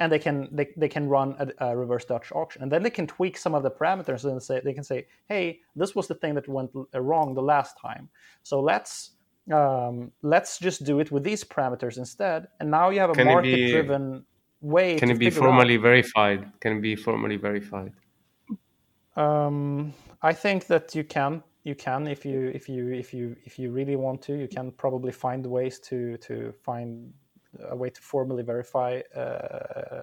and 0.00 0.10
they 0.10 0.18
can 0.18 0.48
they, 0.50 0.68
they 0.76 0.88
can 0.88 1.08
run 1.08 1.36
a, 1.38 1.66
a, 1.68 1.76
reverse 1.76 2.04
Dutch 2.06 2.32
auction, 2.32 2.62
and 2.62 2.72
then 2.72 2.82
they 2.82 2.90
can 2.90 3.06
tweak 3.06 3.36
some 3.36 3.54
of 3.54 3.62
the 3.62 3.70
parameters 3.70 4.24
and 4.24 4.42
say 4.42 4.60
they 4.64 4.72
can 4.72 4.82
say, 4.82 5.06
hey, 5.28 5.60
this 5.76 5.94
was 5.94 6.08
the 6.08 6.14
thing 6.14 6.34
that 6.34 6.48
went 6.48 6.70
wrong 6.94 7.34
the 7.34 7.42
last 7.42 7.76
time, 7.78 8.08
so 8.42 8.60
let's 8.60 9.12
um, 9.52 10.10
let's 10.22 10.58
just 10.58 10.84
do 10.84 11.00
it 11.00 11.12
with 11.12 11.22
these 11.22 11.44
parameters 11.44 11.98
instead, 11.98 12.48
and 12.58 12.70
now 12.70 12.88
you 12.88 12.98
have 12.98 13.16
a 13.16 13.24
market-driven 13.24 14.24
way. 14.62 14.98
Can 14.98 15.10
it 15.10 15.18
be 15.18 15.30
formally 15.30 15.76
out. 15.76 15.82
verified? 15.82 16.50
Can 16.60 16.78
it 16.78 16.80
be 16.80 16.96
formally 16.96 17.36
verified? 17.36 17.92
Um, 19.16 19.92
I 20.22 20.32
think 20.32 20.66
that 20.66 20.94
you 20.94 21.04
can 21.04 21.42
you 21.64 21.74
can 21.74 22.06
if 22.06 22.24
you 22.24 22.50
if 22.54 22.68
you 22.68 22.92
if 22.92 23.12
you 23.12 23.36
if 23.44 23.58
you 23.58 23.70
really 23.70 23.96
want 23.96 24.22
to 24.22 24.34
you 24.34 24.48
can 24.48 24.70
probably 24.72 25.12
find 25.12 25.44
ways 25.44 25.78
to 25.80 26.16
to 26.18 26.52
find 26.62 27.12
a 27.68 27.76
way 27.76 27.90
to 27.90 28.00
formally 28.00 28.42
verify 28.42 29.00
uh, 29.16 30.02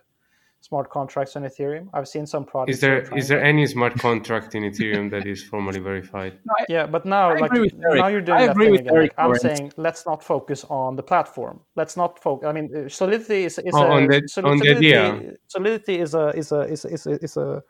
smart 0.61 0.89
contracts 0.89 1.35
on 1.35 1.43
Ethereum. 1.43 1.87
I've 1.93 2.07
seen 2.07 2.25
some 2.25 2.43
projects. 2.45 2.77
Is 2.77 2.81
there 2.81 3.17
is 3.17 3.27
there 3.27 3.43
any 3.43 3.65
smart 3.65 3.93
contract 3.95 4.55
in 4.55 4.63
Ethereum 4.63 5.09
that 5.11 5.25
is 5.25 5.43
formally 5.43 5.79
verified? 5.79 6.33
No, 6.45 6.53
I, 6.59 6.65
yeah, 6.67 6.85
but 6.85 7.05
now 7.05 7.29
I 7.29 7.39
like 7.39 7.51
now 7.53 8.07
you're 8.07 8.21
doing 8.21 8.41
I 8.41 8.47
that 8.47 8.57
thing 8.57 8.75
again. 8.75 8.93
Like, 8.93 9.13
I'm 9.17 9.35
saying 9.35 9.73
let's 9.77 10.05
not 10.05 10.23
focus 10.23 10.65
on 10.69 10.95
the 10.95 11.03
platform. 11.03 11.61
Let's 11.75 11.95
not 11.95 12.19
focus. 12.19 12.47
I 12.47 12.51
mean, 12.51 12.67
uh, 12.75 12.89
Solidity 12.89 13.45
is, 13.45 13.57
is 13.59 13.73
oh, 13.73 13.83
a, 13.83 13.89
on 13.89 14.07
the, 14.07 14.27
solidity, 14.27 14.49
on 14.49 14.57
the 14.59 14.77
idea. 14.77 15.33
Solidity 15.47 15.99
is 15.99 16.13
a 16.13 16.27
is 16.29 16.51
a 16.51 16.61
is 16.61 16.85
a, 16.85 16.89
is 16.89 17.07
a, 17.07 17.11
is 17.23 17.37
a 17.37 17.63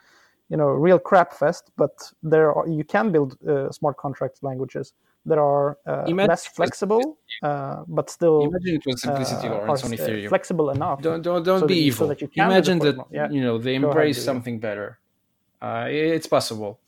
you 0.49 0.57
know 0.57 0.67
real 0.67 0.99
crap 0.99 1.33
fest. 1.33 1.71
But 1.77 2.11
there 2.23 2.53
are 2.53 2.67
you 2.67 2.83
can 2.83 3.11
build 3.11 3.37
uh, 3.47 3.71
smart 3.71 3.97
contract 3.97 4.43
languages 4.43 4.93
that 5.25 5.37
are 5.37 5.77
uh, 5.85 6.05
less 6.05 6.47
flexible, 6.47 7.17
uh, 7.43 7.83
but 7.87 8.09
still 8.09 8.43
imagine 8.43 8.75
it 8.75 8.85
was 8.85 9.01
simplicity 9.01 9.47
uh, 9.47 9.55
Lawrence 9.55 9.83
on 9.83 9.93
uh, 9.93 9.95
Ethereum. 9.95 10.29
flexible 10.29 10.69
enough. 10.69 11.01
Don't 11.01 11.21
don't 11.21 11.43
don't 11.43 11.61
so 11.61 11.67
be 11.67 11.75
that, 11.75 11.79
evil. 11.79 12.07
So 12.07 12.13
that 12.13 12.21
you 12.21 12.29
imagine 12.35 12.79
that 12.79 12.97
yeah. 13.11 13.29
you 13.29 13.41
know 13.41 13.57
they 13.57 13.75
embrace 13.75 14.17
ahead, 14.17 14.25
something 14.25 14.59
better. 14.59 14.99
Uh, 15.61 15.87
it's 15.89 16.27
possible. 16.27 16.79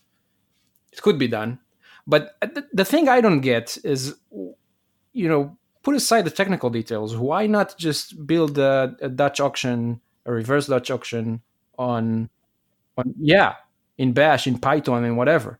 It 0.91 1.01
could 1.01 1.19
be 1.19 1.27
done, 1.27 1.59
but 2.07 2.35
the, 2.41 2.65
the 2.73 2.85
thing 2.85 3.09
I 3.09 3.21
don't 3.21 3.41
get 3.41 3.77
is, 3.83 4.15
you 5.13 5.27
know, 5.27 5.57
put 5.83 5.95
aside 5.95 6.23
the 6.25 6.31
technical 6.31 6.69
details. 6.69 7.15
Why 7.15 7.45
not 7.45 7.77
just 7.77 8.25
build 8.25 8.57
a, 8.57 8.95
a 9.01 9.09
Dutch 9.09 9.39
auction, 9.39 10.01
a 10.25 10.31
reverse 10.31 10.67
Dutch 10.67 10.89
auction 10.89 11.41
on, 11.77 11.95
on 11.97 12.29
yeah, 13.19 13.55
in 13.97 14.13
Bash, 14.13 14.47
in 14.47 14.57
Python, 14.59 15.03
and 15.03 15.17
whatever 15.17 15.59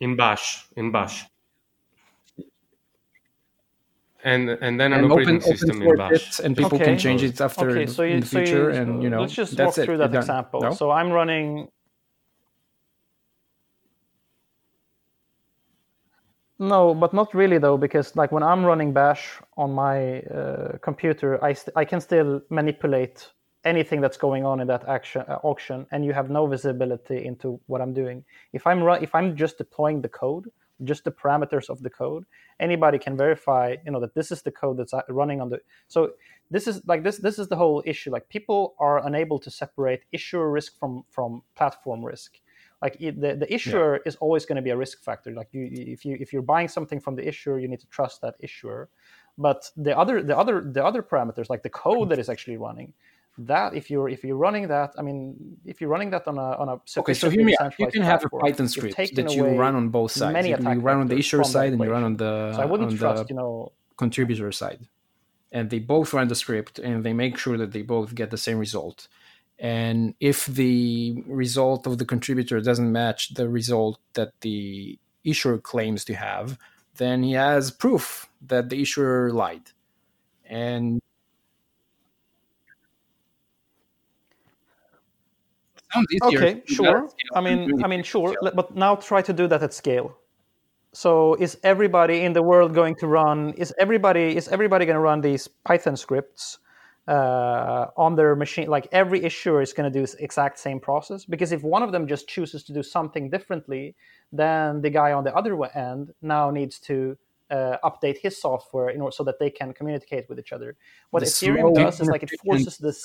in 0.00 0.16
Bash, 0.16 0.66
in 0.76 0.92
Bash. 0.92 1.26
And 4.24 4.50
and 4.50 4.80
then 4.80 4.92
an 4.92 5.04
and 5.04 5.12
operating 5.12 5.36
open, 5.36 5.56
system 5.56 5.76
open 5.82 5.90
in 5.90 5.96
Bash. 5.96 6.40
and 6.40 6.56
people 6.56 6.76
okay. 6.76 6.84
can 6.84 6.98
change 6.98 7.22
it 7.22 7.40
after 7.40 7.70
okay, 7.70 7.86
so 7.86 8.02
you, 8.02 8.14
in 8.14 8.20
the 8.20 8.26
so 8.26 8.38
future. 8.38 8.70
You, 8.70 8.76
and 8.80 9.02
you 9.02 9.10
know, 9.10 9.20
let's 9.20 9.32
just 9.32 9.58
walk 9.58 9.74
through 9.74 9.94
it. 9.94 9.98
that 9.98 10.12
You're 10.12 10.20
example. 10.20 10.60
No? 10.60 10.72
So 10.72 10.90
I'm 10.90 11.10
running. 11.10 11.68
No, 16.60 16.92
but 16.92 17.14
not 17.14 17.32
really 17.32 17.58
though, 17.58 17.76
because 17.76 18.16
like 18.16 18.32
when 18.32 18.42
I'm 18.42 18.64
running 18.64 18.92
Bash 18.92 19.38
on 19.56 19.72
my 19.72 20.20
uh, 20.22 20.78
computer, 20.78 21.42
I 21.42 21.52
st- 21.52 21.76
I 21.76 21.84
can 21.84 22.00
still 22.00 22.40
manipulate 22.50 23.30
anything 23.64 24.00
that's 24.00 24.16
going 24.16 24.44
on 24.44 24.60
in 24.60 24.66
that 24.66 24.88
action, 24.88 25.22
uh, 25.28 25.38
auction 25.42 25.86
and 25.90 26.04
you 26.04 26.12
have 26.12 26.30
no 26.30 26.46
visibility 26.46 27.24
into 27.24 27.60
what 27.66 27.80
i'm 27.80 27.92
doing. 27.92 28.24
If 28.52 28.66
i'm 28.66 28.82
ru- 28.82 29.02
if 29.06 29.14
i'm 29.14 29.36
just 29.36 29.58
deploying 29.58 30.02
the 30.02 30.08
code 30.08 30.50
just 30.84 31.02
the 31.02 31.10
parameters 31.10 31.68
of 31.68 31.82
the 31.82 31.90
code 31.90 32.24
anybody 32.60 33.00
can 33.00 33.16
verify 33.16 33.74
you 33.84 33.90
know 33.90 33.98
that 33.98 34.14
this 34.14 34.30
is 34.30 34.42
the 34.42 34.52
code 34.52 34.76
that's 34.76 34.94
uh, 34.94 35.02
running 35.08 35.40
on 35.40 35.48
the 35.48 35.58
so 35.88 36.12
this 36.50 36.66
is 36.66 36.82
like 36.86 37.02
this 37.02 37.18
this 37.18 37.38
is 37.38 37.48
the 37.48 37.56
whole 37.56 37.82
issue. 37.84 38.10
Like 38.10 38.28
people 38.28 38.74
are 38.78 39.06
unable 39.06 39.38
to 39.40 39.50
separate 39.50 40.04
issuer 40.12 40.50
risk 40.50 40.78
from 40.78 41.04
from 41.10 41.42
platform 41.54 42.04
risk. 42.04 42.40
Like 42.80 42.96
it, 43.00 43.20
the, 43.20 43.34
the 43.34 43.52
issuer 43.52 43.96
yeah. 43.96 44.02
is 44.06 44.16
always 44.16 44.46
going 44.46 44.56
to 44.56 44.62
be 44.62 44.70
a 44.70 44.76
risk 44.76 45.02
factor. 45.02 45.32
Like 45.32 45.48
you 45.52 45.68
if 45.70 46.04
you 46.04 46.16
if 46.20 46.32
you're 46.32 46.42
buying 46.42 46.68
something 46.68 47.00
from 47.00 47.16
the 47.16 47.26
issuer 47.26 47.58
you 47.58 47.68
need 47.68 47.80
to 47.80 47.88
trust 47.88 48.22
that 48.22 48.36
issuer. 48.40 48.88
But 49.36 49.70
the 49.76 49.96
other 49.96 50.22
the 50.22 50.36
other 50.36 50.60
the 50.60 50.84
other 50.84 51.02
parameters 51.02 51.50
like 51.50 51.62
the 51.62 51.70
code 51.70 52.08
that 52.10 52.18
is 52.18 52.28
actually 52.28 52.56
running 52.56 52.92
that 53.38 53.74
if 53.74 53.90
you're 53.90 54.08
if 54.08 54.24
you're 54.24 54.36
running 54.36 54.68
that 54.68 54.92
i 54.98 55.02
mean 55.02 55.56
if 55.64 55.80
you're 55.80 55.90
running 55.90 56.10
that 56.10 56.26
on 56.26 56.38
a 56.38 56.56
on 56.56 56.68
a 56.68 56.80
okay 56.98 57.14
so 57.14 57.30
hear 57.30 57.44
me 57.44 57.54
out. 57.60 57.72
You 57.78 57.86
can 57.86 58.02
have 58.02 58.24
a 58.24 58.28
python 58.28 58.68
script 58.68 58.96
that 59.14 59.32
you 59.32 59.46
run 59.46 59.76
on 59.76 59.90
both 59.90 60.12
sides. 60.12 60.32
many 60.32 60.50
you, 60.50 60.56
you 60.56 60.80
run 60.80 60.98
on 60.98 61.06
the 61.06 61.16
issuer 61.16 61.44
side 61.44 61.72
and 61.72 61.82
you 61.82 61.90
run 61.90 62.02
on 62.02 62.16
the 62.16 62.52
so 62.54 62.62
i 62.62 62.64
wouldn't 62.64 62.98
trust 62.98 63.28
the 63.28 63.34
you 63.34 63.36
know 63.36 63.72
contributor 63.98 64.50
side. 64.50 64.88
And 65.52 65.68
they 65.68 65.80
both 65.80 66.14
run 66.14 66.28
the 66.28 66.34
script 66.34 66.78
and 66.78 67.04
they 67.04 67.12
make 67.12 67.36
sure 67.36 67.58
that 67.58 67.72
they 67.72 67.82
both 67.82 68.14
get 68.14 68.30
the 68.30 68.38
same 68.38 68.58
result. 68.58 69.08
And 69.58 70.14
if 70.20 70.46
the 70.46 71.22
result 71.26 71.86
of 71.86 71.98
the 71.98 72.04
contributor 72.04 72.60
doesn't 72.60 72.92
match 72.92 73.34
the 73.34 73.48
result 73.48 73.98
that 74.14 74.32
the 74.40 74.98
issuer 75.24 75.58
claims 75.58 76.04
to 76.04 76.14
have 76.14 76.56
then 76.96 77.22
he 77.22 77.32
has 77.32 77.70
proof 77.70 78.28
that 78.46 78.70
the 78.70 78.82
issuer 78.82 79.30
lied. 79.30 79.70
And 80.44 80.96
sounds 80.96 81.02
easier. 85.70 85.77
Okay, 86.22 86.62
sure. 86.66 87.08
I 87.34 87.40
mean, 87.40 87.82
I 87.84 87.88
mean, 87.88 88.02
sure. 88.02 88.34
But 88.54 88.76
now 88.76 88.96
try 88.96 89.22
to 89.22 89.32
do 89.32 89.46
that 89.48 89.62
at 89.62 89.72
scale. 89.72 90.16
So 90.92 91.34
is 91.34 91.58
everybody 91.62 92.22
in 92.22 92.32
the 92.32 92.42
world 92.42 92.74
going 92.74 92.96
to 92.96 93.06
run? 93.06 93.52
Is 93.54 93.74
everybody 93.78 94.36
is 94.36 94.48
everybody 94.48 94.86
going 94.86 94.96
to 94.96 95.00
run 95.00 95.20
these 95.20 95.48
Python 95.64 95.96
scripts 95.96 96.58
uh, 97.06 97.86
on 97.96 98.16
their 98.16 98.34
machine? 98.34 98.68
Like 98.68 98.88
every 98.92 99.22
issuer 99.24 99.60
is 99.62 99.72
going 99.72 99.90
to 99.90 99.96
do 99.96 100.00
this 100.00 100.14
exact 100.14 100.58
same 100.58 100.80
process? 100.80 101.24
Because 101.24 101.52
if 101.52 101.62
one 101.62 101.82
of 101.82 101.92
them 101.92 102.06
just 102.06 102.28
chooses 102.28 102.64
to 102.64 102.72
do 102.72 102.82
something 102.82 103.30
differently, 103.30 103.94
then 104.32 104.80
the 104.80 104.90
guy 104.90 105.12
on 105.12 105.24
the 105.24 105.34
other 105.34 105.62
end 105.76 106.12
now 106.22 106.50
needs 106.50 106.78
to 106.80 107.16
uh, 107.50 107.76
update 107.84 108.18
his 108.18 108.40
software 108.40 108.90
in 108.90 109.00
order 109.00 109.12
so 109.12 109.24
that 109.24 109.38
they 109.38 109.50
can 109.50 109.72
communicate 109.72 110.28
with 110.28 110.38
each 110.38 110.52
other. 110.52 110.76
What 111.10 111.20
the 111.20 111.26
Ethereum 111.26 111.74
does 111.74 112.00
is 112.00 112.08
like 112.08 112.22
it 112.22 112.30
forces 112.44 112.78
this 112.78 113.04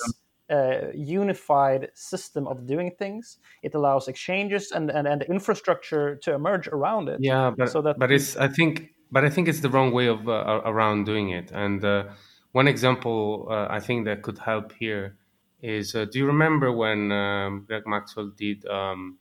uh, 0.50 0.88
unified 0.94 1.90
system 1.94 2.48
of 2.48 2.66
doing 2.66 2.92
things. 2.92 3.38
It 3.62 3.76
allows 3.76 4.08
exchanges 4.08 4.72
and, 4.72 4.90
and, 4.92 5.08
and 5.08 5.22
infrastructure 5.24 6.16
to 6.18 6.34
emerge 6.34 6.68
around 6.68 7.10
it. 7.10 7.20
Yeah, 7.22 7.52
but 7.58 7.72
so 7.72 7.82
that 7.82 7.98
but 7.98 8.12
it's 8.12 8.36
I 8.38 8.48
think 8.48 8.94
but 9.12 9.24
I 9.24 9.30
think 9.30 9.48
it's 9.48 9.62
the 9.62 9.70
wrong 9.70 9.92
way 9.92 10.08
of 10.08 10.28
uh, 10.28 10.62
around 10.66 11.06
doing 11.06 11.30
it. 11.30 11.52
And 11.52 11.84
uh, 11.84 12.06
one 12.52 12.68
example 12.68 13.48
uh, 13.50 13.68
I 13.70 13.80
think 13.80 14.06
that 14.06 14.22
could 14.22 14.38
help 14.38 14.74
here 14.74 15.16
is: 15.62 15.96
uh, 15.96 16.06
Do 16.06 16.20
you 16.20 16.26
remember 16.26 16.72
when 16.72 17.12
um, 17.12 17.66
Greg 17.68 17.84
Maxwell 17.86 18.32
did? 18.36 18.66
Um, 18.66 19.18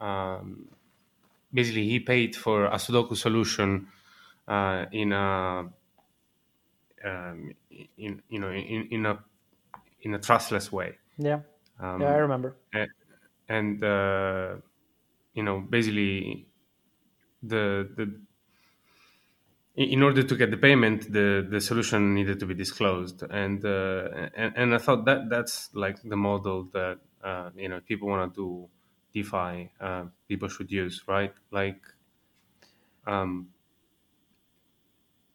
um, 0.00 0.68
basically, 1.52 1.88
he 1.88 2.00
paid 2.00 2.34
for 2.34 2.66
a 2.66 2.76
Sudoku 2.76 3.16
solution 3.16 3.88
uh, 4.48 4.86
in 4.92 5.12
a 5.12 5.70
um, 7.04 7.54
in 7.96 8.22
you 8.28 8.38
know 8.38 8.50
in, 8.50 8.88
in 8.90 9.06
a 9.06 9.18
in 10.02 10.14
a 10.14 10.18
trustless 10.18 10.70
way. 10.72 10.98
Yeah, 11.18 11.40
um, 11.78 12.00
yeah, 12.00 12.12
I 12.12 12.16
remember. 12.16 12.56
And, 12.72 12.90
and 13.48 13.84
uh, 13.84 14.56
you 15.34 15.42
know, 15.42 15.60
basically, 15.60 16.46
the 17.42 17.88
the 17.96 18.20
in 19.76 20.02
order 20.02 20.22
to 20.22 20.36
get 20.36 20.50
the 20.50 20.56
payment, 20.56 21.12
the 21.12 21.46
the 21.48 21.60
solution 21.60 22.14
needed 22.14 22.40
to 22.40 22.46
be 22.46 22.54
disclosed, 22.54 23.22
and 23.22 23.64
uh, 23.64 24.28
and, 24.34 24.52
and 24.56 24.74
I 24.74 24.78
thought 24.78 25.04
that 25.06 25.30
that's 25.30 25.70
like 25.74 26.02
the 26.02 26.16
model 26.16 26.68
that 26.72 26.98
uh, 27.22 27.50
you 27.56 27.68
know 27.68 27.80
people 27.80 28.08
want 28.08 28.34
to 28.34 28.40
do 28.40 28.68
DeFi, 29.12 29.70
uh, 29.80 30.04
people 30.28 30.48
should 30.48 30.70
use, 30.70 31.02
right? 31.06 31.32
Like, 31.50 31.82
um, 33.06 33.48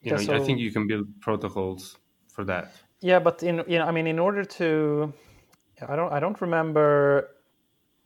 you 0.01 0.11
yeah, 0.11 0.17
know, 0.17 0.23
so... 0.23 0.35
I 0.35 0.39
think 0.39 0.59
you 0.59 0.71
can 0.71 0.87
build 0.87 1.07
protocols 1.21 1.97
for 2.27 2.45
that. 2.45 2.71
Yeah, 3.05 3.19
but 3.19 3.43
in 3.43 3.63
you 3.67 3.77
know, 3.77 3.85
I 3.85 3.91
mean, 3.91 4.07
in 4.07 4.17
order 4.17 4.43
to, 4.43 5.13
I 5.87 5.95
don't, 5.95 6.11
I 6.11 6.19
don't 6.19 6.41
remember 6.41 7.29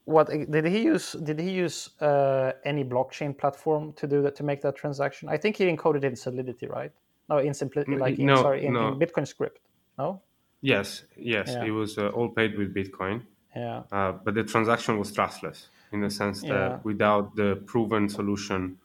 what 0.03 0.27
did 0.27 0.65
he 0.65 0.81
use? 0.81 1.13
Did 1.13 1.39
he 1.39 1.51
use 1.51 1.77
uh, 2.01 2.51
any 2.65 2.83
blockchain 2.83 3.37
platform 3.37 3.93
to 3.93 4.05
do 4.07 4.21
that 4.23 4.35
to 4.35 4.43
make 4.43 4.59
that 4.61 4.75
transaction? 4.75 5.29
I 5.29 5.37
think 5.37 5.55
he 5.55 5.65
encoded 5.73 6.03
in 6.03 6.17
Solidity, 6.17 6.67
right? 6.67 6.91
No, 7.29 7.37
in 7.37 7.53
Simplicity, 7.53 7.95
like 7.95 8.19
in, 8.19 8.25
no, 8.25 8.41
sorry, 8.41 8.65
in, 8.65 8.73
no. 8.73 8.89
in, 8.89 8.99
Bitcoin 8.99 9.25
script. 9.25 9.61
No. 9.97 10.21
Yes, 10.61 11.03
yes, 11.15 11.47
Yeah. 11.47 11.63
it 11.63 11.71
was 11.71 11.97
uh, 11.97 12.09
all 12.09 12.27
paid 12.27 12.57
with 12.57 12.73
Bitcoin, 12.73 13.21
Yeah. 13.55 13.83
uh, 13.93 14.11
but 14.23 14.33
the 14.33 14.43
transaction 14.43 14.99
was 14.99 15.13
trustless 15.13 15.69
in 15.93 16.01
the 16.01 16.09
sense 16.09 16.41
that 16.41 16.71
Yeah. 16.71 16.79
without 16.83 17.37
the 17.37 17.49
proven 17.71 18.09
solution, 18.09 18.77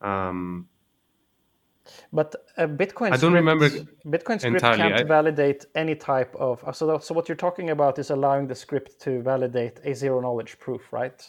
um, 0.00 0.66
But 2.12 2.34
uh, 2.56 2.66
Bitcoin. 2.66 3.08
I 3.12 3.16
don't 3.16 3.18
script- 3.18 3.34
remember 3.34 3.68
Bitcoin 4.06 4.38
script 4.40 4.44
entirely. 4.56 4.78
can't 4.82 4.94
I- 4.94 5.02
validate 5.04 5.66
any 5.74 5.94
type 5.94 6.34
of. 6.36 6.62
uh, 6.64 6.72
So, 6.72 6.86
that- 6.86 7.04
so 7.04 7.14
what 7.14 7.28
you're 7.28 7.36
talking 7.36 7.70
about 7.70 7.98
is 7.98 8.10
allowing 8.10 8.46
the 8.46 8.54
script 8.54 9.00
to 9.02 9.22
validate 9.22 9.80
a 9.84 9.94
zero 9.94 10.20
knowledge 10.20 10.58
proof, 10.58 10.92
right? 10.92 11.20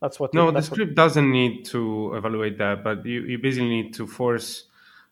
That's 0.00 0.18
what. 0.20 0.34
no, 0.34 0.46
you, 0.46 0.46
the 0.50 0.52
that's 0.54 0.70
what- 0.70 0.76
script 0.76 0.94
doesn't 0.96 1.30
need 1.30 1.64
to 1.66 2.14
evaluate 2.14 2.58
that, 2.58 2.82
but 2.84 3.04
you, 3.06 3.22
you 3.22 3.38
basically 3.38 3.68
need 3.68 3.94
to 3.94 4.06
force. 4.06 4.64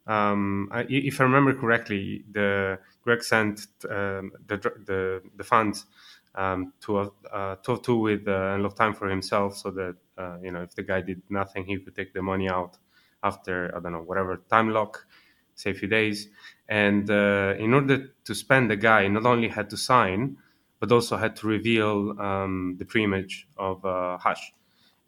Um, 0.06 0.68
I- 0.72 0.86
if 0.89 1.20
I 1.20 1.24
remember 1.24 1.55
correctly, 1.55 2.24
the 2.32 2.78
Greg 3.05 3.22
sent 3.22 3.66
um, 3.89 4.32
the, 4.47 4.56
the 4.86 5.22
the 5.36 5.44
funds 5.44 5.86
um, 6.35 6.72
to 6.81 6.98
a 7.01 7.10
uh, 7.32 7.56
to 7.56 7.78
two 7.78 7.97
with 7.97 8.27
uh, 8.28 8.52
unlock 8.55 8.77
time 8.77 8.94
for 8.94 9.09
himself, 9.09 9.56
so 9.56 9.70
that 9.70 9.97
uh, 10.18 10.36
you 10.43 10.51
know 10.51 10.62
if 10.62 10.74
the 10.74 10.82
guy 10.82 11.01
did 11.01 11.22
nothing, 11.31 11.64
he 11.64 11.78
could 11.78 11.94
take 11.94 12.12
the 12.12 12.22
money 12.22 12.48
out 12.48 12.77
after 13.22 13.72
I 13.76 13.80
don't 13.80 13.92
know 13.92 14.02
whatever 14.02 14.42
time 14.48 14.70
lock, 14.70 15.06
say 15.55 15.70
a 15.70 15.74
few 15.74 15.88
days. 15.88 16.28
And 16.68 17.10
uh, 17.10 17.55
in 17.59 17.74
order 17.74 18.14
to 18.24 18.34
spend, 18.34 18.70
the 18.70 18.76
guy 18.76 19.09
not 19.09 19.26
only 19.26 19.48
had 19.48 19.70
to 19.70 19.76
sign, 19.76 20.36
but 20.78 20.92
also 20.92 21.16
had 21.16 21.36
to 21.36 21.47
reveal 21.47 22.18
um, 22.20 22.76
the 22.78 22.84
preimage 22.84 23.44
of 23.56 23.84
uh, 23.84 24.18
hash. 24.18 24.52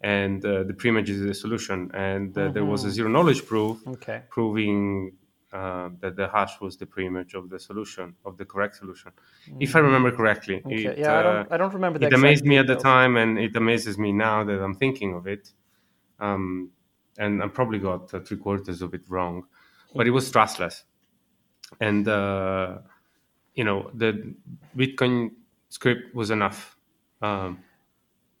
And 0.01 0.43
uh, 0.45 0.63
the 0.63 0.73
preimage 0.73 1.09
is 1.09 1.21
the 1.21 1.33
solution. 1.33 1.89
And 1.93 2.37
uh, 2.37 2.49
there 2.49 2.65
was 2.65 2.83
a 2.83 2.91
zero 2.91 3.09
knowledge 3.09 3.45
proof 3.45 3.77
Okay. 3.87 4.23
proving 4.29 5.13
uh, 5.53 5.89
that 6.01 6.15
the 6.15 6.27
hash 6.27 6.59
was 6.59 6.77
the 6.77 6.85
preimage 6.85 7.33
of 7.35 7.49
the 7.49 7.59
solution, 7.59 8.15
of 8.25 8.37
the 8.37 8.45
correct 8.45 8.75
solution. 8.75 9.11
If 9.59 9.75
I 9.75 9.79
remember 9.79 10.11
correctly. 10.11 10.61
Okay. 10.65 10.85
It, 10.85 10.97
yeah, 10.99 11.13
I 11.13 11.19
uh, 11.19 11.23
don't. 11.23 11.51
I 11.53 11.57
don't 11.57 11.73
remember 11.73 12.03
it 12.03 12.13
amazed 12.13 12.43
me 12.43 12.57
at 12.57 12.67
the 12.67 12.75
time, 12.75 13.17
and 13.17 13.37
it 13.37 13.55
amazes 13.55 13.97
me 13.97 14.11
now 14.11 14.43
that 14.43 14.59
I'm 14.61 14.75
thinking 14.75 15.13
of 15.13 15.27
it. 15.27 15.51
Um, 16.19 16.71
and 17.17 17.43
I 17.43 17.47
probably 17.47 17.79
got 17.79 18.13
uh, 18.13 18.19
three 18.19 18.37
quarters 18.37 18.81
of 18.81 18.93
it 18.93 19.01
wrong, 19.09 19.43
but 19.95 20.07
it 20.07 20.11
was 20.11 20.31
trustless. 20.31 20.83
And 21.79 22.07
uh, 22.07 22.77
you 23.55 23.63
know, 23.63 23.89
the 23.93 24.35
Bitcoin 24.75 25.31
script 25.69 26.15
was 26.15 26.31
enough. 26.31 26.77
Um, 27.21 27.59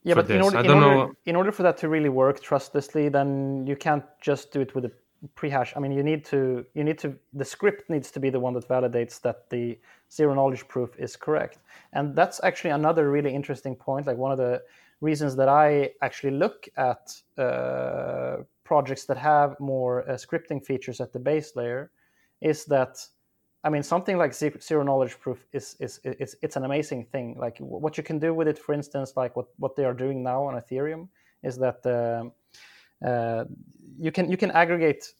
Yeah, 0.05 0.15
but 0.15 0.29
in 0.29 0.41
order, 0.41 0.59
in, 0.59 0.69
order, 0.69 0.79
know- 0.81 1.13
in 1.25 1.35
order 1.35 1.51
for 1.51 1.63
that 1.63 1.77
to 1.77 1.87
really 1.87 2.09
work 2.09 2.41
trustlessly, 2.41 3.09
then 3.09 3.65
you 3.65 3.75
can't 3.75 4.03
just 4.21 4.51
do 4.51 4.59
it 4.61 4.75
with 4.75 4.85
a 4.85 4.91
prehash. 5.35 5.71
I 5.77 5.79
mean, 5.79 5.93
you 5.93 6.03
need 6.03 6.25
to, 6.25 6.65
you 6.73 6.83
need 6.83 6.97
to, 6.99 7.15
the 7.31 7.45
script 7.45 7.89
needs 7.89 8.11
to 8.11 8.19
be 8.19 8.29
the 8.29 8.39
one 8.39 8.53
that 8.53 8.67
validates 8.67 9.21
that 9.21 9.49
the 9.49 9.79
zero 10.11 10.33
knowledge 10.33 10.67
proof 10.67 10.89
is 10.99 11.15
correct. 11.15 11.59
And 11.93 12.13
that's 12.15 12.43
actually 12.43 12.71
another 12.71 13.09
really 13.09 13.33
interesting 13.33 13.75
point. 13.75 14.05
Like 14.05 14.17
one 14.17 14.33
of 14.33 14.37
the 14.37 14.61
reasons 14.99 15.35
that 15.37 15.47
I 15.47 15.91
actually 16.01 16.31
look 16.31 16.67
at 16.75 17.15
uh, 17.37 18.43
projects 18.63 19.05
that 19.05 19.17
have 19.17 19.59
more 19.59 20.09
uh, 20.09 20.13
scripting 20.13 20.63
features 20.63 21.01
at 21.01 21.13
the 21.13 21.19
base 21.19 21.55
layer 21.55 21.91
is 22.41 22.65
that 22.65 22.97
I 23.65 23.69
mean, 23.69 23.83
something 23.83 24.17
like 24.17 24.33
zero 24.33 24.83
knowledge 24.83 25.17
proof 25.19 25.45
is 25.53 25.77
is 25.79 26.01
it's 26.03 26.35
it's 26.41 26.57
an 26.57 26.65
amazing 26.65 27.05
thing. 27.05 27.37
Like 27.39 27.57
what 27.59 27.97
you 27.97 28.03
can 28.03 28.19
do 28.19 28.33
with 28.33 28.47
it, 28.49 28.59
for 28.59 28.73
instance, 28.73 29.13
like 29.15 29.37
what 29.37 29.47
what 29.57 29.75
they 29.77 29.85
are 29.85 29.93
doing 29.93 30.21
now 30.21 30.43
on 30.43 30.55
Ethereum, 30.55 31.07
is 31.43 31.57
that 31.57 31.79
um 31.85 32.33
uh, 33.05 33.45
you 33.97 34.11
can 34.11 34.29
you 34.29 34.37
can 34.37 34.51
aggregate 34.51 35.13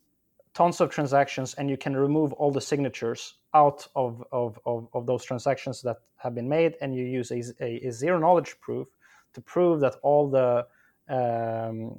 tons 0.54 0.82
of 0.82 0.90
transactions 0.90 1.54
and 1.56 1.70
you 1.70 1.78
can 1.78 1.96
remove 1.96 2.34
all 2.34 2.52
the 2.52 2.62
signatures 2.62 3.36
out 3.54 3.88
of 3.96 4.24
of, 4.32 4.60
of, 4.66 4.90
of 4.94 5.06
those 5.06 5.24
transactions 5.24 5.82
that 5.82 5.98
have 6.18 6.36
been 6.36 6.50
made, 6.50 6.76
and 6.82 6.94
you 6.94 7.06
use 7.06 7.32
a, 7.32 7.42
a, 7.62 7.88
a 7.88 7.92
zero 7.92 8.20
knowledge 8.20 8.56
proof 8.60 8.88
to 9.34 9.42
prove 9.42 9.80
that 9.80 9.96
all 10.04 10.30
the 10.30 10.68
um, 11.10 11.94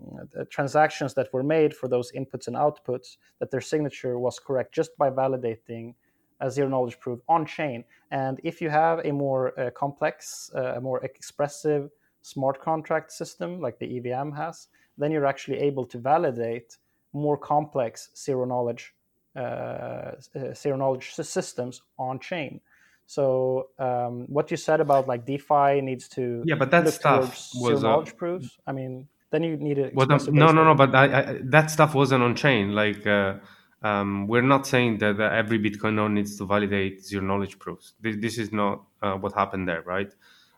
transactions 0.51 1.14
that 1.14 1.32
were 1.32 1.43
made 1.43 1.74
for 1.74 1.89
those 1.89 2.12
inputs 2.12 2.47
and 2.47 2.56
outputs 2.56 3.16
that 3.39 3.51
their 3.51 3.60
signature 3.60 4.18
was 4.18 4.39
correct 4.39 4.74
just 4.74 4.97
by 4.97 5.10
validating 5.10 5.94
a 6.40 6.51
zero 6.51 6.68
knowledge 6.68 6.98
proof 7.01 7.20
on 7.28 7.47
chain. 7.47 7.85
And 8.10 8.40
if 8.44 8.60
you 8.60 8.70
have 8.70 9.01
a 9.05 9.12
more 9.12 9.59
uh, 9.59 9.70
complex, 9.70 10.51
uh, 10.55 10.78
more 10.81 11.05
expressive 11.05 11.90
smart 12.22 12.60
contract 12.60 13.12
system 13.12 13.60
like 13.60 13.78
the 13.78 13.98
EVM 13.98 14.32
has, 14.32 14.68
then 14.97 15.10
you're 15.10 15.26
actually 15.26 15.59
able 15.59 15.85
to 15.86 15.98
validate 15.98 16.78
more 17.12 17.36
complex 17.36 18.10
zero 18.16 18.44
knowledge 18.44 18.94
uh, 19.36 20.12
uh, 20.36 20.55
zero 20.55 20.76
knowledge 20.76 21.12
systems 21.14 21.82
on 21.98 22.20
chain. 22.20 22.60
So 23.06 23.68
um, 23.78 24.24
what 24.28 24.51
you 24.51 24.56
said 24.56 24.81
about 24.81 25.06
like 25.06 25.26
DeFi 25.26 25.81
needs 25.81 26.09
to 26.10 26.43
Yeah, 26.44 26.56
but 26.56 26.70
that 26.70 26.89
stuff 26.89 27.28
was, 27.55 27.76
zero 27.76 27.78
uh, 27.78 27.81
knowledge 27.82 28.16
proofs. 28.16 28.59
I 28.66 28.72
mean, 28.72 29.09
then 29.31 29.43
you 29.43 29.56
need 29.56 29.78
a 29.78 29.90
Well, 29.94 30.06
the- 30.06 30.31
no, 30.32 30.52
no, 30.52 30.64
no. 30.64 30.74
But 30.74 30.94
I, 30.94 31.05
I, 31.05 31.39
that 31.44 31.70
stuff 31.70 31.94
wasn't 31.94 32.22
on 32.22 32.35
chain. 32.35 32.72
Like, 32.72 33.06
uh, 33.06 33.35
um, 33.82 34.26
we're 34.26 34.43
not 34.43 34.66
saying 34.66 34.98
that 34.98 35.20
every 35.20 35.59
Bitcoin 35.59 35.94
node 35.94 36.12
needs 36.12 36.39
to 36.39 36.47
validate 36.47 37.05
zero 37.05 37.22
knowledge 37.22 37.59
proofs. 37.59 37.94
This, 38.01 38.16
this 38.18 38.39
is 38.39 38.52
not 38.52 38.82
uh, 39.02 39.14
what 39.14 39.35
happened 39.35 39.68
there, 39.68 39.82
right? 39.82 40.12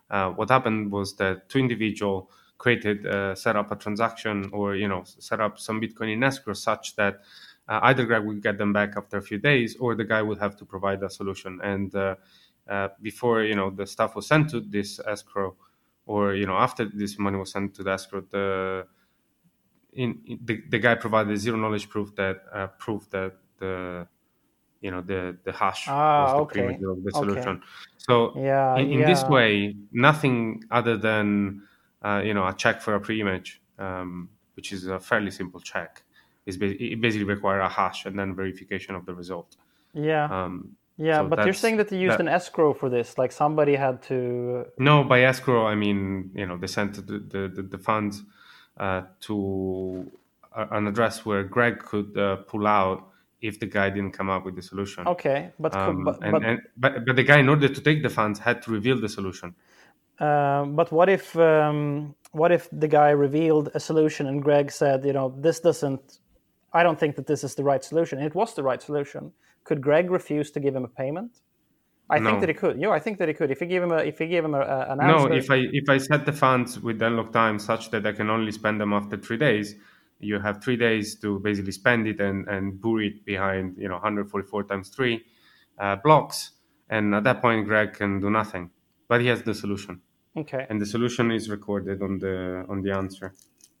Uh, 0.09 0.29
what 0.29 0.49
happened 0.49 0.91
was 0.91 1.17
that 1.17 1.49
two 1.49 1.59
individual 1.59 2.31
created, 2.57 3.05
uh, 3.05 3.35
set 3.35 3.55
up 3.55 3.71
a 3.71 3.75
transaction, 3.75 4.49
or 4.53 4.75
you 4.75 4.87
know, 4.87 5.03
set 5.05 5.41
up 5.41 5.59
some 5.59 5.81
Bitcoin 5.81 6.13
in 6.13 6.23
escrow 6.23 6.53
such 6.53 6.95
that 6.95 7.19
uh, 7.67 7.79
either 7.83 8.05
Greg 8.05 8.23
would 8.25 8.41
get 8.41 8.57
them 8.57 8.73
back 8.73 8.93
after 8.97 9.17
a 9.17 9.21
few 9.21 9.37
days, 9.37 9.75
or 9.77 9.95
the 9.95 10.05
guy 10.05 10.21
would 10.21 10.39
have 10.39 10.55
to 10.57 10.65
provide 10.65 11.03
a 11.03 11.09
solution. 11.09 11.59
And 11.63 11.93
uh, 11.95 12.15
uh, 12.69 12.89
before 13.01 13.43
you 13.43 13.55
know 13.55 13.69
the 13.69 13.85
stuff 13.85 14.15
was 14.15 14.27
sent 14.27 14.49
to 14.51 14.61
this 14.61 14.99
escrow, 14.99 15.55
or 16.05 16.33
you 16.33 16.45
know 16.45 16.57
after 16.57 16.85
this 16.85 17.17
money 17.19 17.37
was 17.37 17.51
sent 17.51 17.73
to 17.75 17.83
the 17.83 17.91
escrow, 17.91 18.21
the 18.29 18.87
in, 19.93 20.21
in- 20.25 20.39
the, 20.43 20.61
the 20.69 20.79
guy 20.79 20.95
provided 20.95 21.37
zero 21.37 21.57
knowledge 21.57 21.89
proof 21.89 22.15
that 22.15 22.37
uh, 22.53 22.67
proved 22.79 23.11
that 23.11 23.33
the 23.59 24.07
you 24.81 24.91
know 24.91 25.01
the 25.01 25.37
the 25.43 25.51
hash 25.51 25.89
Ah, 25.89 26.17
was 26.17 26.35
the 26.35 26.43
okay. 26.43 26.53
preimage 26.53 26.81
of 26.91 27.03
the 27.03 27.11
Okay. 27.13 27.19
solution. 27.19 27.61
So 27.97 28.35
Yeah, 28.35 28.75
in, 28.75 28.87
in 29.01 29.05
this 29.05 29.27
way, 29.27 29.75
nothing 29.91 30.63
other 30.71 30.97
than 30.97 31.63
uh, 32.03 32.21
you 32.23 32.33
know 32.33 32.47
a 32.47 32.53
check 32.53 32.81
for 32.81 32.95
a 32.95 32.99
preimage, 32.99 33.59
um, 33.79 34.29
which 34.55 34.71
is 34.73 34.87
a 34.87 34.99
fairly 34.99 35.31
simple 35.31 35.59
check, 35.61 36.03
is 36.47 36.57
ba- 36.57 36.81
it 36.83 36.99
basically 37.01 37.25
require 37.35 37.59
a 37.59 37.69
hash 37.69 38.05
and 38.07 38.17
then 38.19 38.35
verification 38.35 38.95
of 38.95 39.05
the 39.05 39.13
result. 39.13 39.49
Yeah, 39.93 40.25
Um, 40.37 40.53
yeah, 40.97 41.17
so 41.19 41.27
but 41.29 41.37
you're 41.45 41.53
saying 41.65 41.77
that 41.77 41.89
they 41.89 41.97
used 42.07 42.13
that- 42.17 42.21
an 42.21 42.27
escrow 42.39 42.73
for 42.73 42.89
this. 42.89 43.17
Like 43.21 43.31
somebody 43.31 43.75
had 43.75 44.01
to. 44.09 44.17
No, 44.89 45.03
by 45.03 45.19
escrow 45.31 45.61
I 45.73 45.75
mean 45.75 46.31
you 46.39 46.45
know 46.47 46.57
they 46.57 46.67
sent 46.67 46.91
the 46.95 47.01
the, 47.33 47.41
the, 47.55 47.61
the 47.73 47.77
funds 47.89 48.23
uh, 48.85 49.01
to 49.27 49.35
an 50.55 50.87
address 50.87 51.25
where 51.25 51.43
Greg 51.43 51.75
could 51.89 52.17
uh, 52.17 52.37
pull 52.51 52.65
out 52.65 52.99
if 53.49 53.59
the 53.59 53.67
guy 53.77 53.87
didn't 53.95 54.13
come 54.19 54.29
up 54.35 54.43
with 54.45 54.55
the 54.55 54.61
solution. 54.71 55.07
Okay, 55.07 55.39
but 55.59 55.75
Um, 55.75 56.03
but 56.03 56.17
and, 56.23 56.31
but, 56.31 56.43
and 56.49 56.59
but 56.83 56.91
but 57.05 57.15
the 57.15 57.23
guy 57.31 57.37
in 57.39 57.49
order 57.49 57.67
to 57.77 57.81
take 57.81 58.01
the 58.01 58.09
funds 58.19 58.39
had 58.39 58.57
to 58.63 58.71
reveal 58.71 58.97
the 58.99 59.09
solution. 59.09 59.49
um, 60.19 60.75
but 60.75 60.91
what 60.91 61.09
if 61.09 61.35
um, 61.37 62.15
what 62.31 62.51
if 62.51 62.67
the 62.71 62.87
guy 62.87 63.09
revealed 63.11 63.69
a 63.75 63.79
solution 63.79 64.25
and 64.27 64.41
Greg 64.43 64.71
said, 64.71 65.05
you 65.05 65.13
know, 65.13 65.27
this 65.45 65.59
doesn't. 65.59 66.19
I 66.73 66.83
don't 66.83 66.99
think 66.99 67.15
that 67.15 67.27
this 67.27 67.43
is 67.43 67.55
the 67.55 67.63
right 67.63 67.83
solution. 67.83 68.19
It 68.19 68.35
was 68.35 68.53
the 68.53 68.63
right 68.63 68.81
solution. 68.81 69.31
Could 69.63 69.81
Greg 69.81 70.11
refuse 70.11 70.51
to 70.51 70.59
give 70.59 70.75
him 70.75 70.85
a 70.85 70.89
payment? 70.89 71.39
I 72.09 72.19
No. 72.19 72.29
think 72.29 72.39
that 72.41 72.49
he 72.49 72.55
could. 72.55 72.79
Yeah, 72.79 72.91
I 72.91 72.99
think 72.99 73.17
that 73.17 73.27
he 73.27 73.33
could. 73.33 73.51
If 73.51 73.59
he 73.59 73.65
gave 73.65 73.83
him 73.83 73.91
a, 73.91 73.97
if 73.97 74.17
he 74.19 74.27
gave 74.27 74.45
him 74.45 74.53
a, 74.53 74.61
a, 74.61 74.91
an 74.93 75.01
answer. 75.01 75.29
No, 75.29 75.35
if 75.35 75.51
I 75.51 75.57
if 75.71 75.89
I 75.89 75.97
set 75.97 76.25
the 76.25 76.31
funds 76.31 76.79
with 76.79 77.01
unlock 77.01 77.33
time 77.33 77.59
such 77.59 77.91
that 77.91 78.05
I 78.05 78.13
can 78.13 78.29
only 78.29 78.51
spend 78.51 78.79
them 78.79 78.93
after 78.93 79.17
three 79.17 79.37
days, 79.37 79.75
you 80.19 80.39
have 80.39 80.63
three 80.63 80.77
days 80.77 81.15
to 81.19 81.39
basically 81.39 81.73
spend 81.73 82.07
it 82.07 82.21
and 82.21 82.47
and 82.47 82.81
bury 82.81 83.07
it 83.07 83.25
behind 83.25 83.77
you 83.77 83.89
know 83.89 83.95
144 83.95 84.63
times 84.63 84.89
three 84.89 85.25
uh, 85.79 85.97
blocks, 85.97 86.51
and 86.89 87.13
at 87.13 87.23
that 87.25 87.41
point 87.41 87.65
Greg 87.65 87.93
can 87.93 88.21
do 88.21 88.29
nothing, 88.29 88.69
but 89.09 89.19
he 89.19 89.27
has 89.27 89.43
the 89.43 89.53
solution, 89.53 89.99
okay. 90.37 90.65
and 90.69 90.79
the 90.81 90.85
solution 90.85 91.29
is 91.31 91.49
recorded 91.49 92.01
on 92.01 92.19
the 92.19 92.65
on 92.69 92.81
the 92.83 92.91
answer. 92.91 93.33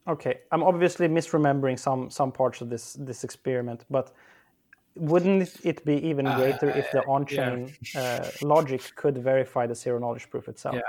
Okay, 0.07 0.39
I'm 0.51 0.63
obviously 0.63 1.07
misremembering 1.07 1.77
some 1.77 2.09
some 2.09 2.31
parts 2.31 2.61
of 2.61 2.69
this 2.69 2.93
this 2.93 3.23
experiment, 3.23 3.85
but 3.89 4.13
wouldn't 4.95 5.65
it 5.65 5.83
be 5.85 5.95
even 6.07 6.25
greater 6.35 6.69
if 6.69 6.89
the 6.91 7.03
on-chain 7.05 7.73
uh, 7.95 8.27
logic 8.41 8.81
could 8.95 9.17
verify 9.17 9.67
the 9.67 9.75
zero 9.75 9.99
knowledge 9.99 10.29
proof 10.29 10.47
itself? 10.47 10.75
Yeah. 10.75 10.81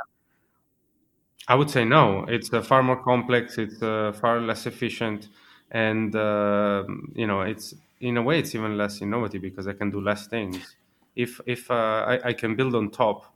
I 1.49 1.55
would 1.55 1.71
say 1.71 1.85
no. 1.85 2.25
It's 2.29 2.53
uh, 2.53 2.63
far 2.63 2.83
more 2.83 3.03
complex. 3.03 3.59
It's 3.59 3.83
uh, 3.83 4.13
far 4.21 4.41
less 4.41 4.67
efficient, 4.67 5.29
and 5.71 6.15
uh, 6.15 6.85
you 7.15 7.27
know, 7.27 7.41
it's 7.43 7.75
in 8.01 8.17
a 8.17 8.23
way 8.23 8.39
it's 8.39 8.55
even 8.55 8.77
less 8.79 9.03
innovative 9.03 9.43
because 9.43 9.67
I 9.67 9.73
can 9.73 9.91
do 9.91 10.01
less 10.01 10.27
things. 10.27 10.77
If 11.17 11.41
if 11.47 11.71
uh, 11.71 11.75
I, 11.75 12.29
I 12.29 12.33
can 12.35 12.55
build 12.55 12.75
on 12.75 12.91
top 12.91 13.35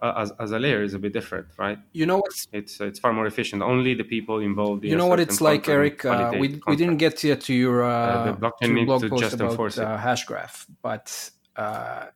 uh, 0.00 0.12
as, 0.18 0.32
as 0.38 0.52
a 0.52 0.58
layer 0.58 0.82
is 0.82 0.94
a 0.94 0.98
bit 0.98 1.12
different, 1.12 1.46
right? 1.58 1.78
You 1.92 2.06
know 2.06 2.18
what's 2.18 2.46
It's 2.52 2.80
it's 2.80 2.98
far 2.98 3.12
more 3.12 3.26
efficient. 3.26 3.62
Only 3.62 3.94
the 3.94 4.04
people 4.04 4.40
involved. 4.40 4.84
In 4.84 4.90
you 4.90 4.96
know 4.96 5.06
what 5.06 5.20
it's 5.20 5.40
like, 5.40 5.68
Eric. 5.68 6.04
Uh, 6.04 6.32
we 6.38 6.60
we 6.66 6.76
didn't 6.76 6.98
get 6.98 7.22
yet 7.24 7.40
to 7.42 7.54
your 7.54 7.82
uh, 7.82 8.32
the 8.32 8.38
blockchain 8.38 8.74
to 8.74 8.84
blog 8.84 9.00
to 9.02 9.08
post 9.08 9.22
just 9.22 9.34
about 9.34 9.78
uh, 9.78 9.98
Hashgraph, 9.98 10.66
but 10.82 11.30
uh, 11.56 12.06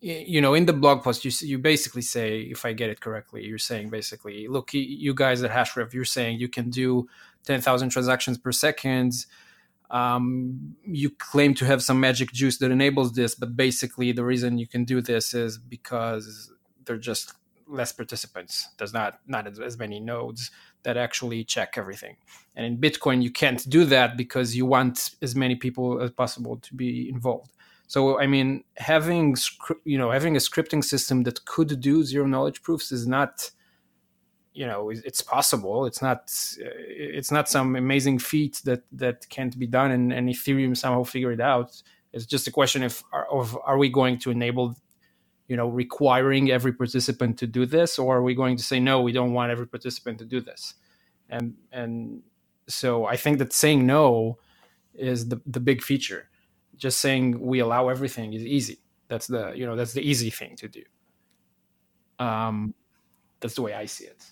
you 0.00 0.40
know 0.40 0.54
in 0.54 0.66
the 0.66 0.72
blog 0.72 1.02
post 1.02 1.24
you 1.24 1.30
you 1.46 1.58
basically 1.58 2.00
say 2.00 2.40
if 2.40 2.64
i 2.64 2.72
get 2.72 2.88
it 2.88 3.00
correctly 3.00 3.44
you're 3.44 3.58
saying 3.58 3.90
basically 3.90 4.48
look 4.48 4.72
you 4.72 5.12
guys 5.12 5.42
at 5.42 5.50
Hashgraph 5.50 5.92
you're 5.92 6.06
saying 6.06 6.40
you 6.40 6.48
can 6.48 6.70
do 6.70 7.06
10,000 7.44 7.90
transactions 7.90 8.38
per 8.38 8.52
second 8.52 9.26
um, 9.90 10.76
you 10.84 11.10
claim 11.10 11.52
to 11.54 11.66
have 11.66 11.82
some 11.82 12.00
magic 12.00 12.32
juice 12.32 12.58
that 12.58 12.70
enables 12.70 13.12
this 13.12 13.34
but 13.34 13.56
basically 13.56 14.12
the 14.12 14.24
reason 14.24 14.56
you 14.56 14.66
can 14.66 14.84
do 14.84 15.02
this 15.02 15.34
is 15.34 15.58
because 15.58 16.50
they're 16.90 16.98
just 16.98 17.34
less 17.68 17.92
participants 17.92 18.68
there's 18.78 18.92
not 18.92 19.20
not 19.28 19.46
as 19.46 19.78
many 19.78 20.00
nodes 20.00 20.50
that 20.82 20.96
actually 20.96 21.44
check 21.44 21.74
everything 21.76 22.16
and 22.56 22.66
in 22.66 22.76
bitcoin 22.76 23.22
you 23.22 23.30
can't 23.30 23.70
do 23.70 23.84
that 23.84 24.16
because 24.16 24.56
you 24.56 24.66
want 24.66 25.10
as 25.22 25.36
many 25.36 25.54
people 25.54 26.02
as 26.02 26.10
possible 26.10 26.56
to 26.56 26.74
be 26.74 27.08
involved 27.08 27.52
so 27.90 28.20
I 28.20 28.28
mean, 28.28 28.62
having 28.76 29.34
you 29.84 29.98
know 29.98 30.12
having 30.12 30.36
a 30.36 30.38
scripting 30.38 30.84
system 30.84 31.24
that 31.24 31.44
could 31.44 31.80
do 31.80 32.04
zero 32.04 32.24
knowledge 32.24 32.62
proofs 32.62 32.92
is 32.92 33.08
not, 33.08 33.50
you 34.52 34.64
know, 34.64 34.90
it's 34.90 35.20
possible. 35.20 35.86
It's 35.86 36.00
not 36.00 36.30
it's 36.60 37.32
not 37.32 37.48
some 37.48 37.74
amazing 37.74 38.20
feat 38.20 38.60
that 38.64 38.84
that 38.92 39.28
can't 39.28 39.58
be 39.58 39.66
done, 39.66 39.90
and, 39.90 40.12
and 40.12 40.28
Ethereum 40.28 40.76
somehow 40.76 41.02
figure 41.02 41.32
it 41.32 41.40
out. 41.40 41.82
It's 42.12 42.26
just 42.26 42.46
a 42.46 42.52
question 42.52 42.84
of 42.84 43.02
of 43.28 43.58
are 43.64 43.76
we 43.76 43.88
going 43.88 44.20
to 44.20 44.30
enable 44.30 44.76
you 45.50 45.58
know 45.58 45.68
requiring 45.68 46.50
every 46.52 46.72
participant 46.72 47.38
to 47.38 47.48
do 47.48 47.66
this 47.66 47.98
or 48.00 48.18
are 48.18 48.24
we 48.24 48.34
going 48.34 48.56
to 48.58 48.64
say 48.64 48.80
no 48.80 49.02
we 49.02 49.12
don't 49.12 49.34
want 49.34 49.52
every 49.52 49.68
participant 49.68 50.18
to 50.20 50.26
do 50.26 50.40
this 50.40 50.74
and 51.30 51.54
and 51.72 52.22
so 52.68 53.06
i 53.06 53.16
think 53.16 53.38
that 53.40 53.52
saying 53.52 53.86
no 53.86 54.38
is 54.94 55.28
the 55.30 55.40
the 55.46 55.60
big 55.60 55.82
feature 55.82 56.28
just 56.78 57.00
saying 57.00 57.40
we 57.40 57.60
allow 57.60 57.88
everything 57.88 58.34
is 58.34 58.44
easy. 58.44 58.78
That's 59.08 59.28
the 59.28 59.52
you 59.52 59.66
know 59.66 59.76
that's 59.76 59.94
the 59.94 60.02
easy 60.02 60.30
thing 60.30 60.56
to 60.58 60.68
do. 60.68 60.84
Um, 62.18 62.74
that's 63.40 63.54
the 63.54 63.62
way 63.62 63.74
I 63.74 63.86
see 63.86 64.06
it. 64.06 64.24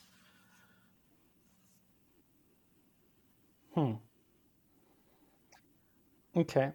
Hmm. 3.75 3.95
Okay, 6.37 6.73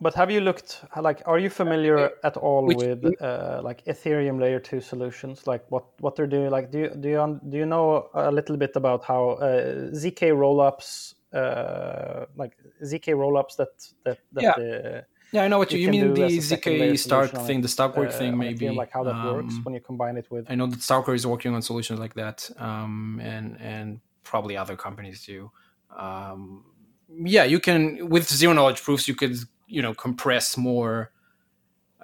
but 0.00 0.14
have 0.14 0.30
you 0.30 0.40
looked 0.40 0.84
like 0.96 1.22
are 1.26 1.38
you 1.38 1.50
familiar 1.50 2.10
at 2.22 2.36
all 2.36 2.66
Which, 2.66 2.78
with 2.78 3.22
uh, 3.22 3.60
like 3.62 3.84
Ethereum 3.84 4.40
layer 4.40 4.60
two 4.60 4.80
solutions? 4.80 5.46
Like 5.46 5.64
what 5.70 5.84
what 6.00 6.16
they're 6.16 6.26
doing? 6.26 6.50
Like 6.50 6.70
do 6.70 6.78
you 6.78 6.90
do 6.90 7.08
you 7.08 7.40
do 7.48 7.58
you 7.58 7.66
know 7.66 8.08
a 8.14 8.30
little 8.30 8.56
bit 8.56 8.76
about 8.76 9.04
how 9.04 9.30
uh, 9.30 9.90
zk 9.92 10.20
rollups 10.32 11.14
uh, 11.32 12.26
like 12.36 12.56
zk 12.82 13.14
rollups 13.14 13.56
that 13.56 13.68
that, 14.04 14.18
that 14.32 14.42
yeah. 14.42 14.52
The, 14.56 15.04
yeah, 15.32 15.42
I 15.42 15.48
know 15.48 15.58
what 15.58 15.72
you, 15.72 15.80
you 15.80 15.90
mean. 15.90 16.14
The 16.14 16.20
zk-STARK 16.20 17.44
thing, 17.44 17.60
the 17.60 17.66
Starkware 17.66 18.06
uh, 18.06 18.12
thing, 18.12 18.38
maybe 18.38 18.70
like 18.70 18.92
how 18.92 19.02
that 19.02 19.16
um, 19.16 19.34
works 19.34 19.54
when 19.64 19.74
you 19.74 19.80
combine 19.80 20.16
it 20.16 20.30
with. 20.30 20.48
I 20.48 20.54
know 20.54 20.68
that 20.68 20.78
Starkware 20.78 21.16
is 21.16 21.26
working 21.26 21.52
on 21.54 21.60
solutions 21.60 21.98
like 21.98 22.14
that, 22.14 22.48
um, 22.58 23.20
and 23.20 23.60
and 23.60 24.00
probably 24.22 24.56
other 24.56 24.76
companies 24.76 25.24
do. 25.26 25.50
Um, 25.96 26.64
yeah, 27.08 27.42
you 27.42 27.58
can 27.58 28.08
with 28.08 28.28
zero 28.28 28.52
knowledge 28.52 28.80
proofs, 28.82 29.08
you 29.08 29.16
could 29.16 29.36
you 29.66 29.82
know 29.82 29.94
compress 29.94 30.56
more 30.56 31.10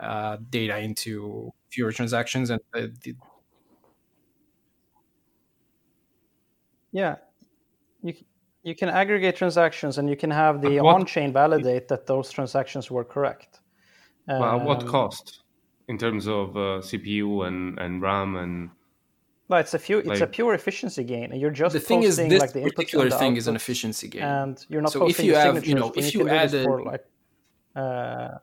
uh, 0.01 0.37
data 0.49 0.79
into 0.79 1.53
fewer 1.71 1.93
transactions 1.93 2.51
and 2.51 2.61
uh, 2.75 2.87
the... 3.03 3.15
yeah 6.93 7.17
you 8.03 8.15
you 8.63 8.75
can 8.75 8.89
aggregate 8.89 9.37
transactions 9.37 9.99
and 9.99 10.09
you 10.09 10.17
can 10.17 10.31
have 10.31 10.61
the 10.61 10.79
on-chain 10.79 11.33
validate 11.33 11.89
that 11.89 12.07
those 12.07 12.31
transactions 12.31 12.91
were 12.91 13.05
correct. 13.05 13.61
Well, 14.29 14.43
um, 14.43 14.65
what 14.65 14.87
cost 14.87 15.43
in 15.89 15.97
terms 15.97 16.29
of 16.29 16.57
uh, 16.57 16.81
CPU 16.89 17.47
and, 17.47 17.79
and 17.79 18.03
RAM 18.03 18.37
and? 18.37 18.71
Well, 19.49 19.61
it's 19.61 19.75
a 19.75 19.79
few. 19.79 19.99
It's 19.99 20.09
like, 20.09 20.21
a 20.21 20.27
pure 20.27 20.55
efficiency 20.55 21.03
gain, 21.03 21.33
and 21.33 21.41
you're 21.41 21.51
just 21.51 21.73
the 21.73 21.81
thing 21.81 22.05
is 22.05 22.17
this 22.17 22.41
like 22.41 22.53
the 22.53 22.63
particular 22.63 23.11
thing 23.11 23.37
is 23.37 23.49
an 23.49 23.57
efficiency 23.57 24.07
gain, 24.09 24.23
and 24.23 24.65
you're 24.69 24.83
not 24.83 24.93
so 24.93 25.09
if 25.09 25.19
you 25.19 25.35
have 25.35 25.67
you 25.67 25.75
know 25.75 25.93
if 25.97 26.15
you, 26.15 26.21
you 26.21 26.29
add 26.29 26.55
a, 26.55 26.63
for 26.63 26.83
like. 26.85 27.05
Uh, 27.75 28.39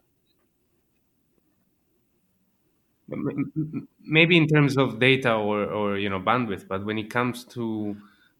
maybe 4.03 4.37
in 4.37 4.47
terms 4.47 4.77
of 4.77 4.99
data 4.99 5.33
or, 5.33 5.63
or 5.63 5.97
you 5.97 6.09
know 6.09 6.19
bandwidth, 6.19 6.67
but 6.67 6.85
when 6.85 6.97
it 6.97 7.09
comes 7.09 7.45
to 7.45 7.95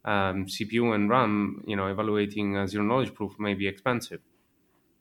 um, 0.06 0.46
CPU 0.46 0.96
and 0.96 1.10
RAM, 1.10 1.64
you 1.68 1.76
know, 1.76 1.88
evaluating 1.88 2.58
a 2.58 2.68
zero 2.68 2.84
knowledge 2.84 3.14
proof 3.14 3.34
may 3.40 3.54
be 3.54 3.68
expensive. 3.68 4.22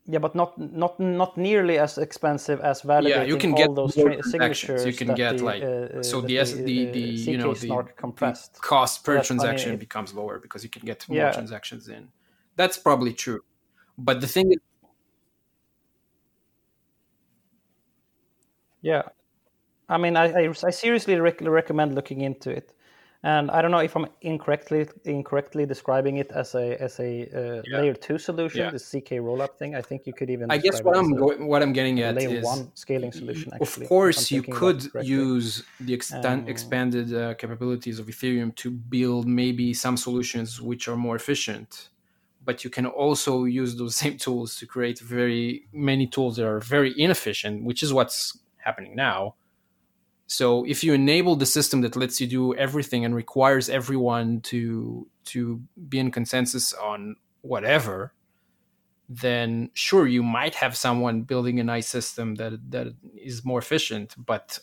Yeah, 0.08 0.20
but 0.20 0.34
not 0.36 0.56
not 0.58 1.00
not 1.00 1.36
nearly 1.36 1.78
as 1.78 1.98
expensive 1.98 2.60
as 2.60 2.82
validating 2.82 3.08
yeah, 3.08 3.22
you 3.22 3.36
can 3.36 3.52
all 3.52 3.56
get 3.56 3.74
those 3.74 3.94
tra- 3.94 4.22
signatures. 4.22 4.86
You 4.86 4.92
can 4.92 5.14
get 5.14 5.38
the, 5.38 5.44
like 5.44 5.62
uh, 5.62 6.02
so 6.02 6.20
the 6.20 6.36
the, 6.36 6.62
the, 6.62 6.90
the 6.92 7.00
you 7.32 7.38
know 7.38 7.54
the, 7.54 7.68
compressed. 7.96 8.54
the 8.54 8.60
cost 8.60 9.04
per 9.04 9.18
so 9.18 9.24
transaction 9.24 9.70
I 9.70 9.72
mean, 9.72 9.80
becomes 9.80 10.14
lower 10.14 10.38
because 10.38 10.62
you 10.62 10.70
can 10.70 10.84
get 10.84 11.08
more 11.08 11.18
yeah. 11.18 11.32
transactions 11.32 11.88
in. 11.88 12.08
That's 12.54 12.78
probably 12.78 13.14
true, 13.14 13.40
but 13.98 14.20
the 14.20 14.28
thing 14.28 14.52
is, 14.52 14.58
yeah, 18.90 19.04
I 19.88 19.96
mean, 20.02 20.14
I 20.16 20.26
I, 20.40 20.42
I 20.70 20.72
seriously 20.84 21.14
rec- 21.26 21.40
recommend 21.60 21.94
looking 21.94 22.20
into 22.28 22.50
it 22.50 22.68
and 23.26 23.50
I 23.50 23.60
don't 23.60 23.72
know 23.72 23.84
if 23.88 23.96
I'm 23.96 24.06
incorrectly 24.20 24.86
incorrectly 25.04 25.66
describing 25.66 26.18
it 26.18 26.30
as 26.30 26.54
a 26.54 26.80
as 26.80 27.00
a 27.00 27.10
uh, 27.40 27.62
yeah. 27.66 27.78
layer 27.78 27.94
two 27.94 28.18
solution, 28.18 28.60
yeah. 28.60 28.70
the 28.70 28.78
zk 28.78 29.10
rollup 29.26 29.54
thing. 29.58 29.74
I 29.74 29.82
think 29.82 30.06
you 30.06 30.12
could 30.12 30.30
even. 30.30 30.50
I 30.50 30.58
guess 30.58 30.80
what 30.82 30.96
I'm 30.96 31.12
going, 31.22 31.46
what 31.46 31.60
I'm 31.62 31.72
getting 31.72 32.00
at 32.00 32.14
layer 32.14 32.38
is 32.38 32.44
one 32.44 32.70
scaling 32.74 33.12
solution. 33.12 33.52
Actually, 33.52 33.86
of 33.86 33.88
course, 33.88 34.30
you 34.30 34.42
could 34.42 34.80
use 35.02 35.64
the 35.80 35.94
extent, 35.94 36.24
um, 36.24 36.48
expanded 36.48 37.12
uh, 37.12 37.34
capabilities 37.34 37.98
of 37.98 38.06
Ethereum 38.06 38.54
to 38.62 38.70
build 38.70 39.26
maybe 39.26 39.74
some 39.74 39.96
solutions 39.96 40.60
which 40.60 40.86
are 40.86 40.96
more 40.96 41.16
efficient. 41.16 41.88
But 42.44 42.62
you 42.62 42.70
can 42.70 42.86
also 42.86 43.42
use 43.42 43.74
those 43.76 43.96
same 44.02 44.18
tools 44.18 44.54
to 44.58 44.66
create 44.66 45.00
very 45.00 45.66
many 45.72 46.06
tools 46.06 46.36
that 46.36 46.46
are 46.46 46.60
very 46.60 46.92
inefficient, 46.96 47.64
which 47.64 47.82
is 47.82 47.92
what's 47.92 48.38
happening 48.66 48.94
now 48.94 49.34
so 50.26 50.64
if 50.64 50.82
you 50.82 50.92
enable 50.92 51.36
the 51.36 51.46
system 51.46 51.82
that 51.82 51.96
lets 51.96 52.20
you 52.20 52.26
do 52.26 52.54
everything 52.54 53.04
and 53.04 53.14
requires 53.14 53.68
everyone 53.68 54.40
to 54.42 55.06
to 55.26 55.60
be 55.88 55.98
in 55.98 56.10
consensus 56.10 56.72
on 56.72 57.16
whatever, 57.42 58.12
then 59.08 59.70
sure 59.74 60.06
you 60.06 60.22
might 60.22 60.54
have 60.56 60.76
someone 60.76 61.22
building 61.22 61.60
a 61.60 61.64
nice 61.64 61.86
system 61.86 62.34
that 62.36 62.54
that 62.70 62.88
is 63.16 63.44
more 63.44 63.60
efficient, 63.60 64.14
but 64.26 64.58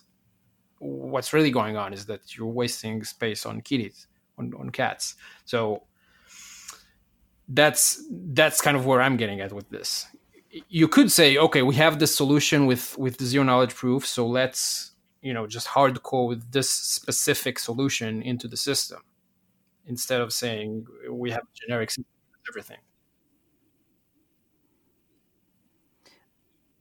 what's 0.80 1.32
really 1.32 1.52
going 1.52 1.78
on 1.78 1.94
is 1.94 2.06
that 2.08 2.36
you're 2.36 2.46
wasting 2.46 3.06
space 3.06 3.46
on 3.46 3.62
kitties, 3.62 4.08
on, 4.38 4.54
on 4.60 4.70
cats. 4.70 5.16
So 5.46 5.84
that's 7.48 8.04
that's 8.12 8.60
kind 8.60 8.76
of 8.76 8.86
where 8.86 9.02
I'm 9.02 9.16
getting 9.16 9.40
at 9.40 9.54
with 9.54 9.70
this. 9.70 10.08
You 10.70 10.88
could 10.88 11.12
say, 11.12 11.38
okay, 11.38 11.64
we 11.64 11.76
have 11.76 12.00
this 12.00 12.16
solution 12.16 12.66
with 12.68 12.98
with 12.98 13.18
the 13.18 13.26
zero 13.26 13.44
knowledge 13.44 13.74
proof, 13.74 14.06
so 14.06 14.28
let's 14.28 14.92
you 15.22 15.34
know 15.34 15.48
just 15.48 15.68
hard 15.68 16.04
code 16.04 16.52
this 16.52 16.70
specific 16.70 17.58
solution 17.58 18.22
into 18.22 18.48
the 18.48 18.58
system 18.58 19.00
instead 19.88 20.22
of 20.22 20.32
saying 20.32 20.86
we 21.10 21.32
have 21.32 21.42
a 21.42 21.56
generic 21.56 21.92
everything. 22.50 22.78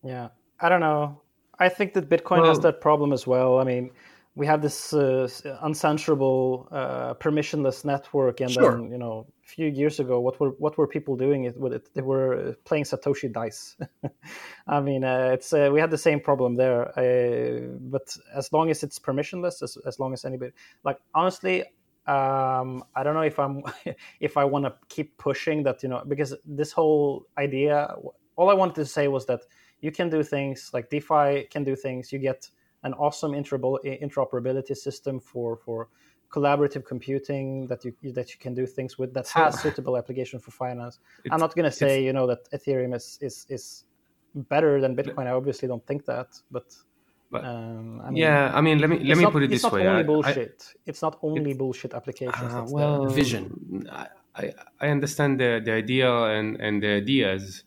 Yeah. 0.04 0.28
I 0.60 0.68
don't 0.68 0.80
know. 0.80 1.20
I 1.58 1.68
think 1.68 1.92
that 1.94 2.08
bitcoin 2.08 2.38
well, 2.38 2.48
has 2.48 2.58
that 2.60 2.80
problem 2.80 3.12
as 3.12 3.26
well. 3.26 3.58
I 3.58 3.64
mean 3.64 3.90
we 4.34 4.46
have 4.46 4.62
this 4.62 4.92
uh, 4.92 5.28
uncensorable 5.62 6.66
uh, 6.72 7.14
permissionless 7.14 7.84
network 7.84 8.40
and 8.40 8.50
sure. 8.50 8.72
then 8.72 8.90
you 8.90 8.98
know 8.98 9.26
few 9.54 9.66
years 9.66 10.00
ago, 10.00 10.20
what 10.20 10.40
were 10.40 10.50
what 10.58 10.78
were 10.78 10.86
people 10.86 11.16
doing 11.16 11.52
with 11.56 11.72
it? 11.72 11.94
They 11.94 12.02
were 12.02 12.56
playing 12.64 12.84
Satoshi 12.84 13.30
dice. 13.30 13.76
I 14.66 14.80
mean, 14.80 15.04
uh, 15.04 15.30
it's 15.34 15.52
uh, 15.52 15.68
we 15.72 15.80
had 15.80 15.90
the 15.90 15.98
same 15.98 16.20
problem 16.20 16.54
there. 16.54 16.82
Uh, 16.98 17.76
but 17.80 18.16
as 18.34 18.52
long 18.52 18.70
as 18.70 18.82
it's 18.82 18.98
permissionless, 18.98 19.62
as, 19.62 19.76
as 19.86 20.00
long 20.00 20.12
as 20.12 20.24
anybody, 20.24 20.52
like 20.84 20.98
honestly, 21.14 21.64
um, 22.06 22.84
I 22.96 23.02
don't 23.02 23.14
know 23.14 23.28
if 23.32 23.38
I'm 23.38 23.62
if 24.20 24.36
I 24.36 24.44
want 24.44 24.64
to 24.64 24.74
keep 24.88 25.18
pushing 25.18 25.62
that, 25.64 25.82
you 25.82 25.88
know, 25.88 26.02
because 26.06 26.34
this 26.44 26.72
whole 26.72 27.26
idea, 27.38 27.94
all 28.36 28.50
I 28.50 28.54
wanted 28.54 28.76
to 28.76 28.86
say 28.86 29.08
was 29.08 29.26
that 29.26 29.42
you 29.80 29.92
can 29.92 30.08
do 30.08 30.22
things 30.22 30.70
like 30.72 30.88
DeFi 30.90 31.48
can 31.50 31.64
do 31.64 31.76
things. 31.76 32.12
You 32.12 32.18
get 32.18 32.48
an 32.84 32.94
awesome 32.94 33.32
interoperability 33.32 34.76
system 34.76 35.20
for 35.20 35.56
for 35.56 35.88
collaborative 36.32 36.84
computing 36.84 37.66
that 37.66 37.84
you 37.84 37.92
that 38.18 38.28
you 38.32 38.38
can 38.44 38.54
do 38.54 38.66
things 38.66 38.98
with 38.98 39.12
that 39.14 39.28
has 39.28 39.60
suitable 39.60 39.96
application 39.96 40.38
for 40.40 40.50
finance. 40.50 40.98
I'm 41.30 41.40
not 41.40 41.54
going 41.54 41.68
to 41.72 41.76
say 41.82 42.02
you 42.02 42.12
know 42.12 42.26
that 42.26 42.50
Ethereum 42.56 42.94
is 42.94 43.18
is 43.20 43.46
is 43.48 43.84
better 44.34 44.80
than 44.80 44.96
Bitcoin. 44.96 45.26
I 45.26 45.30
obviously 45.30 45.68
don't 45.68 45.86
think 45.86 46.04
that, 46.06 46.28
but. 46.50 46.66
But, 47.30 47.46
um, 47.46 48.02
I 48.04 48.10
mean, 48.10 48.16
yeah, 48.16 48.52
I 48.52 48.60
mean, 48.60 48.78
let 48.78 48.90
me 48.90 48.98
let 48.98 49.16
me 49.16 49.24
not, 49.24 49.32
put 49.32 49.42
it 49.42 49.48
this 49.48 49.64
way. 49.64 49.80
It's 49.80 49.86
not 49.86 49.92
only 49.92 50.04
bullshit. 50.04 50.74
It's 50.84 51.00
not 51.00 51.18
only 51.22 51.54
bullshit 51.54 51.94
applications. 51.94 52.52
Uh, 52.52 52.66
well, 52.68 53.06
the 53.06 53.14
vision. 53.14 53.88
I, 54.36 54.52
I 54.80 54.88
understand 54.88 55.40
the, 55.40 55.62
the 55.64 55.72
idea 55.72 56.12
and, 56.12 56.60
and 56.60 56.82
the 56.82 56.88
ideas, 56.88 57.64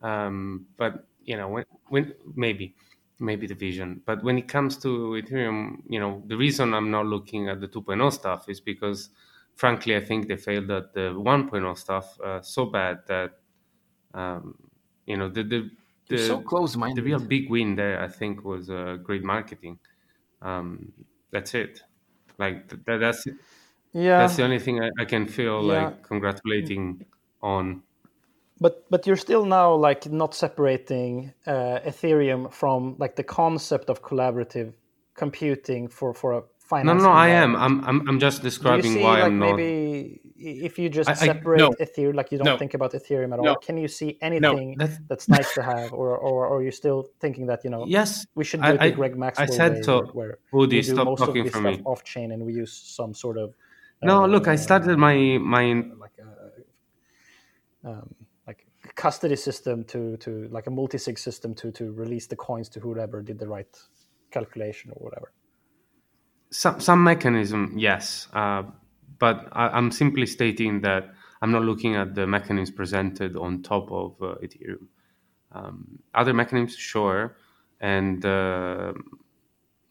um, 0.00 0.64
but 0.78 1.04
you 1.26 1.36
know 1.36 1.48
when 1.48 1.66
when 1.88 2.14
maybe 2.34 2.74
maybe 3.22 3.46
the 3.46 3.54
vision. 3.54 4.02
But 4.06 4.22
when 4.24 4.38
it 4.38 4.48
comes 4.48 4.78
to 4.78 4.88
Ethereum, 5.20 5.82
you 5.88 6.00
know, 6.00 6.22
the 6.26 6.36
reason 6.36 6.74
I'm 6.74 6.90
not 6.90 7.06
looking 7.06 7.48
at 7.48 7.60
the 7.60 7.68
2.0 7.68 8.10
stuff 8.12 8.48
is 8.48 8.60
because, 8.60 9.10
frankly, 9.56 9.96
I 9.96 10.00
think 10.00 10.28
they 10.28 10.36
failed 10.36 10.70
at 10.70 10.94
the 10.94 11.14
1.0 11.14 11.78
stuff 11.78 12.20
uh, 12.20 12.42
so 12.42 12.66
bad 12.66 13.00
that, 13.08 13.40
um, 14.14 14.70
you 15.06 15.16
know, 15.16 15.28
the 15.28 15.42
the 15.44 15.70
the, 16.08 16.18
so 16.18 16.40
close 16.40 16.76
minded. 16.76 16.94
the 16.94 17.02
real 17.02 17.20
big 17.20 17.50
win 17.50 17.76
there, 17.76 18.00
I 18.02 18.08
think, 18.08 18.44
was 18.44 18.70
uh, 18.70 18.96
great 19.02 19.24
marketing. 19.24 19.78
Um, 20.42 20.92
that's 21.30 21.54
it. 21.54 21.82
Like 22.38 22.68
th- 22.70 22.82
that, 22.86 22.98
that's 22.98 23.26
Yeah, 23.94 24.16
that's 24.16 24.36
the 24.36 24.44
only 24.44 24.58
thing 24.58 24.82
I, 24.82 24.90
I 24.98 25.04
can 25.04 25.26
feel 25.26 25.62
Yeah. 25.62 25.62
like 25.62 26.02
congratulating 26.02 27.06
on. 27.40 27.84
But 28.64 28.74
but 28.92 29.00
you're 29.06 29.22
still 29.28 29.44
now 29.58 29.68
like 29.88 30.02
not 30.22 30.32
separating 30.34 31.32
uh, 31.46 31.90
Ethereum 31.90 32.40
from 32.60 32.78
like 33.02 33.14
the 33.20 33.24
concept 33.40 33.86
of 33.92 33.96
collaborative 34.10 34.70
computing 35.22 35.82
for 35.96 36.10
for 36.20 36.30
a 36.32 36.40
No, 36.40 36.78
finance. 36.78 37.02
no, 37.02 37.08
no 37.10 37.14
I 37.26 37.28
am. 37.42 37.50
I'm, 37.64 37.76
I'm, 37.88 37.98
I'm 38.08 38.18
just 38.26 38.38
describing 38.50 38.92
see 38.94 39.02
why 39.04 39.14
like 39.16 39.24
I'm 39.26 39.38
not. 39.38 39.56
maybe 39.56 39.72
if 40.68 40.74
you 40.80 40.86
just 41.00 41.08
I- 41.10 41.18
I- 41.24 41.26
separate 41.30 41.58
no. 41.64 41.68
Ethereum, 41.86 42.14
like 42.20 42.28
you 42.32 42.38
don't 42.38 42.52
No. 42.52 42.56
think 42.62 42.72
about 42.78 42.90
Ethereum 42.98 43.30
at 43.34 43.38
all? 43.40 43.48
No. 43.50 43.54
Can 43.66 43.76
you 43.84 43.88
see 44.00 44.10
anything 44.28 44.66
That's, 44.80 44.96
that's 45.10 45.26
nice 45.36 45.50
to 45.58 45.62
have, 45.72 45.88
or 46.00 46.08
or, 46.28 46.38
or 46.50 46.56
are 46.58 46.64
you 46.68 46.74
still 46.82 47.00
thinking 47.22 47.44
that 47.50 47.60
you 47.64 47.70
know 47.74 47.82
yes, 47.98 48.10
we 48.38 48.44
should 48.48 48.60
do 48.62 48.68
I- 48.68 48.74
it 48.76 48.78
the 48.84 48.90
I- 48.94 48.98
Greg 49.00 49.14
Maxwell 49.24 49.52
said 49.60 49.72
way, 49.74 49.82
so. 49.88 49.94
where, 49.98 50.06
where 50.18 50.32
Woody, 50.52 50.76
we 50.76 50.82
do 50.88 50.92
stop 50.94 51.06
most 51.10 51.20
of 51.28 51.34
this 51.34 51.50
stuff 51.50 51.62
me. 51.78 51.82
off 51.90 52.00
chain 52.12 52.28
and 52.34 52.40
we 52.48 52.52
use 52.64 52.72
some 52.98 53.12
sort 53.24 53.36
of 53.44 53.48
No, 54.10 54.16
uh, 54.24 54.32
look, 54.34 54.44
I 54.54 54.56
started 54.68 54.94
my 55.08 55.16
my 55.54 55.64
like 56.04 56.16
a 56.26 56.28
um, 57.90 58.08
custody 58.94 59.36
system 59.36 59.84
to 59.84 60.16
to 60.18 60.48
like 60.50 60.66
a 60.66 60.70
multi 60.70 60.98
sig 60.98 61.18
system 61.18 61.54
to 61.54 61.70
to 61.72 61.92
release 61.92 62.26
the 62.26 62.36
coins 62.36 62.68
to 62.70 62.80
whoever 62.80 63.22
did 63.22 63.38
the 63.38 63.48
right 63.48 63.78
calculation 64.30 64.90
or 64.94 65.04
whatever. 65.04 65.32
some 66.50 66.80
some 66.80 67.02
mechanism, 67.02 67.74
yes, 67.78 68.28
uh, 68.34 68.62
but 69.18 69.48
I, 69.52 69.68
I'm 69.68 69.90
simply 69.90 70.26
stating 70.26 70.82
that 70.82 71.04
I'm 71.40 71.50
not 71.52 71.62
looking 71.62 71.96
at 71.96 72.14
the 72.14 72.26
mechanisms 72.26 72.70
presented 72.76 73.36
on 73.36 73.62
top 73.62 73.90
of 73.90 74.16
uh, 74.22 74.34
Ethereum. 74.42 74.86
Um, 75.52 75.98
other 76.14 76.32
mechanisms, 76.34 76.76
sure, 76.76 77.36
and 77.80 78.24
uh, 78.24 78.92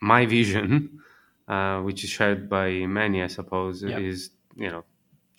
my 0.02 0.26
vision, 0.26 1.00
uh, 1.48 1.80
which 1.82 2.04
is 2.04 2.10
shared 2.10 2.50
by 2.50 2.86
many, 2.88 3.24
I 3.24 3.28
suppose, 3.28 3.84
Yeah. 3.84 3.98
is 4.00 4.30
you 4.56 4.70
know 4.70 4.84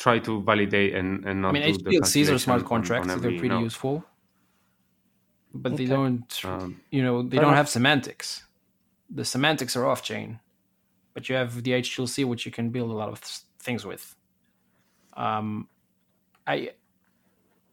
try 0.04 0.18
to 0.18 0.32
validate 0.50 0.92
and, 0.98 1.08
and 1.28 1.36
not 1.42 1.50
I 1.50 1.52
mean, 1.52 1.62
do 1.74 1.90
the 1.90 1.90
HTLCs 2.00 2.34
are 2.34 2.38
smart 2.38 2.60
calculation 2.60 2.60
on- 2.60 2.60
on 2.60 2.64
contracts. 2.64 3.08
so 3.12 3.18
they're 3.20 3.30
every 3.30 3.38
pretty 3.40 3.54
node. 3.54 3.64
useful, 3.70 4.04
but 5.54 5.76
they 5.78 5.86
don't. 5.96 6.30
Um, 6.44 6.80
you 6.90 7.02
know, 7.06 7.16
they 7.22 7.36
don't 7.36 7.46
enough. 7.54 7.56
have 7.62 7.68
semantics. 7.68 8.28
The 9.18 9.24
semantics 9.24 9.76
are 9.76 9.86
off 9.90 10.02
chain, 10.10 10.40
but 11.14 11.28
you 11.28 11.34
have 11.36 11.62
the 11.66 11.72
HTLC, 11.84 12.24
which 12.30 12.42
you 12.46 12.52
can 12.58 12.70
build 12.70 12.90
a 12.90 12.94
lot 13.02 13.08
of 13.14 13.18
th- 13.20 13.40
things 13.66 13.84
with. 13.90 14.04
Um, 15.24 15.68
I, 16.46 16.56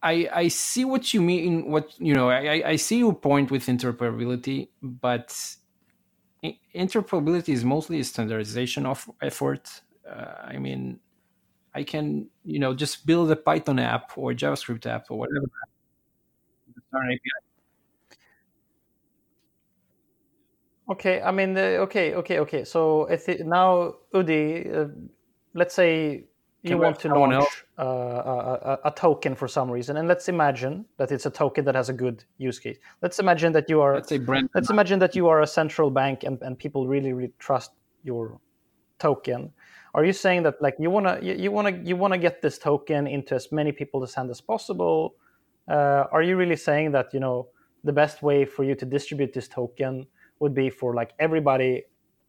I, 0.03 0.29
I 0.43 0.45
see 0.49 0.83
what 0.85 1.13
you 1.13 1.21
mean. 1.21 1.69
What 1.73 1.85
you 2.07 2.13
know, 2.17 2.29
I, 2.29 2.39
I- 2.55 2.63
I 2.73 2.75
see 2.77 2.99
your 3.05 3.13
point 3.29 3.49
with 3.51 3.63
interoperability, 3.73 4.67
but 4.81 5.29
interoperability 6.75 7.49
is 7.57 7.63
mostly 7.65 7.99
a 7.99 8.03
standardization 8.03 8.85
of 8.85 9.09
effort. 9.21 9.65
Uh, 10.09 10.35
I 10.53 10.57
mean, 10.57 10.99
I 11.73 11.83
can 11.83 12.27
you 12.43 12.59
know 12.59 12.73
just 12.73 13.05
build 13.05 13.31
a 13.31 13.35
Python 13.35 13.79
app 13.79 14.17
or 14.17 14.33
JavaScript 14.33 14.85
app 14.85 15.05
or 15.09 15.19
whatever. 15.19 15.45
Start 16.89 17.05
API. 17.05 17.49
Okay, 20.91 21.21
I 21.21 21.31
mean, 21.31 21.55
uh, 21.55 21.85
okay, 21.85 22.15
okay, 22.15 22.39
okay. 22.39 22.63
So 22.63 23.07
I 23.09 23.17
thi- 23.17 23.43
now, 23.43 23.93
Udi, 24.13 24.75
uh, 24.75 24.87
let's 25.53 25.75
say 25.75 26.25
you 26.63 26.69
Can 26.71 26.79
want 26.79 26.99
to 27.01 27.09
someone 27.09 27.31
launch 27.31 27.63
uh, 27.77 27.83
a, 27.83 27.85
a, 27.85 28.79
a 28.85 28.91
token 28.91 29.35
for 29.35 29.47
some 29.47 29.69
reason, 29.69 29.97
and 29.97 30.07
let's 30.07 30.27
imagine 30.29 30.85
that 30.97 31.11
it's 31.11 31.27
a 31.27 31.29
token 31.29 31.63
that 31.65 31.75
has 31.75 31.89
a 31.89 31.93
good 31.93 32.23
use 32.37 32.57
case. 32.57 32.77
Let's 33.03 33.19
imagine 33.19 33.53
that 33.53 33.69
you 33.69 33.81
are 33.81 33.95
Let's 33.95 34.09
say 34.09 34.17
Brent. 34.17 34.49
let's 34.55 34.71
imagine 34.71 34.97
that 34.99 35.15
you 35.15 35.27
are 35.27 35.41
a 35.41 35.47
central 35.47 35.91
bank 35.91 36.23
and, 36.23 36.41
and 36.41 36.57
people 36.57 36.87
really 36.87 37.13
really 37.13 37.33
trust 37.37 37.71
your 38.03 38.39
token 38.97 39.53
are 39.93 40.05
you 40.05 40.13
saying 40.13 40.43
that 40.43 40.61
like 40.61 40.75
you 40.79 40.89
want 40.89 41.05
to 41.07 41.25
you, 41.25 41.33
you 41.35 41.51
want 41.51 41.67
to 41.67 41.73
you 41.89 41.95
want 41.95 42.13
to 42.13 42.17
get 42.17 42.41
this 42.41 42.57
token 42.57 43.07
into 43.07 43.35
as 43.35 43.51
many 43.51 43.71
people 43.71 43.99
people's 43.99 44.13
hand 44.13 44.29
as 44.29 44.41
possible 44.41 45.15
uh, 45.69 46.03
are 46.11 46.21
you 46.21 46.35
really 46.35 46.55
saying 46.55 46.91
that 46.91 47.13
you 47.13 47.19
know 47.19 47.47
the 47.83 47.93
best 47.93 48.21
way 48.21 48.45
for 48.45 48.63
you 48.63 48.75
to 48.75 48.85
distribute 48.85 49.33
this 49.33 49.47
token 49.47 50.05
would 50.39 50.53
be 50.53 50.69
for 50.69 50.93
like 50.93 51.13
everybody 51.19 51.83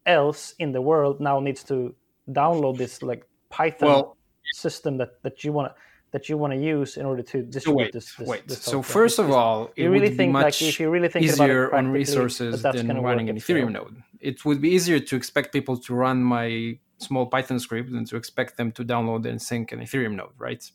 else 0.06 0.54
in 0.58 0.72
the 0.72 0.80
world 0.80 1.20
now 1.20 1.40
needs 1.40 1.62
to 1.64 1.94
download 2.30 2.76
this 2.78 3.02
like 3.02 3.24
python 3.50 3.88
Well, 3.88 4.16
system 4.52 4.96
that 4.98 5.22
that 5.22 5.44
you 5.44 5.52
want 5.52 5.68
to 5.68 5.74
that 6.12 6.28
you 6.28 6.36
want 6.36 6.52
to 6.52 6.58
use 6.58 6.96
in 6.96 7.06
order 7.06 7.22
to 7.22 7.42
distribute 7.42 7.76
wait, 7.76 7.92
this, 7.92 8.14
this 8.16 8.28
wait. 8.28 8.48
this 8.48 8.62
So 8.62 8.82
first 8.82 9.18
of 9.18 9.30
all, 9.30 9.70
it 9.76 9.84
you 9.84 9.90
really 9.90 10.08
would 10.08 10.16
think 10.16 10.32
be 10.32 10.42
like 10.42 10.60
if 10.60 10.80
you 10.80 10.90
really 10.90 11.08
think 11.08 11.24
about 11.26 11.48
it 11.48 11.52
easier 11.52 11.74
on 11.74 11.92
resources 11.92 12.62
than 12.62 13.00
running 13.00 13.28
an? 13.28 13.36
Ethereum 13.36 13.72
node. 13.72 14.02
It 14.18 14.44
would 14.44 14.60
be 14.60 14.70
easier 14.70 14.98
to 14.98 15.16
expect 15.16 15.52
people 15.52 15.76
to 15.76 15.94
run 15.94 16.22
my 16.22 16.78
small 17.00 17.26
Python 17.26 17.58
script 17.58 17.92
than 17.92 18.04
to 18.06 18.16
expect 18.16 18.56
them 18.56 18.72
to 18.72 18.84
download 18.84 19.26
and 19.26 19.40
sync 19.40 19.72
an 19.72 19.80
Ethereum 19.80 20.14
node, 20.14 20.32
right? 20.38 20.70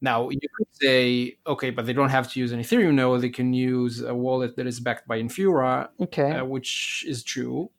Now 0.00 0.28
you 0.30 0.40
could 0.56 0.68
say, 0.72 1.38
okay, 1.46 1.70
but 1.70 1.86
they 1.86 1.92
don't 1.92 2.10
have 2.10 2.30
to 2.32 2.40
use 2.40 2.52
an 2.52 2.60
Ethereum 2.60 2.94
node. 2.94 3.20
They 3.20 3.30
can 3.30 3.52
use 3.52 4.00
a 4.00 4.14
wallet 4.14 4.56
that 4.56 4.66
is 4.66 4.80
backed 4.80 5.08
by 5.08 5.20
Infura, 5.20 5.88
okay 6.00 6.32
uh, 6.32 6.44
which 6.44 7.04
is 7.06 7.22
true. 7.24 7.70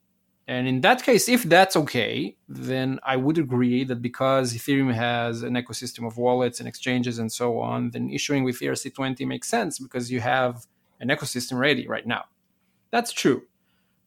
And 0.46 0.66
in 0.66 0.80
that 0.80 1.04
case, 1.04 1.28
if 1.28 1.44
that's 1.44 1.76
okay, 1.76 2.36
then 2.48 2.98
I 3.04 3.14
would 3.16 3.38
agree 3.38 3.84
that 3.84 4.02
because 4.02 4.52
Ethereum 4.52 4.92
has 4.92 5.42
an 5.42 5.54
ecosystem 5.54 6.04
of 6.06 6.16
wallets 6.18 6.58
and 6.58 6.68
exchanges 6.68 7.20
and 7.20 7.30
so 7.30 7.60
on, 7.60 7.90
then 7.90 8.10
issuing 8.10 8.42
with 8.42 8.58
ERC20 8.58 9.26
makes 9.28 9.48
sense 9.48 9.78
because 9.78 10.10
you 10.10 10.18
have 10.20 10.66
an 10.98 11.08
ecosystem 11.08 11.58
ready 11.58 11.86
right 11.86 12.04
now. 12.04 12.24
That's 12.90 13.12
true. 13.12 13.42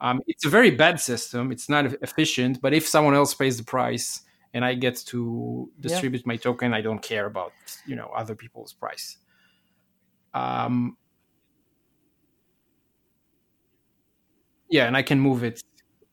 Um, 0.04 0.22
it's 0.28 0.44
a 0.44 0.50
very 0.50 0.70
bad 0.70 1.00
system. 1.00 1.52
It's 1.52 1.70
not 1.70 1.86
efficient, 2.04 2.62
but 2.62 2.74
if 2.74 2.86
someone 2.86 3.16
else 3.16 3.34
pays 3.34 3.56
the 3.58 3.64
price 3.64 4.22
and 4.54 4.64
I 4.66 4.74
get 4.74 4.98
to 5.08 5.72
distribute 5.80 6.28
my 6.28 6.36
token, 6.36 6.74
I 6.74 6.82
don't 6.82 7.02
care 7.02 7.26
about 7.26 7.54
you 7.88 7.96
know 7.96 8.12
other 8.14 8.36
people's 8.36 8.74
price. 8.74 9.18
Um, 10.34 10.98
yeah, 14.70 14.88
and 14.88 14.98
I 14.98 15.04
can 15.04 15.20
move 15.22 15.42
it 15.44 15.64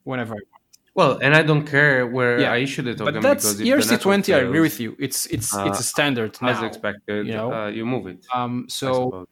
whenever 0.05 0.35
I 0.35 0.43
want. 0.53 0.65
Well, 0.95 1.19
and 1.21 1.35
I 1.35 1.43
don't 1.43 1.67
care 1.67 2.07
where 2.07 2.41
Yeah, 2.41 2.53
I 2.53 2.59
issue 2.59 2.83
the 2.83 2.95
token 2.95 3.15
But 3.15 3.23
that's 3.23 3.55
because 3.55 3.61
if 3.61 3.87
the 3.87 3.93
network 3.93 4.21
ERC20. 4.21 4.35
I 4.35 4.39
agree 4.39 4.61
with 4.61 4.79
you. 4.79 4.97
It's 5.01 5.27
it's 5.27 5.53
uh, 5.53 5.65
it's 5.67 5.81
a 5.81 5.83
standard 5.83 6.39
now. 6.41 6.49
as 6.51 6.63
expected, 6.63 7.27
you 7.27 7.33
know? 7.33 7.53
uh, 7.53 7.69
you 7.69 7.85
move 7.85 8.07
it. 8.07 8.25
Um, 8.33 8.67
so 8.69 9.27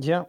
Yeah. 0.00 0.24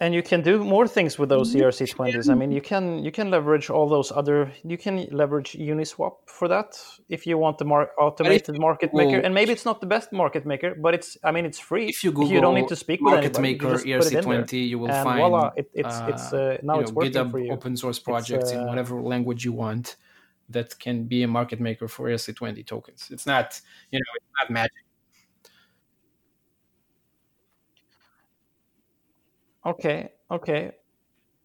And 0.00 0.14
you 0.14 0.22
can 0.22 0.42
do 0.42 0.64
more 0.64 0.88
things 0.88 1.18
with 1.18 1.28
those 1.28 1.54
ERC20s. 1.54 2.28
I 2.28 2.34
mean, 2.34 2.50
you 2.50 2.60
can 2.60 3.04
you 3.04 3.12
can 3.12 3.30
leverage 3.30 3.70
all 3.70 3.88
those 3.88 4.10
other. 4.10 4.50
You 4.64 4.78
can 4.78 5.06
leverage 5.10 5.52
Uniswap 5.52 6.14
for 6.26 6.48
that 6.48 6.76
if 7.08 7.26
you 7.26 7.38
want 7.38 7.58
the 7.58 7.64
mar- 7.64 7.90
automated 7.98 8.58
market 8.58 8.92
maker. 8.94 9.18
And 9.18 9.32
maybe 9.34 9.52
it's 9.52 9.64
not 9.64 9.80
the 9.80 9.86
best 9.86 10.12
market 10.12 10.44
maker, 10.46 10.74
but 10.74 10.94
it's. 10.94 11.16
I 11.22 11.30
mean, 11.30 11.44
it's 11.44 11.58
free. 11.58 11.88
if 11.88 12.02
you 12.02 12.10
Google 12.10 12.32
you 12.32 12.40
don't 12.40 12.54
need 12.54 12.68
to 12.68 12.76
speak 12.76 13.00
with 13.00 13.12
market 13.12 13.38
anybody. 13.38 13.52
Maker 13.52 13.70
just 13.70 13.84
put 13.84 14.12
it 14.12 14.24
in 14.24 14.30
there. 14.30 14.42
ERC20, 14.42 14.68
you 14.68 14.78
will 14.78 14.90
and 14.90 15.04
find 15.04 15.18
voila, 15.20 15.50
it, 15.56 15.70
it's 15.74 15.96
it's 16.08 16.32
uh, 16.32 16.58
now 16.62 16.80
it's 16.80 16.90
know, 16.90 16.94
working 16.96 17.12
GitHub 17.12 17.30
for 17.30 17.38
you. 17.38 17.52
open 17.52 17.76
source 17.76 17.98
projects 17.98 18.50
in 18.50 18.60
uh, 18.60 18.66
whatever 18.66 19.00
language 19.00 19.44
you 19.44 19.52
want 19.52 19.96
that 20.48 20.78
can 20.78 21.04
be 21.04 21.22
a 21.22 21.28
market 21.28 21.60
maker 21.60 21.86
for 21.88 22.08
ERC20 22.08 22.66
tokens. 22.66 23.08
It's 23.10 23.26
not 23.26 23.60
you 23.90 23.98
know 23.98 24.12
it's 24.16 24.30
not 24.38 24.50
magic. 24.50 24.81
Okay, 29.64 30.12
okay. 30.30 30.72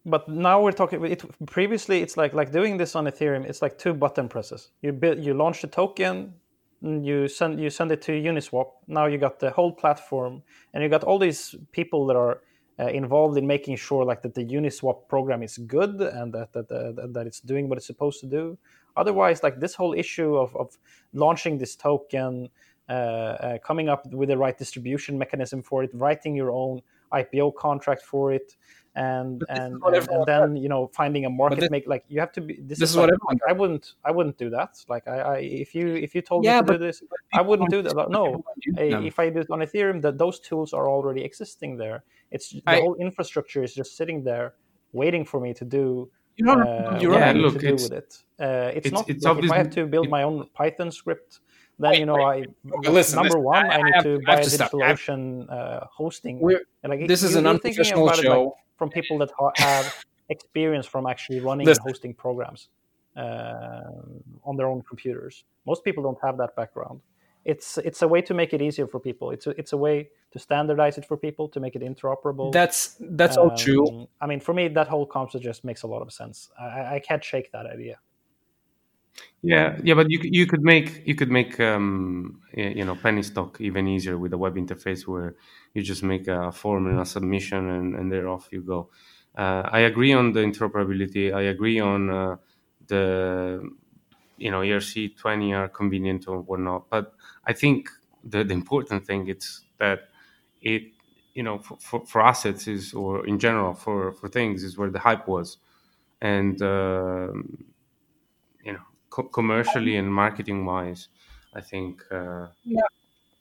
But 0.04 0.28
now 0.28 0.62
we're 0.62 0.72
talking. 0.72 1.04
It, 1.04 1.22
previously, 1.46 2.00
it's 2.00 2.16
like 2.16 2.32
like 2.34 2.50
doing 2.50 2.76
this 2.76 2.96
on 2.96 3.04
Ethereum. 3.06 3.44
It's 3.44 3.62
like 3.62 3.78
two 3.78 3.94
button 3.94 4.28
presses. 4.28 4.70
You 4.82 4.92
build, 4.92 5.18
you 5.18 5.34
launch 5.34 5.60
the 5.60 5.68
token, 5.68 6.34
you 6.82 7.28
send 7.28 7.60
you 7.60 7.70
send 7.70 7.92
it 7.92 8.02
to 8.02 8.12
Uniswap. 8.12 8.70
Now 8.86 9.06
you 9.06 9.18
got 9.18 9.38
the 9.38 9.50
whole 9.50 9.72
platform, 9.72 10.42
and 10.72 10.82
you 10.82 10.88
got 10.88 11.04
all 11.04 11.18
these 11.18 11.54
people 11.72 12.06
that 12.06 12.16
are 12.16 12.40
uh, 12.80 12.86
involved 12.86 13.36
in 13.36 13.46
making 13.46 13.76
sure 13.76 14.04
like 14.04 14.22
that 14.22 14.34
the 14.34 14.44
Uniswap 14.44 15.08
program 15.08 15.42
is 15.42 15.58
good 15.58 16.00
and 16.00 16.32
that 16.32 16.52
that, 16.52 16.68
that 16.68 17.10
that 17.12 17.26
it's 17.26 17.40
doing 17.40 17.68
what 17.68 17.78
it's 17.78 17.86
supposed 17.86 18.20
to 18.20 18.26
do. 18.26 18.56
Otherwise, 18.96 19.42
like 19.42 19.60
this 19.60 19.74
whole 19.74 19.94
issue 19.94 20.36
of 20.36 20.56
of 20.56 20.76
launching 21.12 21.58
this 21.58 21.76
token, 21.76 22.48
uh, 22.88 22.92
uh, 22.92 23.58
coming 23.58 23.88
up 23.88 24.06
with 24.12 24.28
the 24.28 24.38
right 24.38 24.56
distribution 24.56 25.18
mechanism 25.18 25.62
for 25.62 25.84
it, 25.84 25.90
writing 25.92 26.34
your 26.34 26.50
own 26.50 26.80
IPO 27.12 27.54
contract 27.56 28.02
for 28.02 28.32
it, 28.32 28.56
and 28.94 29.38
But 29.40 29.48
this 29.48 29.58
is 29.58 29.64
and, 29.64 29.84
and, 29.84 30.08
and 30.10 30.26
then 30.26 30.56
you 30.56 30.68
know 30.68 30.88
finding 30.92 31.24
a 31.24 31.30
market 31.30 31.60
this- 31.60 31.70
make 31.70 31.86
like 31.86 32.04
you 32.08 32.18
have 32.20 32.32
to 32.32 32.40
be 32.40 32.54
this, 32.54 32.78
this 32.80 32.88
is 32.88 32.90
is 32.90 32.96
what 32.96 33.10
like, 33.10 33.14
everyone 33.14 33.34
like, 33.42 33.50
I 33.50 33.52
wouldn't 33.52 33.92
I 34.04 34.10
wouldn't 34.10 34.38
do 34.38 34.50
that. 34.50 34.70
Like 34.88 35.06
I, 35.08 35.18
I 35.20 35.36
if 35.38 35.74
you 35.74 35.94
if 35.94 36.14
you 36.14 36.22
told 36.22 36.44
Yeah, 36.44 36.56
me 36.56 36.60
to 36.60 36.64
but- 36.66 36.72
do 36.74 36.78
this 36.86 37.02
I 37.32 37.42
wouldn't 37.42 37.70
do 37.70 37.82
that. 37.82 37.90
People 37.94 38.10
no 38.10 38.24
don't 38.24 38.44
use 38.66 38.76
them. 38.92 39.06
if 39.06 39.18
I 39.18 39.30
do 39.30 39.40
it 39.40 39.50
on 39.50 39.60
Ethereum 39.60 40.00
that 40.02 40.16
those 40.18 40.40
tools 40.40 40.72
are 40.72 40.88
already 40.88 41.22
existing 41.22 41.76
there. 41.76 42.02
It's 42.30 42.50
the 42.50 42.62
I- 42.66 42.80
whole 42.80 42.94
infrastructure 42.96 43.62
is 43.62 43.74
just 43.74 43.96
sitting 43.96 44.24
there 44.24 44.54
waiting 44.92 45.24
for 45.24 45.38
me 45.40 45.52
to 45.54 45.64
do 45.64 46.10
You 46.36 46.44
don't 46.46 46.62
uh, 46.62 46.66
have 46.66 46.76
to 46.76 46.82
do 46.82 46.92
what 46.92 47.02
your 47.02 47.14
I 47.14 47.18
Yeah, 47.18 47.32
look, 47.44 47.54
to 47.54 47.58
do 47.60 47.66
it's- 47.74 47.82
with 47.88 47.92
it. 48.02 48.10
Uh, 48.40 48.70
it's, 48.76 48.86
it's- 48.86 48.92
not 48.92 49.08
it's 49.10 49.24
like 49.24 49.44
if 49.44 49.50
I 49.52 49.58
have 49.58 49.70
to 49.78 49.86
build 49.86 50.06
it- 50.06 50.10
my 50.10 50.22
own 50.22 50.36
Python 50.54 50.90
script, 50.90 51.40
then 51.78 51.94
you 51.94 52.06
know 52.06 52.14
wait. 52.14 52.46
I 52.70 52.74
Okay, 52.78 52.90
listen, 52.90 53.16
number 53.16 53.28
listen, 53.30 53.42
one 53.42 53.66
I- 53.66 53.74
I, 53.78 53.82
need 53.82 53.94
have- 53.94 54.04
to 54.04 54.20
buy 54.26 54.36
to 54.42 54.50
stop. 54.50 54.74
I 54.74 54.88
have- 54.88 54.98
DigitalOcean 54.98 55.52
uh, 55.52 55.86
hosting. 55.92 56.40
We're, 56.40 56.62
like, 56.84 57.06
this 57.06 57.22
is 57.22 57.34
an 57.36 57.46
unprofessional 57.46 58.04
about 58.08 58.18
it, 58.18 58.28
like, 58.28 58.34
show. 58.36 58.56
from 58.78 58.90
people 58.90 59.18
that 59.18 59.30
ha- 59.38 59.52
have 59.56 60.04
experience 60.28 60.86
from 60.86 61.06
actually 61.06 61.40
running 61.40 61.66
Listen. 61.66 61.82
and 61.84 61.90
hosting 61.90 62.14
programs 62.14 62.68
uh, 63.16 63.82
on 64.44 64.56
their 64.56 64.66
own 64.66 64.82
computers. 64.82 65.44
Most 65.66 65.84
people 65.84 66.02
don't 66.02 66.18
have 66.22 66.36
that 66.38 66.54
background. 66.56 67.00
It's 67.44 67.78
it's 67.78 68.02
a 68.02 68.08
way 68.08 68.20
to 68.22 68.34
make 68.34 68.52
it 68.52 68.60
easier 68.60 68.86
for 68.86 69.00
people. 69.00 69.30
It's 69.30 69.46
a, 69.46 69.50
it's 69.60 69.72
a 69.72 69.76
way 69.76 70.10
to 70.32 70.38
standardize 70.38 70.98
it 70.98 71.04
for 71.06 71.16
people 71.16 71.48
to 71.48 71.60
make 71.60 71.74
it 71.76 71.82
interoperable. 71.82 72.52
That's 72.52 72.96
that's 73.00 73.36
all 73.38 73.56
true. 73.56 73.86
Um, 73.88 74.08
I 74.20 74.26
mean, 74.26 74.40
for 74.40 74.52
me, 74.52 74.68
that 74.68 74.88
whole 74.88 75.06
concept 75.06 75.44
just 75.44 75.64
makes 75.64 75.82
a 75.82 75.86
lot 75.86 76.02
of 76.02 76.12
sense. 76.12 76.50
I, 76.60 76.96
I 76.96 77.00
can't 77.08 77.24
shake 77.24 77.50
that 77.52 77.64
idea. 77.64 77.98
Yeah, 79.42 79.78
yeah, 79.84 79.94
but 79.94 80.10
you 80.10 80.18
you 80.24 80.46
could 80.46 80.62
make 80.62 81.06
you 81.06 81.14
could 81.14 81.30
make 81.30 81.60
um, 81.60 82.40
you 82.54 82.84
know 82.84 82.96
penny 82.96 83.22
stock 83.22 83.60
even 83.60 83.86
easier 83.86 84.18
with 84.18 84.32
a 84.32 84.38
web 84.38 84.56
interface 84.56 85.06
where 85.06 85.36
you 85.74 85.82
just 85.82 86.02
make 86.02 86.26
a 86.26 86.50
form 86.50 86.86
and 86.88 86.98
a 87.00 87.04
submission 87.04 87.68
and, 87.70 87.94
and 87.94 88.10
there 88.10 88.28
off 88.28 88.48
you 88.50 88.62
go. 88.62 88.90
Uh, 89.36 89.62
I 89.70 89.80
agree 89.80 90.12
on 90.12 90.32
the 90.32 90.40
interoperability. 90.40 91.32
I 91.32 91.42
agree 91.42 91.78
on 91.78 92.10
uh, 92.10 92.36
the 92.88 93.70
you 94.38 94.50
know 94.50 94.62
ERC 94.62 95.08
twenty 95.16 95.52
are 95.54 95.68
convenient 95.68 96.26
or 96.26 96.40
whatnot. 96.40 96.90
But 96.90 97.14
I 97.46 97.52
think 97.52 97.90
the, 98.24 98.42
the 98.42 98.54
important 98.54 99.06
thing 99.06 99.28
is 99.28 99.60
that 99.78 100.08
it 100.62 100.82
you 101.34 101.44
know 101.44 101.58
for, 101.58 101.76
for, 101.78 102.06
for 102.06 102.22
assets 102.22 102.66
is 102.66 102.92
or 102.92 103.24
in 103.26 103.38
general 103.38 103.74
for 103.74 104.12
for 104.12 104.28
things 104.28 104.64
is 104.64 104.76
where 104.76 104.90
the 104.90 104.98
hype 104.98 105.28
was, 105.28 105.58
and 106.20 106.60
know 106.62 107.64
co- 109.18 109.28
commercially 109.38 109.96
and 109.96 110.12
marketing 110.12 110.64
wise, 110.64 111.08
I 111.54 111.60
think. 111.70 112.02
Uh, 112.10 112.46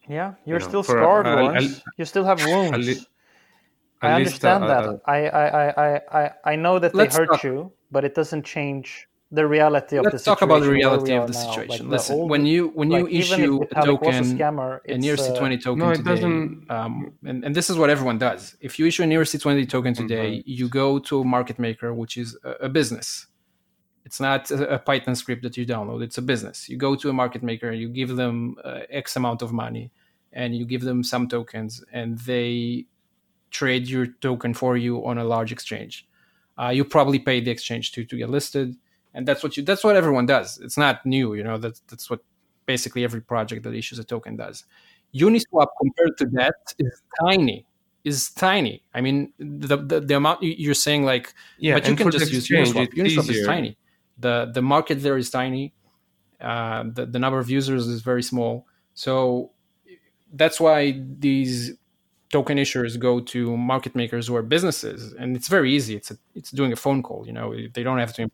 Yeah, 0.09 0.35
you're 0.45 0.59
know, 0.61 0.67
still 0.69 0.83
for 0.83 0.97
a- 0.99 1.03
scarred, 1.03 1.25
a- 1.27 1.59
a- 1.59 1.75
you 1.99 2.05
still 2.05 2.23
have 2.31 2.39
wounds. 2.51 2.87
li- 2.87 3.05
I 4.01 4.13
understand 4.13 4.63
uh, 4.63 4.67
that. 4.73 4.83
uh, 4.89 4.97
I, 5.05 5.19
I, 5.41 5.45
I, 5.63 5.65
I, 5.87 6.01
I- 6.21 6.33
I 6.51 6.55
know 6.55 6.79
that 6.79 6.93
they 6.93 7.07
hurt 7.19 7.29
talk- 7.29 7.43
you, 7.43 7.71
but 7.91 8.01
it 8.05 8.13
doesn't 8.15 8.45
change 8.45 8.87
the 9.39 9.45
reality 9.45 9.97
of 9.97 10.05
the 10.05 10.11
situation. 10.11 10.13
Let's 10.13 10.23
situation. 10.23 10.35
talk 10.35 10.41
about 10.49 10.61
the 10.65 10.71
reality 10.79 11.13
of 11.21 11.27
the 11.27 11.33
now. 11.33 11.39
situation. 11.45 11.69
Like, 11.71 11.81
the 11.81 11.95
Listen, 11.95 12.15
old- 12.15 12.29
when 12.33 12.45
you 12.45 12.61
when 12.79 12.89
you 12.91 13.03
even 13.09 13.39
issue 13.39 13.53
a 13.63 13.65
Vitalik 13.65 13.75
was 13.75 13.75
a 13.75 13.83
token, 13.85 14.23
scammer, 14.37 14.71
an 14.87 14.99
uh, 15.03 15.07
ERC20 15.09 15.55
token 15.65 15.79
No, 15.79 15.89
it 15.89 15.97
today, 15.97 16.11
doesn't- 16.11 16.71
um, 16.77 16.93
and, 17.29 17.37
and 17.45 17.51
this 17.57 17.67
is 17.71 17.75
what 17.81 17.89
everyone 17.95 18.17
does. 18.29 18.55
If 18.67 18.71
you 18.79 18.83
issue 18.89 19.03
an 19.03 19.11
ERC20 19.11 19.67
token 19.75 19.93
today, 20.03 20.29
you 20.45 20.65
go 20.69 20.87
to 21.09 21.13
a 21.19 21.25
market 21.25 21.57
maker, 21.59 21.89
which 22.01 22.15
is 22.23 22.29
a, 22.45 22.51
a 22.67 22.69
business. 22.79 23.27
It's 24.07 24.21
not 24.21 24.49
a, 24.51 24.79
Python 24.79 25.15
script 25.15 25.43
that 25.43 25.57
you 25.57 25.65
download. 25.65 26.01
It's 26.01 26.17
a 26.17 26.21
business. 26.21 26.69
You 26.69 26.77
go 26.77 26.95
to 26.95 27.09
a 27.09 27.13
market 27.13 27.43
maker, 27.43 27.67
and 27.71 27.79
you 27.83 27.89
give 27.89 28.15
them 28.15 28.55
uh, 28.63 28.81
X 28.89 29.17
amount 29.17 29.41
of 29.41 29.51
money, 29.51 29.91
and 30.31 30.55
you 30.57 30.63
give 30.65 30.83
them 30.89 31.03
some 31.03 31.27
tokens, 31.27 31.83
and 31.91 32.17
they 32.19 32.85
trade 33.51 33.87
your 33.87 34.05
token 34.27 34.53
for 34.53 34.77
you 34.77 35.05
on 35.05 35.17
a 35.17 35.25
large 35.25 35.51
exchange. 35.51 36.07
Uh, 36.57 36.69
you 36.77 36.83
probably 36.85 37.19
pay 37.19 37.37
the 37.41 37.51
exchange 37.51 37.91
to 37.91 38.05
to 38.05 38.15
get 38.21 38.29
listed, 38.29 38.67
and 39.13 39.27
that's 39.27 39.43
what 39.43 39.57
you. 39.57 39.63
That's 39.69 39.83
what 39.83 39.95
everyone 39.97 40.25
does. 40.25 40.57
It's 40.65 40.77
not 40.77 41.05
new, 41.05 41.33
you 41.37 41.43
know. 41.43 41.57
That's 41.57 41.81
that's 41.89 42.09
what 42.09 42.21
basically 42.65 43.03
every 43.03 43.21
project 43.33 43.63
that 43.63 43.73
issues 43.73 43.99
a 43.99 44.03
token 44.05 44.37
does. 44.37 44.63
Uniswap 45.13 45.67
compared 45.81 46.17
to 46.19 46.25
that 46.39 46.55
is 46.79 47.01
tiny. 47.25 47.65
Is 48.03 48.29
tiny. 48.31 48.83
I 48.97 49.01
mean, 49.01 49.33
the 49.37 49.75
the, 49.91 49.99
the 50.09 50.15
amount 50.15 50.41
you- 50.43 50.55
you're 50.63 50.81
saying 50.87 51.03
like, 51.11 51.33
yeah, 51.59 51.73
but 51.75 51.83
you 51.89 51.95
can 51.97 52.05
just 52.19 52.31
use 52.37 52.47
Uniswap. 52.73 52.87
Uniswap 53.01 53.29
is 53.35 53.45
tiny. 53.53 53.77
The 54.19 54.51
the 54.53 54.61
market 54.61 55.01
there 55.01 55.17
is 55.17 55.29
tiny. 55.29 55.73
Uh, 56.39 56.83
the 56.93 57.05
the 57.05 57.19
number 57.19 57.39
of 57.39 57.49
users 57.49 57.87
is 57.87 58.01
very 58.01 58.23
small. 58.23 58.67
So 58.93 59.51
that's 60.33 60.59
why 60.59 61.01
these 61.19 61.73
token 62.29 62.57
issuers 62.57 62.99
go 62.99 63.19
to 63.19 63.55
market 63.55 63.95
makers 63.95 64.27
who 64.27 64.35
are 64.35 64.43
businesses, 64.43 65.13
and 65.13 65.35
it's 65.35 65.47
very 65.47 65.73
easy. 65.73 65.95
It's 65.95 66.11
a, 66.11 66.17
it's 66.35 66.51
doing 66.51 66.73
a 66.73 66.75
phone 66.75 67.01
call. 67.03 67.25
You 67.25 67.33
know, 67.33 67.55
they 67.73 67.83
don't 67.83 67.99
have 67.99 68.13
to. 68.13 68.29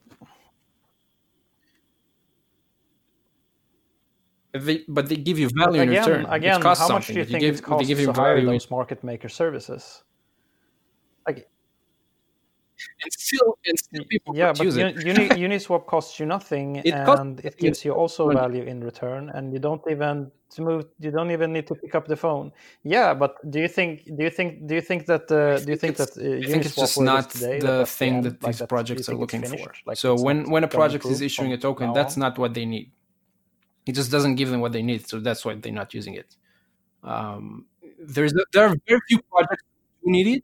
They, 4.53 4.83
but 4.87 5.09
they 5.09 5.15
give 5.15 5.39
you 5.39 5.49
value 5.49 5.81
in 5.81 5.89
again, 5.89 6.07
return. 6.07 6.25
again, 6.29 6.59
it 6.59 6.63
costs 6.63 6.87
how 6.87 6.93
much 6.93 7.07
something. 7.07 7.15
do 7.15 7.19
you 7.21 7.25
think 7.25 7.39
give, 7.41 7.55
it 7.55 7.63
costs 7.63 7.81
they 7.81 7.87
give 7.87 7.99
you 7.99 8.05
to 8.07 8.13
hire 8.13 8.35
value 8.35 8.51
those 8.51 8.69
market 8.69 9.03
maker 9.03 9.27
services? 9.27 10.03
Like, 11.27 11.49
and 13.03 13.11
still, 13.13 13.57
and 13.65 13.77
still 13.79 14.03
people 14.05 14.35
yeah, 14.35 14.51
but 14.51 14.63
use 14.63 14.77
Uni- 14.77 14.93
it. 14.93 15.05
Uni- 15.05 15.29
Uniswap 15.47 15.85
costs 15.85 16.19
you 16.19 16.25
nothing, 16.25 16.75
It 16.85 16.93
costs 17.05 17.21
and 17.21 17.39
it 17.45 17.57
gives 17.57 17.83
you 17.85 17.93
also 17.93 18.29
value 18.31 18.63
in 18.63 18.81
return, 18.83 19.29
and 19.29 19.53
you 19.53 19.59
don't 19.59 19.81
even 19.89 20.31
to 20.51 20.61
move. 20.61 20.85
You 20.99 21.11
don't 21.11 21.31
even 21.31 21.51
need 21.53 21.67
to 21.67 21.75
pick 21.75 21.95
up 21.95 22.07
the 22.07 22.15
phone. 22.15 22.51
Yeah, 22.83 23.13
but 23.13 23.35
do 23.49 23.59
you 23.59 23.67
think? 23.67 24.05
Do 24.17 24.23
you 24.23 24.29
think? 24.29 24.67
Do 24.67 24.75
you 24.75 24.81
think 24.81 25.05
that? 25.07 25.31
Uh, 25.31 25.59
do 25.59 25.71
you 25.71 25.77
think 25.77 25.97
that 25.97 26.11
uh, 26.17 26.21
I 26.21 26.51
think 26.51 26.65
it's 26.65 26.75
Uniswap 26.75 26.81
just 26.83 26.97
where 26.97 27.07
it 27.07 27.09
is 27.09 27.15
not 27.15 27.29
today, 27.29 27.59
the 27.59 27.85
thing 27.85 28.21
that 28.21 28.43
like 28.43 28.51
these 28.53 28.59
that- 28.59 28.69
projects 28.69 29.09
are 29.09 29.15
looking 29.15 29.43
for. 29.43 29.73
Like, 29.85 29.97
so 29.97 30.15
when 30.15 30.49
when 30.49 30.63
a 30.63 30.67
project 30.67 31.05
is 31.05 31.21
issuing 31.21 31.53
a 31.53 31.57
token, 31.57 31.93
that's 31.93 32.17
not 32.17 32.37
what 32.37 32.53
they 32.53 32.65
need. 32.65 32.91
It 33.85 33.95
just 33.95 34.11
doesn't 34.11 34.35
give 34.35 34.49
them 34.49 34.61
what 34.61 34.71
they 34.71 34.81
need, 34.81 35.07
so 35.07 35.19
that's 35.19 35.43
why 35.43 35.55
they're 35.55 35.73
not 35.73 35.93
using 35.93 36.13
it. 36.13 36.35
Um, 37.03 37.65
there's 37.99 38.33
there 38.53 38.65
are 38.67 38.75
very 38.87 39.01
few 39.09 39.19
projects 39.23 39.63
who 40.01 40.11
need 40.11 40.27
it. 40.37 40.43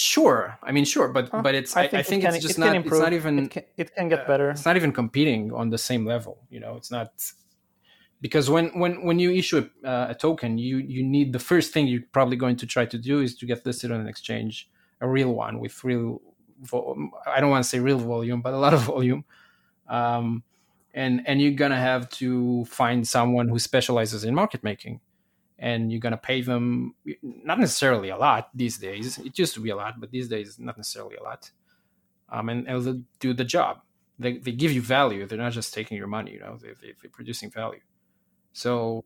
Sure, 0.00 0.58
I 0.62 0.72
mean 0.72 0.84
sure, 0.84 1.08
but 1.08 1.28
Huh, 1.30 1.42
but 1.42 1.54
it's 1.54 1.76
I, 1.76 1.82
I 1.82 1.84
it 1.84 2.06
think 2.06 2.22
can- 2.22 2.34
it's 2.34 2.42
just 2.42 2.58
it 2.58 2.60
not 2.60 2.74
it's 2.76 2.98
not 2.98 3.12
even 3.12 3.38
It 3.38 3.50
can, 3.50 3.62
it 3.76 3.94
can 3.94 4.08
get 4.08 4.20
uh, 4.20 4.26
better. 4.26 4.50
It's 4.50 4.64
not 4.66 4.76
even 4.76 4.92
competing 4.92 5.52
on 5.52 5.70
the 5.70 5.78
same 5.78 6.04
level. 6.06 6.38
You 6.50 6.60
know, 6.60 6.76
it's 6.76 6.90
not 6.90 7.12
because 8.20 8.50
when 8.50 8.66
when 8.78 9.04
when 9.04 9.18
you 9.18 9.30
issue 9.32 9.58
a, 9.84 9.88
uh, 9.88 10.06
a 10.10 10.14
token, 10.14 10.58
you 10.58 10.78
you 10.78 11.02
need 11.02 11.32
the 11.32 11.38
first 11.38 11.72
thing 11.72 11.86
you're 11.86 12.02
probably 12.12 12.36
going 12.36 12.56
to 12.56 12.66
try 12.66 12.84
to 12.86 12.98
do 12.98 13.20
is 13.20 13.34
to 13.36 13.46
get 13.46 13.64
listed 13.66 13.90
on 13.92 14.00
an 14.00 14.08
exchange, 14.08 14.68
a 15.00 15.08
real 15.08 15.32
one 15.34 15.58
with 15.60 15.82
real. 15.84 16.20
Vo- 16.62 17.10
I 17.26 17.40
don't 17.40 17.50
want 17.50 17.64
to 17.64 17.68
say 17.70 17.78
real 17.80 17.98
volume, 17.98 18.42
but 18.42 18.52
a 18.52 18.58
lot 18.58 18.74
of 18.74 18.80
volume. 18.94 19.24
Um, 19.88 20.42
and 20.94 21.22
and 21.26 21.40
you're 21.40 21.52
gonna 21.52 21.80
have 21.80 22.08
to 22.20 22.64
find 22.66 23.06
someone 23.06 23.48
who 23.48 23.58
specializes 23.58 24.24
in 24.24 24.34
market 24.34 24.62
making 24.62 25.00
and 25.60 25.92
you're 25.92 26.00
gonna 26.00 26.16
pay 26.16 26.40
them 26.42 26.94
not 27.22 27.60
necessarily 27.60 28.08
a 28.08 28.16
lot 28.16 28.50
these 28.54 28.78
days. 28.78 29.18
It 29.18 29.38
used 29.38 29.54
to 29.54 29.60
be 29.60 29.70
a 29.70 29.76
lot, 29.76 30.00
but 30.00 30.10
these 30.10 30.28
days 30.28 30.58
not 30.58 30.76
necessarily 30.76 31.16
a 31.16 31.22
lot. 31.22 31.50
Um, 32.28 32.48
and, 32.48 32.66
they'll 32.66 33.02
do 33.20 33.32
the 33.32 33.44
job. 33.44 33.80
They, 34.18 34.38
they 34.38 34.52
give 34.52 34.72
you 34.72 34.82
value. 34.82 35.26
They're 35.26 35.38
not 35.38 35.52
just 35.52 35.72
taking 35.72 35.96
your 35.96 36.06
money. 36.06 36.32
You 36.32 36.40
know, 36.40 36.58
they, 36.60 36.68
they, 36.80 36.94
they're 37.00 37.10
producing 37.10 37.50
value. 37.50 37.80
So 38.52 39.04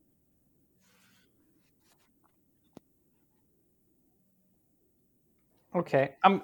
Okay, 5.74 6.14
I'm. 6.22 6.42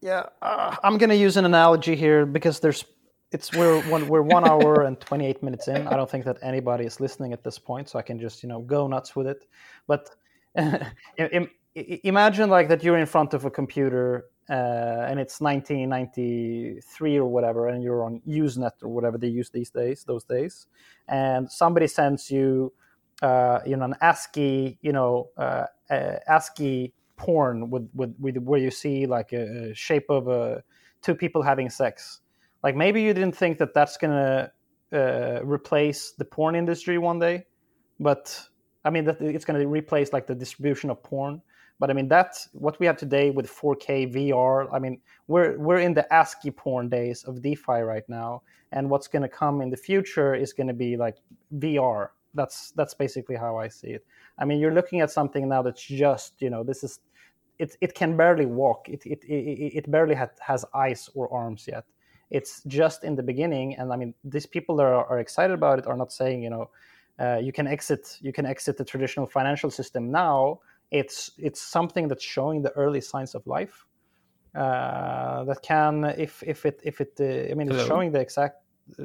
Yeah, 0.00 0.24
uh, 0.40 0.74
I'm 0.82 0.98
gonna 0.98 1.14
use 1.14 1.36
an 1.36 1.44
analogy 1.44 1.94
here 1.94 2.24
because 2.26 2.60
there's. 2.60 2.84
It's 3.32 3.52
we're 3.52 3.80
one 3.90 4.08
we're 4.08 4.22
one 4.22 4.46
hour 4.46 4.82
and 4.82 5.00
28 5.00 5.42
minutes 5.42 5.68
in. 5.68 5.86
I 5.88 5.96
don't 5.96 6.10
think 6.10 6.24
that 6.26 6.38
anybody 6.42 6.84
is 6.84 7.00
listening 7.00 7.32
at 7.32 7.42
this 7.42 7.58
point, 7.58 7.88
so 7.88 7.98
I 7.98 8.02
can 8.02 8.18
just 8.18 8.42
you 8.42 8.48
know 8.48 8.60
go 8.60 8.86
nuts 8.86 9.16
with 9.16 9.26
it. 9.26 9.46
But 9.86 10.10
im- 10.56 10.80
im- 11.18 11.50
imagine 11.74 12.50
like 12.50 12.68
that 12.68 12.84
you're 12.84 12.98
in 12.98 13.06
front 13.06 13.34
of 13.34 13.44
a 13.44 13.50
computer 13.50 14.26
uh, 14.50 15.06
and 15.08 15.20
it's 15.20 15.40
1993 15.40 17.16
or 17.16 17.26
whatever, 17.26 17.68
and 17.68 17.82
you're 17.82 18.04
on 18.04 18.20
Usenet 18.28 18.72
or 18.82 18.88
whatever 18.88 19.16
they 19.16 19.28
use 19.28 19.50
these 19.50 19.70
days, 19.70 20.04
those 20.04 20.24
days, 20.24 20.66
and 21.08 21.50
somebody 21.50 21.86
sends 21.86 22.30
you, 22.30 22.72
uh, 23.22 23.60
you 23.64 23.76
know, 23.76 23.84
an 23.84 23.94
ASCII, 24.02 24.78
you 24.82 24.92
know, 24.92 25.30
uh, 25.38 25.66
uh, 25.90 26.16
ASCII 26.26 26.92
porn 27.16 27.70
with, 27.70 27.88
with 27.94 28.14
with 28.18 28.36
where 28.38 28.60
you 28.60 28.70
see 28.70 29.06
like 29.06 29.32
a, 29.32 29.70
a 29.70 29.74
shape 29.74 30.06
of 30.10 30.28
a 30.28 30.62
two 31.02 31.14
people 31.14 31.42
having 31.42 31.70
sex. 31.70 32.20
Like 32.62 32.76
maybe 32.76 33.02
you 33.02 33.12
didn't 33.12 33.36
think 33.36 33.58
that 33.58 33.74
that's 33.74 33.96
gonna 33.96 34.52
uh, 34.92 35.40
replace 35.42 36.12
the 36.12 36.24
porn 36.24 36.54
industry 36.54 36.98
one 36.98 37.18
day, 37.18 37.46
but 37.98 38.40
I 38.84 38.90
mean 38.90 39.04
that 39.04 39.20
it's 39.20 39.44
gonna 39.44 39.66
replace 39.66 40.12
like 40.12 40.26
the 40.26 40.34
distribution 40.34 40.90
of 40.90 41.02
porn. 41.02 41.42
But 41.80 41.90
I 41.90 41.94
mean 41.94 42.06
that's 42.08 42.48
what 42.52 42.78
we 42.78 42.86
have 42.86 42.96
today 42.96 43.30
with 43.30 43.50
4K 43.50 44.14
VR. 44.14 44.68
I 44.72 44.78
mean 44.78 45.00
we're 45.26 45.58
we're 45.58 45.80
in 45.80 45.94
the 45.94 46.12
ASCII 46.12 46.50
porn 46.52 46.88
days 46.88 47.24
of 47.24 47.42
DeFi 47.42 47.80
right 47.82 48.08
now, 48.08 48.42
and 48.70 48.88
what's 48.88 49.08
gonna 49.08 49.28
come 49.28 49.60
in 49.60 49.70
the 49.70 49.76
future 49.76 50.34
is 50.34 50.52
gonna 50.52 50.74
be 50.74 50.96
like 50.96 51.16
VR. 51.58 52.08
That's 52.34 52.70
that's 52.72 52.94
basically 52.94 53.36
how 53.36 53.56
I 53.56 53.68
see 53.68 53.88
it. 53.88 54.06
I 54.38 54.44
mean, 54.44 54.58
you're 54.60 54.74
looking 54.74 55.00
at 55.00 55.10
something 55.10 55.48
now 55.48 55.62
that's 55.62 55.82
just 55.82 56.40
you 56.40 56.50
know 56.50 56.62
this 56.62 56.84
is 56.84 57.00
it, 57.58 57.76
it 57.80 57.94
can 57.94 58.16
barely 58.16 58.46
walk. 58.46 58.88
It 58.88 59.04
it, 59.04 59.24
it, 59.24 59.76
it 59.78 59.90
barely 59.90 60.14
ha- 60.14 60.30
has 60.40 60.64
eyes 60.74 61.10
or 61.14 61.32
arms 61.32 61.66
yet. 61.68 61.84
It's 62.32 62.62
just 62.66 63.04
in 63.04 63.14
the 63.14 63.22
beginning, 63.22 63.76
and 63.76 63.92
I 63.92 63.96
mean, 63.96 64.14
these 64.24 64.46
people 64.46 64.74
that 64.76 64.86
are, 64.86 65.04
are 65.04 65.20
excited 65.20 65.52
about 65.52 65.78
it 65.78 65.86
are 65.86 65.98
not 65.98 66.10
saying, 66.12 66.42
you 66.42 66.50
know, 66.50 66.70
uh, 67.20 67.36
you 67.36 67.52
can 67.52 67.66
exit 67.66 68.18
you 68.22 68.32
can 68.32 68.46
exit 68.46 68.76
the 68.78 68.84
traditional 68.84 69.26
financial 69.26 69.70
system 69.70 70.10
now. 70.10 70.60
It's 70.90 71.32
it's 71.36 71.60
something 71.60 72.08
that's 72.08 72.24
showing 72.24 72.62
the 72.62 72.72
early 72.72 73.02
signs 73.02 73.34
of 73.34 73.46
life. 73.46 73.86
Uh, 74.54 75.44
that 75.44 75.60
can, 75.62 76.04
if 76.16 76.42
if 76.42 76.64
it 76.64 76.80
if 76.84 77.00
it, 77.00 77.12
uh, 77.20 77.52
I 77.52 77.54
mean, 77.54 77.68
it's 77.68 77.76
Hello? 77.76 77.88
showing 77.88 78.12
the 78.12 78.20
exact 78.20 78.56
uh, 78.98 79.04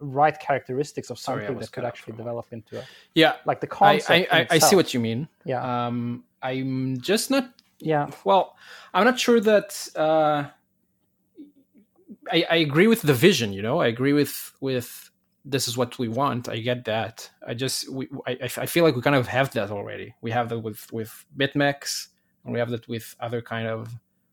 right 0.00 0.38
characteristics 0.38 1.10
of 1.10 1.18
something 1.18 1.54
was 1.56 1.66
that 1.66 1.72
could 1.72 1.84
actually 1.84 2.16
develop 2.16 2.46
into 2.52 2.78
a 2.78 2.84
Yeah, 3.14 3.34
like 3.44 3.60
the 3.60 3.66
concept. 3.66 4.32
I, 4.32 4.38
I, 4.38 4.46
I 4.50 4.58
see 4.58 4.76
what 4.76 4.92
you 4.94 5.00
mean. 5.00 5.28
Yeah, 5.44 5.60
Um, 5.62 6.24
I'm 6.42 7.00
just 7.00 7.30
not 7.30 7.44
yeah, 7.80 8.10
well. 8.24 8.56
I'm 8.94 9.04
not 9.04 9.18
sure 9.18 9.40
that. 9.40 9.88
I, 12.30 12.46
I 12.50 12.56
agree 12.56 12.86
with 12.86 13.02
the 13.02 13.14
vision. 13.14 13.52
You 13.52 13.62
know, 13.62 13.80
I 13.80 13.86
agree 13.88 14.12
with 14.12 14.52
with 14.60 15.10
this 15.44 15.66
is 15.66 15.76
what 15.76 15.98
we 15.98 16.08
want. 16.08 16.48
I 16.48 16.58
get 16.58 16.84
that. 16.84 17.28
I 17.46 17.54
just 17.54 17.90
we, 17.90 18.08
I, 18.26 18.38
I 18.42 18.66
feel 18.66 18.84
like 18.84 18.94
we 18.94 19.02
kind 19.02 19.16
of 19.16 19.26
have 19.26 19.52
that 19.52 19.70
already. 19.70 20.14
We 20.20 20.30
have 20.30 20.48
that 20.50 20.60
with 20.60 20.92
with 20.92 21.24
BitMEX, 21.36 22.08
and 22.44 22.52
we 22.52 22.58
have 22.58 22.70
that 22.70 22.88
with 22.88 23.16
other 23.20 23.42
kind 23.42 23.66
of 23.66 23.88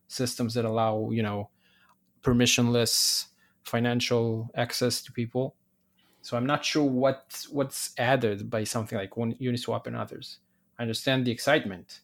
systems 0.08 0.54
that 0.54 0.64
allow 0.64 1.10
you 1.10 1.22
know 1.22 1.50
permissionless 2.22 3.26
financial 3.64 4.50
access 4.54 5.02
to 5.02 5.12
people. 5.12 5.54
So 6.22 6.36
I'm 6.36 6.46
not 6.46 6.64
sure 6.64 6.84
what 6.84 7.46
what's 7.50 7.92
added 7.98 8.50
by 8.50 8.64
something 8.64 8.98
like 8.98 9.16
one 9.16 9.34
Uniswap 9.34 9.86
and 9.86 9.96
others. 9.96 10.38
I 10.78 10.82
understand 10.82 11.26
the 11.26 11.30
excitement. 11.30 12.00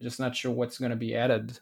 I'm 0.00 0.04
just 0.04 0.20
not 0.20 0.34
sure 0.34 0.50
what's 0.50 0.78
going 0.78 0.90
to 0.90 0.96
be 0.96 1.14
added. 1.14 1.58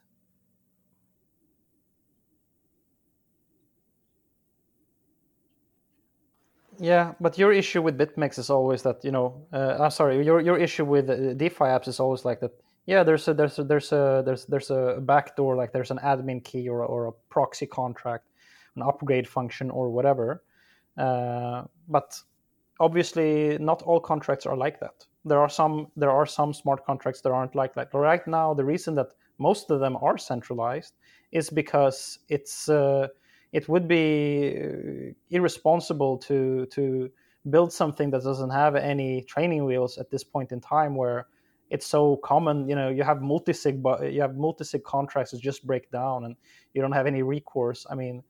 Yeah. 6.79 7.15
But 7.21 7.39
your 7.39 7.53
issue 7.53 7.83
with 7.83 7.99
BitMEX 7.99 8.39
is 8.39 8.51
always 8.51 8.83
that 8.83 9.05
you 9.05 9.11
know. 9.11 9.47
Uh, 9.53 9.77
I'm 9.81 9.91
sorry. 9.91 10.25
Your 10.25 10.41
your 10.41 10.59
issue 10.59 10.85
with 10.85 11.07
DeFi 11.39 11.65
apps 11.65 11.89
is 11.89 12.01
always 12.01 12.25
like 12.25 12.41
that. 12.41 12.53
Yeah, 12.87 13.03
there's 13.03 13.29
a 13.29 13.35
there's 13.35 13.59
a 13.59 13.65
there's 13.65 13.93
a 13.93 14.23
there's 14.25 14.47
there's 14.47 14.71
a 14.71 14.99
backdoor 15.01 15.57
like 15.57 15.73
there's 15.73 15.91
an 15.91 15.99
admin 15.99 16.43
key 16.43 16.69
or 16.69 16.85
or 16.85 17.07
a 17.07 17.13
proxy 17.31 17.67
contract, 17.67 18.25
an 18.77 18.83
upgrade 18.83 19.29
function 19.29 19.71
or 19.71 19.91
whatever. 19.91 20.43
Uh, 20.97 21.65
but 21.89 22.21
obviously, 22.81 23.59
not 23.59 23.83
all 23.83 24.01
contracts 24.01 24.47
are 24.47 24.57
like 24.57 24.81
that. 24.81 25.07
There 25.25 25.39
are 25.39 25.49
some 25.49 25.89
there 25.97 26.11
are 26.11 26.27
some 26.27 26.55
smart 26.55 26.85
contracts 26.85 27.21
that 27.23 27.31
aren't 27.31 27.55
like 27.55 27.75
that. 27.75 27.93
Right 27.93 28.27
now, 28.27 28.55
the 28.55 28.65
reason 28.65 28.95
that 28.95 29.09
most 29.39 29.71
of 29.71 29.81
them 29.81 29.97
are 30.01 30.19
centralized 30.19 30.95
is 31.33 31.51
because 31.51 32.19
it's 32.29 32.69
uh, 32.69 33.09
it 33.53 33.69
would 33.69 33.89
be 33.89 34.57
uh, 34.57 35.13
irresponsible 35.31 36.19
to 36.19 36.67
to 36.67 37.11
build 37.51 37.73
something 37.73 38.11
that 38.11 38.23
doesn't 38.23 38.51
have 38.51 38.77
any 38.77 39.23
training 39.23 39.65
wheels 39.65 39.99
at 39.99 40.11
this 40.11 40.25
point 40.25 40.53
in 40.53 40.61
time 40.61 40.95
where 40.95 41.27
it's 41.71 41.87
so 41.87 42.17
common 42.17 42.69
you 42.69 42.75
know 42.75 42.89
you 42.89 43.03
have 43.03 43.23
multi-sig 43.23 43.83
but 43.83 44.13
you 44.13 44.21
have 44.21 44.37
multi-sig 44.37 44.83
contracts 44.85 45.33
that 45.33 45.41
just 45.41 45.67
break 45.67 45.91
down 45.91 46.25
and 46.25 46.37
you 46.75 46.83
don't 46.83 46.93
have 46.93 47.07
any 47.07 47.23
recourse. 47.23 47.87
I 47.91 47.95
mean 47.95 48.23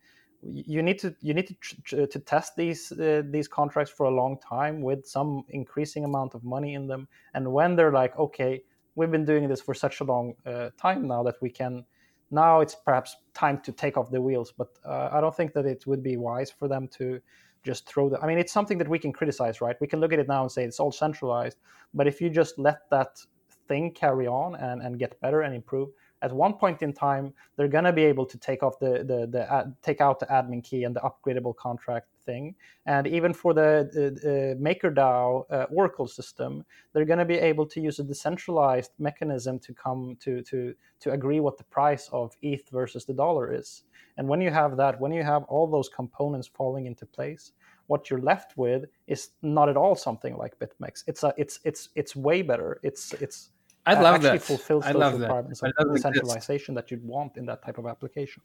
you 0.43 0.83
need 0.83 1.01
to 1.01 1.15
you 1.21 1.35
need 1.35 1.57
to 1.87 2.07
to 2.07 2.19
test 2.21 2.55
these 2.57 2.93
uh, 2.93 3.23
these 3.31 3.49
contracts 3.49 3.93
for 3.93 4.07
a 4.07 4.11
long 4.11 4.39
time 4.39 4.83
with 4.83 5.05
some 5.05 5.45
increasing 5.49 6.05
amount 6.05 6.35
of 6.35 6.45
money 6.45 6.75
in 6.75 6.87
them. 6.87 7.09
And 7.35 7.53
when 7.53 7.75
they're 7.77 7.93
like 7.93 8.17
okay 8.19 8.63
we've 8.95 9.11
been 9.11 9.25
doing 9.25 9.49
this 9.49 9.61
for 9.61 9.75
such 9.75 10.01
a 10.01 10.05
long 10.05 10.35
uh, 10.45 10.71
time 10.77 11.07
now 11.07 11.23
that 11.23 11.37
we 11.41 11.51
can 11.51 11.85
now 12.31 12.61
it's 12.61 12.75
perhaps 12.75 13.17
time 13.35 13.61
to 13.61 13.73
take 13.73 13.97
off 13.97 14.11
the 14.11 14.21
wheels 14.21 14.53
but 14.57 14.69
uh, 14.85 15.09
i 15.13 15.21
don't 15.21 15.35
think 15.37 15.53
that 15.53 15.67
it 15.67 15.87
would 15.87 16.03
be 16.03 16.17
wise 16.17 16.51
for 16.51 16.69
them 16.69 16.89
to 16.89 17.21
just 17.65 17.87
throw 17.87 18.09
the 18.09 18.19
i 18.21 18.27
mean 18.27 18.39
it's 18.39 18.53
something 18.53 18.79
that 18.79 18.89
we 18.89 18.99
can 18.99 19.13
criticize 19.13 19.61
right? 19.61 19.77
We 19.81 19.87
can 19.87 20.01
look 20.01 20.13
at 20.13 20.19
it 20.19 20.29
now 20.29 20.43
and 20.43 20.51
say 20.51 20.65
it's 20.65 20.81
all 20.81 20.93
centralized 20.93 21.59
but 21.95 22.07
if 22.07 22.21
you 22.21 22.31
just 22.31 22.59
let 22.59 22.89
that 22.91 23.19
thing 23.67 23.93
carry 23.93 24.27
on 24.27 24.55
and, 24.57 24.83
and 24.83 24.99
get 24.99 25.21
better 25.21 25.43
and 25.43 25.55
improve 25.55 25.91
at 26.23 26.33
one 26.33 26.55
point 26.55 26.83
in 26.83 26.93
time 26.93 27.33
they're 27.57 27.69
going 27.69 27.85
to 27.85 27.93
be 27.93 28.05
able 28.05 28.27
to 28.27 28.39
take 28.39 28.63
off 28.63 28.79
the 28.79 29.05
the, 29.05 29.27
the 29.27 29.75
take 29.83 30.01
out 30.01 30.19
the 30.19 30.27
admin 30.27 30.63
key 30.63 30.85
and 30.85 30.95
the 30.95 31.01
upgradable 31.01 31.55
contract 31.57 32.09
thing. 32.25 32.55
And 32.87 33.07
even 33.07 33.33
for 33.33 33.55
the, 33.55 33.89
the, 33.93 34.11
the 34.27 34.59
makerdao 34.61 35.45
uh, 35.51 35.67
oracle 35.71 36.07
system 36.07 36.65
they're 36.93 37.05
going 37.05 37.19
to 37.19 37.25
be 37.25 37.39
able 37.39 37.67
to 37.67 37.81
use 37.81 37.99
a 37.99 38.05
decentralized 38.05 38.93
mechanism 38.99 39.59
to 39.61 39.73
come 39.75 40.17
to 40.21 40.43
to 40.43 40.75
to 41.01 41.13
agree 41.13 41.41
what 41.41 41.59
the 41.59 41.65
price 41.65 42.09
of 42.13 42.37
eth 42.43 42.69
versus 42.71 43.05
the 43.05 43.15
dollar 43.15 43.53
is. 43.53 43.85
And 44.17 44.29
when 44.29 44.41
you 44.41 44.51
have 44.51 44.77
that 44.77 45.01
when 45.01 45.13
you 45.13 45.23
have 45.23 45.45
all 45.45 45.67
those 45.67 45.89
components 45.89 46.49
falling 46.49 46.87
into 46.87 47.07
place 47.07 47.53
what 47.87 48.11
you're 48.11 48.21
left 48.21 48.55
with 48.57 48.85
is 49.07 49.31
not 49.41 49.71
at 49.71 49.77
all 49.77 49.95
something 49.95 50.37
like 50.37 50.59
bitmex 50.59 51.05
it's 51.07 51.23
a 51.23 51.33
it's 51.39 51.61
it's 51.65 51.89
it's 51.95 52.15
way 52.15 52.43
better. 52.43 52.81
It's 52.83 53.15
it's 53.15 53.51
I'd 53.89 53.99
uh, 53.99 54.03
love 54.03 54.15
actually 54.17 54.39
that. 54.39 54.43
fulfills 54.43 54.85
I 54.85 54.93
those 54.93 55.01
love 55.01 55.13
that. 55.19 55.21
requirements 55.29 55.61
But 55.61 55.67
of 55.69 55.71
it 55.71 55.77
doesn't 55.79 55.95
decentralization 55.95 56.75
that 56.75 56.91
you'd 56.91 57.05
want 57.05 57.37
in 57.39 57.47
that 57.47 57.63
type 57.65 57.79
of 57.79 57.87
application. 57.87 58.43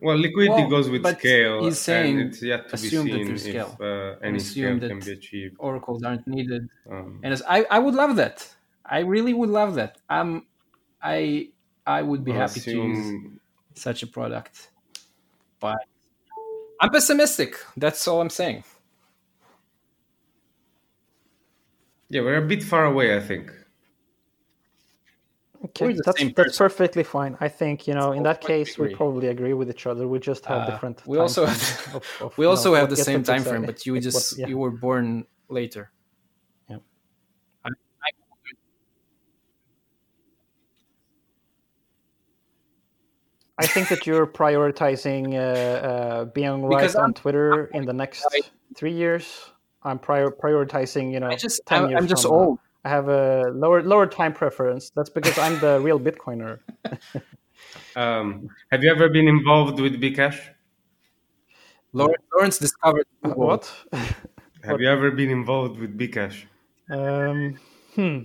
Well, 0.00 0.18
liquidity 0.18 0.62
Well, 0.62 0.70
goes 0.70 0.88
with 0.90 1.06
scale, 1.18 1.64
he's 1.64 1.78
saying 1.78 2.20
and 2.20 2.28
it's 2.28 2.42
yet 2.42 2.68
to 2.70 2.76
be 2.76 2.86
assume 2.86 3.06
that 3.08 3.16
seen 3.16 3.26
there's 3.26 3.46
if 3.46 3.52
scale. 3.52 3.76
uh, 3.80 4.26
any 4.26 4.36
assume 4.38 4.78
scale 4.78 4.88
can 4.90 5.00
be 5.00 5.12
achieved. 5.12 5.56
Oracles 5.58 6.02
aren't 6.02 6.26
needed. 6.26 6.68
Um, 6.90 7.20
and 7.22 7.32
as 7.32 7.42
I, 7.48 7.64
I 7.70 7.78
would 7.78 7.94
love 7.94 8.16
that. 8.16 8.54
I 8.84 8.98
really 9.00 9.32
would 9.32 9.48
love 9.48 9.76
that. 9.76 9.98
I'm, 10.10 10.46
I, 11.02 11.48
I 11.86 12.02
would 12.02 12.22
be 12.24 12.32
we'll 12.32 12.40
happy 12.40 12.60
to 12.60 12.70
use 12.70 13.30
such 13.74 14.02
a 14.02 14.06
product, 14.06 14.70
but 15.60 15.78
I'm 16.80 16.90
pessimistic. 16.90 17.56
That's 17.76 18.06
all 18.08 18.20
I'm 18.20 18.30
saying. 18.30 18.64
Yeah, 22.08 22.20
we're 22.22 22.36
a 22.36 22.46
bit 22.46 22.62
far 22.62 22.84
away, 22.84 23.16
I 23.16 23.20
think. 23.20 23.50
Okay, 25.64 25.96
that's 26.04 26.22
that's 26.36 26.58
perfectly 26.58 27.02
fine. 27.04 27.38
I 27.40 27.48
think 27.48 27.86
you 27.88 27.94
know 27.94 28.12
in 28.12 28.22
that 28.24 28.42
case 28.42 28.76
we 28.78 28.94
probably 28.94 29.28
agree 29.28 29.54
with 29.54 29.70
each 29.70 29.86
other. 29.86 30.06
We 30.06 30.18
just 30.18 30.44
have 30.44 30.62
Uh, 30.62 30.70
different. 30.70 31.02
we 31.06 31.16
also 31.18 31.46
have- 31.46 31.90
of- 31.94 32.04
of, 32.20 32.38
We 32.38 32.44
you 32.44 32.46
know, 32.48 32.50
also 32.50 32.74
have 32.74 32.90
the 32.90 32.96
same 32.96 33.22
time 33.22 33.42
frame, 33.42 33.64
but 33.64 33.86
you 33.86 33.92
what- 33.94 34.02
just 34.02 34.38
yeah. 34.38 34.46
you 34.46 34.58
were 34.58 34.70
born 34.70 35.24
later. 35.48 35.90
Yeah. 36.68 36.76
I, 37.64 37.68
I, 37.68 38.10
I 43.58 43.66
think 43.66 43.88
that 43.88 44.06
you're 44.06 44.26
prioritizing 44.26 45.34
uh, 45.34 45.38
uh, 45.38 46.24
being 46.26 46.62
right 46.64 46.76
Because 46.78 46.96
on 46.96 47.02
I'm- 47.04 47.14
Twitter 47.14 47.66
in 47.66 47.84
the 47.86 47.92
next 47.92 48.26
Right. 48.32 48.50
three 48.76 48.92
years. 48.92 49.50
I'm 49.84 49.98
prior- 49.98 50.30
prioritizing, 50.30 51.12
you 51.12 51.20
know, 51.20 51.28
I 51.28 51.36
just 51.36 51.60
10 51.66 51.82
I'm, 51.84 51.90
years 51.90 52.00
I'm 52.00 52.08
just 52.08 52.22
from 52.22 52.32
now. 52.32 52.38
old. 52.44 52.58
I 52.84 52.88
have 52.90 53.08
a 53.08 53.44
lower 53.52 53.82
lower 53.82 54.06
time 54.06 54.32
preference. 54.34 54.90
That's 54.90 55.08
because 55.10 55.38
I'm 55.38 55.58
the 55.60 55.80
real 55.80 55.98
Bitcoiner. 56.00 56.60
Um, 57.96 58.48
have 58.70 58.82
you 58.82 58.90
ever 58.90 59.08
been 59.08 59.28
involved 59.28 59.80
with 59.80 60.00
Bcash? 60.00 60.38
Lawrence, 61.92 62.24
Lawrence 62.34 62.58
discovered 62.58 63.06
Uh, 63.22 63.28
Google. 63.28 63.46
what? 63.46 63.72
Have 64.64 64.80
you 64.80 64.88
ever 64.90 65.10
been 65.12 65.30
involved 65.30 65.78
with 65.78 65.96
Bcash 65.96 66.44
um, 66.90 67.58
hmm. 67.94 68.18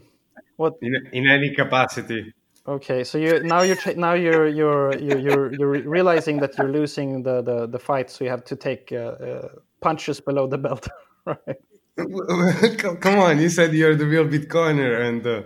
What? 0.58 0.74
in, 0.82 0.94
in 1.14 1.28
any 1.30 1.54
capacity? 1.56 2.34
Okay, 2.68 3.04
so 3.04 3.18
you 3.18 3.42
now 3.44 3.62
you're 3.62 3.76
tra- 3.76 3.96
now 3.96 4.14
you're 4.14 4.48
you're 4.48 4.98
you're 4.98 5.20
you're, 5.20 5.54
you're 5.54 5.70
re- 5.70 5.88
realizing 5.98 6.38
that 6.40 6.58
you're 6.58 6.72
losing 6.72 7.24
the 7.24 7.42
the, 7.42 7.68
the 7.68 7.80
fight, 7.80 8.10
so 8.10 8.24
you 8.26 8.30
have 8.30 8.44
to 8.46 8.56
take 8.56 8.92
uh, 8.92 8.96
uh, 8.98 9.48
punches 9.82 10.20
below 10.20 10.48
the 10.48 10.58
belt, 10.58 10.88
right? 11.30 12.78
Come 12.78 12.98
come 13.06 13.20
on, 13.20 13.40
you 13.40 13.50
said 13.50 13.74
you're 13.74 13.96
the 13.96 14.06
real 14.06 14.26
Bitcoiner, 14.26 14.92
and 15.08 15.22
uh, 15.26 15.44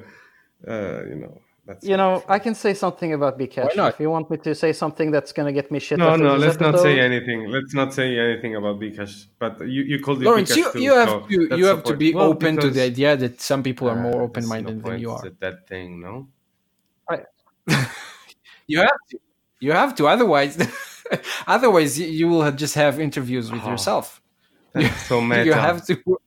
uh, 0.67 1.03
you 1.09 1.15
know 1.15 1.41
that's 1.65 1.85
You 1.85 1.97
know, 1.97 2.23
I 2.27 2.39
can 2.39 2.55
say 2.55 2.73
something 2.73 3.13
about 3.13 3.39
Bcash. 3.39 3.75
If 3.89 3.99
you 3.99 4.09
want 4.09 4.29
me 4.29 4.37
to 4.37 4.53
say 4.53 4.73
something 4.73 5.11
that's 5.11 5.31
gonna 5.31 5.53
get 5.53 5.71
me 5.71 5.79
shit. 5.79 5.97
No, 5.97 6.15
no, 6.15 6.35
let's 6.35 6.59
not 6.59 6.79
say 6.79 6.99
anything. 6.99 7.47
Let's 7.49 7.73
not 7.73 7.93
say 7.93 8.17
anything 8.19 8.55
about 8.55 8.79
Bcash. 8.79 9.27
But 9.39 9.61
you, 9.61 9.83
you 9.83 9.99
called 9.99 10.21
it 10.21 10.25
Lawrence, 10.25 10.51
Bcash 10.51 10.57
you, 10.57 10.71
too, 10.73 10.81
you 10.81 10.93
have 10.93 11.09
so 11.09 11.19
to 11.21 11.57
you 11.57 11.65
have 11.65 11.83
to 11.85 11.95
be 11.95 12.13
Well, 12.13 12.25
open 12.25 12.57
to 12.57 12.69
the 12.69 12.81
idea 12.81 13.15
that 13.15 13.41
some 13.41 13.63
people 13.63 13.89
are 13.89 13.97
uh, 13.97 14.01
more 14.01 14.11
there's 14.11 14.29
open 14.29 14.47
minded 14.47 14.83
no 14.83 14.89
than 14.89 14.99
you 14.99 15.11
are. 15.11 15.23
That 15.39 15.67
thing, 15.67 16.01
no. 16.01 16.27
You 18.67 18.79
have 18.79 19.01
to. 19.11 19.19
You 19.59 19.71
have 19.71 19.95
to. 19.95 20.07
Otherwise, 20.07 20.57
otherwise 21.47 21.99
you, 21.99 22.07
you 22.07 22.27
will 22.27 22.51
just 22.51 22.75
have 22.75 22.99
interviews 22.99 23.51
with 23.51 23.61
Oh, 23.63 23.71
yourself. 23.71 24.21
That's 24.73 25.01
so 25.07 25.21
meta. 25.21 25.45
You 25.45 25.53
have 25.53 25.85
to. 25.85 26.19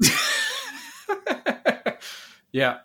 yeah. 2.52 2.78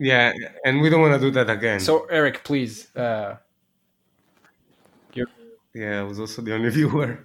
Yeah, 0.00 0.32
and 0.64 0.80
we 0.80 0.88
don't 0.88 1.02
want 1.02 1.14
to 1.14 1.20
do 1.20 1.30
that 1.32 1.50
again. 1.50 1.80
So 1.80 2.06
Eric, 2.06 2.44
please. 2.44 2.94
Uh, 2.96 3.36
yeah, 5.76 6.00
I 6.00 6.02
was 6.04 6.18
also 6.18 6.40
the 6.40 6.54
only 6.54 6.70
viewer. 6.78 7.18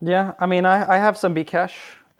Yeah, 0.00 0.32
I 0.40 0.46
mean, 0.46 0.66
I, 0.66 0.96
I 0.96 0.98
have 0.98 1.16
some 1.16 1.34
Bcash. 1.34 1.74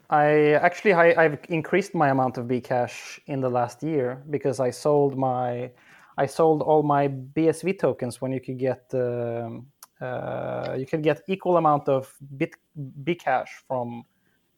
I 0.09 0.53
actually 0.53 0.93
I, 0.93 1.25
I've 1.25 1.39
increased 1.49 1.93
my 1.93 2.09
amount 2.09 2.37
of 2.37 2.45
Bcash 2.45 3.19
in 3.27 3.41
the 3.41 3.49
last 3.49 3.83
year 3.83 4.23
because 4.29 4.61
I 4.61 4.71
sold 4.71 5.17
my 5.17 5.69
I 6.17 6.25
sold 6.25 6.61
all 6.61 6.83
my 6.83 7.07
BSV 7.07 7.73
tokens 7.79 8.21
when 8.21 8.31
you 8.31 8.41
could 8.41 8.57
get 8.57 8.93
um, 8.93 9.67
uh, 10.01 10.75
you 10.77 10.85
can 10.85 11.01
get 11.01 11.21
equal 11.27 11.57
amount 11.57 11.89
of 11.89 12.15
Bit 12.37 12.55
Bcash 13.03 13.49
from 13.67 14.05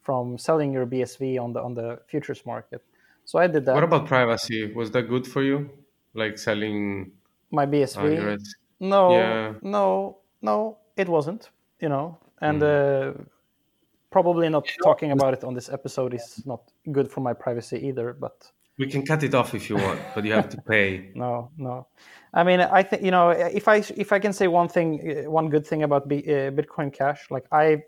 from 0.02 0.38
selling 0.38 0.72
your 0.74 0.86
BSV 0.86 1.38
on 1.40 1.54
the 1.54 1.62
on 1.62 1.74
the 1.76 2.02
futures 2.08 2.46
market. 2.46 2.84
So 3.26 3.40
I 3.40 3.48
did 3.48 3.66
that. 3.66 3.76
What 3.76 3.84
about 3.84 4.08
privacy? 4.08 4.74
Was 4.74 4.92
that 4.92 5.04
good 5.04 5.28
for 5.28 5.44
you? 5.44 5.70
Like 6.14 6.38
selling 6.38 7.12
my 7.52 7.66
uh, 7.66 7.66
BSV? 7.66 8.16
your? 8.16 8.38
No, 8.80 9.10
Yeah. 9.14 9.54
no, 9.62 10.20
no, 10.42 10.78
it 10.96 11.10
wasn't. 11.10 11.50
You 11.82 11.90
know, 11.90 12.20
and 12.42 12.62
Mm. 12.62 12.64
uh, 12.64 13.14
probably 14.12 14.50
not 14.50 14.68
talking 14.84 15.12
about 15.12 15.34
it 15.34 15.44
on 15.44 15.54
this 15.54 15.70
episode 15.70 16.14
is 16.14 16.46
not 16.46 16.72
good 16.92 17.12
for 17.12 17.22
my 17.22 17.34
privacy 17.34 17.78
either. 17.88 18.14
But 18.14 18.52
We 18.80 18.88
can 18.88 19.06
cut 19.06 19.24
it 19.24 19.36
off 19.36 19.54
if 19.54 19.70
you 19.70 19.76
want, 19.76 20.02
but 20.16 20.24
you 20.26 20.32
have 20.34 20.50
to 20.50 20.58
pay. 20.58 21.12
no, 21.16 21.52
no. 21.58 21.88
I 22.34 22.46
mean, 22.46 22.62
I 22.62 22.82
think 22.82 23.04
you 23.04 23.12
know, 23.12 23.32
if 23.32 23.68
I 23.68 23.78
if 23.98 24.14
I 24.14 24.20
can 24.20 24.32
say 24.32 24.48
one 24.48 24.70
thing, 24.70 25.26
uh, 25.26 25.30
one 25.30 25.50
good 25.50 25.68
thing 25.68 25.84
about 25.84 26.08
B, 26.08 26.24
uh, 26.28 26.52
Bitcoin 26.52 26.94
Cash, 26.94 27.30
like 27.30 27.46
I, 27.52 27.84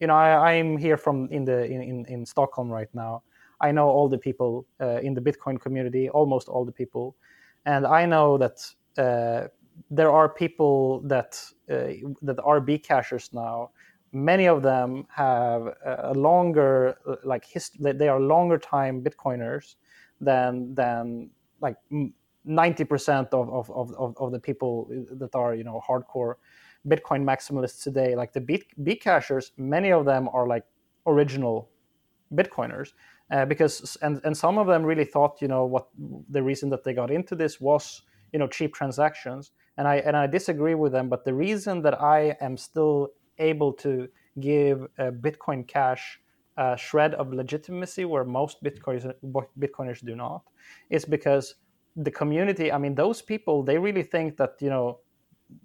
you 0.00 0.06
know, 0.06 0.14
I, 0.14 0.54
I'm 0.54 0.78
here 0.78 0.96
from 0.96 1.28
in 1.30 1.44
the 1.44 1.64
in, 1.66 1.82
in, 1.82 2.06
in 2.06 2.26
Stockholm 2.26 2.70
right 2.70 2.88
now. 2.94 3.22
I 3.60 3.70
know 3.70 3.88
all 3.88 4.08
the 4.08 4.16
people 4.18 4.66
uh, 4.80 5.00
in 5.02 5.12
the 5.12 5.20
Bitcoin 5.20 5.60
community, 5.60 6.08
almost 6.08 6.48
all 6.48 6.64
the 6.64 6.72
people, 6.72 7.16
and 7.66 7.86
I 7.86 8.06
know 8.06 8.38
that 8.38 8.58
uh, 8.96 9.48
there 9.90 10.10
are 10.10 10.28
people 10.30 11.02
that 11.02 11.38
uh, 11.70 11.88
that 12.22 12.40
are 12.42 12.62
Bcashers 12.62 13.34
now. 13.34 13.72
Many 14.12 14.48
of 14.48 14.62
them 14.62 15.06
have 15.14 15.74
a 15.84 16.14
longer, 16.14 16.96
uh, 17.06 17.16
like 17.24 17.44
hist- 17.44 17.76
they 17.80 18.08
are 18.08 18.18
longer 18.18 18.58
time 18.58 19.04
Bitcoiners 19.04 19.76
than 20.20 20.74
than 20.74 21.30
like 21.60 21.76
ninety 22.44 22.84
percent 22.84 23.28
of, 23.32 23.50
of, 23.50 23.70
of, 23.70 23.92
of- 23.98 24.16
of 24.18 24.32
the 24.32 24.40
people 24.40 24.88
that 25.12 25.34
are 25.34 25.54
you 25.54 25.64
know 25.64 25.82
hardcore 25.88 26.34
Bitcoin 26.88 27.24
maximalists 27.24 27.82
today. 27.82 28.14
Like 28.16 28.32
the 28.32 28.40
B 28.40 28.62
Bcashers, 28.80 29.52
many 29.58 29.92
of 29.92 30.04
them 30.06 30.28
are 30.32 30.46
like 30.46 30.64
original 31.06 31.70
Bitcoiners 32.34 32.92
uh, 33.32 33.44
because 33.46 33.96
and 34.02 34.20
and 34.24 34.36
some 34.36 34.58
of 34.58 34.66
them 34.66 34.84
really 34.84 35.04
thought 35.04 35.40
you 35.42 35.48
know 35.48 35.64
what 35.66 35.88
the 36.30 36.42
reason 36.42 36.70
that 36.70 36.84
they 36.84 36.94
got 36.94 37.10
into 37.10 37.34
this 37.34 37.60
was 37.60 38.02
you 38.32 38.38
know 38.38 38.46
cheap 38.48 38.74
transactions 38.74 39.52
and 39.78 39.88
I 39.88 39.96
and 39.96 40.16
I 40.16 40.26
disagree 40.26 40.74
with 40.74 40.92
them 40.92 41.08
but 41.08 41.24
the 41.24 41.34
reason 41.34 41.82
that 41.82 42.00
I 42.02 42.36
am 42.40 42.56
still 42.56 43.10
able 43.38 43.72
to 43.74 44.08
give 44.40 44.84
uh, 44.98 45.10
Bitcoin 45.12 45.66
Cash 45.66 46.20
a 46.56 46.76
shred 46.76 47.14
of 47.14 47.32
legitimacy 47.32 48.04
where 48.04 48.24
most 48.24 48.62
Bitcoiners 48.62 49.14
Bitcoiners 49.58 50.04
do 50.04 50.14
not 50.16 50.42
is 50.90 51.04
because 51.04 51.54
the 51.96 52.10
community 52.10 52.72
I 52.72 52.78
mean 52.78 52.94
those 52.94 53.22
people 53.22 53.62
they 53.62 53.78
really 53.78 54.02
think 54.02 54.36
that 54.36 54.56
you 54.60 54.70
know 54.70 54.98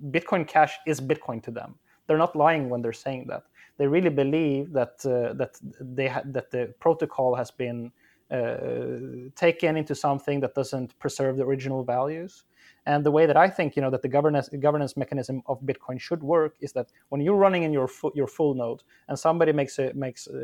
Bitcoin 0.09 0.47
Cash 0.47 0.77
is 0.85 0.99
Bitcoin 1.01 1.41
to 1.43 1.51
them 1.51 1.75
they're 2.07 2.17
not 2.17 2.35
lying 2.35 2.69
when 2.69 2.81
they're 2.81 2.93
saying 2.93 3.27
that 3.27 3.43
they 3.77 3.87
really 3.87 4.09
believe 4.09 4.71
that 4.71 5.05
uh, 5.05 5.33
that 5.33 5.57
they 5.79 6.07
ha- 6.07 6.23
that 6.25 6.51
the 6.51 6.73
protocol 6.79 7.35
has 7.35 7.51
been 7.51 7.91
uh, 8.31 9.29
taken 9.35 9.77
into 9.77 9.93
something 9.95 10.39
that 10.39 10.55
doesn't 10.55 10.97
preserve 10.99 11.37
the 11.37 11.43
original 11.43 11.83
values. 11.83 12.45
And 12.87 13.03
the 13.03 13.11
way 13.11 13.25
that 13.25 13.35
I 13.35 13.49
think, 13.49 13.75
you 13.75 13.81
know, 13.81 13.89
that 13.89 14.03
the 14.03 14.07
governance 14.07 14.49
governance 14.59 14.95
mechanism 14.95 15.41
of 15.47 15.59
Bitcoin 15.61 15.99
should 15.99 16.21
work 16.21 16.55
is 16.61 16.71
that 16.73 16.87
when 17.09 17.21
you're 17.21 17.35
running 17.35 17.63
in 17.63 17.73
your 17.73 17.87
fu- 17.87 18.11
your 18.13 18.27
full 18.27 18.53
node 18.53 18.83
and 19.07 19.17
somebody 19.17 19.51
makes 19.53 19.79
a 19.79 19.91
makes 19.93 20.27
uh, 20.27 20.35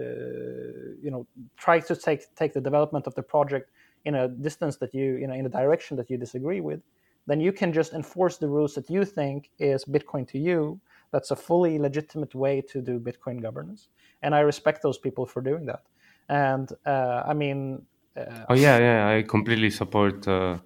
you 1.01 1.11
know 1.11 1.27
tries 1.57 1.85
to 1.87 1.95
take 1.95 2.33
take 2.35 2.53
the 2.53 2.61
development 2.61 3.05
of 3.05 3.13
the 3.15 3.21
project 3.21 3.69
in 4.05 4.15
a 4.15 4.27
distance 4.27 4.77
that 4.77 4.93
you 4.93 5.17
you 5.21 5.27
know 5.27 5.35
in 5.35 5.45
a 5.45 5.49
direction 5.49 5.95
that 5.97 6.09
you 6.09 6.17
disagree 6.17 6.61
with, 6.61 6.81
then 7.27 7.39
you 7.39 7.51
can 7.51 7.71
just 7.71 7.93
enforce 7.93 8.37
the 8.37 8.47
rules 8.47 8.73
that 8.73 8.89
you 8.89 9.05
think 9.05 9.51
is 9.59 9.85
Bitcoin 9.85 10.27
to 10.29 10.39
you. 10.39 10.79
That's 11.11 11.29
a 11.29 11.35
fully 11.35 11.77
legitimate 11.77 12.33
way 12.33 12.61
to 12.61 12.81
do 12.81 12.99
Bitcoin 12.99 13.39
governance, 13.39 13.89
and 14.23 14.33
I 14.33 14.39
respect 14.39 14.81
those 14.81 14.97
people 14.97 15.27
for 15.27 15.41
doing 15.41 15.65
that. 15.67 15.83
And 16.27 16.71
uh, 16.87 17.21
I 17.27 17.33
mean, 17.35 17.85
uh, 18.17 18.45
Oh 18.49 18.55
yeah, 18.55 18.79
yeah. 18.79 19.07
I 19.15 19.21
completely 19.21 19.69
support. 19.69 20.27
Uh, 20.27 20.57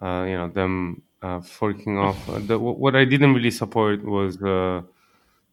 uh, 0.00 0.24
you 0.28 0.36
know 0.36 0.48
them 0.48 1.02
uh, 1.22 1.40
forking 1.40 1.98
off. 1.98 2.28
Uh, 2.28 2.38
the, 2.38 2.58
what 2.58 2.96
I 2.96 3.04
didn't 3.04 3.34
really 3.34 3.50
support 3.50 4.04
was 4.04 4.36
uh, 4.42 4.82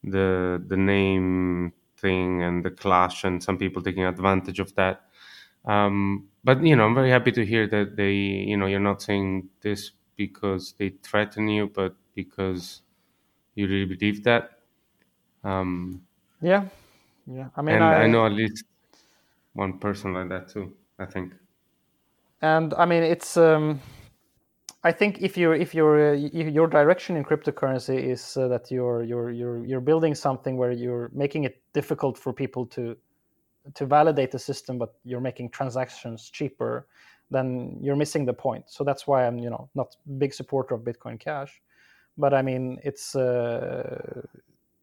the 0.03 0.63
the 0.67 0.77
name 0.77 1.73
thing 1.97 2.43
and 2.43 2.63
the 2.63 2.71
clash, 2.71 3.23
and 3.23 3.43
some 3.43 3.57
people 3.57 3.81
taking 3.81 4.03
advantage 4.05 4.59
of 4.59 4.73
that. 4.75 5.01
Um, 5.65 6.27
but 6.43 6.63
you 6.63 6.75
know, 6.75 6.85
I'm 6.85 6.95
very 6.95 7.09
happy 7.09 7.31
to 7.33 7.45
hear 7.45 7.67
that 7.67 7.95
they, 7.97 8.13
you 8.13 8.55
know, 8.55 8.67
you're 8.67 8.79
not 8.79 9.01
saying 9.01 9.49
this 9.61 9.91
because 10.15 10.73
they 10.77 10.89
threaten 11.03 11.47
you, 11.47 11.67
but 11.67 11.95
because 12.15 12.81
you 13.55 13.67
really 13.67 13.85
believe 13.85 14.23
that. 14.23 14.59
Um, 15.43 16.03
yeah, 16.41 16.65
yeah. 17.25 17.49
I 17.55 17.61
mean, 17.61 17.75
and 17.75 17.83
I, 17.83 18.07
know 18.07 18.25
at 18.25 18.31
least 18.31 18.63
one 19.53 19.79
person 19.79 20.13
like 20.13 20.29
that 20.29 20.47
too. 20.49 20.73
I 20.99 21.05
think. 21.05 21.33
and 22.41 22.73
I 22.73 22.85
mean 22.85 23.03
it's 23.03 23.37
um, 23.37 23.79
I 24.87 24.93
think 24.93 25.21
if 25.21 25.35
you 25.35 25.51
if 25.51 25.75
your 25.75 26.11
uh, 26.11 26.13
your 26.13 26.65
direction 26.65 27.17
in 27.17 27.25
cryptocurrency 27.25 28.01
is 28.13 28.37
uh, 28.37 28.47
that 28.47 28.71
you're 28.71 29.03
you're 29.03 29.31
you're 29.31 29.65
you're 29.65 29.81
building 29.81 30.15
something 30.15 30.55
where 30.55 30.71
you're 30.71 31.11
making 31.13 31.43
it 31.43 31.61
difficult 31.73 32.17
for 32.17 32.31
people 32.31 32.65
to 32.67 32.95
to 33.73 33.85
validate 33.85 34.31
the 34.31 34.39
system, 34.39 34.77
but 34.77 34.95
you're 35.03 35.19
making 35.29 35.49
transactions 35.49 36.29
cheaper, 36.29 36.87
then 37.29 37.77
you're 37.81 37.97
missing 37.97 38.25
the 38.25 38.33
point. 38.33 38.63
So 38.67 38.85
that's 38.85 39.05
why 39.05 39.27
I'm 39.27 39.37
you 39.37 39.49
know 39.49 39.69
not 39.75 39.97
big 40.17 40.33
supporter 40.33 40.75
of 40.75 40.81
Bitcoin 40.83 41.19
Cash, 41.19 41.61
but 42.17 42.33
I 42.33 42.41
mean 42.41 42.79
it's 42.81 43.13
uh, 43.13 44.21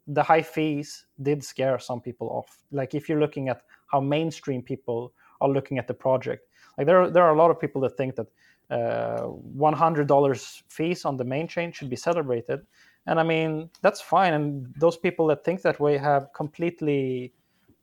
the 0.06 0.22
high 0.22 0.42
fees 0.42 1.06
did 1.22 1.42
scare 1.42 1.78
some 1.78 2.02
people 2.02 2.28
off. 2.28 2.58
Like 2.72 2.94
if 2.94 3.08
you're 3.08 3.20
looking 3.20 3.48
at 3.48 3.62
how 3.86 4.00
mainstream 4.02 4.60
people 4.60 5.14
are 5.40 5.48
looking 5.48 5.78
at 5.78 5.88
the 5.88 5.94
project, 5.94 6.46
like 6.76 6.86
there 6.86 7.00
are, 7.00 7.10
there 7.10 7.22
are 7.22 7.34
a 7.34 7.38
lot 7.38 7.50
of 7.50 7.58
people 7.58 7.80
that 7.82 7.96
think 7.96 8.16
that 8.16 8.26
uh, 8.70 9.28
$100 9.56 10.62
fees 10.68 11.04
on 11.04 11.16
the 11.16 11.24
main 11.24 11.46
chain 11.48 11.72
should 11.72 11.90
be 11.90 11.96
celebrated, 11.96 12.60
and 13.06 13.20
I 13.20 13.22
mean 13.22 13.70
that's 13.82 14.00
fine. 14.00 14.34
And 14.34 14.74
those 14.78 14.96
people 14.96 15.26
that 15.28 15.44
think 15.44 15.62
that 15.62 15.80
way 15.80 15.98
have 15.98 16.32
completely, 16.34 17.32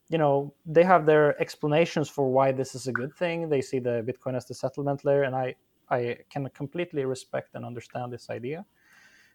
you 0.10 0.18
know, 0.18 0.54
they 0.66 0.84
have 0.84 1.06
their 1.06 1.40
explanations 1.42 2.10
for 2.10 2.32
why 2.32 2.52
this 2.52 2.76
is 2.76 2.88
a 2.88 2.92
good 2.92 3.14
thing. 3.16 3.50
They 3.50 3.62
see 3.62 3.80
the 3.80 4.04
Bitcoin 4.08 4.36
as 4.36 4.46
the 4.46 4.54
settlement 4.54 5.06
layer, 5.06 5.24
and 5.24 5.36
I 5.36 5.56
I 5.90 6.18
can 6.30 6.50
completely 6.50 7.06
respect 7.06 7.56
and 7.56 7.66
understand 7.66 8.14
this 8.14 8.30
idea 8.30 8.66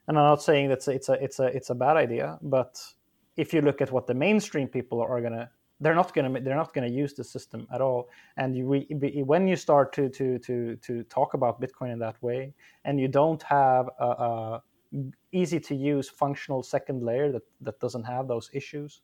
and 0.08 0.18
I'm 0.18 0.24
not 0.24 0.42
saying 0.42 0.68
that 0.68 0.86
it's 0.88 1.08
a 1.08 1.12
it's 1.14 1.38
a 1.40 1.46
it's 1.46 1.70
a 1.70 1.74
bad 1.74 1.96
idea, 1.96 2.38
but 2.42 2.80
if 3.36 3.52
you 3.52 3.60
look 3.60 3.80
at 3.80 3.90
what 3.90 4.06
the 4.06 4.14
mainstream 4.14 4.68
people 4.68 5.00
are 5.00 5.20
gonna, 5.20 5.50
they're 5.80 5.94
not 5.94 6.14
gonna 6.14 6.40
they're 6.40 6.56
not 6.56 6.72
gonna 6.72 6.88
use 6.88 7.14
the 7.14 7.24
system 7.24 7.66
at 7.72 7.80
all. 7.80 8.08
And 8.36 8.56
you 8.56 8.66
re, 8.66 8.86
when 9.24 9.46
you 9.46 9.56
start 9.56 9.92
to 9.94 10.08
to 10.10 10.38
to 10.38 10.76
to 10.76 11.02
talk 11.04 11.34
about 11.34 11.60
Bitcoin 11.60 11.92
in 11.92 11.98
that 12.00 12.22
way, 12.22 12.54
and 12.84 12.98
you 13.00 13.08
don't 13.08 13.42
have 13.42 13.88
a, 13.98 14.04
a 14.28 14.62
easy 15.32 15.60
to 15.60 15.74
use 15.74 16.08
functional 16.08 16.62
second 16.62 17.02
layer 17.02 17.30
that 17.32 17.42
that 17.60 17.78
doesn't 17.80 18.04
have 18.04 18.26
those 18.26 18.48
issues, 18.54 19.02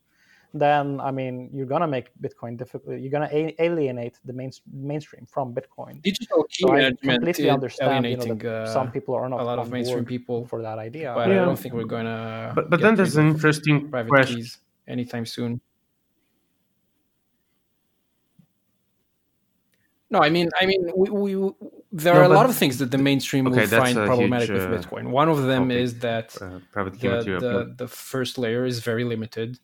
then 0.55 0.99
I 1.01 1.11
mean 1.11 1.51
you're 1.53 1.67
gonna 1.67 1.87
make 1.87 2.11
Bitcoin 2.23 2.57
difficult. 2.57 2.99
You're 2.99 3.11
gonna 3.11 3.29
a- 3.31 3.55
alienate 3.63 4.19
the 4.25 4.33
main, 4.33 4.51
mainstream 4.73 5.27
from 5.27 5.55
Bitcoin. 5.55 6.01
Digital 6.03 6.45
key 6.45 6.65
So 6.65 6.73
I 6.73 6.91
completely 7.03 7.49
is 7.49 7.53
understand, 7.53 8.07
you 8.07 8.17
know, 8.17 8.35
that 8.35 8.45
uh, 8.47 8.73
some 8.73 8.91
people 8.91 9.15
are 9.15 9.29
not 9.29 9.41
a 9.41 9.45
lot 9.45 9.59
of 9.59 9.71
mainstream 9.71 10.07
people, 10.07 10.47
for 10.47 10.63
that 10.63 10.79
idea. 10.79 11.13
but 11.15 11.31
I 11.31 11.35
don't 11.35 11.59
think 11.59 11.75
we're 11.75 11.85
gonna. 11.85 12.53
But 12.55 12.71
but 12.71 12.81
then 12.81 12.95
there's 12.95 13.17
an 13.17 13.29
interesting 13.29 13.91
private 13.91 14.09
question. 14.09 14.37
keys 14.37 14.59
anytime 14.89 15.27
soon. 15.27 15.61
No, 20.13 20.21
I 20.21 20.31
mean, 20.31 20.51
I 20.61 20.67
mean, 20.67 20.91
we, 20.97 21.11
we 21.11 21.53
there 21.93 22.15
No, 22.15 22.21
are 22.21 22.25
a 22.25 22.31
lot 22.31 22.47
of 22.51 22.57
things 22.57 22.79
that 22.81 22.93
the 22.93 22.99
mainstream 22.99 23.47
Okay, 23.49 23.55
will 23.57 23.69
find 23.69 23.97
problematic 24.07 24.49
huge, 24.49 24.59
with 24.59 24.65
uh, 24.65 24.69
Bitcoin. 24.71 25.11
One 25.11 25.29
of 25.31 25.45
them 25.45 25.71
topic. 25.71 25.79
is 25.85 26.01
that 26.01 26.37
Uh, 26.41 26.61
the, 26.93 27.25
the 27.39 27.75
the 27.79 27.89
first 27.89 28.39
layer 28.39 28.67
is 28.67 28.81
very 28.81 29.05
limited, 29.05 29.59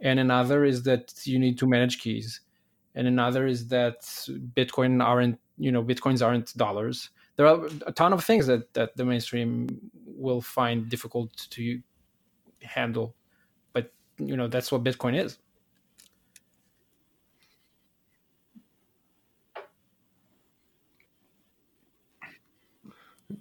and 0.00 0.20
another 0.20 0.64
is 0.64 0.84
that 0.84 1.14
you 1.26 1.38
need 1.38 1.58
to 1.60 1.68
manage 1.68 2.00
keys, 2.00 2.40
and 2.96 3.08
another 3.08 3.46
is 3.46 3.68
that 3.68 4.02
Bitcoin 4.56 5.04
aren't 5.04 5.38
you 5.58 5.72
know 5.72 5.84
bitcoins 5.84 6.24
aren't 6.26 6.56
dollars. 6.56 7.10
There 7.36 7.46
are 7.46 7.66
a 7.86 7.92
ton 7.92 8.12
of 8.12 8.24
things 8.24 8.46
that 8.48 8.74
that 8.74 8.96
the 8.96 9.04
mainstream 9.04 9.68
will 10.06 10.42
find 10.42 10.88
difficult 10.90 11.32
to 11.50 11.82
handle, 12.62 13.16
but 13.74 13.92
you 14.18 14.36
know 14.36 14.48
that's 14.48 14.72
what 14.72 14.84
Bitcoin 14.84 15.16
is. 15.24 15.38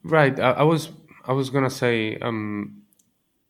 Right. 0.03 0.39
I, 0.39 0.51
I 0.51 0.63
was 0.63 0.91
I 1.25 1.33
was 1.33 1.49
gonna 1.49 1.69
say, 1.69 2.17
um, 2.19 2.83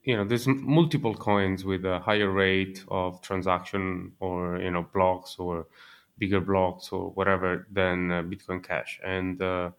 you 0.04 0.18
know, 0.18 0.26
there's 0.26 0.48
m- 0.48 0.64
multiple 0.66 1.16
coins 1.16 1.66
with 1.66 1.86
a 1.86 2.00
higher 2.00 2.32
rate 2.32 2.84
of 2.90 3.22
transaction 3.22 4.14
or 4.20 4.60
you 4.60 4.72
know 4.72 4.84
blocks 4.94 5.38
or 5.40 5.68
bigger 6.18 6.42
blocks 6.42 6.90
or 6.92 7.12
whatever 7.12 7.68
than 7.72 8.12
uh, 8.12 8.24
Bitcoin 8.24 8.64
Cash. 8.64 9.00
And 9.06 9.42
uh, 9.42 9.72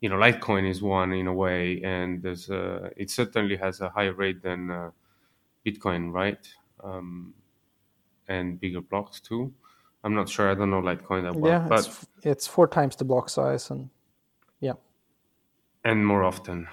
you 0.00 0.08
know, 0.08 0.16
Litecoin 0.16 0.68
is 0.68 0.82
one 0.82 1.12
in 1.12 1.26
a 1.26 1.34
way, 1.34 1.82
and 1.82 2.22
there's 2.22 2.50
uh, 2.50 2.90
it 2.96 3.10
certainly 3.10 3.56
has 3.56 3.80
a 3.80 3.90
higher 3.90 4.12
rate 4.14 4.42
than 4.42 4.70
uh, 4.70 4.90
Bitcoin, 5.66 6.12
right? 6.12 6.48
Um, 6.84 7.34
and 8.28 8.60
bigger 8.60 8.80
blocks 8.80 9.20
too. 9.20 9.52
I'm 10.04 10.14
not 10.14 10.28
sure. 10.28 10.50
I 10.50 10.54
don't 10.54 10.70
know 10.70 10.82
Litecoin 10.82 11.24
that 11.24 11.36
well, 11.36 11.52
yeah, 11.52 11.68
but 11.68 11.86
it's, 11.86 12.06
it's 12.22 12.46
four 12.46 12.68
times 12.68 12.96
the 12.96 13.04
block 13.04 13.28
size, 13.28 13.70
and 13.70 13.90
and 15.86 16.04
more 16.04 16.24
often. 16.24 16.66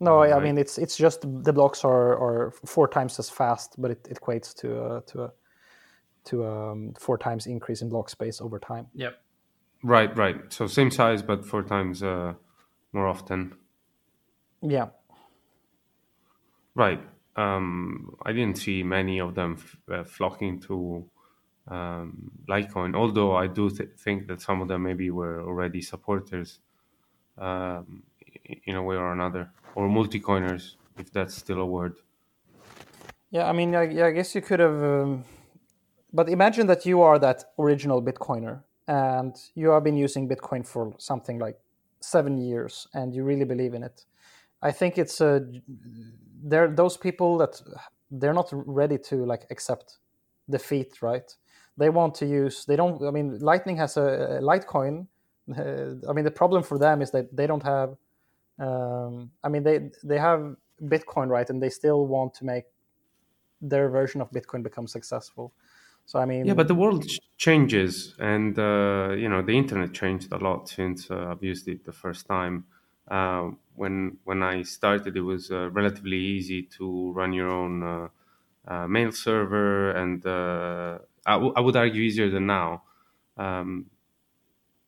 No, 0.00 0.22
I 0.22 0.38
mean 0.40 0.58
it's 0.58 0.78
it's 0.78 0.96
just 0.96 1.20
the 1.22 1.52
blocks 1.52 1.84
are 1.84 2.12
are 2.26 2.52
four 2.64 2.88
times 2.88 3.18
as 3.18 3.28
fast, 3.28 3.74
but 3.78 3.90
it, 3.90 4.06
it 4.08 4.20
equates 4.20 4.54
to 4.60 4.68
uh, 4.80 5.00
to 5.06 5.24
a 5.24 5.32
to 6.24 6.44
a 6.44 6.72
um, 6.72 6.94
four 6.98 7.18
times 7.18 7.46
increase 7.46 7.82
in 7.82 7.88
block 7.88 8.08
space 8.08 8.40
over 8.40 8.58
time. 8.58 8.86
Yep. 8.94 9.14
Right, 9.82 10.16
right. 10.16 10.52
So 10.52 10.68
same 10.68 10.90
size, 10.90 11.22
but 11.22 11.44
four 11.44 11.64
times 11.64 12.02
uh, 12.02 12.34
more 12.92 13.08
often. 13.08 13.54
Yeah. 14.60 14.88
Right. 16.76 17.00
Um, 17.34 18.14
I 18.24 18.32
didn't 18.32 18.58
see 18.58 18.84
many 18.84 19.20
of 19.20 19.34
them 19.34 19.56
f- 19.58 19.76
uh, 19.92 20.04
flocking 20.04 20.60
to 20.60 21.04
um, 21.66 22.30
Litecoin, 22.48 22.94
although 22.94 23.34
I 23.34 23.48
do 23.48 23.70
th- 23.70 23.90
think 23.98 24.28
that 24.28 24.40
some 24.40 24.62
of 24.62 24.68
them 24.68 24.82
maybe 24.84 25.10
were 25.10 25.40
already 25.42 25.80
supporters 25.80 26.60
um, 27.38 28.04
in 28.64 28.76
a 28.76 28.82
way 28.82 28.96
or 28.96 29.12
another, 29.12 29.50
or 29.74 29.88
multi-coiners, 29.88 30.76
if 30.98 31.12
that's 31.12 31.34
still 31.34 31.60
a 31.60 31.66
word. 31.66 31.94
Yeah, 33.30 33.48
I 33.48 33.52
mean, 33.52 33.74
I, 33.74 34.08
I 34.08 34.10
guess 34.10 34.34
you 34.34 34.42
could 34.42 34.60
have, 34.60 34.82
um, 34.82 35.24
but 36.12 36.28
imagine 36.28 36.66
that 36.66 36.84
you 36.84 37.00
are 37.02 37.18
that 37.18 37.44
original 37.58 38.02
Bitcoiner 38.02 38.62
and 38.86 39.34
you 39.54 39.70
have 39.70 39.84
been 39.84 39.96
using 39.96 40.28
Bitcoin 40.28 40.66
for 40.66 40.94
something 40.98 41.38
like 41.38 41.58
seven 42.00 42.36
years 42.38 42.86
and 42.92 43.14
you 43.14 43.24
really 43.24 43.44
believe 43.44 43.74
in 43.74 43.82
it. 43.82 44.04
I 44.60 44.70
think 44.70 44.98
it's 44.98 45.20
a 45.20 45.44
there 46.44 46.68
those 46.68 46.96
people 46.96 47.38
that 47.38 47.60
they're 48.10 48.34
not 48.34 48.48
ready 48.52 48.98
to 48.98 49.24
like 49.24 49.46
accept 49.50 49.98
defeat, 50.48 51.02
right? 51.02 51.34
They 51.78 51.88
want 51.88 52.14
to 52.16 52.26
use. 52.26 52.64
They 52.66 52.76
don't. 52.76 53.02
I 53.02 53.10
mean, 53.10 53.38
Lightning 53.38 53.76
has 53.78 53.96
a, 53.96 54.02
a 54.02 54.42
Litecoin. 54.42 55.06
Uh, 55.50 56.08
I 56.08 56.12
mean, 56.12 56.24
the 56.24 56.30
problem 56.30 56.62
for 56.62 56.78
them 56.78 57.02
is 57.02 57.10
that 57.12 57.34
they 57.34 57.46
don't 57.46 57.62
have. 57.62 57.96
Um, 58.58 59.32
I 59.44 59.48
mean, 59.48 59.62
they 59.64 59.90
they 60.04 60.18
have 60.18 60.56
Bitcoin, 60.82 61.28
right, 61.28 61.48
and 61.48 61.62
they 61.62 61.70
still 61.70 62.06
want 62.06 62.34
to 62.34 62.44
make 62.44 62.66
their 63.60 63.88
version 63.90 64.20
of 64.20 64.30
Bitcoin 64.32 64.62
become 64.62 64.86
successful. 64.88 65.54
So 66.06 66.18
I 66.20 66.26
mean, 66.26 66.44
Yeah, 66.44 66.54
but 66.54 66.66
the 66.68 66.74
world 66.74 67.04
changes, 67.36 68.14
and 68.18 68.58
uh, 68.58 69.14
you 69.16 69.28
know 69.28 69.42
the 69.42 69.56
internet 69.56 69.92
changed 69.92 70.32
a 70.32 70.38
lot 70.38 70.68
since 70.68 71.10
uh, 71.10 71.26
I've 71.30 71.42
used 71.42 71.68
it 71.68 71.84
the 71.84 71.92
first 71.92 72.26
time. 72.26 72.66
Uh, 73.06 73.52
when 73.76 74.18
when 74.24 74.42
I 74.42 74.62
started, 74.62 75.16
it 75.16 75.20
was 75.20 75.50
uh, 75.52 75.70
relatively 75.70 76.16
easy 76.18 76.62
to 76.78 77.12
run 77.12 77.32
your 77.32 77.48
own 77.48 77.82
uh, 77.84 78.08
uh, 78.66 78.88
mail 78.88 79.12
server, 79.12 79.92
and 79.92 80.24
uh, 80.26 80.98
I, 81.24 81.32
w- 81.34 81.52
I 81.56 81.60
would 81.60 81.76
argue 81.76 82.02
easier 82.02 82.28
than 82.28 82.46
now. 82.46 82.82
Um, 83.36 83.90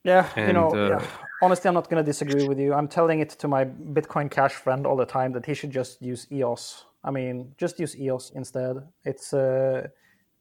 Yeah, 0.05 0.31
you 0.47 0.53
know, 0.53 0.79
yeah. 0.83 1.01
Honestly, 1.43 1.69
I'm 1.69 1.75
not 1.75 1.89
going 1.91 2.03
to 2.05 2.07
disagree 2.07 2.47
with 2.49 2.59
you. 2.59 2.75
I'm 2.75 2.89
telling 2.89 3.21
it 3.21 3.31
to 3.31 3.49
my 3.49 3.65
Bitcoin 3.65 4.31
Cash 4.31 4.55
friend 4.55 4.87
all 4.87 4.97
the 4.97 5.07
time 5.07 5.33
that 5.33 5.47
he 5.47 5.55
should 5.55 5.71
just 5.71 6.01
use 6.03 6.27
EOS. 6.31 6.85
I 7.03 7.11
mean, 7.11 7.53
just 7.59 7.79
use 7.79 7.97
EOS 7.99 8.33
instead. 8.35 8.77
It's 9.05 9.33
uh, 9.35 9.89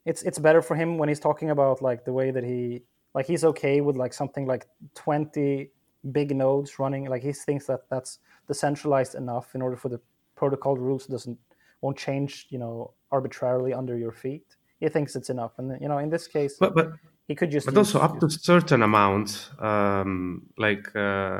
it's 0.06 0.24
it's 0.24 0.40
better 0.40 0.62
for 0.62 0.76
him 0.76 0.98
when 0.98 1.10
he's 1.10 1.20
talking 1.20 1.50
about 1.50 1.82
like 1.82 2.06
the 2.06 2.14
way 2.14 2.32
that 2.32 2.44
he 2.44 2.84
like 3.14 3.26
he's 3.26 3.44
okay 3.44 3.82
with 3.82 3.98
like 3.98 4.14
something 4.14 4.46
like 4.46 4.68
20 4.96 5.70
big 6.12 6.36
nodes 6.36 6.80
running. 6.80 7.06
Like 7.06 7.24
he 7.24 7.34
thinks 7.34 7.66
that 7.68 7.82
that's 7.90 8.20
decentralized 8.48 9.16
enough 9.16 9.56
in 9.56 9.62
order 9.62 9.76
for 9.76 9.90
the 9.90 10.00
protocol 10.36 10.78
rules 10.78 11.06
doesn't 11.06 11.38
won't 11.82 11.98
change, 11.98 12.48
you 12.50 12.58
know, 12.58 12.94
arbitrarily 13.12 13.74
under 13.74 13.98
your 13.98 14.12
feet. 14.12 14.56
He 14.80 14.90
thinks 14.90 15.16
it's 15.16 15.30
enough, 15.30 15.54
and 15.60 15.80
you 15.82 15.88
know, 15.88 15.98
in 15.98 16.10
this 16.10 16.28
case, 16.28 16.58
but 16.60 16.76
but 16.76 16.94
he 17.28 17.36
could 17.36 17.52
just. 17.52 17.66
but 17.66 17.78
also 17.78 18.00
up 18.00 18.20
to 18.20 18.30
certain 18.30 18.82
amount 18.84 19.52
um, 19.60 20.50
like 20.58 20.94
uh, 20.96 21.40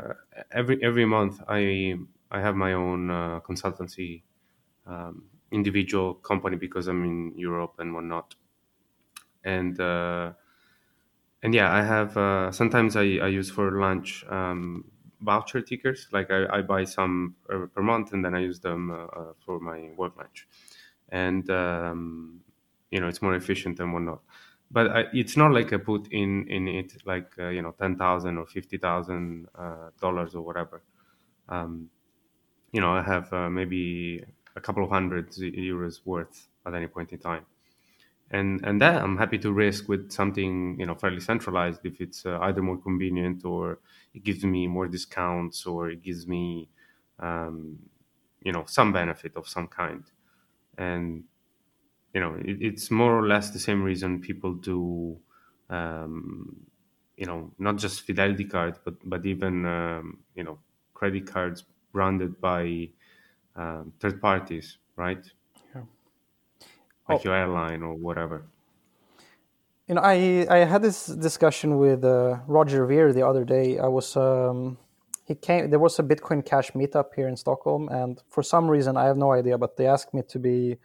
every 0.52 0.82
every 0.82 1.04
month 1.04 1.40
i 1.48 1.94
i 2.30 2.40
have 2.40 2.56
my 2.56 2.72
own 2.72 3.10
uh, 3.10 3.40
consultancy 3.40 4.22
um, 4.86 5.24
individual 5.52 6.14
company 6.14 6.56
because 6.56 6.88
i'm 6.88 7.04
in 7.04 7.32
europe 7.38 7.74
and 7.78 7.94
whatnot. 7.94 8.34
And 9.44 9.78
uh, 9.80 10.32
and 11.42 11.54
yeah 11.54 11.72
i 11.72 11.82
have 11.82 12.16
uh, 12.16 12.50
sometimes 12.50 12.96
i 12.96 13.02
i 13.02 13.26
use 13.28 13.50
for 13.50 13.78
lunch 13.80 14.24
um, 14.28 14.84
voucher 15.20 15.60
tickers. 15.62 16.08
Like 16.12 16.30
i, 16.30 16.58
I 16.58 16.62
buy 16.62 16.84
some 16.84 17.36
per, 17.46 17.66
per 17.68 17.82
month 17.82 18.12
and 18.12 18.24
then 18.24 18.34
i 18.34 18.40
use 18.40 18.60
them 18.60 18.90
uh, 18.90 19.04
uh, 19.06 19.32
for 19.44 19.58
my 19.60 19.90
work 19.96 20.16
lunch. 20.16 20.46
And 21.08 21.48
um, 21.50 22.40
you 22.90 23.00
know 23.00 23.08
it's 23.08 23.22
more 23.22 23.34
efficient 23.34 23.80
and 23.80 23.92
whatnot 23.92 24.22
but 24.74 24.86
I, 24.98 25.04
it's 25.14 25.36
not 25.38 25.52
like 25.52 25.72
I 25.74 25.78
put 25.78 26.08
in 26.12 26.48
in 26.48 26.68
it 26.68 26.90
like 27.06 27.30
uh, 27.40 27.50
you 27.56 27.62
know 27.62 27.74
ten 27.82 27.96
thousand 27.96 28.38
or 28.38 28.46
fifty 28.46 28.78
thousand 28.78 29.48
uh, 29.64 29.90
dollars 30.00 30.34
or 30.36 30.42
whatever. 30.42 30.82
Um, 31.48 31.90
you 32.72 32.80
know, 32.80 32.92
I 32.92 33.02
have 33.02 33.32
uh, 33.32 33.50
maybe 33.50 34.24
a 34.56 34.60
couple 34.60 34.84
of 34.84 34.90
hundred 34.90 35.30
euros 35.32 36.00
worth 36.04 36.48
at 36.66 36.74
any 36.74 36.88
point 36.88 37.12
in 37.12 37.20
time, 37.20 37.46
and 38.30 38.64
and 38.64 38.80
that 38.82 39.02
I'm 39.02 39.16
happy 39.18 39.38
to 39.38 39.52
risk 39.52 39.88
with 39.88 40.12
something 40.12 40.78
you 40.80 40.86
know 40.86 40.94
fairly 40.94 41.20
centralized 41.20 41.80
if 41.84 42.00
it's 42.00 42.26
uh, 42.26 42.38
either 42.42 42.62
more 42.62 42.78
convenient 42.78 43.44
or 43.44 43.80
it 44.14 44.24
gives 44.24 44.44
me 44.44 44.66
more 44.66 44.88
discounts 44.88 45.66
or 45.66 45.90
it 45.90 46.02
gives 46.02 46.26
me 46.26 46.68
um, 47.20 47.78
you 48.42 48.52
know 48.52 48.64
some 48.66 48.92
benefit 48.92 49.36
of 49.36 49.48
some 49.48 49.68
kind, 49.68 50.04
and 50.78 51.24
you 52.14 52.20
know 52.20 52.36
it, 52.44 52.58
it's 52.62 52.90
more 52.90 53.18
or 53.18 53.26
less 53.28 53.50
the 53.50 53.60
same 53.60 53.82
reason 53.82 54.20
people 54.20 54.54
do 54.54 55.18
um, 55.70 56.56
you 57.16 57.26
know 57.26 57.52
not 57.58 57.76
just 57.78 58.02
fidelity 58.02 58.44
cards 58.44 58.78
but 58.84 58.94
but 59.04 59.26
even 59.26 59.66
um, 59.66 60.20
you 60.36 60.44
know 60.44 60.58
credit 60.94 61.26
cards 61.26 61.64
branded 61.92 62.40
by 62.40 62.88
um, 63.56 63.92
third 64.00 64.20
parties 64.22 64.78
right 64.96 65.30
Yeah. 65.74 65.82
like 67.08 67.24
Oh. 67.24 67.24
your 67.24 67.34
airline 67.34 67.82
or 67.82 67.94
whatever 67.94 68.44
you 69.88 69.94
know, 69.96 70.02
I 70.02 70.46
I 70.50 70.58
had 70.64 70.82
this 70.82 71.06
discussion 71.06 71.78
with 71.78 72.04
uh, 72.04 72.38
Roger 72.48 72.86
Ver 72.86 73.12
the 73.12 73.26
other 73.26 73.44
day. 73.44 73.78
I 73.78 73.86
was 73.88 74.16
um, 74.16 74.78
he 75.26 75.34
came. 75.34 75.70
There 75.70 75.78
was 75.80 75.98
a 75.98 76.02
Bitcoin 76.02 76.44
Cash 76.44 76.72
meetup 76.72 77.14
here 77.16 77.28
in 77.28 77.36
Stockholm, 77.36 77.88
and 77.90 78.22
for 78.30 78.42
some 78.42 78.68
reason 78.70 78.96
I 78.96 79.04
have 79.06 79.18
no 79.18 79.32
idea, 79.32 79.58
but 79.58 79.76
they 79.76 79.86
asked 79.86 80.14
me 80.14 80.22
to 80.28 80.38
be 80.38 80.78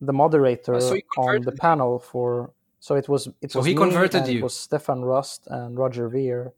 the 0.00 0.12
moderator 0.12 0.74
Oh, 0.74 0.80
so 0.80 1.00
on 1.16 1.42
the 1.44 1.52
panel 1.52 1.98
for. 1.98 2.52
So 2.80 2.94
it 2.94 3.08
was 3.08 3.28
it 3.42 3.52
So 3.52 3.60
was 3.60 3.66
he 3.66 3.74
converted 3.74 4.22
and 4.22 4.28
you. 4.32 4.38
It 4.40 4.42
was 4.44 4.56
Stefan 4.56 5.04
Rust 5.04 5.48
and 5.48 5.78
Roger 5.78 6.08
Ver, 6.08 6.52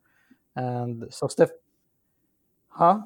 and 0.57 1.07
so 1.11 1.29
Steph, 1.29 1.51
huh? 2.69 3.01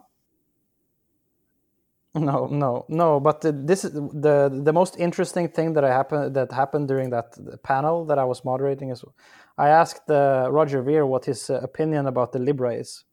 No, 2.14 2.46
no, 2.46 2.84
no. 2.88 3.20
But 3.20 3.40
the, 3.40 3.52
this 3.52 3.84
is 3.84 3.92
the 3.92 4.62
the 4.64 4.72
most 4.72 4.96
interesting 4.98 5.48
thing 5.48 5.72
that 5.74 5.84
I 5.84 5.90
happened 5.90 6.34
that 6.36 6.52
happened 6.52 6.88
during 6.88 7.10
that 7.10 7.36
panel 7.64 8.04
that 8.06 8.18
I 8.18 8.24
was 8.24 8.44
moderating 8.44 8.90
is 8.90 9.04
I 9.58 9.68
asked 9.70 10.10
uh, 10.10 10.48
Roger 10.52 10.82
Ver 10.82 11.06
what 11.06 11.24
his 11.24 11.50
uh, 11.50 11.54
opinion 11.62 12.06
about 12.06 12.32
the 12.32 12.38
Libra 12.38 12.74
is, 12.74 13.04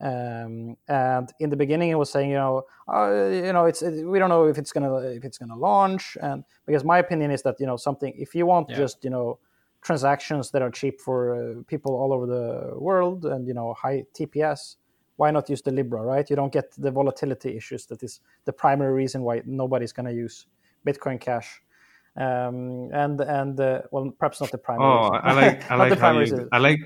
um, 0.00 0.76
and 0.88 1.30
in 1.40 1.50
the 1.50 1.56
beginning 1.56 1.88
he 1.88 1.94
was 1.94 2.10
saying, 2.10 2.30
you 2.30 2.36
know, 2.36 2.62
uh, 2.92 3.28
you 3.30 3.52
know, 3.52 3.66
it's 3.66 3.82
it, 3.82 4.04
we 4.06 4.18
don't 4.18 4.28
know 4.30 4.46
if 4.46 4.58
it's 4.58 4.72
gonna 4.72 4.96
if 4.98 5.24
it's 5.24 5.38
gonna 5.38 5.56
launch, 5.56 6.16
and 6.22 6.44
because 6.66 6.84
my 6.84 6.98
opinion 6.98 7.30
is 7.30 7.42
that 7.42 7.56
you 7.60 7.66
know 7.66 7.76
something 7.76 8.12
if 8.16 8.34
you 8.34 8.46
want 8.46 8.68
Yeah. 8.70 8.76
just 8.76 9.04
you 9.04 9.10
know 9.10 9.38
transactions 9.82 10.50
that 10.50 10.62
are 10.62 10.70
cheap 10.70 11.00
for 11.00 11.34
uh, 11.34 11.62
people 11.66 11.92
all 11.94 12.12
over 12.12 12.26
the 12.26 12.78
world 12.78 13.24
and 13.24 13.46
you 13.46 13.54
know 13.54 13.74
high 13.74 14.04
TPS 14.14 14.76
why 15.16 15.30
not 15.30 15.50
use 15.50 15.60
the 15.60 15.70
Libra, 15.70 16.00
right? 16.02 16.28
You 16.30 16.36
don't 16.36 16.50
get 16.52 16.72
the 16.78 16.90
volatility 16.90 17.54
issues 17.54 17.84
that 17.86 18.02
is 18.02 18.20
the 18.46 18.52
primary 18.54 18.94
reason 18.94 19.20
why 19.22 19.42
nobody's 19.44 19.92
going 19.92 20.06
to 20.06 20.14
use 20.14 20.46
Bitcoin 20.86 21.20
Cash. 21.20 21.60
Um, 22.16 22.88
and 22.92 23.20
and 23.20 23.60
uh, 23.60 23.82
well, 23.92 24.10
perhaps 24.18 24.40
not 24.40 24.50
the 24.50 24.56
primary. 24.58 24.90
oh 24.90 25.10
reason. 25.10 25.20
i 25.24 25.32
like 25.34 25.70
i 25.70 25.74
like 25.82 25.98
how 25.98 26.12
you 26.12 26.20
reason. 26.20 26.48
i 26.52 26.58
like 26.58 26.80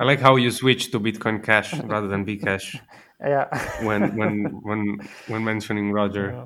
i 0.00 0.04
like 0.04 0.20
how 0.20 0.36
you 0.36 0.50
switch 0.50 0.90
to 0.92 1.00
bitcoin 1.00 1.42
cash 1.42 1.74
rather 1.84 2.08
than 2.08 2.26
bcash 2.28 2.78
yeah. 3.20 3.46
when 3.84 4.16
when 4.16 4.44
when 4.62 4.98
when 5.28 5.44
mentioning 5.44 5.92
roger 5.92 6.36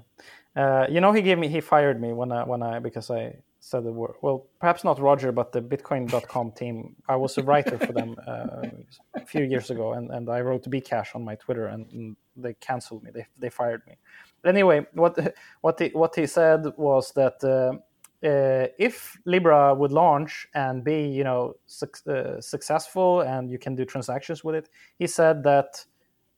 Uh, 0.56 0.86
you 0.88 1.00
know, 1.00 1.12
he 1.12 1.22
gave 1.22 1.38
me 1.38 1.48
he 1.48 1.60
fired 1.60 2.00
me 2.00 2.12
when 2.12 2.30
I 2.32 2.44
when 2.44 2.62
I 2.62 2.78
because 2.78 3.10
I 3.10 3.36
said 3.60 3.84
the 3.84 3.92
word. 3.92 4.14
Well, 4.22 4.46
perhaps 4.60 4.84
not 4.84 5.00
Roger, 5.00 5.32
but 5.32 5.52
the 5.52 5.60
Bitcoin.com 5.62 6.52
team. 6.52 6.96
I 7.08 7.16
was 7.16 7.38
a 7.38 7.42
writer 7.42 7.78
for 7.78 7.92
them 7.92 8.16
uh, 8.26 8.68
a 9.16 9.26
few 9.26 9.44
years 9.44 9.70
ago, 9.70 9.94
and, 9.94 10.10
and 10.10 10.28
I 10.30 10.40
wrote 10.42 10.64
Bcash 10.64 11.14
on 11.16 11.24
my 11.24 11.36
Twitter, 11.36 11.68
and, 11.68 11.90
and 11.92 12.16
they 12.36 12.54
canceled 12.54 13.02
me. 13.02 13.10
They 13.14 13.26
they 13.38 13.50
fired 13.50 13.82
me. 13.88 13.96
Anyway, 14.44 14.86
what 14.92 15.18
what 15.62 15.80
he 15.80 15.88
what 15.88 16.14
he 16.14 16.26
said 16.26 16.66
was 16.76 17.12
that 17.14 17.42
uh, 17.44 17.78
uh, 18.24 18.66
if 18.78 19.16
Libra 19.26 19.74
would 19.74 19.92
launch 19.92 20.46
and 20.54 20.82
be, 20.82 21.06
you 21.06 21.24
know, 21.24 21.54
suc- 21.66 22.06
uh, 22.08 22.40
successful 22.40 23.20
and 23.20 23.50
you 23.50 23.58
can 23.58 23.74
do 23.74 23.84
transactions 23.84 24.42
with 24.42 24.54
it, 24.54 24.68
he 24.98 25.06
said 25.06 25.42
that 25.44 25.84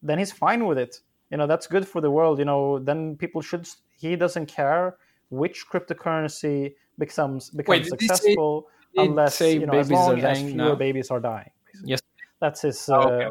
then 0.03 0.19
he's 0.19 0.33
fine 0.33 0.67
with 0.67 0.79
it. 0.79 1.01
You 1.31 1.37
know, 1.39 1.47
that's 1.47 1.67
good 1.67 1.87
for 1.87 2.01
the 2.01 2.11
world. 2.11 2.39
You 2.39 2.45
know, 2.45 2.79
then 2.79 3.17
people 3.17 3.41
should. 3.43 3.69
He 3.99 4.17
doesn't 4.17 4.47
care 4.47 4.97
which 5.31 5.67
cryptocurrency 5.69 6.75
becomes 6.99 7.51
becomes 7.51 7.91
did 7.91 8.01
he 8.01 8.07
say- 8.09 8.15
successful 8.15 8.69
unless 8.97 9.41
you 9.41 9.67
know 9.67 9.73
as 9.79 9.89
babies 9.89 9.99
are 9.99 10.13
long 10.17 10.21
as 10.25 10.39
fewer 10.39 10.55
now? 10.57 10.75
babies 10.75 11.11
are 11.11 11.21
dying. 11.21 11.51
Yes. 11.85 12.01
That's 12.41 12.63
his. 12.63 12.89
Oh, 12.89 12.95
Uh, 12.95 13.07
okay. 13.11 13.29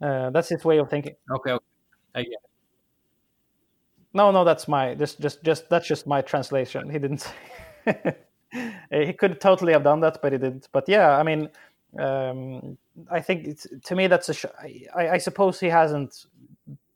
uh, 0.00 0.30
that's 0.30 0.48
his 0.48 0.64
way 0.64 0.78
of 0.78 0.88
thinking. 0.90 1.14
Okay, 1.30 1.52
okay. 1.52 1.64
I 2.14 2.22
get 2.22 2.32
it. 2.32 2.38
No, 4.14 4.30
no, 4.30 4.44
that's 4.44 4.68
my 4.68 4.94
just 4.94 5.20
just 5.20 5.42
just 5.42 5.68
that's 5.68 5.86
just 5.86 6.06
my 6.06 6.20
translation. 6.20 6.90
He 6.90 6.98
didn't 6.98 7.26
he 8.90 9.12
could 9.14 9.40
totally 9.40 9.72
have 9.72 9.84
done 9.84 10.00
that, 10.00 10.20
but 10.20 10.32
he 10.32 10.38
didn't. 10.38 10.68
But 10.72 10.88
yeah, 10.88 11.16
I 11.18 11.22
mean, 11.22 11.48
um, 11.98 12.76
I 13.10 13.20
think 13.20 13.58
to 13.84 13.94
me 13.94 14.06
that's 14.06 14.28
a. 14.28 14.34
Sh- 14.34 14.88
I, 14.94 15.10
I 15.10 15.18
suppose 15.18 15.58
he 15.60 15.68
hasn't. 15.68 16.26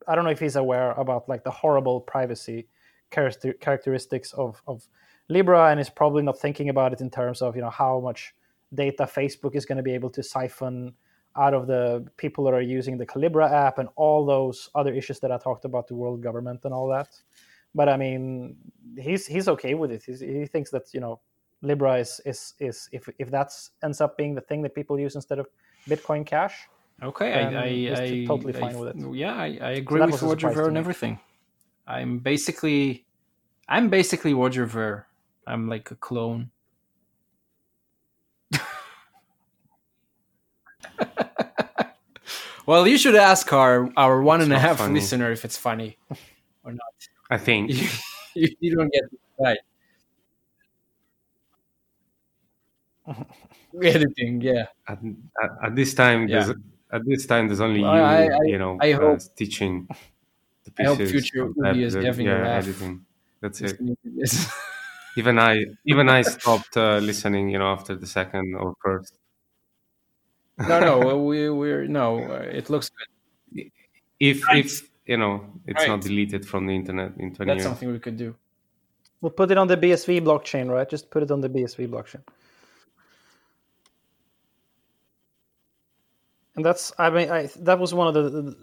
I 0.07 0.15
don't 0.15 0.23
know 0.23 0.31
if 0.31 0.39
he's 0.39 0.55
aware 0.55 0.91
about 0.91 1.27
like 1.27 1.43
the 1.43 1.51
horrible 1.51 2.01
privacy 2.01 2.67
character- 3.09 3.53
characteristics 3.53 4.33
of 4.33 4.61
of 4.67 4.87
Libra, 5.29 5.71
and 5.71 5.79
is 5.79 5.89
probably 5.89 6.23
not 6.23 6.39
thinking 6.39 6.69
about 6.69 6.93
it 6.93 7.01
in 7.01 7.09
terms 7.09 7.41
of 7.41 7.55
you 7.55 7.61
know 7.61 7.69
how 7.71 7.99
much 7.99 8.33
data 8.73 9.03
Facebook 9.03 9.55
is 9.55 9.65
going 9.65 9.77
to 9.77 9.83
be 9.83 9.93
able 9.93 10.09
to 10.11 10.21
siphon 10.21 10.93
out 11.37 11.53
of 11.53 11.67
the 11.67 12.05
people 12.17 12.43
that 12.45 12.53
are 12.53 12.61
using 12.61 12.97
the 12.97 13.05
Calibra 13.05 13.51
app 13.51 13.77
and 13.77 13.89
all 13.95 14.25
those 14.25 14.69
other 14.75 14.93
issues 14.93 15.19
that 15.19 15.31
I 15.31 15.37
talked 15.37 15.65
about, 15.65 15.87
the 15.87 15.95
world 15.95 16.21
government 16.21 16.61
and 16.63 16.73
all 16.73 16.87
that. 16.89 17.09
But 17.75 17.89
I 17.89 17.97
mean, 17.97 18.55
he's 18.97 19.25
he's 19.27 19.47
okay 19.47 19.73
with 19.75 19.91
it. 19.91 20.03
He's, 20.03 20.19
he 20.19 20.45
thinks 20.45 20.71
that 20.71 20.93
you 20.93 20.99
know 20.99 21.19
Libra 21.61 21.97
is 21.97 22.21
is 22.25 22.53
is 22.59 22.89
if 22.91 23.07
if 23.19 23.29
that's 23.29 23.71
ends 23.83 24.01
up 24.01 24.17
being 24.17 24.35
the 24.35 24.41
thing 24.41 24.61
that 24.63 24.73
people 24.73 24.99
use 24.99 25.15
instead 25.15 25.39
of 25.39 25.47
Bitcoin 25.87 26.25
Cash. 26.25 26.67
Okay, 27.03 27.31
I, 27.31 27.41
I, 27.51 27.65
I 28.01 28.25
totally 28.25 28.55
I- 28.55 28.59
fine 28.59 28.79
with 28.79 28.95
it. 28.95 29.15
Yeah, 29.15 29.35
I, 29.35 29.59
I 29.61 29.71
agree 29.73 29.99
that 29.99 30.09
with 30.09 30.23
Roger 30.23 30.49
Ver 30.49 30.67
and 30.67 30.77
everything. 30.77 31.19
I'm 31.85 32.19
basically, 32.19 33.05
I'm 33.69 33.89
basically 33.89 34.33
Roger 34.33 34.65
Ver. 34.65 35.05
I'm 35.45 35.69
like 35.69 35.91
a 35.91 35.95
clone. 35.95 36.49
well, 42.67 42.87
you 42.87 42.97
should 42.97 43.15
ask 43.15 43.51
our 43.53 43.91
our 43.97 44.21
one 44.21 44.41
and 44.41 44.53
a 44.53 44.59
half 44.59 44.77
funny. 44.77 44.93
listener 44.99 45.31
if 45.31 45.43
it's 45.45 45.57
funny 45.57 45.97
or 46.63 46.71
not. 46.73 46.93
I 47.31 47.37
think. 47.37 47.71
you, 48.35 48.49
you 48.59 48.75
don't 48.75 48.91
get 48.93 49.03
it 49.11 49.19
right. 49.39 49.57
Editing, 53.83 54.41
yeah. 54.41 54.65
at, 54.87 54.99
at, 55.43 55.49
at 55.65 55.75
this 55.75 55.93
time 55.93 56.27
Yeah. 56.27 56.43
there's 56.43 56.57
at 56.91 57.01
this 57.05 57.25
time 57.25 57.47
there's 57.47 57.59
only 57.59 57.81
Well, 57.81 57.95
you 57.95 58.01
I- 58.01 58.27
I- 58.41 58.45
you 58.53 58.57
know 58.57 58.77
I 58.81 58.93
uh, 58.93 58.99
hope- 58.99 59.35
teaching 59.35 59.87
the 60.65 60.71
I 60.79 60.83
hope 60.85 60.97
future 60.97 61.49
that- 61.57 61.75
is 61.77 61.93
having 61.93 62.25
yeah 62.27 62.57
editing 62.59 63.05
that's 63.41 63.61
it 63.61 63.79
even 65.17 65.37
i 65.37 65.53
even 65.85 66.09
i 66.09 66.21
stopped 66.35 66.75
uh, 66.77 66.97
listening 67.09 67.49
you 67.49 67.59
know 67.59 67.67
after 67.77 67.93
the 67.95 68.07
second 68.07 68.55
or 68.55 68.73
first 68.83 69.13
no, 70.59 70.79
no, 70.79 71.17
we 71.29 71.49
we're 71.49 71.87
no. 71.87 72.19
Uh, 72.19 72.41
it 72.51 72.69
looks 72.69 72.89
good. 72.89 73.71
if 74.19 74.45
Right. 74.47 74.65
if 74.65 74.89
you 75.05 75.17
know 75.17 75.45
it's 75.67 75.79
Right. 75.81 75.89
not 75.89 76.01
deleted 76.01 76.45
from 76.45 76.65
the 76.65 76.73
internet 76.73 77.13
in 77.17 77.33
20 77.33 77.45
That's 77.49 77.57
years 77.59 77.63
something 77.63 77.91
we 77.91 77.99
could 77.99 78.17
do. 78.17 78.35
We'll 79.21 79.31
put 79.31 79.49
it 79.51 79.57
on 79.57 79.67
the 79.67 79.77
BSV 79.77 80.21
blockchain, 80.21 80.69
right? 80.69 80.87
Just 80.87 81.09
put 81.09 81.23
it 81.23 81.31
on 81.31 81.41
the 81.41 81.49
BSV 81.49 81.87
blockchain. 81.87 82.21
And 86.55 86.65
that's, 86.65 86.91
I 86.97 87.09
mean, 87.09 87.29
I, 87.29 87.49
that 87.57 87.77
was 87.79 87.93
one 87.93 88.07
of 88.07 88.13
the, 88.15 88.29
the- 88.29 88.57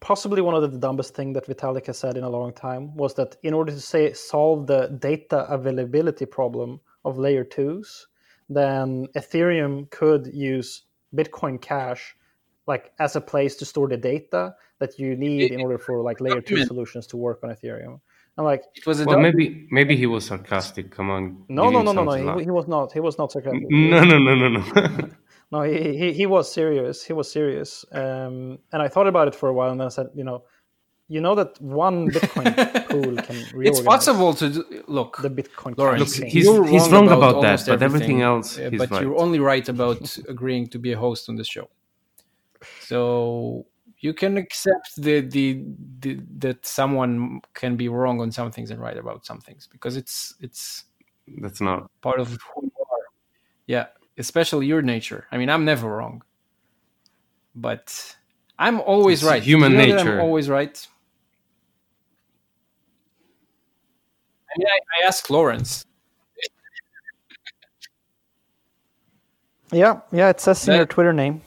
possibly 0.00 0.42
one 0.42 0.54
of 0.54 0.62
the 0.72 0.78
dumbest 0.78 1.14
thing 1.14 1.32
that 1.32 1.46
Vitalik 1.46 1.86
has 1.86 1.96
said 1.98 2.16
in 2.16 2.24
a 2.24 2.28
long 2.28 2.52
time 2.52 2.94
was 2.96 3.14
that 3.14 3.36
in 3.44 3.54
order 3.54 3.70
to 3.72 3.80
say 3.80 4.12
solve 4.12 4.66
the 4.66 4.88
data 4.98 5.46
availability 5.48 6.26
problem 6.26 6.80
of 7.04 7.18
layer 7.18 7.44
twos, 7.44 8.08
then 8.48 9.08
Ethereum 9.16 9.90
could 9.90 10.26
use 10.32 10.82
Bitcoin 11.14 11.60
Cash 11.60 12.16
like 12.66 12.92
as 12.98 13.14
a 13.14 13.20
place 13.20 13.56
to 13.56 13.64
store 13.64 13.88
the 13.88 13.96
data 13.96 14.54
that 14.78 14.98
you 14.98 15.16
need 15.16 15.52
in 15.52 15.60
order 15.60 15.78
for 15.78 16.02
like 16.02 16.20
layer 16.20 16.40
two 16.40 16.64
solutions 16.64 17.06
to 17.08 17.16
work 17.16 17.40
on 17.42 17.50
Ethereum. 17.50 18.00
And 18.36 18.44
like, 18.44 18.64
It 18.74 18.86
was 18.86 19.00
a 19.00 19.04
well 19.04 19.20
maybe 19.20 19.68
maybe 19.70 19.96
he 19.96 20.06
was 20.06 20.24
sarcastic 20.26 20.90
come 20.90 21.10
on 21.10 21.44
no, 21.48 21.70
no, 21.70 21.82
no, 21.82 21.92
no, 21.92 22.04
no. 22.04 22.38
He, 22.38 22.44
he 22.44 22.50
was 22.50 22.66
not. 22.66 22.92
He 22.92 23.00
was 23.00 23.18
not 23.18 23.32
sarcastic. 23.32 23.66
no 23.70 24.02
no 24.02 24.18
no 24.18 24.34
no 24.34 24.48
no 24.48 25.08
No, 25.52 25.62
he, 25.62 25.96
he 25.96 26.12
he 26.12 26.26
was 26.26 26.50
serious. 26.52 27.04
He 27.04 27.12
was 27.12 27.30
serious. 27.30 27.84
Um, 27.92 28.58
and 28.72 28.82
I 28.82 28.88
thought 28.88 29.06
about 29.06 29.28
it 29.28 29.34
for 29.36 29.48
a 29.48 29.52
while, 29.52 29.70
and 29.70 29.78
then 29.78 29.86
I 29.86 29.90
said, 29.90 30.08
you 30.14 30.24
know, 30.24 30.44
you 31.14 31.20
know 31.24 31.34
that 31.40 31.52
one 31.60 31.96
Bitcoin 32.16 32.48
pool 32.90 33.14
can 33.26 33.36
reorganize 33.58 33.78
it's 33.78 33.80
possible 33.94 34.30
to 34.40 34.46
do, 34.56 34.60
look. 34.98 35.12
the 35.28 35.30
Bitcoin 35.40 35.72
Lawrence, 35.78 36.00
Look, 36.02 36.12
chain. 36.18 36.30
he's- 36.34 36.44
you're 36.44 36.66
he's 36.74 36.86
wrong 36.92 37.08
about 37.18 37.36
that, 37.46 37.58
almost 37.60 37.66
but 37.72 37.82
everything 37.88 38.18
else, 38.30 38.48
uh, 38.58 38.68
he's 38.70 38.80
but 38.82 38.90
you're 39.00 39.18
only 39.24 39.38
right 39.52 39.66
about 39.76 40.02
agreeing 40.34 40.66
to 40.74 40.78
be 40.86 40.90
a 40.96 40.98
host 41.06 41.22
on 41.30 41.34
the 41.40 41.44
show. 41.54 41.66
So 42.90 43.66
you 44.00 44.12
can 44.22 44.36
accept 44.36 44.86
the, 45.06 45.16
the 45.36 45.46
the 46.02 46.12
that 46.38 46.66
someone 46.66 47.40
can 47.60 47.76
be 47.76 47.88
wrong 47.88 48.20
on 48.20 48.30
some 48.32 48.50
things 48.50 48.70
and 48.72 48.80
right 48.80 48.98
about 49.04 49.24
some 49.30 49.40
things 49.46 49.62
because 49.74 49.94
it's 49.96 50.34
it's 50.40 50.84
that's 51.42 51.60
not 51.60 51.90
part 52.00 52.20
of 52.20 52.28
who 52.28 52.62
you 52.68 52.72
are. 52.94 53.04
Yeah, 53.74 53.86
especially 54.18 54.66
your 54.66 54.82
nature. 54.82 55.26
I 55.32 55.38
mean, 55.38 55.48
I'm 55.54 55.64
never 55.64 55.88
wrong, 55.96 56.22
but 57.54 58.16
I'm 58.58 58.80
always 58.80 59.22
It's 59.22 59.30
right. 59.30 59.42
human 59.42 59.72
You 59.72 59.78
know 59.78 59.84
nature. 59.96 60.12
I'm 60.18 60.20
always 60.26 60.48
right. 60.48 60.76
I 64.54 64.58
mean, 64.58 64.68
I, 64.68 65.04
I 65.04 65.06
asked 65.08 65.30
Lawrence. 65.30 65.84
Yeah, 69.72 70.00
yeah, 70.12 70.28
it 70.30 70.40
says 70.40 70.68
in 70.68 70.76
your 70.76 70.86
Twitter 70.86 71.12
name. 71.12 71.42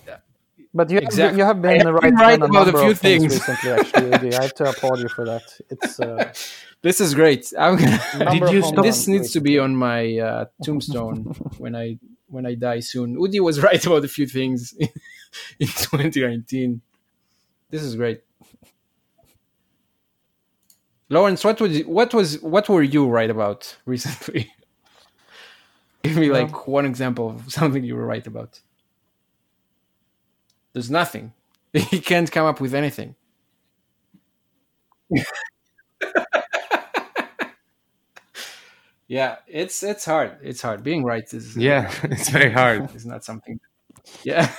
But 0.74 0.90
you, 0.92 0.98
Exactly. 1.00 1.40
you 1.40 1.46
have 1.46 1.58
I 1.58 1.62
been 1.62 1.86
have 1.86 1.94
right, 1.96 2.02
been 2.04 2.16
right 2.16 2.42
about 2.42 2.68
a 2.68 2.72
few 2.78 2.94
things 2.94 3.24
things. 3.24 3.48
recently. 3.48 3.72
Actually. 3.72 4.36
I 4.36 4.42
have 4.44 4.54
to 4.56 4.70
applaud 4.70 5.00
you 5.00 5.08
for 5.10 5.26
that. 5.26 5.44
It's 5.70 6.00
uh, 6.00 6.34
This 6.84 7.02
is 7.02 7.16
great. 7.16 7.52
I'm 7.58 7.78
gonna. 7.78 8.00
number 8.20 8.52
you 8.52 8.62
stop- 8.62 8.84
this 8.84 9.08
needs 9.08 9.32
to 9.32 9.40
be 9.40 9.58
on 9.58 9.76
my 9.76 10.20
uh, 10.20 10.46
tombstone 10.64 11.24
when 11.58 11.76
I 11.76 11.98
when 12.28 12.46
I 12.46 12.54
die 12.56 12.82
soon. 12.82 13.16
Udi 13.18 13.40
was 13.40 13.62
right 13.64 13.84
about 13.86 14.04
a 14.06 14.08
few 14.08 14.28
things 14.28 14.74
in 15.60 15.68
2019. 15.68 16.82
This 17.72 17.82
is 17.82 17.96
great. 17.96 18.22
Lawrence, 21.10 21.44
what 21.44 21.60
was 21.62 21.80
what 21.86 22.14
was 22.14 22.42
what 22.42 22.68
were 22.70 22.84
you 22.84 23.08
right 23.08 23.30
about 23.30 23.78
recently? 23.86 24.52
Give 26.04 26.18
me 26.18 26.30
like 26.32 26.68
one 26.68 26.86
example 26.86 27.30
of 27.30 27.52
something 27.52 27.84
you 27.84 27.96
were 27.96 28.06
right 28.06 28.26
about. 28.26 28.62
There's 30.74 30.90
nothing. 30.90 31.34
He 31.74 32.00
can't 32.00 32.32
come 32.32 32.46
up 32.46 32.62
with 32.62 32.74
anything. 32.74 33.16
yeah, 39.08 39.38
it's 39.48 39.84
it's 39.84 40.06
hard. 40.06 40.38
It's 40.42 40.62
hard. 40.62 40.84
Being 40.84 41.04
right 41.04 41.32
is 41.34 41.56
yeah 41.56 41.92
it's 42.04 42.30
very 42.30 42.52
hard 42.52 42.90
It's 42.94 43.06
not 43.06 43.24
something. 43.24 43.60
Yeah, 44.24 44.52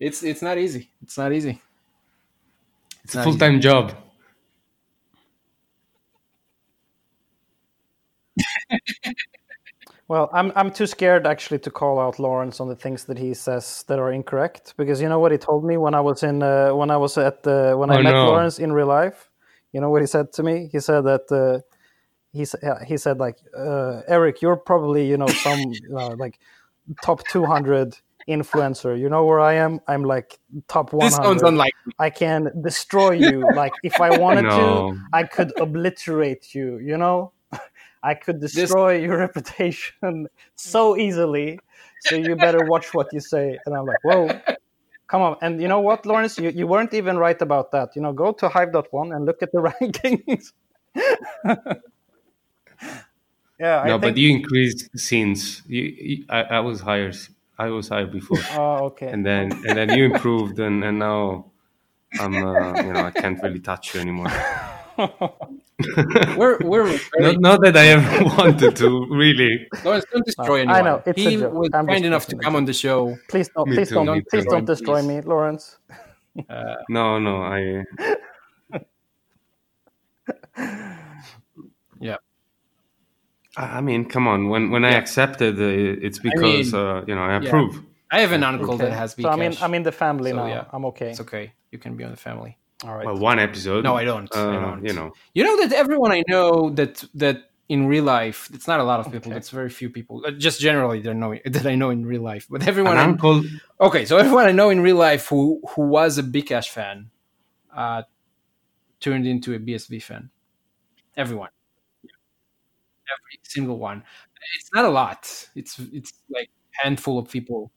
it's 0.00 0.22
it's 0.22 0.42
not 0.42 0.58
easy. 0.58 0.90
It's 1.02 1.18
not 1.18 1.32
easy. 1.32 1.60
It's 3.06 3.16
a 3.16 3.22
full-time 3.24 3.60
job 3.60 3.94
Well, 10.08 10.30
I'm 10.32 10.52
I'm 10.56 10.70
too 10.70 10.86
scared 10.86 11.26
actually 11.26 11.60
to 11.60 11.72
call 11.72 11.98
out 11.98 12.20
Lawrence 12.20 12.60
on 12.60 12.68
the 12.68 12.76
things 12.76 13.06
that 13.06 13.18
he 13.18 13.34
says 13.34 13.84
that 13.88 13.98
are 13.98 14.12
incorrect 14.12 14.74
because 14.78 15.02
you 15.02 15.08
know 15.08 15.18
what 15.18 15.32
he 15.32 15.38
told 15.38 15.64
me 15.64 15.78
when 15.78 15.94
I 15.94 16.00
was 16.02 16.22
in 16.22 16.44
uh, 16.44 16.74
when 16.74 16.92
I 16.92 16.98
was 16.98 17.18
at 17.18 17.42
the 17.42 17.74
when 17.76 17.90
I 17.90 17.96
Oh, 17.96 17.98
met 17.98 18.22
no. 18.22 18.22
Lawrence 18.22 18.60
in 18.60 18.72
real 18.72 18.86
life. 18.88 19.30
You 19.72 19.80
know 19.82 19.90
what 19.90 20.02
he 20.02 20.06
said 20.08 20.32
to 20.34 20.44
me? 20.44 20.68
He 20.72 20.80
said 20.80 21.02
that 21.02 21.32
uh, 21.32 21.62
he 22.32 22.42
s- 22.42 22.56
he 22.86 22.96
said 22.98 23.18
like 23.18 23.38
uh, 23.56 24.02
Eric, 24.08 24.42
you're 24.42 24.56
probably 24.56 25.06
you 25.08 25.18
know 25.18 25.32
some 25.32 25.80
uh, 25.96 26.14
like 26.16 26.38
top 27.02 27.26
200 27.28 27.96
influencer. 28.28 28.98
You 28.98 29.08
know 29.08 29.24
where 29.24 29.40
I 29.40 29.54
am? 29.54 29.80
I'm 29.88 30.04
like 30.04 30.38
top 30.68 30.92
100. 30.92 31.10
This 31.10 31.16
sounds 31.16 31.42
unlikely. 31.42 31.92
I 31.98 32.10
can 32.10 32.50
destroy 32.62 33.12
you. 33.12 33.50
like 33.52 33.74
if 33.82 34.00
I 34.00 34.10
wanted 34.18 34.42
No. 34.42 34.92
to, 34.92 35.00
I 35.12 35.24
could 35.24 35.52
obliterate 35.60 36.54
you. 36.54 36.78
You 36.78 36.96
know, 36.98 37.32
I 38.02 38.14
could 38.14 38.40
destroy 38.40 38.98
your 38.98 39.18
reputation 39.26 40.28
so 40.54 40.96
easily. 40.96 41.58
So 41.98 42.14
you 42.16 42.36
better 42.36 42.62
watch 42.62 42.94
what 42.94 43.12
you 43.12 43.20
say. 43.20 43.58
And 43.66 43.74
I'm 43.74 43.86
like, 43.86 43.98
whoa, 44.02 44.28
come 45.08 45.22
on. 45.22 45.36
And 45.42 45.60
you 45.60 45.68
know 45.68 45.80
what, 45.80 46.04
Lawrence? 46.06 46.38
You, 46.38 46.50
you 46.50 46.66
weren't 46.66 46.94
even 46.94 47.18
right 47.18 47.40
about 47.40 47.70
that. 47.72 47.96
You 47.96 48.02
know, 48.02 48.12
go 48.12 48.32
to 48.32 48.48
Hive.one 48.48 49.12
and 49.12 49.24
look 49.24 49.42
at 49.42 49.52
the 49.52 49.58
rankings. 49.58 50.52
yeah, 53.58 53.80
I 53.82 53.88
no, 53.88 53.98
think. 53.98 54.02
but 54.02 54.16
you 54.16 54.30
increased 54.30 54.88
since 54.98 55.62
you, 55.66 55.82
you 55.82 56.24
I, 56.28 56.42
I 56.42 56.60
was 56.60 56.80
higher. 56.80 57.12
S- 57.56 57.62
I 57.64 57.68
was 57.70 57.88
higher 57.88 58.06
before, 58.06 58.38
Oh, 58.52 58.84
okay. 58.86 59.08
and 59.08 59.24
then 59.24 59.52
and 59.66 59.76
then 59.78 59.90
you 59.96 60.04
improved, 60.04 60.58
and, 60.58 60.84
and 60.84 60.98
now 60.98 61.46
I'm 62.20 62.34
uh, 62.34 62.82
you 62.82 62.92
know 62.92 63.04
I 63.06 63.10
can't 63.10 63.42
really 63.42 63.60
touch 63.60 63.94
you 63.94 64.00
anymore. 64.00 64.28
We're 66.36 66.58
we're 66.64 66.98
Not, 67.18 67.40
not 67.40 67.60
that 67.62 67.76
I 67.76 67.86
ever 67.88 68.24
wanted 68.38 68.76
to 68.76 69.06
really. 69.10 69.66
Lawrence, 69.84 70.04
don't 70.12 70.24
destroy 70.24 70.60
anyone. 70.60 70.76
I 70.76 70.80
know, 70.82 71.02
it's 71.04 71.18
a 71.18 71.20
he 71.30 71.36
joke. 71.36 71.52
was 71.52 71.70
I'm 71.74 71.86
kind 71.86 72.04
enough 72.04 72.24
to 72.26 72.30
joking. 72.32 72.44
come 72.44 72.56
on 72.56 72.64
the 72.64 72.72
show. 72.72 73.16
please 73.28 73.48
don't, 73.54 73.68
Me 73.68 73.76
please 73.76 73.88
too, 73.90 73.94
don't, 74.04 74.26
please 74.28 74.44
too. 74.44 74.50
don't 74.50 74.64
destroy 74.64 75.00
Please. 75.02 75.08
me, 75.08 75.20
Lawrence. 75.20 75.78
No, 76.88 77.18
no, 77.18 77.42
I. 77.42 77.84
Yeah. 83.56 83.64
I 83.64 83.78
I 83.78 83.80
mean, 83.80 84.04
come 84.04 84.26
on. 84.28 84.48
When 84.48 84.70
when 84.70 84.84
I 84.84 84.90
Yeah. 84.92 84.98
accepted, 84.98 85.58
uh, 85.58 86.06
it's 86.06 86.18
because 86.18 86.72
mean, 86.72 86.80
uh, 86.82 87.04
you 87.08 87.14
know 87.14 87.22
I 87.22 87.30
yeah. 87.40 87.48
approve. 87.48 87.82
I 88.10 88.20
have 88.20 88.32
an 88.32 88.44
uncle 88.44 88.74
Okay. 88.74 88.84
that 88.84 88.92
has 88.92 89.14
Bcash. 89.14 89.22
So 89.22 89.28
I'm 89.30 89.42
in, 89.42 89.56
I'm 89.60 89.74
in 89.74 89.82
the 89.82 89.92
family 89.92 90.30
So, 90.30 90.36
now. 90.36 90.46
yeah. 90.46 90.64
I'm 90.72 90.84
okay. 90.86 91.10
It's 91.10 91.20
okay. 91.20 91.52
You 91.72 91.78
can 91.78 91.96
be 91.96 92.04
on 92.04 92.10
the 92.12 92.16
family. 92.16 92.56
All 92.84 92.94
right. 92.94 93.04
Well, 93.06 93.18
one 93.18 93.38
episode. 93.40 93.82
No, 93.84 93.96
I 93.96 94.04
don't. 94.04 94.28
I 94.34 94.38
Uh, 94.38 94.60
don't. 94.66 94.84
You 94.84 94.92
know, 94.92 95.10
You 95.34 95.42
know 95.44 95.56
that 95.62 95.72
everyone 95.72 96.12
I 96.12 96.22
know 96.28 96.70
that 96.78 97.04
that 97.14 97.36
in 97.68 97.88
real 97.88 98.04
life, 98.04 98.48
it's 98.54 98.68
not 98.68 98.78
a 98.78 98.84
lot 98.84 99.00
of 99.00 99.06
people. 99.10 99.32
Okay. 99.32 99.38
It's 99.38 99.50
very 99.50 99.70
few 99.70 99.90
people. 99.90 100.22
Uh, 100.24 100.30
Just 100.46 100.60
generally, 100.60 101.00
they 101.00 101.12
know 101.14 101.34
that 101.56 101.66
I 101.66 101.74
know 101.74 101.90
in 101.90 102.06
real 102.06 102.22
life. 102.32 102.46
But 102.48 102.60
everyone, 102.68 102.92
an 102.92 102.98
I, 102.98 103.04
uncle. 103.10 103.42
okay, 103.80 104.04
so 104.04 104.18
everyone 104.18 104.46
I 104.46 104.52
know 104.52 104.70
in 104.70 104.80
real 104.88 104.96
life 105.10 105.26
who 105.30 105.60
who 105.70 105.82
was 105.98 106.16
a 106.18 106.22
Bcash 106.22 106.68
fan, 106.76 107.10
uh, 107.74 108.02
turned 109.00 109.26
into 109.26 109.48
a 109.54 109.58
BSV 109.58 110.00
fan. 110.02 110.30
Everyone, 111.16 111.50
every 113.14 113.40
single 113.44 113.78
one. 113.78 114.02
It's 114.58 114.70
not 114.74 114.84
a 114.84 114.88
lot. 114.90 115.48
It's 115.54 115.78
it's 115.92 116.12
like 116.30 116.50
handful 116.82 117.18
of 117.18 117.30
people. 117.30 117.70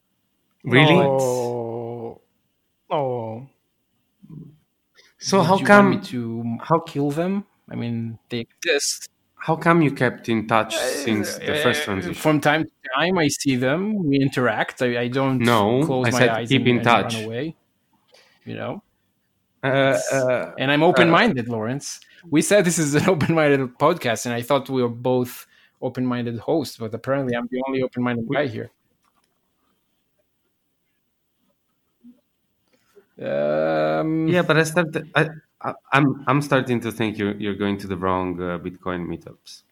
Really? 0.64 0.96
Oh. 0.96 2.22
Oh. 2.90 3.48
So 5.18 5.40
Would 5.40 5.48
how 5.48 5.58
you 5.58 5.66
come? 5.66 5.86
want 5.92 6.02
me 6.02 6.08
to 6.08 6.58
how- 6.64 6.80
kill 6.80 7.12
them? 7.12 7.46
I 7.70 7.76
mean, 7.76 8.20
they 8.30 8.40
exist. 8.48 9.10
How 9.36 9.56
come 9.56 9.82
you 9.82 9.92
kept 9.92 10.28
in 10.28 10.48
touch 10.48 10.76
since 10.76 11.36
the 11.38 11.56
first 11.64 11.82
Uh, 11.82 11.86
transition? 11.86 12.14
From 12.14 12.42
time 12.42 12.64
to 12.66 12.72
time, 12.96 13.18
I 13.18 13.28
see 13.30 13.56
them. 13.56 14.04
We 14.06 14.20
interact. 14.20 14.82
I, 14.82 15.00
I 15.02 15.08
don't 15.08 15.40
No, 15.40 15.84
close 15.86 16.08
I 16.08 16.12
my 16.12 16.18
said 16.20 16.30
eyes 16.30 16.50
keep 16.50 16.62
and, 16.62 16.68
in 16.70 16.76
and 16.78 16.84
touch. 16.84 17.16
run 17.16 17.24
away. 17.26 17.56
You 18.46 18.56
know, 18.56 18.84
Uh, 19.64 20.00
uh, 20.12 20.54
and 20.58 20.72
I'm 20.72 20.84
open-minded, 20.84 21.50
Lawrence. 21.50 22.00
We 22.30 22.42
said 22.42 22.66
this 22.66 22.80
is 22.80 22.96
an 22.96 23.10
open-minded 23.14 23.78
podcast, 23.78 24.26
and 24.26 24.34
I 24.34 24.42
thought 24.42 24.70
we 24.70 24.82
were 24.82 24.90
both 24.90 25.48
open-minded 25.82 26.40
hosts, 26.40 26.78
but 26.78 26.94
apparently, 26.94 27.36
I'm 27.36 27.48
the 27.52 27.62
only 27.68 27.82
open-minded 27.84 28.28
guy 28.32 28.48
here. 28.48 28.72
Um, 33.22 34.28
yeah, 34.30 34.44
but 34.44 34.58
I 34.58 34.64
started. 34.64 35.10
I, 35.14 35.30
I, 35.62 35.74
I'm 35.92 36.24
I'm 36.26 36.42
starting 36.42 36.80
to 36.82 36.92
think 36.92 37.18
you're 37.18 37.36
you're 37.36 37.56
going 37.56 37.78
to 37.80 37.88
the 37.88 37.98
wrong 37.98 38.42
uh, 38.42 38.58
Bitcoin 38.60 39.08
meetups. 39.08 39.64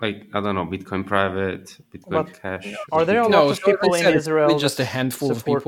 Like 0.00 0.28
I 0.32 0.40
don't 0.40 0.54
know, 0.54 0.64
Bitcoin 0.64 1.06
private, 1.06 1.76
Bitcoin 1.92 2.10
But 2.10 2.40
Cash. 2.40 2.74
Are 2.90 3.04
there 3.04 3.22
a 3.22 3.28
No, 3.28 3.50
of 3.50 3.56
so 3.58 3.60
as 3.60 3.60
I 3.60 3.72
people 3.72 3.94
in 3.94 4.14
Israel? 4.16 4.58
just 4.58 4.80
a 4.80 4.84
handful 4.84 5.30
of 5.30 5.38
support, 5.38 5.64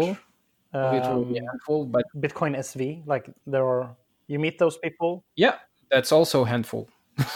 people. 0.72 0.92
Literally 0.92 1.38
a 1.38 1.42
um, 1.42 1.46
handful, 1.48 1.86
but 1.86 2.04
Bitcoin 2.18 2.56
SV, 2.56 3.06
like 3.06 3.30
there 3.46 3.66
are. 3.66 3.96
You 4.28 4.38
meet 4.38 4.58
those 4.58 4.78
people. 4.78 5.24
yeah, 5.34 5.56
that's 5.90 6.12
also 6.12 6.44
a 6.44 6.48
handful. 6.48 6.88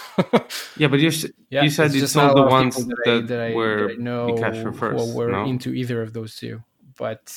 Yeah, 0.77 0.89
but 0.89 1.01
you 1.01 1.09
s- 1.09 1.27
Yeah, 1.51 1.63
you 1.63 1.71
said 1.71 1.87
it's 1.87 1.95
it's 1.95 2.03
just 2.03 2.17
not 2.17 2.35
the 2.35 2.43
ones 2.43 2.77
people 2.77 2.95
that, 3.05 3.11
I, 3.11 3.21
that 3.27 3.41
I, 3.41 3.55
were 3.55 3.89
that 3.89 3.99
I 3.99 4.03
know 4.03 4.29
Bcash 4.29 4.77
first. 4.77 5.05
who 5.05 5.17
were 5.17 5.31
no? 5.31 5.45
into 5.45 5.73
either 5.73 6.03
of 6.03 6.13
those 6.13 6.37
two. 6.37 6.63
But 6.97 7.33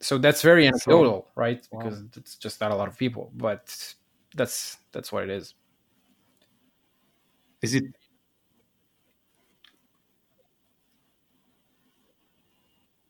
so 0.00 0.18
that's 0.18 0.42
very 0.42 0.66
anecdotal, 0.66 1.28
right? 1.34 1.66
Wow. 1.70 1.82
Because 1.82 2.04
it's 2.16 2.36
just 2.36 2.60
not 2.60 2.70
a 2.70 2.74
lot 2.74 2.88
of 2.88 2.98
people. 2.98 3.30
But 3.34 3.94
that's 4.34 4.78
that's 4.92 5.12
what 5.12 5.24
it 5.24 5.30
is. 5.30 5.54
Is 7.62 7.74
it? 7.74 7.84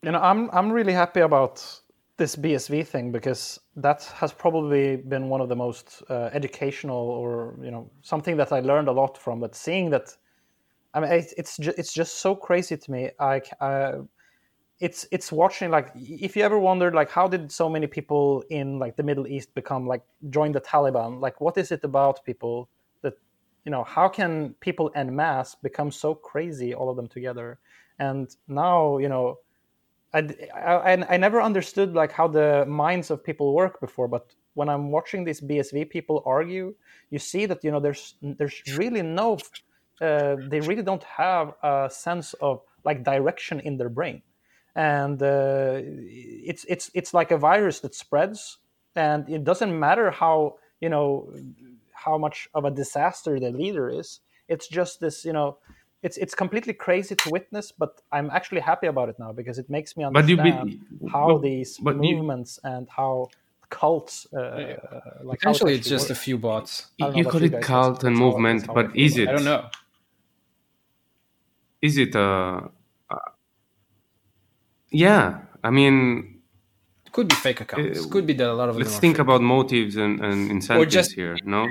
You 0.04 0.12
know, 0.12 0.20
I'm 0.20 0.50
I'm 0.52 0.70
really 0.70 0.92
happy 0.92 1.20
about 1.20 1.64
this 2.18 2.36
BSV 2.36 2.86
thing 2.86 3.10
because 3.10 3.58
that 3.76 4.02
has 4.16 4.34
probably 4.34 4.96
been 4.96 5.30
one 5.30 5.40
of 5.40 5.48
the 5.48 5.56
most 5.56 6.02
uh, 6.10 6.28
educational, 6.34 6.98
or 6.98 7.58
you 7.62 7.70
know, 7.70 7.90
something 8.02 8.36
that 8.36 8.52
I 8.52 8.60
learned 8.60 8.88
a 8.88 8.92
lot 8.92 9.16
from. 9.16 9.40
But 9.40 9.54
seeing 9.54 9.88
that, 9.90 10.14
I 10.92 11.00
mean, 11.00 11.10
it, 11.10 11.32
it's 11.38 11.56
ju- 11.56 11.72
it's 11.78 11.94
just 11.94 12.16
so 12.16 12.36
crazy 12.36 12.76
to 12.76 12.90
me. 12.90 13.12
I, 13.18 13.40
uh, 13.62 14.02
it's 14.78 15.06
it's 15.10 15.32
watching 15.32 15.70
like 15.70 15.90
if 15.94 16.36
you 16.36 16.42
ever 16.42 16.58
wondered 16.58 16.94
like 16.94 17.10
how 17.10 17.26
did 17.26 17.50
so 17.50 17.70
many 17.70 17.86
people 17.86 18.44
in 18.50 18.78
like 18.78 18.96
the 18.96 19.02
Middle 19.02 19.26
East 19.26 19.54
become 19.54 19.86
like 19.86 20.02
join 20.28 20.52
the 20.52 20.60
Taliban? 20.60 21.18
Like, 21.18 21.40
what 21.40 21.56
is 21.56 21.72
it 21.72 21.82
about 21.82 22.22
people 22.26 22.68
that 23.00 23.14
you 23.64 23.70
know? 23.70 23.84
How 23.84 24.10
can 24.10 24.54
people 24.60 24.90
en 24.94 25.16
masse 25.16 25.54
become 25.54 25.90
so 25.90 26.14
crazy, 26.14 26.74
all 26.74 26.90
of 26.90 26.96
them 26.96 27.08
together? 27.08 27.58
And 27.98 28.28
now 28.48 28.98
you 28.98 29.08
know 29.08 29.38
I, 30.14 30.20
I, 30.54 31.14
I 31.14 31.16
never 31.16 31.42
understood 31.42 31.94
like 31.94 32.12
how 32.12 32.28
the 32.28 32.64
minds 32.66 33.10
of 33.10 33.24
people 33.24 33.52
work 33.54 33.80
before 33.80 34.08
but 34.08 34.34
when 34.54 34.68
i'm 34.68 34.90
watching 34.90 35.24
these 35.24 35.40
bsv 35.40 35.90
people 35.90 36.22
argue 36.24 36.74
you 37.10 37.18
see 37.18 37.46
that 37.46 37.64
you 37.64 37.70
know 37.72 37.80
there's 37.80 38.14
there's 38.22 38.62
really 38.76 39.02
no 39.02 39.38
uh, 40.00 40.36
they 40.48 40.60
really 40.60 40.82
don't 40.82 41.04
have 41.04 41.54
a 41.62 41.88
sense 41.90 42.34
of 42.34 42.62
like 42.84 43.04
direction 43.04 43.60
in 43.60 43.76
their 43.76 43.88
brain. 43.88 44.22
And 44.74 45.22
uh, 45.22 45.80
it's 45.82 46.64
it's 46.68 46.90
it's 46.94 47.14
like 47.14 47.30
a 47.30 47.38
virus 47.38 47.80
that 47.80 47.94
spreads 47.94 48.58
and 48.96 49.28
it 49.28 49.44
doesn't 49.44 49.78
matter 49.78 50.10
how 50.10 50.56
you 50.80 50.88
know 50.88 51.32
how 51.92 52.18
much 52.18 52.48
of 52.54 52.64
a 52.64 52.70
disaster 52.70 53.38
the 53.38 53.50
leader 53.50 53.88
is. 53.88 54.20
It's 54.48 54.66
just 54.66 54.98
this 54.98 55.24
you 55.24 55.32
know 55.32 55.58
it's 56.06 56.16
it's 56.24 56.34
completely 56.42 56.74
crazy 56.86 57.14
to 57.22 57.26
witness, 57.36 57.66
but 57.82 57.90
I'm 58.16 58.28
actually 58.38 58.60
happy 58.70 58.86
about 58.94 59.08
it 59.12 59.16
now 59.24 59.32
because 59.40 59.56
it 59.62 59.68
makes 59.76 59.90
me 59.96 60.02
But 60.18 60.28
you 60.28 60.36
understand 60.38 60.70
be- 61.00 61.08
how 61.14 61.26
but- 61.32 61.42
these 61.48 61.70
but 61.86 61.94
you- 61.94 62.02
movements 62.16 62.50
and 62.72 62.84
how 62.98 63.12
cults 63.70 64.14
uh, 64.32 64.38
like 65.30 65.38
how 65.42 65.50
it 65.50 65.54
Essentially, 65.56 65.74
it's 65.74 65.86
actually 65.86 65.96
just 65.96 66.10
a 66.10 66.14
few 66.26 66.36
bots. 66.38 66.72
I 66.80 66.82
don't 66.82 67.10
know 67.12 67.16
You 67.18 67.22
about 67.22 67.32
call 67.32 67.42
you 67.42 67.56
it 67.58 67.62
cult 67.62 68.04
and 68.04 68.14
movement, 68.26 68.60
but 68.78 68.86
I 68.86 68.92
is 69.06 69.12
it? 69.22 69.28
I 69.28 69.32
don't 69.32 69.44
know. 69.52 69.62
Is 71.88 71.94
it 72.04 72.14
a? 72.14 72.28
a 73.10 73.16
yeah, 74.90 75.24
I 75.62 75.70
mean, 75.70 75.94
It 77.06 77.12
could 77.12 77.28
be 77.28 77.34
fake 77.46 77.60
accounts. 77.64 78.06
Uh, 78.06 78.08
could 78.14 78.26
be 78.26 78.34
that 78.34 78.48
a 78.48 78.56
lot 78.60 78.68
of 78.68 78.76
let's 78.76 78.98
think 78.98 79.16
fake. 79.16 79.22
about 79.26 79.40
motives 79.42 79.96
and, 79.96 80.20
and 80.28 80.50
incentives 80.50 80.94
just- 80.94 81.12
here. 81.18 81.36
No. 81.44 81.62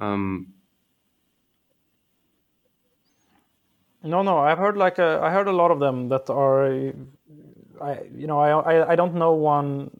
Um. 0.00 0.52
No, 4.06 4.22
no, 4.22 4.38
I've 4.38 4.58
heard 4.58 4.76
like 4.76 4.98
a, 4.98 5.20
I 5.22 5.30
heard 5.30 5.48
a 5.48 5.52
lot 5.52 5.70
of 5.70 5.80
them 5.80 6.08
that 6.08 6.30
are, 6.30 6.66
I 7.82 8.02
you 8.14 8.26
know 8.26 8.38
I 8.38 8.50
I, 8.72 8.92
I 8.92 8.96
don't 8.96 9.14
know 9.14 9.32
one 9.32 9.90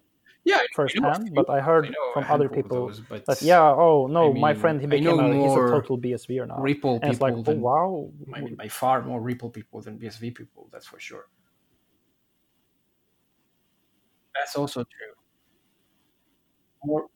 Yeah, 0.45 0.57
I- 0.57 0.59
I 0.59 0.67
know 1.01 1.11
a 1.11 1.15
firsthand, 1.15 1.35
but 1.35 1.51
I 1.51 1.61
heard 1.61 1.87
I 1.87 2.13
from 2.15 2.25
other 2.31 2.49
people 2.49 2.87
those, 2.87 3.03
that 3.27 3.39
yeah, 3.43 3.63
oh 3.85 4.07
no, 4.07 4.31
I 4.31 4.41
my 4.41 4.55
friend 4.55 4.81
he 4.81 4.87
became 4.87 5.19
a 5.19 5.35
he's 5.35 5.57
a 5.57 5.59
more 5.59 5.71
total 5.71 5.99
BSVer 5.99 6.47
now. 6.47 6.61
Ripple 6.63 7.01
and 7.03 7.13
it's 7.13 7.21
like, 7.21 7.35
people 7.35 7.43
oh 7.43 7.55
than 7.55 7.61
wow, 7.61 8.13
I 8.35 8.41
mean, 8.41 8.55
by 8.57 8.69
far 8.69 9.03
more 9.03 9.21
Ripple 9.21 9.51
people 9.51 9.81
than 9.83 9.99
BSV 9.99 10.31
people. 10.35 10.69
That's 10.73 10.87
for 10.87 11.01
sure. 11.01 11.27
That's 14.35 14.57
also 14.57 14.85
true. 14.85 15.15
More, 16.85 17.09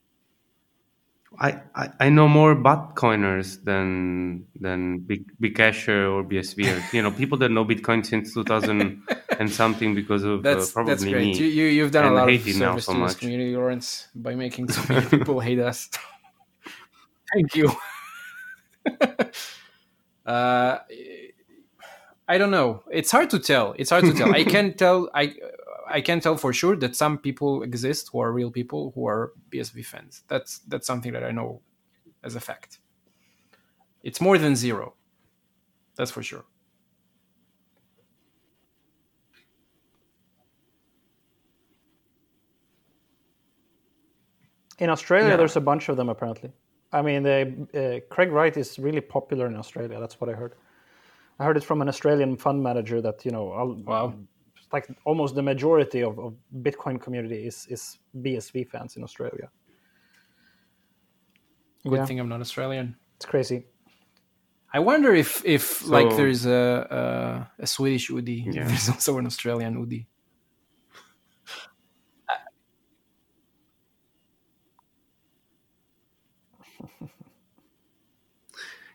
I, 1.39 1.61
I, 1.74 1.89
I 2.01 2.09
know 2.09 2.28
more 2.28 2.57
Bitcoiners 2.57 3.62
than 3.65 4.47
than 4.59 4.98
Big 4.98 5.24
Bcasher 5.40 6.12
or 6.12 6.24
BSV. 6.24 6.93
you 6.93 7.02
know, 7.02 7.11
people 7.11 7.39
that 7.39 7.51
know 7.51 7.65
Bitcoin 7.65 8.05
since 8.05 8.35
2000 8.35 9.02
and 9.39 9.51
something 9.51 9.94
because 9.94 10.24
of 10.24 10.43
that's 10.43 10.70
uh, 10.70 10.73
probably 10.74 10.93
that's 10.93 11.05
great. 11.05 11.15
me. 11.15 11.39
You, 11.39 11.47
you 11.47 11.65
you've 11.66 11.93
done 11.93 12.12
a 12.12 12.15
lot 12.15 12.28
of 12.28 12.43
service 12.43 12.85
so 12.85 12.94
to 12.94 13.01
this 13.01 13.15
community, 13.15 13.55
Lawrence, 13.55 14.09
by 14.15 14.35
making 14.35 14.70
so 14.70 14.82
many 14.93 15.07
people 15.07 15.40
hate 15.48 15.61
us. 15.61 15.89
Thank 17.32 17.55
you. 17.55 17.70
uh, 20.27 20.78
I 22.28 22.39
don't 22.39 22.51
know. 22.51 22.82
It's 22.90 23.11
hard 23.11 23.31
to 23.31 23.39
tell. 23.39 23.74
It's 23.78 23.90
hard 23.90 24.05
to 24.05 24.12
tell. 24.12 24.35
I 24.35 24.44
can 24.44 24.74
tell. 24.74 25.09
I 25.15 25.35
I 25.91 26.01
can 26.01 26.21
tell 26.21 26.37
for 26.37 26.53
sure 26.53 26.77
that 26.77 26.95
some 26.97 27.19
people 27.19 27.62
exist 27.62 28.11
who 28.12 28.21
are 28.21 28.33
real 28.33 28.51
people 28.51 28.93
who 28.95 29.07
are 29.09 29.33
BSV 29.51 29.85
fans. 29.85 30.23
That's 30.29 30.59
that's 30.61 30.87
something 30.87 31.12
that 31.12 31.25
I 31.25 31.33
know 31.33 31.61
as 32.23 32.37
a 32.37 32.41
fact. 32.41 32.79
It's 34.03 34.21
more 34.21 34.39
than 34.39 34.57
zero. 34.57 34.95
That's 35.97 36.11
for 36.11 36.23
sure. 36.23 36.45
In 44.79 44.89
Australia, 44.91 45.31
Yeah. 45.31 45.37
there's 45.37 45.57
a 45.57 45.61
bunch 45.61 45.89
of 45.89 45.97
them 45.97 46.09
apparently. 46.09 46.53
I 46.93 47.03
mean, 47.03 47.23
they, 47.23 47.43
uh, 47.75 48.01
Craig 48.15 48.33
Wright 48.33 48.57
is 48.57 48.79
really 48.79 49.01
popular 49.01 49.47
in 49.47 49.57
Australia. 49.57 50.01
That's 50.01 50.21
what 50.21 50.31
I 50.31 50.33
heard. 50.33 50.55
I 51.39 51.45
heard 51.45 51.57
it 51.57 51.65
from 51.65 51.81
an 51.83 51.89
Australian 51.89 52.37
fund 52.37 52.62
manager 52.62 53.01
that 53.01 53.25
you 53.25 53.31
know, 53.31 53.53
I'll, 53.53 53.75
Wow. 53.85 54.15
Like 54.72 54.88
almost 55.05 55.34
the 55.34 55.42
majority 55.42 56.02
of, 56.02 56.18
of 56.18 56.34
Bitcoin 56.62 57.01
community 57.01 57.47
is 57.47 57.66
is 57.70 57.98
BSV 58.16 58.68
fans 58.68 58.97
in 58.97 59.02
Australia. 59.05 59.51
Good 61.84 61.94
Yeah. 61.98 62.06
thing 62.06 62.20
I'm 62.20 62.28
not 62.28 62.40
Australian. 62.40 62.97
It's 63.16 63.26
crazy. 63.26 63.64
I 64.72 64.78
wonder 64.80 65.12
if 65.14 65.44
if 65.44 65.86
like 65.88 66.10
there's 66.16 66.47
a 66.47 66.86
a, 67.59 67.62
a 67.62 67.66
Swedish 67.66 68.09
Udi. 68.10 68.47
Yeah. 68.47 68.64
There's 68.68 68.88
also 68.88 69.18
an 69.18 69.26
Australian 69.26 69.74
Udi. 69.84 70.06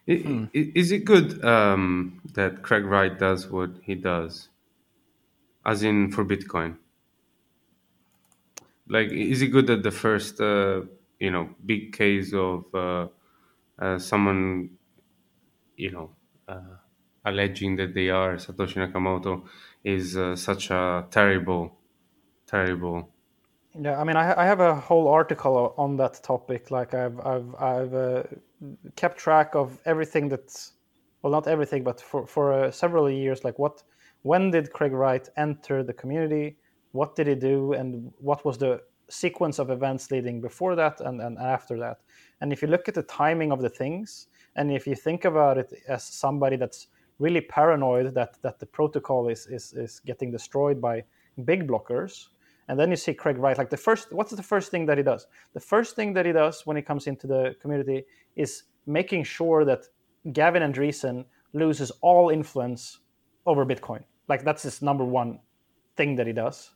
I- 0.07 0.49
i- 0.55 0.71
Is 0.75 0.91
it 0.91 1.05
good 1.05 1.43
um, 1.43 2.21
that 2.33 2.61
Craig 2.61 2.85
Wright 2.85 3.17
does 3.17 3.49
what 3.49 3.71
he 3.83 3.95
does, 3.95 4.49
as 5.65 5.83
in 5.83 6.11
for 6.11 6.23
Bitcoin? 6.25 6.77
Like, 8.87 9.09
is 9.09 9.41
it 9.41 9.47
good 9.47 9.67
that 9.67 9.83
the 9.83 9.91
first, 9.91 10.39
uh, 10.39 10.81
you 11.19 11.31
know, 11.31 11.49
big 11.65 11.93
case 11.93 12.33
of 12.33 12.65
uh, 12.73 13.07
uh, 13.79 13.97
someone, 13.97 14.69
you 15.75 15.91
know, 15.91 16.11
uh, 16.47 16.77
alleging 17.25 17.75
that 17.77 17.93
they 17.95 18.09
are 18.09 18.35
Satoshi 18.35 18.77
Nakamoto 18.77 19.43
is 19.83 20.15
uh, 20.15 20.35
such 20.35 20.69
a 20.69 21.05
terrible, 21.09 21.77
terrible. 22.45 23.09
Yeah, 23.77 23.99
I 23.99 24.03
mean, 24.03 24.15
I, 24.15 24.39
I 24.39 24.45
have 24.45 24.59
a 24.59 24.75
whole 24.75 25.07
article 25.07 25.73
on 25.77 25.97
that 25.97 26.21
topic. 26.23 26.71
Like, 26.71 26.93
I've 26.93 27.19
I've 27.19 27.55
I've 27.55 27.93
uh, 27.93 28.23
kept 28.95 29.17
track 29.17 29.55
of 29.55 29.79
everything 29.85 30.29
that's 30.29 30.73
well, 31.21 31.31
not 31.31 31.47
everything, 31.47 31.83
but 31.83 31.99
for 31.99 32.25
for 32.27 32.53
uh, 32.53 32.71
several 32.71 33.09
years. 33.09 33.43
Like, 33.43 33.57
what 33.59 33.83
when 34.25 34.49
did 34.49 34.73
Craig 34.73 34.91
Wright 34.91 35.29
enter 35.37 35.83
the 35.83 35.93
community? 35.93 36.57
What 36.93 37.15
did 37.15 37.27
he 37.27 37.35
do, 37.35 37.73
and 37.73 38.11
what 38.17 38.43
was 38.43 38.57
the 38.57 38.81
sequence 39.07 39.59
of 39.59 39.69
events 39.69 40.09
leading 40.09 40.41
before 40.41 40.75
that 40.75 40.99
and, 41.01 41.21
and 41.21 41.37
after 41.37 41.77
that? 41.77 41.99
And 42.41 42.51
if 42.51 42.63
you 42.63 42.67
look 42.67 42.87
at 42.87 42.95
the 42.95 43.03
timing 43.03 43.51
of 43.51 43.61
the 43.61 43.69
things, 43.69 44.27
and 44.55 44.71
if 44.71 44.87
you 44.87 44.95
think 44.95 45.25
about 45.25 45.59
it 45.59 45.71
as 45.87 46.03
somebody 46.03 46.55
that's 46.55 46.87
really 47.19 47.41
paranoid 47.41 48.15
that 48.15 48.41
that 48.41 48.57
the 48.59 48.65
protocol 48.65 49.29
is 49.29 49.45
is 49.45 49.73
is 49.73 49.99
getting 49.99 50.31
destroyed 50.31 50.81
by 50.81 51.03
big 51.45 51.67
blockers 51.67 52.29
and 52.67 52.79
then 52.79 52.89
you 52.89 52.95
see 52.95 53.13
Craig 53.13 53.37
Wright. 53.37 53.57
Like 53.59 53.69
the 53.69 53.77
first, 53.77 54.11
what's 54.11 54.31
the 54.31 54.41
first 54.41 54.71
thing 54.71 54.87
that 54.87 54.97
he 54.97 55.03
does? 55.03 55.27
The 55.53 55.59
first 55.59 55.95
thing 55.95 56.13
that 56.13 56.25
he 56.25 56.31
does 56.31 56.65
when 56.65 56.75
he 56.75 56.81
comes 56.81 57.05
into 57.05 57.27
the 57.27 57.55
community 57.61 58.05
is 58.35 58.63
making 58.87 59.23
sure 59.25 59.63
that 59.65 59.85
Gavin 60.33 60.63
Andresen 60.63 61.25
loses 61.53 61.91
all 62.01 62.29
influence 62.29 63.01
over 63.45 63.65
Bitcoin. 63.65 64.03
Like 64.27 64.43
that's 64.43 64.63
his 64.63 64.81
number 64.81 65.05
one 65.05 65.39
thing 65.95 66.15
that 66.15 66.27
he 66.27 66.33
does. 66.33 66.71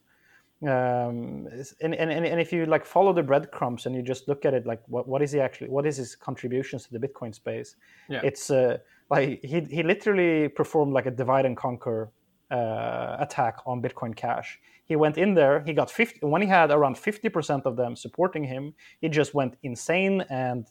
Um, 0.61 1.47
and, 1.79 1.95
and, 1.95 2.11
and 2.11 2.41
if 2.41 2.51
you 2.51 2.65
like 2.65 2.85
follow 2.85 3.13
the 3.13 3.23
breadcrumbs 3.23 3.85
and 3.85 3.95
you 3.95 4.01
just 4.01 4.27
look 4.27 4.43
at 4.43 4.53
it, 4.53 4.65
like 4.65 4.81
what, 4.87 5.07
what 5.07 5.21
is 5.21 5.31
he 5.31 5.39
actually? 5.39 5.69
What 5.69 5.85
is 5.85 5.95
his 5.95 6.15
contributions 6.15 6.85
to 6.87 6.97
the 6.97 6.99
Bitcoin 6.99 7.33
space? 7.33 7.77
Yeah. 8.09 8.19
It's 8.23 8.51
uh, 8.51 8.79
like 9.09 9.39
he 9.41 9.61
he 9.61 9.83
literally 9.83 10.49
performed 10.49 10.93
like 10.93 11.05
a 11.05 11.11
divide 11.11 11.45
and 11.45 11.55
conquer 11.55 12.11
uh, 12.51 13.17
attack 13.19 13.57
on 13.65 13.81
Bitcoin 13.81 14.15
Cash. 14.15 14.59
He 14.83 14.95
went 14.95 15.17
in 15.17 15.33
there. 15.33 15.63
He 15.65 15.73
got 15.73 15.89
50 15.89 16.25
when 16.25 16.41
he 16.41 16.47
had 16.47 16.71
around 16.71 16.95
50% 16.95 17.65
of 17.65 17.77
them 17.77 17.95
supporting 17.95 18.43
him. 18.43 18.73
He 18.99 19.07
just 19.07 19.33
went 19.33 19.55
insane 19.63 20.25
and 20.29 20.65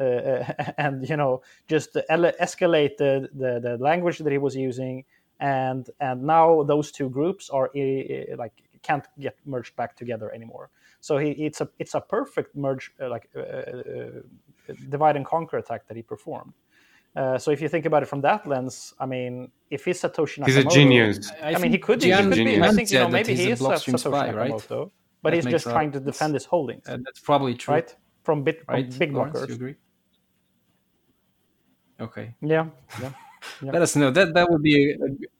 uh, 0.00 0.44
and 0.78 1.08
you 1.08 1.16
know 1.16 1.42
just 1.68 1.96
ele- 2.08 2.32
escalate 2.40 2.96
the, 2.96 3.28
the 3.34 3.60
the 3.60 3.76
language 3.78 4.18
that 4.18 4.30
he 4.30 4.38
was 4.38 4.54
using. 4.54 5.04
And 5.42 5.90
and 5.98 6.22
now 6.22 6.62
those 6.62 6.92
two 6.92 7.10
groups 7.10 7.50
are 7.50 7.68
uh, 7.76 8.36
like 8.38 8.52
can't 8.82 9.04
get 9.18 9.36
merged 9.44 9.74
back 9.76 9.96
together 9.96 10.32
anymore. 10.32 10.70
So 11.00 11.18
he, 11.18 11.30
it's 11.32 11.60
a 11.60 11.68
it's 11.80 11.94
a 11.94 12.00
perfect 12.00 12.54
merge 12.54 12.92
uh, 13.00 13.08
like 13.10 13.28
uh, 13.34 13.40
uh, 13.40 14.74
divide 14.88 15.16
and 15.16 15.26
conquer 15.26 15.58
attack 15.58 15.88
that 15.88 15.96
he 15.96 16.02
performed. 16.02 16.54
Uh, 17.16 17.38
so 17.38 17.50
if 17.50 17.60
you 17.60 17.68
think 17.68 17.86
about 17.86 18.02
it 18.04 18.06
from 18.06 18.20
that 18.20 18.46
lens, 18.46 18.94
I 19.00 19.06
mean, 19.06 19.50
if 19.68 19.84
he's 19.84 20.00
Satoshi 20.00 20.38
Nakamoto, 20.38 20.46
He's 20.46 20.56
a 20.56 20.64
genius. 20.64 21.32
I, 21.42 21.58
mean, 21.58 21.72
he 21.72 21.78
could 21.78 21.98
be. 21.98 22.06
He 22.06 22.12
Gian 22.12 22.30
could 22.30 22.44
be. 22.44 22.62
I 22.62 22.70
think 22.70 22.90
you 22.90 23.00
know 23.00 23.08
maybe 23.08 23.32
he's 23.32 23.40
he 23.44 23.50
a 23.50 23.52
is 23.54 23.60
a 23.60 23.64
Blockstream 23.64 23.94
Satoshi 23.94 23.98
spy, 23.98 24.32
right? 24.32 24.50
But 25.22 25.30
That 25.30 25.34
he's 25.34 25.46
just 25.46 25.66
a 25.66 25.70
trying 25.72 25.92
to 25.92 26.00
defend 26.00 26.34
his 26.34 26.44
holdings, 26.46 26.88
Uh, 26.88 26.98
that's 27.04 27.20
probably 27.20 27.54
true, 27.54 27.74
right? 27.74 27.96
From 28.22 28.44
bit 28.44 28.64
from 28.64 28.88
big 28.98 29.12
Lawrence, 29.12 29.38
blockers. 29.40 29.48
you 29.48 29.54
agree? 29.54 29.74
Okay, 32.00 32.34
Yeah, 32.40 32.66
yeah. 33.00 33.12
Yeah. 33.60 33.72
let 33.72 33.82
us 33.82 33.94
know. 33.96 34.10
That 34.10 34.34
that 34.34 34.50
would 34.50 34.62
be 34.62 34.92
a, 34.92 35.04
a- 35.04 35.31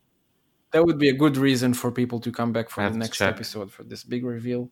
that 0.73 0.85
would 0.85 0.99
be 0.99 1.09
a 1.09 1.12
good 1.12 1.36
reason 1.36 1.74
for 1.74 1.90
people 1.93 2.19
to 2.20 2.32
come 2.32 2.53
back 2.53 2.70
for 2.70 2.89
the 2.89 2.97
next 2.97 3.20
episode 3.20 3.70
for 3.73 3.85
this 3.85 4.03
big 4.05 4.24
reveal. 4.24 4.70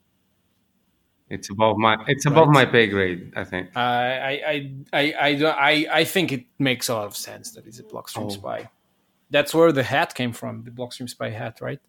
It's 1.28 1.48
above 1.50 1.76
my 1.78 1.96
it's 2.08 2.26
above 2.26 2.48
Right. 2.48 2.66
my 2.66 2.72
pay 2.72 2.86
grade. 2.88 3.32
I 3.36 3.44
think. 3.44 3.76
I 3.76 4.18
I 4.18 4.30
I 4.52 4.74
I 4.92 5.12
I, 5.12 5.44
I, 5.70 5.86
I 6.00 6.04
think 6.04 6.32
it 6.32 6.46
makes 6.58 6.88
a 6.88 6.94
lot 6.94 7.06
of 7.06 7.16
sense 7.16 7.52
that 7.52 7.66
it's 7.66 7.78
a 7.78 7.84
Blockstream 7.84 8.26
Oh. 8.26 8.30
spy. 8.30 8.70
That's 9.30 9.54
where 9.54 9.70
the 9.70 9.84
hat 9.84 10.14
came 10.14 10.32
from, 10.32 10.64
the 10.64 10.72
Blockstream 10.72 11.08
spy 11.08 11.30
hat, 11.30 11.60
right? 11.60 11.80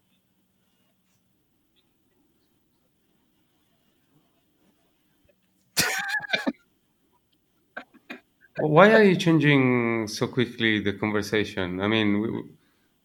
Why 8.58 8.92
are 8.92 9.02
you 9.02 9.16
changing 9.16 10.06
so 10.08 10.26
quickly 10.26 10.80
the 10.80 10.92
conversation? 10.92 11.80
I 11.80 11.88
mean, 11.88 12.20
we, 12.20 12.28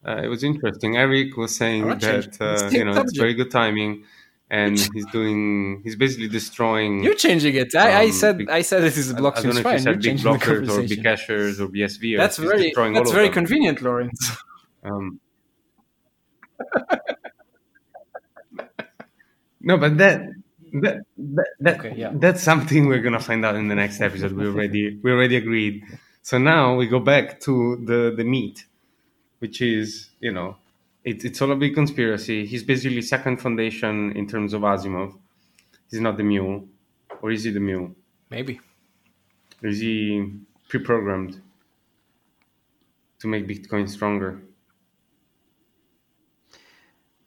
uh, 0.05 0.21
it 0.23 0.27
was 0.27 0.43
interesting. 0.43 0.97
Eric 0.97 1.37
was 1.37 1.55
saying 1.55 1.87
that 1.87 2.37
uh, 2.41 2.69
you 2.71 2.83
know 2.85 2.99
it's 3.01 3.17
very 3.17 3.33
good 3.33 3.51
timing, 3.51 4.03
and 4.49 4.77
he's 4.93 5.05
doing 5.11 5.81
he's 5.83 5.95
basically 5.95 6.27
destroying. 6.27 7.03
You're 7.03 7.15
changing 7.15 7.55
it. 7.55 7.75
I, 7.75 8.01
I 8.01 8.05
Um, 8.05 8.11
said 8.11 8.37
big- 8.37 8.49
I 8.49 8.61
said 8.61 8.81
this 8.83 8.97
is 8.97 9.11
a 9.11 9.15
I- 9.15 9.17
I 9.17 9.21
don't 9.21 9.43
know 9.45 9.49
if 9.51 9.65
you 9.65 9.69
you're 9.71 9.79
said 9.79 10.01
big 10.01 10.17
blockers 10.17 10.69
or 10.69 10.87
big 10.87 11.03
cashers 11.03 11.59
or 11.61 11.67
BSV. 11.67 12.17
That's 12.17 12.37
very 12.37 12.63
destroying 12.63 12.95
all 12.97 13.03
that's 13.03 13.13
very 13.13 13.29
convenient, 13.29 13.81
Lawrence. 13.81 14.31
Um, 14.83 15.19
no, 19.61 19.77
but 19.77 19.97
that 19.97 20.21
that 20.81 20.97
that, 21.17 21.47
that 21.59 21.79
Okay, 21.79 21.93
yeah. 21.97 22.11
that's 22.13 22.41
something 22.41 22.87
we're 22.87 23.01
gonna 23.01 23.19
find 23.19 23.45
out 23.45 23.55
in 23.55 23.67
the 23.67 23.75
next 23.75 23.99
episode. 24.01 24.31
We 24.33 24.45
already 24.51 24.97
we 25.03 25.11
already 25.11 25.35
agreed. 25.35 25.83
So 26.21 26.37
now 26.37 26.75
we 26.75 26.87
go 26.87 26.99
back 26.99 27.39
to 27.41 27.83
the 27.85 28.13
the 28.15 28.23
meat, 28.23 28.65
which 29.39 29.61
is 29.61 30.09
you 30.19 30.31
know 30.31 30.57
it, 31.07 31.23
it's 31.23 31.41
all 31.41 31.51
a 31.51 31.55
big 31.55 31.73
conspiracy. 31.73 32.45
He's 32.45 32.63
basically 32.63 33.01
second 33.01 33.37
foundation 33.37 34.11
in 34.17 34.27
terms 34.27 34.53
of 34.53 34.61
Asimov. 34.61 35.17
He's 35.89 36.01
not 36.01 36.17
the 36.17 36.23
mule, 36.23 36.67
or 37.21 37.31
is 37.31 37.45
he 37.45 37.51
the 37.51 37.61
mule? 37.61 37.95
Maybe. 38.29 38.59
Or 39.63 39.69
is 39.69 39.79
he 39.79 40.33
pre-programmed 40.67 41.41
to 43.19 43.27
make 43.27 43.47
Bitcoin 43.47 43.89
stronger? 43.89 44.41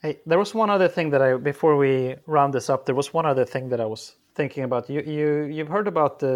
Hey, 0.02 0.20
there 0.26 0.38
was 0.38 0.54
one 0.54 0.70
other 0.70 0.88
thing 0.88 1.10
that 1.10 1.22
I 1.22 1.36
before 1.36 1.76
we 1.76 2.16
round 2.26 2.52
this 2.52 2.68
up. 2.70 2.86
There 2.86 2.94
was 2.94 3.14
one 3.14 3.26
other 3.26 3.44
thing 3.44 3.70
that 3.70 3.80
I 3.80 3.86
was 3.86 4.16
thinking 4.34 4.64
about. 4.64 4.88
You 4.90 5.00
you 5.00 5.44
you've 5.44 5.68
heard 5.68 5.88
about 5.88 6.18
the 6.18 6.34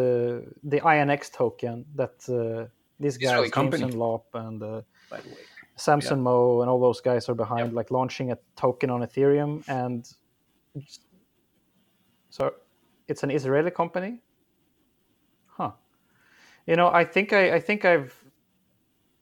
the 0.62 0.80
INX 0.80 1.32
token 1.32 1.84
that 1.94 2.16
uh, 2.28 2.68
these 2.98 3.16
Israeli 3.16 3.48
guys, 3.48 3.52
company. 3.52 3.82
Jameson 3.82 3.98
Lopp 3.98 4.26
and 4.34 4.62
uh, 4.62 4.80
By 5.10 5.20
the 5.20 5.28
way. 5.28 5.36
Samson 5.76 6.20
Mow 6.20 6.60
and 6.60 6.70
all 6.70 6.80
those 6.80 7.00
guys 7.00 7.28
are 7.28 7.34
behind, 7.34 7.72
like 7.72 7.90
launching 7.90 8.30
a 8.30 8.38
token 8.56 8.90
on 8.90 9.00
Ethereum, 9.00 9.62
and 9.68 10.08
so 12.30 12.54
it's 13.08 13.22
an 13.22 13.30
Israeli 13.30 13.70
company. 13.70 14.20
Huh. 15.46 15.72
You 16.66 16.76
know, 16.76 16.88
I 16.88 17.04
think 17.04 17.32
I, 17.32 17.54
I 17.54 17.60
think 17.60 17.84
I've 17.84 18.14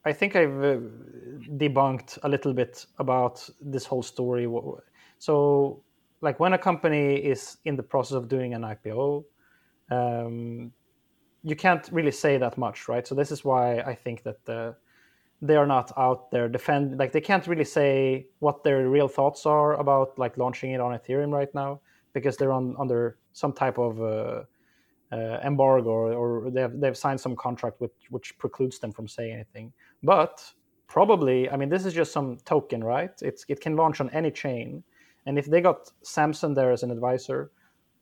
I 0.04 0.12
think 0.12 0.34
I've 0.34 0.64
uh, 0.64 0.78
debunked 1.56 2.18
a 2.22 2.28
little 2.28 2.52
bit 2.52 2.86
about 2.98 3.48
this 3.60 3.86
whole 3.86 4.02
story. 4.02 4.48
So, 5.18 5.82
like 6.20 6.40
when 6.40 6.52
a 6.52 6.58
company 6.58 7.14
is 7.14 7.58
in 7.64 7.76
the 7.76 7.82
process 7.82 8.16
of 8.16 8.28
doing 8.28 8.54
an 8.54 8.62
IPO, 8.62 9.24
um, 9.90 10.72
you 11.44 11.56
can't 11.56 11.88
really 11.92 12.10
say 12.10 12.36
that 12.38 12.58
much, 12.58 12.88
right? 12.88 13.06
So 13.06 13.14
this 13.14 13.30
is 13.30 13.44
why 13.44 13.78
I 13.80 13.94
think 13.94 14.22
that 14.24 14.48
uh, 14.48 14.72
they 15.42 15.56
are 15.56 15.66
not 15.66 15.92
out 15.98 16.30
there 16.30 16.48
defend 16.48 16.98
like 16.98 17.10
they 17.10 17.20
can't 17.20 17.46
really 17.48 17.64
say 17.64 18.26
what 18.38 18.62
their 18.62 18.88
real 18.88 19.08
thoughts 19.08 19.44
are 19.44 19.74
about 19.74 20.16
like 20.16 20.38
launching 20.38 20.70
it 20.70 20.80
on 20.80 20.96
Ethereum 20.96 21.32
right 21.32 21.52
now 21.54 21.80
because 22.14 22.36
they're 22.36 22.52
on 22.52 22.76
under 22.78 23.18
some 23.32 23.52
type 23.52 23.76
of 23.76 24.00
uh, 24.00 24.42
uh, 25.12 25.40
embargo 25.44 25.90
or, 25.90 26.12
or 26.12 26.50
they 26.50 26.60
have 26.60 26.80
they've 26.80 26.96
signed 26.96 27.20
some 27.20 27.34
contract 27.34 27.80
which 27.80 27.92
which 28.10 28.38
precludes 28.38 28.78
them 28.78 28.92
from 28.92 29.08
saying 29.08 29.34
anything. 29.34 29.72
But 30.02 30.42
probably, 30.86 31.50
I 31.50 31.56
mean, 31.56 31.68
this 31.68 31.84
is 31.84 31.92
just 31.92 32.12
some 32.12 32.38
token, 32.44 32.84
right? 32.84 33.12
It's 33.20 33.44
it 33.48 33.60
can 33.60 33.76
launch 33.76 34.00
on 34.00 34.10
any 34.10 34.30
chain, 34.30 34.84
and 35.26 35.38
if 35.38 35.46
they 35.46 35.60
got 35.60 35.90
Samson 36.02 36.54
there 36.54 36.70
as 36.70 36.82
an 36.82 36.90
advisor, 36.90 37.50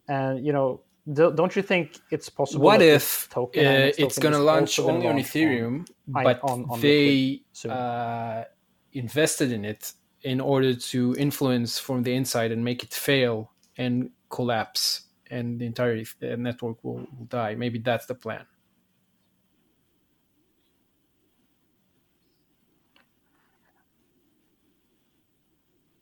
and 0.08 0.44
you 0.44 0.52
know 0.52 0.82
don't 1.14 1.54
you 1.56 1.62
think 1.62 1.98
it's 2.10 2.28
possible? 2.28 2.64
what 2.64 2.78
that 2.80 2.88
if 2.88 3.28
token, 3.30 3.66
uh, 3.66 3.92
it's 3.98 4.18
going 4.18 4.32
to 4.34 4.38
launch 4.38 4.78
only 4.78 5.06
on 5.06 5.16
Ethereum, 5.16 5.86
I- 6.14 6.24
but 6.24 6.40
on- 6.42 6.66
on 6.70 6.80
they 6.80 7.42
uh, 7.68 8.44
invested 8.92 9.52
in 9.52 9.64
it 9.64 9.92
in 10.22 10.40
order 10.40 10.74
to 10.74 11.14
influence 11.18 11.78
from 11.78 12.02
the 12.02 12.14
inside 12.14 12.52
and 12.52 12.62
make 12.64 12.82
it 12.82 12.92
fail 12.92 13.52
and 13.78 14.10
collapse, 14.28 15.08
and 15.30 15.58
the 15.58 15.66
entire 15.66 16.02
network 16.36 16.82
will, 16.84 17.06
will 17.16 17.24
die. 17.28 17.54
Maybe 17.54 17.78
that's 17.78 18.06
the 18.06 18.14
plan. 18.14 18.44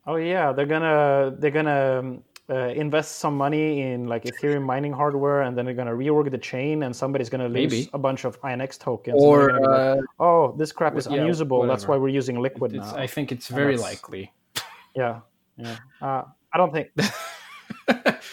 Oh 0.07 0.15
yeah, 0.15 0.51
they're 0.53 0.65
gonna 0.65 1.35
they're 1.37 1.51
gonna 1.51 1.99
um, 1.99 2.23
uh, 2.49 2.69
invest 2.69 3.17
some 3.17 3.37
money 3.37 3.81
in 3.81 4.07
like 4.07 4.23
Ethereum 4.23 4.63
mining 4.63 4.91
hardware, 4.91 5.43
and 5.43 5.57
then 5.57 5.65
they're 5.65 5.73
gonna 5.73 5.91
reorg 5.91 6.31
the 6.31 6.37
chain, 6.37 6.83
and 6.83 6.95
somebody's 6.95 7.29
gonna 7.29 7.47
lose 7.47 7.71
Maybe. 7.71 7.89
a 7.93 7.97
bunch 7.97 8.25
of 8.25 8.41
INX 8.41 8.79
tokens. 8.79 9.21
Or 9.21 9.49
gonna 9.49 9.69
like, 9.69 9.99
uh, 9.99 10.23
oh, 10.23 10.55
this 10.57 10.71
crap 10.71 10.97
is 10.97 11.07
yeah, 11.09 11.21
unusable. 11.21 11.65
That's 11.67 11.87
why 11.87 11.97
we're 11.97 12.09
using 12.09 12.39
Liquid 12.41 12.73
it's, 12.73 12.85
now. 12.85 12.95
I 12.95 13.07
think 13.07 13.31
it's 13.31 13.47
very 13.47 13.77
likely. 13.77 14.33
Yeah, 14.95 15.19
yeah. 15.57 15.77
Uh, 16.01 16.23
I 16.51 16.57
don't 16.57 16.73
think. 16.73 16.89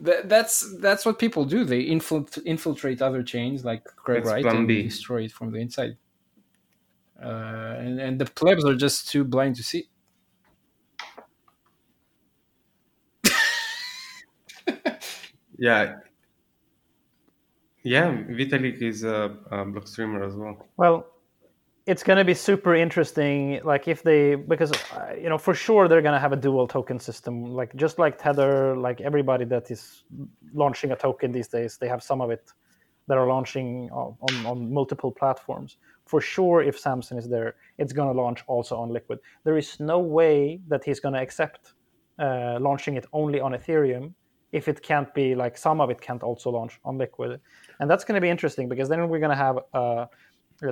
That's 0.00 0.76
that's 0.80 1.06
what 1.06 1.18
people 1.18 1.44
do. 1.44 1.64
They 1.64 1.80
infiltrate 1.80 3.00
other 3.00 3.22
chains 3.22 3.64
like 3.64 3.84
Craig 3.84 4.24
That's 4.24 4.32
Wright 4.32 4.42
plan 4.42 4.56
and 4.56 4.68
B. 4.68 4.82
destroy 4.82 5.22
it 5.22 5.32
from 5.32 5.50
the 5.52 5.58
inside. 5.58 5.96
Uh, 7.22 7.76
and 7.78 8.00
and 8.00 8.20
the 8.20 8.26
plebs 8.26 8.64
are 8.64 8.74
just 8.74 9.08
too 9.08 9.24
blind 9.24 9.56
to 9.56 9.62
see. 9.62 9.88
Yeah. 15.58 15.96
Yeah, 17.82 18.12
Vitalik 18.12 18.80
is 18.80 19.04
a, 19.04 19.36
a 19.50 19.64
block 19.66 19.86
streamer 19.86 20.24
as 20.24 20.34
well. 20.34 20.66
Well, 20.78 21.06
it's 21.86 22.02
going 22.02 22.16
to 22.16 22.24
be 22.24 22.32
super 22.32 22.74
interesting. 22.74 23.60
Like 23.62 23.88
if 23.88 24.02
they, 24.02 24.36
because 24.36 24.72
uh, 24.72 25.14
you 25.20 25.28
know 25.28 25.36
for 25.36 25.54
sure 25.54 25.86
they're 25.86 26.00
going 26.00 26.14
to 26.14 26.18
have 26.18 26.32
a 26.32 26.36
dual 26.36 26.66
token 26.66 26.98
system. 26.98 27.44
Like 27.44 27.74
just 27.76 27.98
like 27.98 28.16
Tether, 28.18 28.74
like 28.76 29.02
everybody 29.02 29.44
that 29.46 29.70
is 29.70 30.04
launching 30.54 30.92
a 30.92 30.96
token 30.96 31.30
these 31.30 31.48
days, 31.48 31.76
they 31.76 31.88
have 31.88 32.02
some 32.02 32.22
of 32.22 32.30
it 32.30 32.52
that 33.06 33.18
are 33.18 33.26
launching 33.26 33.90
on, 33.92 34.16
on, 34.20 34.46
on 34.46 34.72
multiple 34.72 35.12
platforms. 35.12 35.76
For 36.06 36.22
sure, 36.22 36.62
if 36.62 36.78
Samson 36.78 37.18
is 37.18 37.28
there, 37.28 37.56
it's 37.76 37.92
going 37.92 38.08
to 38.14 38.18
launch 38.18 38.44
also 38.46 38.76
on 38.76 38.88
Liquid. 38.90 39.18
There 39.44 39.58
is 39.58 39.78
no 39.78 39.98
way 39.98 40.60
that 40.68 40.84
he's 40.84 41.00
going 41.00 41.14
to 41.14 41.20
accept 41.20 41.74
uh, 42.18 42.58
launching 42.60 42.96
it 42.96 43.04
only 43.12 43.40
on 43.40 43.52
Ethereum 43.52 44.14
if 44.54 44.68
it 44.68 44.82
can't 44.82 45.12
be 45.14 45.34
like 45.34 45.58
some 45.58 45.80
of 45.80 45.90
it 45.90 46.00
can't 46.00 46.22
also 46.22 46.50
launch 46.50 46.80
on 46.84 46.98
Liquid, 46.98 47.40
and 47.80 47.90
that's 47.90 48.04
going 48.04 48.14
to 48.14 48.20
be 48.20 48.30
interesting 48.30 48.68
because 48.68 48.88
then 48.88 49.08
we're 49.08 49.24
going 49.26 49.36
to 49.38 49.44
have. 49.46 49.58
Uh, 49.72 50.06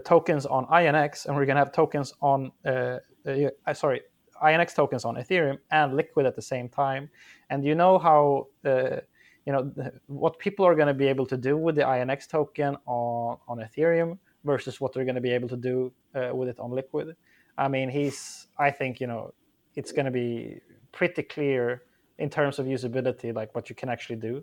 tokens 0.04 0.46
on 0.46 0.64
INX, 0.66 1.26
and 1.26 1.36
we're 1.36 1.44
going 1.44 1.56
to 1.56 1.64
have 1.64 1.72
tokens 1.72 2.14
on, 2.20 2.52
uh, 2.64 2.98
uh, 3.26 3.74
sorry, 3.74 4.00
INX 4.42 4.74
tokens 4.74 5.04
on 5.04 5.16
Ethereum 5.16 5.59
and 5.70 5.94
Liquid 5.96 6.26
at 6.26 6.36
the 6.36 6.42
same 6.42 6.68
time. 6.68 7.09
And 7.50 7.64
you 7.64 7.74
know 7.74 7.98
how, 7.98 8.48
uh, 8.64 8.96
you 9.46 9.52
know, 9.52 9.72
what 10.06 10.38
people 10.38 10.66
are 10.66 10.74
going 10.74 10.88
to 10.88 10.94
be 10.94 11.06
able 11.06 11.26
to 11.26 11.36
do 11.36 11.56
with 11.56 11.76
the 11.76 11.82
INX 11.82 12.28
token 12.28 12.76
on, 12.86 13.38
on 13.48 13.59
Ethereum 13.59 14.18
versus 14.44 14.80
what 14.80 14.92
they're 14.92 15.04
going 15.04 15.14
to 15.14 15.20
be 15.20 15.30
able 15.30 15.48
to 15.48 15.56
do 15.56 15.92
uh, 16.14 16.34
with 16.34 16.48
it 16.48 16.59
on 16.59 16.70
Liquid. 16.70 17.16
I 17.59 17.68
mean, 17.68 17.88
he's, 17.88 18.48
I 18.59 18.70
think, 18.70 19.00
you 19.00 19.06
know, 19.06 19.34
it's 19.74 19.92
going 19.92 20.06
to 20.06 20.10
be 20.10 20.60
pretty 20.90 21.22
clear 21.22 21.82
in 22.23 22.28
terms 22.31 22.59
of 22.59 22.65
usability, 22.66 23.28
like 23.40 23.51
what 23.57 23.65
you 23.70 23.77
can 23.81 23.89
actually 23.94 24.16
do. 24.31 24.35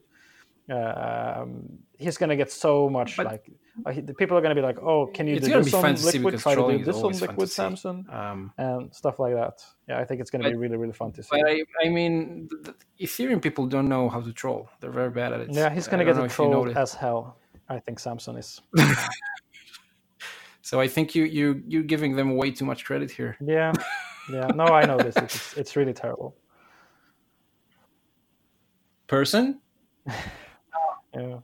Um, 0.79 1.49
he's 1.97 2.17
going 2.21 2.29
to 2.29 2.35
get 2.35 2.51
so 2.51 2.89
much 2.89 3.17
But- 3.17 3.25
like 3.31 3.45
uh, 3.85 3.91
he- 3.95 4.01
the 4.09 4.13
people 4.13 4.37
are 4.37 4.41
going 4.45 4.55
to 4.55 4.61
be 4.61 4.65
like, 4.69 4.79
"Oh, 4.91 5.01
can 5.15 5.25
you 5.27 5.39
do 5.39 5.49
gonna 5.49 5.63
this 5.63 5.73
on 5.73 5.81
fun 5.81 5.95
to 5.95 6.01
see 6.01 6.19
Liquid? 6.19 6.39
Try 6.45 6.55
to 6.55 6.67
do 6.77 6.85
this 6.85 6.97
on 6.97 7.01
always 7.03 7.19
fun 7.19 7.27
to 7.29 7.31
Liquid. 7.33 7.49
Samson, 7.49 8.05
Um, 8.19 8.39
and 8.57 8.93
stuff 9.01 9.15
like 9.23 9.33
that." 9.41 9.55
Yeah, 9.89 9.97
I 10.01 10.05
think 10.05 10.17
it's 10.21 10.29
going 10.31 10.43
to 10.43 10.47
But- 10.49 10.55
be 10.57 10.61
really, 10.63 10.77
really 10.83 10.93
fun 11.01 11.11
to 11.13 11.23
see. 11.23 11.29
but 11.31 11.41
I, 11.49 11.53
I 11.85 11.89
mean, 11.89 12.47
the, 12.51 12.57
the 12.67 12.73
Ethereum 13.05 13.41
people 13.41 13.65
don't 13.75 13.89
know 13.89 14.09
how 14.13 14.21
to 14.27 14.31
troll. 14.41 14.69
They're 14.79 14.91
very 15.01 15.09
bad 15.21 15.29
at 15.33 15.39
it. 15.41 15.47
yeah, 15.59 15.69
he's 15.75 15.87
going 15.89 15.99
to 15.99 16.05
don't 16.05 16.13
get 16.13 16.19
know 16.19 16.25
it 16.25 16.31
you 16.31 16.35
trolled 16.35 16.77
as 16.83 16.93
hell. 16.93 17.21
I 17.75 17.79
think 17.79 17.97
Samson 17.99 18.35
is. 18.37 18.61
So 20.61 20.79
I 20.79 20.87
think 20.87 21.15
you 21.15 21.23
you 21.23 21.63
you're 21.67 21.87
giving 21.93 22.15
them 22.15 22.35
way 22.35 22.51
too 22.51 22.65
much 22.65 22.85
credit 22.85 23.09
here. 23.09 23.35
Yeah, 23.41 23.73
yeah. 24.31 24.47
No, 24.61 24.65
I 24.65 24.85
know 24.85 24.97
this. 24.97 25.15
It's 25.17 25.57
it's 25.57 25.75
really 25.75 25.93
terrible. 25.93 26.35
Person, 29.09 29.59
Yeah, 31.15 31.39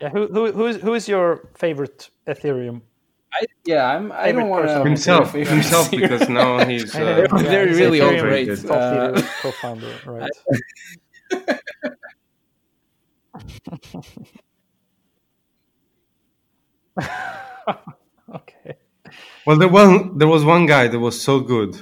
yeah. 0.00 0.10
Who 0.10 0.26
who 0.28 0.52
who 0.52 0.66
is 0.66 0.76
who 0.82 0.94
is 0.94 1.08
your 1.08 1.48
favorite 1.56 2.10
Ethereum? 2.28 2.82
I 3.32 3.46
yeah, 3.64 3.86
I'm. 3.86 4.12
I 4.12 4.24
Favorite 4.26 4.40
don't 4.42 4.50
want 4.50 4.68
to 4.68 4.84
Himself, 4.84 5.32
himself, 5.32 5.90
because 5.90 6.28
now 6.28 6.64
he's. 6.68 6.94
I 6.94 7.00
know, 7.00 7.12
Uh, 7.32 7.40
Yeah, 7.40 7.42
They're 7.50 7.68
he's 7.68 7.78
really 7.80 8.00
Ethereum 8.00 8.18
overrated. 8.20 8.70
Uh, 8.70 9.22
co-founder, 9.42 9.88
right? 10.04 10.30
okay. 18.34 18.76
well, 19.46 19.58
there 19.58 19.68
was 19.68 19.88
there 20.16 20.28
was 20.28 20.44
one 20.44 20.66
guy 20.66 20.88
that 20.88 20.98
was 20.98 21.20
so 21.20 21.40
good 21.40 21.76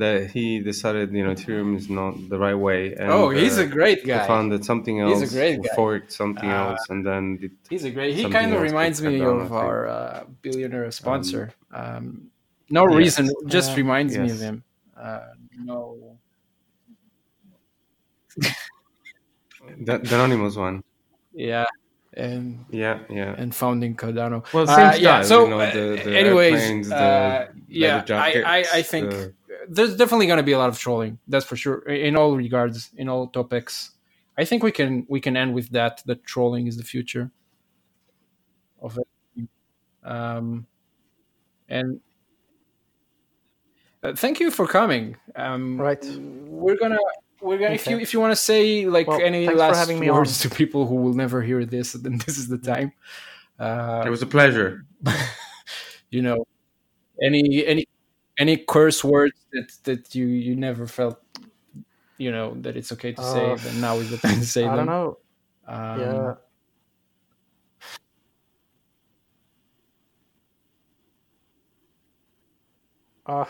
that 0.00 0.30
he 0.30 0.60
decided, 0.60 1.12
you 1.12 1.22
know, 1.24 1.32
Ethereum 1.34 1.76
is 1.76 1.88
not 1.88 2.12
the 2.32 2.38
right 2.38 2.54
way. 2.68 2.80
And, 3.00 3.08
oh, 3.10 3.30
he's 3.30 3.58
uh, 3.58 3.62
a 3.62 3.66
great 3.66 4.00
guy. 4.04 4.26
founded 4.26 4.64
something 4.64 5.00
else. 5.00 5.20
He's 5.20 5.32
a 5.32 5.36
great 5.38 5.62
guy. 5.62 5.74
forked 5.76 6.10
something 6.12 6.50
Uh, 6.50 6.62
else, 6.64 6.82
and 6.90 7.00
then 7.06 7.36
did 7.40 7.52
He's 7.72 7.84
a 7.84 7.90
great. 7.90 8.14
He 8.14 8.24
kind 8.28 8.52
of 8.54 8.60
reminds 8.62 9.00
me 9.02 9.18
Cardano, 9.18 9.42
of 9.44 9.52
our 9.52 9.78
uh, 9.88 10.24
billionaire 10.42 10.90
sponsor. 10.90 11.52
Um, 11.72 12.30
no 12.68 12.82
Yes. 12.88 12.96
reason, 13.02 13.24
just 13.46 13.70
Yeah. 13.70 13.76
reminds 13.82 14.12
me 14.18 14.30
of 14.30 14.40
him. 14.40 14.56
Uh, 14.96 15.20
no. 15.70 16.16
the, 18.36 19.98
the 19.98 20.14
anonymous 20.14 20.56
one. 20.56 20.82
Yeah, 21.32 21.66
and 22.14 22.64
Yeah, 22.70 23.00
yeah. 23.08 23.34
and 23.38 23.54
founding 23.54 23.94
Cardano. 23.96 24.44
Well, 24.52 24.68
Uh, 24.68 24.92
same 24.92 25.02
yeah. 25.02 25.22
So, 25.22 25.44
you 25.44 25.50
know, 25.50 25.60
uh, 25.60 25.72
the- 25.72 26.00
the 26.04 26.18
anyways, 26.18 26.90
uh, 26.90 27.48
yeah, 27.68 28.04
I, 28.10 28.30
I, 28.56 28.58
I 28.78 28.82
think 28.82 29.12
there's 29.70 29.96
definitely 29.96 30.26
going 30.26 30.38
to 30.38 30.42
be 30.42 30.52
a 30.52 30.58
lot 30.58 30.68
of 30.68 30.78
trolling. 30.78 31.18
That's 31.28 31.46
for 31.46 31.56
sure. 31.56 31.78
In 31.82 32.16
all 32.16 32.36
regards, 32.36 32.90
in 32.96 33.08
all 33.08 33.28
topics, 33.28 33.92
I 34.36 34.44
think 34.44 34.62
we 34.62 34.72
can 34.72 35.06
we 35.08 35.20
can 35.20 35.36
end 35.36 35.54
with 35.54 35.70
that. 35.70 36.02
That 36.06 36.24
trolling 36.24 36.66
is 36.66 36.76
the 36.76 36.82
future 36.82 37.30
of 38.82 38.98
it. 38.98 39.48
Um, 40.02 40.66
and 41.68 42.00
uh, 44.02 44.14
thank 44.14 44.40
you 44.40 44.50
for 44.50 44.66
coming. 44.66 45.16
Um, 45.36 45.80
Right. 45.80 46.04
We're 46.04 46.76
gonna 46.76 46.98
we're 47.40 47.58
gonna 47.58 47.74
if 47.74 47.86
you 47.86 47.98
if 47.98 48.12
you 48.12 48.18
want 48.18 48.32
to 48.32 48.42
say 48.42 48.86
like 48.86 49.06
Well, 49.06 49.20
any 49.22 49.48
last 49.48 49.78
having 49.78 50.00
me 50.00 50.10
words 50.10 50.40
to 50.40 50.50
people 50.50 50.86
who 50.86 50.96
will 50.96 51.14
never 51.14 51.42
hear 51.42 51.64
this, 51.64 51.92
then 52.04 52.18
this 52.26 52.38
is 52.38 52.48
the 52.48 52.58
time. 52.58 52.92
Uh, 53.58 54.02
it 54.04 54.10
was 54.10 54.22
a 54.22 54.26
pleasure. 54.26 54.84
you 56.10 56.22
know 56.22 56.44
any 57.22 57.64
any 57.66 57.86
any 58.40 58.56
curse 58.56 59.04
words 59.04 59.38
that 59.52 59.70
that 59.84 60.14
you 60.14 60.26
you 60.26 60.56
never 60.56 60.86
felt 60.86 61.20
you 62.18 62.32
know 62.32 62.54
that 62.64 62.76
it's 62.76 62.90
okay 62.90 63.12
to 63.12 63.22
say 63.22 63.52
Uh, 63.52 63.56
then 63.56 63.80
now 63.80 63.96
is 63.96 64.10
the 64.10 64.18
time 64.18 64.40
to 64.40 64.46
say 64.46 64.64
I 64.64 64.74
them 64.76 64.86
don't 64.86 64.94
know. 64.96 65.18
Um, 65.68 66.00
yeah. 66.00 66.34
Uh, 73.26 73.44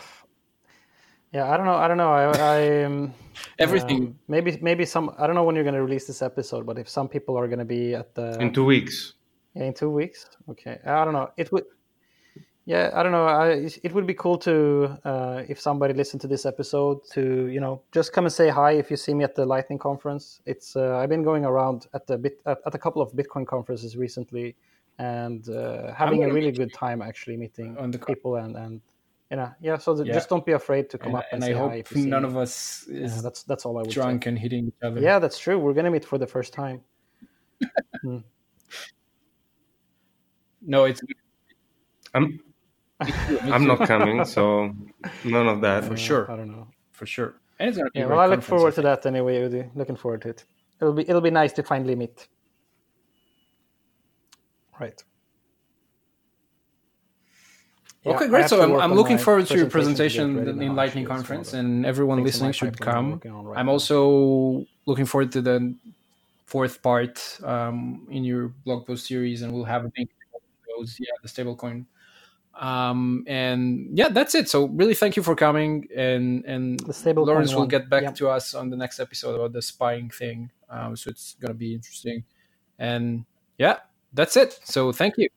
yeah, 1.33 1.49
I 1.51 1.57
don't 1.57 1.65
know. 1.65 1.75
I 1.75 1.87
don't 1.87 1.97
know. 1.97 2.11
I, 2.11 2.23
I 2.37 2.83
um, 2.83 3.13
everything 3.57 4.07
um, 4.07 4.19
maybe 4.27 4.59
maybe 4.61 4.85
some. 4.85 5.15
I 5.17 5.25
don't 5.25 5.35
know 5.35 5.43
when 5.43 5.55
you're 5.55 5.63
going 5.63 5.75
to 5.75 5.81
release 5.81 6.05
this 6.05 6.21
episode, 6.21 6.65
but 6.65 6.77
if 6.77 6.87
some 6.87 7.07
people 7.07 7.39
are 7.39 7.47
going 7.47 7.59
to 7.59 7.65
be 7.65 7.95
at 7.95 8.13
the 8.13 8.37
In 8.39 8.53
two 8.53 8.65
weeks. 8.65 9.13
Yeah, 9.55 9.63
in 9.63 9.73
two 9.73 9.89
weeks. 9.89 10.27
Okay, 10.49 10.77
I 10.85 11.03
don't 11.03 11.13
know. 11.13 11.31
It 11.37 11.51
would. 11.51 11.63
Yeah, 12.65 12.91
I 12.93 13.01
don't 13.01 13.11
know. 13.11 13.25
I, 13.25 13.69
it 13.83 13.91
would 13.93 14.05
be 14.05 14.13
cool 14.13 14.37
to 14.39 14.97
uh, 15.03 15.43
if 15.47 15.59
somebody 15.59 15.95
listened 15.95 16.21
to 16.21 16.27
this 16.27 16.45
episode 16.45 16.99
to 17.11 17.47
you 17.47 17.59
know 17.59 17.81
just 17.91 18.13
come 18.13 18.25
and 18.25 18.31
say 18.33 18.49
hi 18.49 18.73
if 18.73 18.91
you 18.91 18.97
see 18.97 19.15
me 19.15 19.23
at 19.23 19.33
the 19.33 19.45
Lightning 19.45 19.79
conference. 19.79 20.41
It's 20.45 20.75
uh, 20.75 20.97
I've 20.97 21.09
been 21.09 21.23
going 21.23 21.43
around 21.43 21.87
at 21.95 22.05
the 22.05 22.17
bit 22.19 22.39
at, 22.45 22.59
at 22.65 22.75
a 22.75 22.77
couple 22.77 23.01
of 23.01 23.11
Bitcoin 23.13 23.47
conferences 23.47 23.97
recently, 23.97 24.55
and 24.99 25.49
uh, 25.49 25.91
having 25.95 26.23
a 26.23 26.31
really 26.31 26.51
good 26.51 26.71
time 26.71 27.01
actually 27.01 27.35
meeting 27.35 27.75
on 27.79 27.89
the 27.89 27.97
con- 27.97 28.13
people 28.15 28.35
and 28.35 28.55
and 28.55 28.79
you 29.31 29.37
know 29.37 29.51
yeah. 29.59 29.77
So 29.79 29.95
th- 29.95 30.07
Yeah. 30.07 30.13
just 30.13 30.29
don't 30.29 30.45
be 30.45 30.51
afraid 30.51 30.87
to 30.91 30.99
come 30.99 31.15
and, 31.15 31.23
up 31.23 31.25
and, 31.31 31.43
and 31.43 31.51
say 31.51 31.55
i 31.55 31.57
hi 31.57 31.63
hope 31.63 31.73
if 31.79 31.91
you 31.95 32.03
see 32.03 32.09
none 32.09 32.21
me. 32.21 32.29
of 32.29 32.37
us 32.37 32.85
Yeah, 32.87 33.05
is 33.05 33.23
that's 33.23 33.41
that's 33.43 33.65
all 33.65 33.79
I 33.79 33.81
would 33.81 33.89
drunk 33.89 34.25
say. 34.25 34.29
and 34.29 34.37
hitting 34.37 34.67
each 34.67 34.83
other 34.83 35.01
Yeah, 35.01 35.17
that's 35.17 35.39
true. 35.39 35.57
We're 35.57 35.73
gonna 35.73 35.89
meet 35.89 36.05
for 36.05 36.19
the 36.19 36.27
first 36.27 36.53
time. 36.53 36.81
no 40.61 40.85
it's 40.85 41.01
I'm 42.13 42.39
I'm 43.43 43.65
not 43.65 43.87
coming, 43.87 44.25
so 44.35 44.73
none 45.23 45.47
of 45.47 45.61
that. 45.61 45.85
for 45.85 45.97
sure 45.97 46.31
I 46.31 46.35
don't 46.35 46.51
know. 46.51 46.67
for 46.91 47.05
sure 47.05 47.35
and 47.61 47.69
it's 47.69 47.77
gonna 47.77 47.89
Yeah, 47.93 48.07
well, 48.07 48.19
I 48.19 48.25
look 48.25 48.41
forward 48.41 48.73
to 48.75 48.81
that 48.81 49.05
anyway, 49.05 49.39
Udi. 49.39 49.69
Looking 49.75 49.95
forward 49.95 50.23
to 50.23 50.29
it. 50.29 50.45
It'll 50.81 50.93
be 50.93 51.07
it'll 51.07 51.21
be 51.21 51.29
nice 51.29 51.53
to 51.53 51.63
finally 51.63 51.95
meet. 51.95 52.27
Right. 54.79 55.03
okay, 58.03 58.27
great. 58.27 58.49
So 58.49 58.63
I'm, 58.63 58.75
I'm 58.81 58.95
looking 58.95 59.19
forward 59.19 59.45
to 59.45 59.55
your 59.55 59.69
presentation 59.69 60.29
to 60.29 60.33
get 60.33 60.43
presentation 60.43 60.55
ready 60.57 60.65
in 60.65 60.67
now, 60.69 60.81
Lightning 60.81 61.03
actually. 61.03 61.03
It's 61.03 61.09
one 61.09 61.19
of 61.19 61.27
Conference, 61.27 61.53
and 61.53 61.85
everyone 61.85 62.23
listening 62.23 62.51
should 62.51 62.79
come. 62.79 63.21
right 63.23 63.59
I'm 63.59 63.67
now. 63.67 63.73
also 63.73 64.65
looking 64.87 65.05
forward 65.05 65.31
to 65.33 65.41
the 65.43 65.75
fourth 66.47 66.81
part 66.81 67.37
um, 67.43 68.07
in 68.09 68.23
your 68.23 68.47
blog 68.65 68.87
post 68.87 69.05
series, 69.05 69.43
and 69.43 69.53
we'll 69.53 69.65
have 69.65 69.83
a 69.83 69.91
link 69.95 70.09
to 70.09 70.39
those. 70.75 70.97
Yeah, 70.99 71.13
the 71.21 71.29
stablecoin. 71.29 71.85
Um, 72.59 73.23
and 73.27 73.97
yeah, 73.97 74.09
that's 74.09 74.35
it. 74.35 74.49
So 74.49 74.65
really, 74.65 74.93
thank 74.93 75.15
you 75.15 75.23
for 75.23 75.35
coming, 75.35 75.87
and 75.95 76.43
and 76.45 76.79
Lawrence 77.15 77.55
will 77.55 77.65
get 77.65 77.89
back 77.89 78.03
Yeah. 78.03 78.11
to 78.11 78.29
us 78.29 78.53
on 78.53 78.69
the 78.69 78.77
next 78.77 78.99
episode 78.99 79.35
about 79.35 79.53
the 79.53 79.61
spying 79.61 80.09
thing. 80.09 80.51
Um, 80.69 80.95
so 80.95 81.09
it's 81.09 81.35
gonna 81.39 81.53
be 81.53 81.73
interesting, 81.73 82.23
and 82.77 83.25
yeah, 83.57 83.77
that's 84.13 84.35
it. 84.37 84.59
So 84.63 84.91
thank 84.91 85.17
you. 85.17 85.29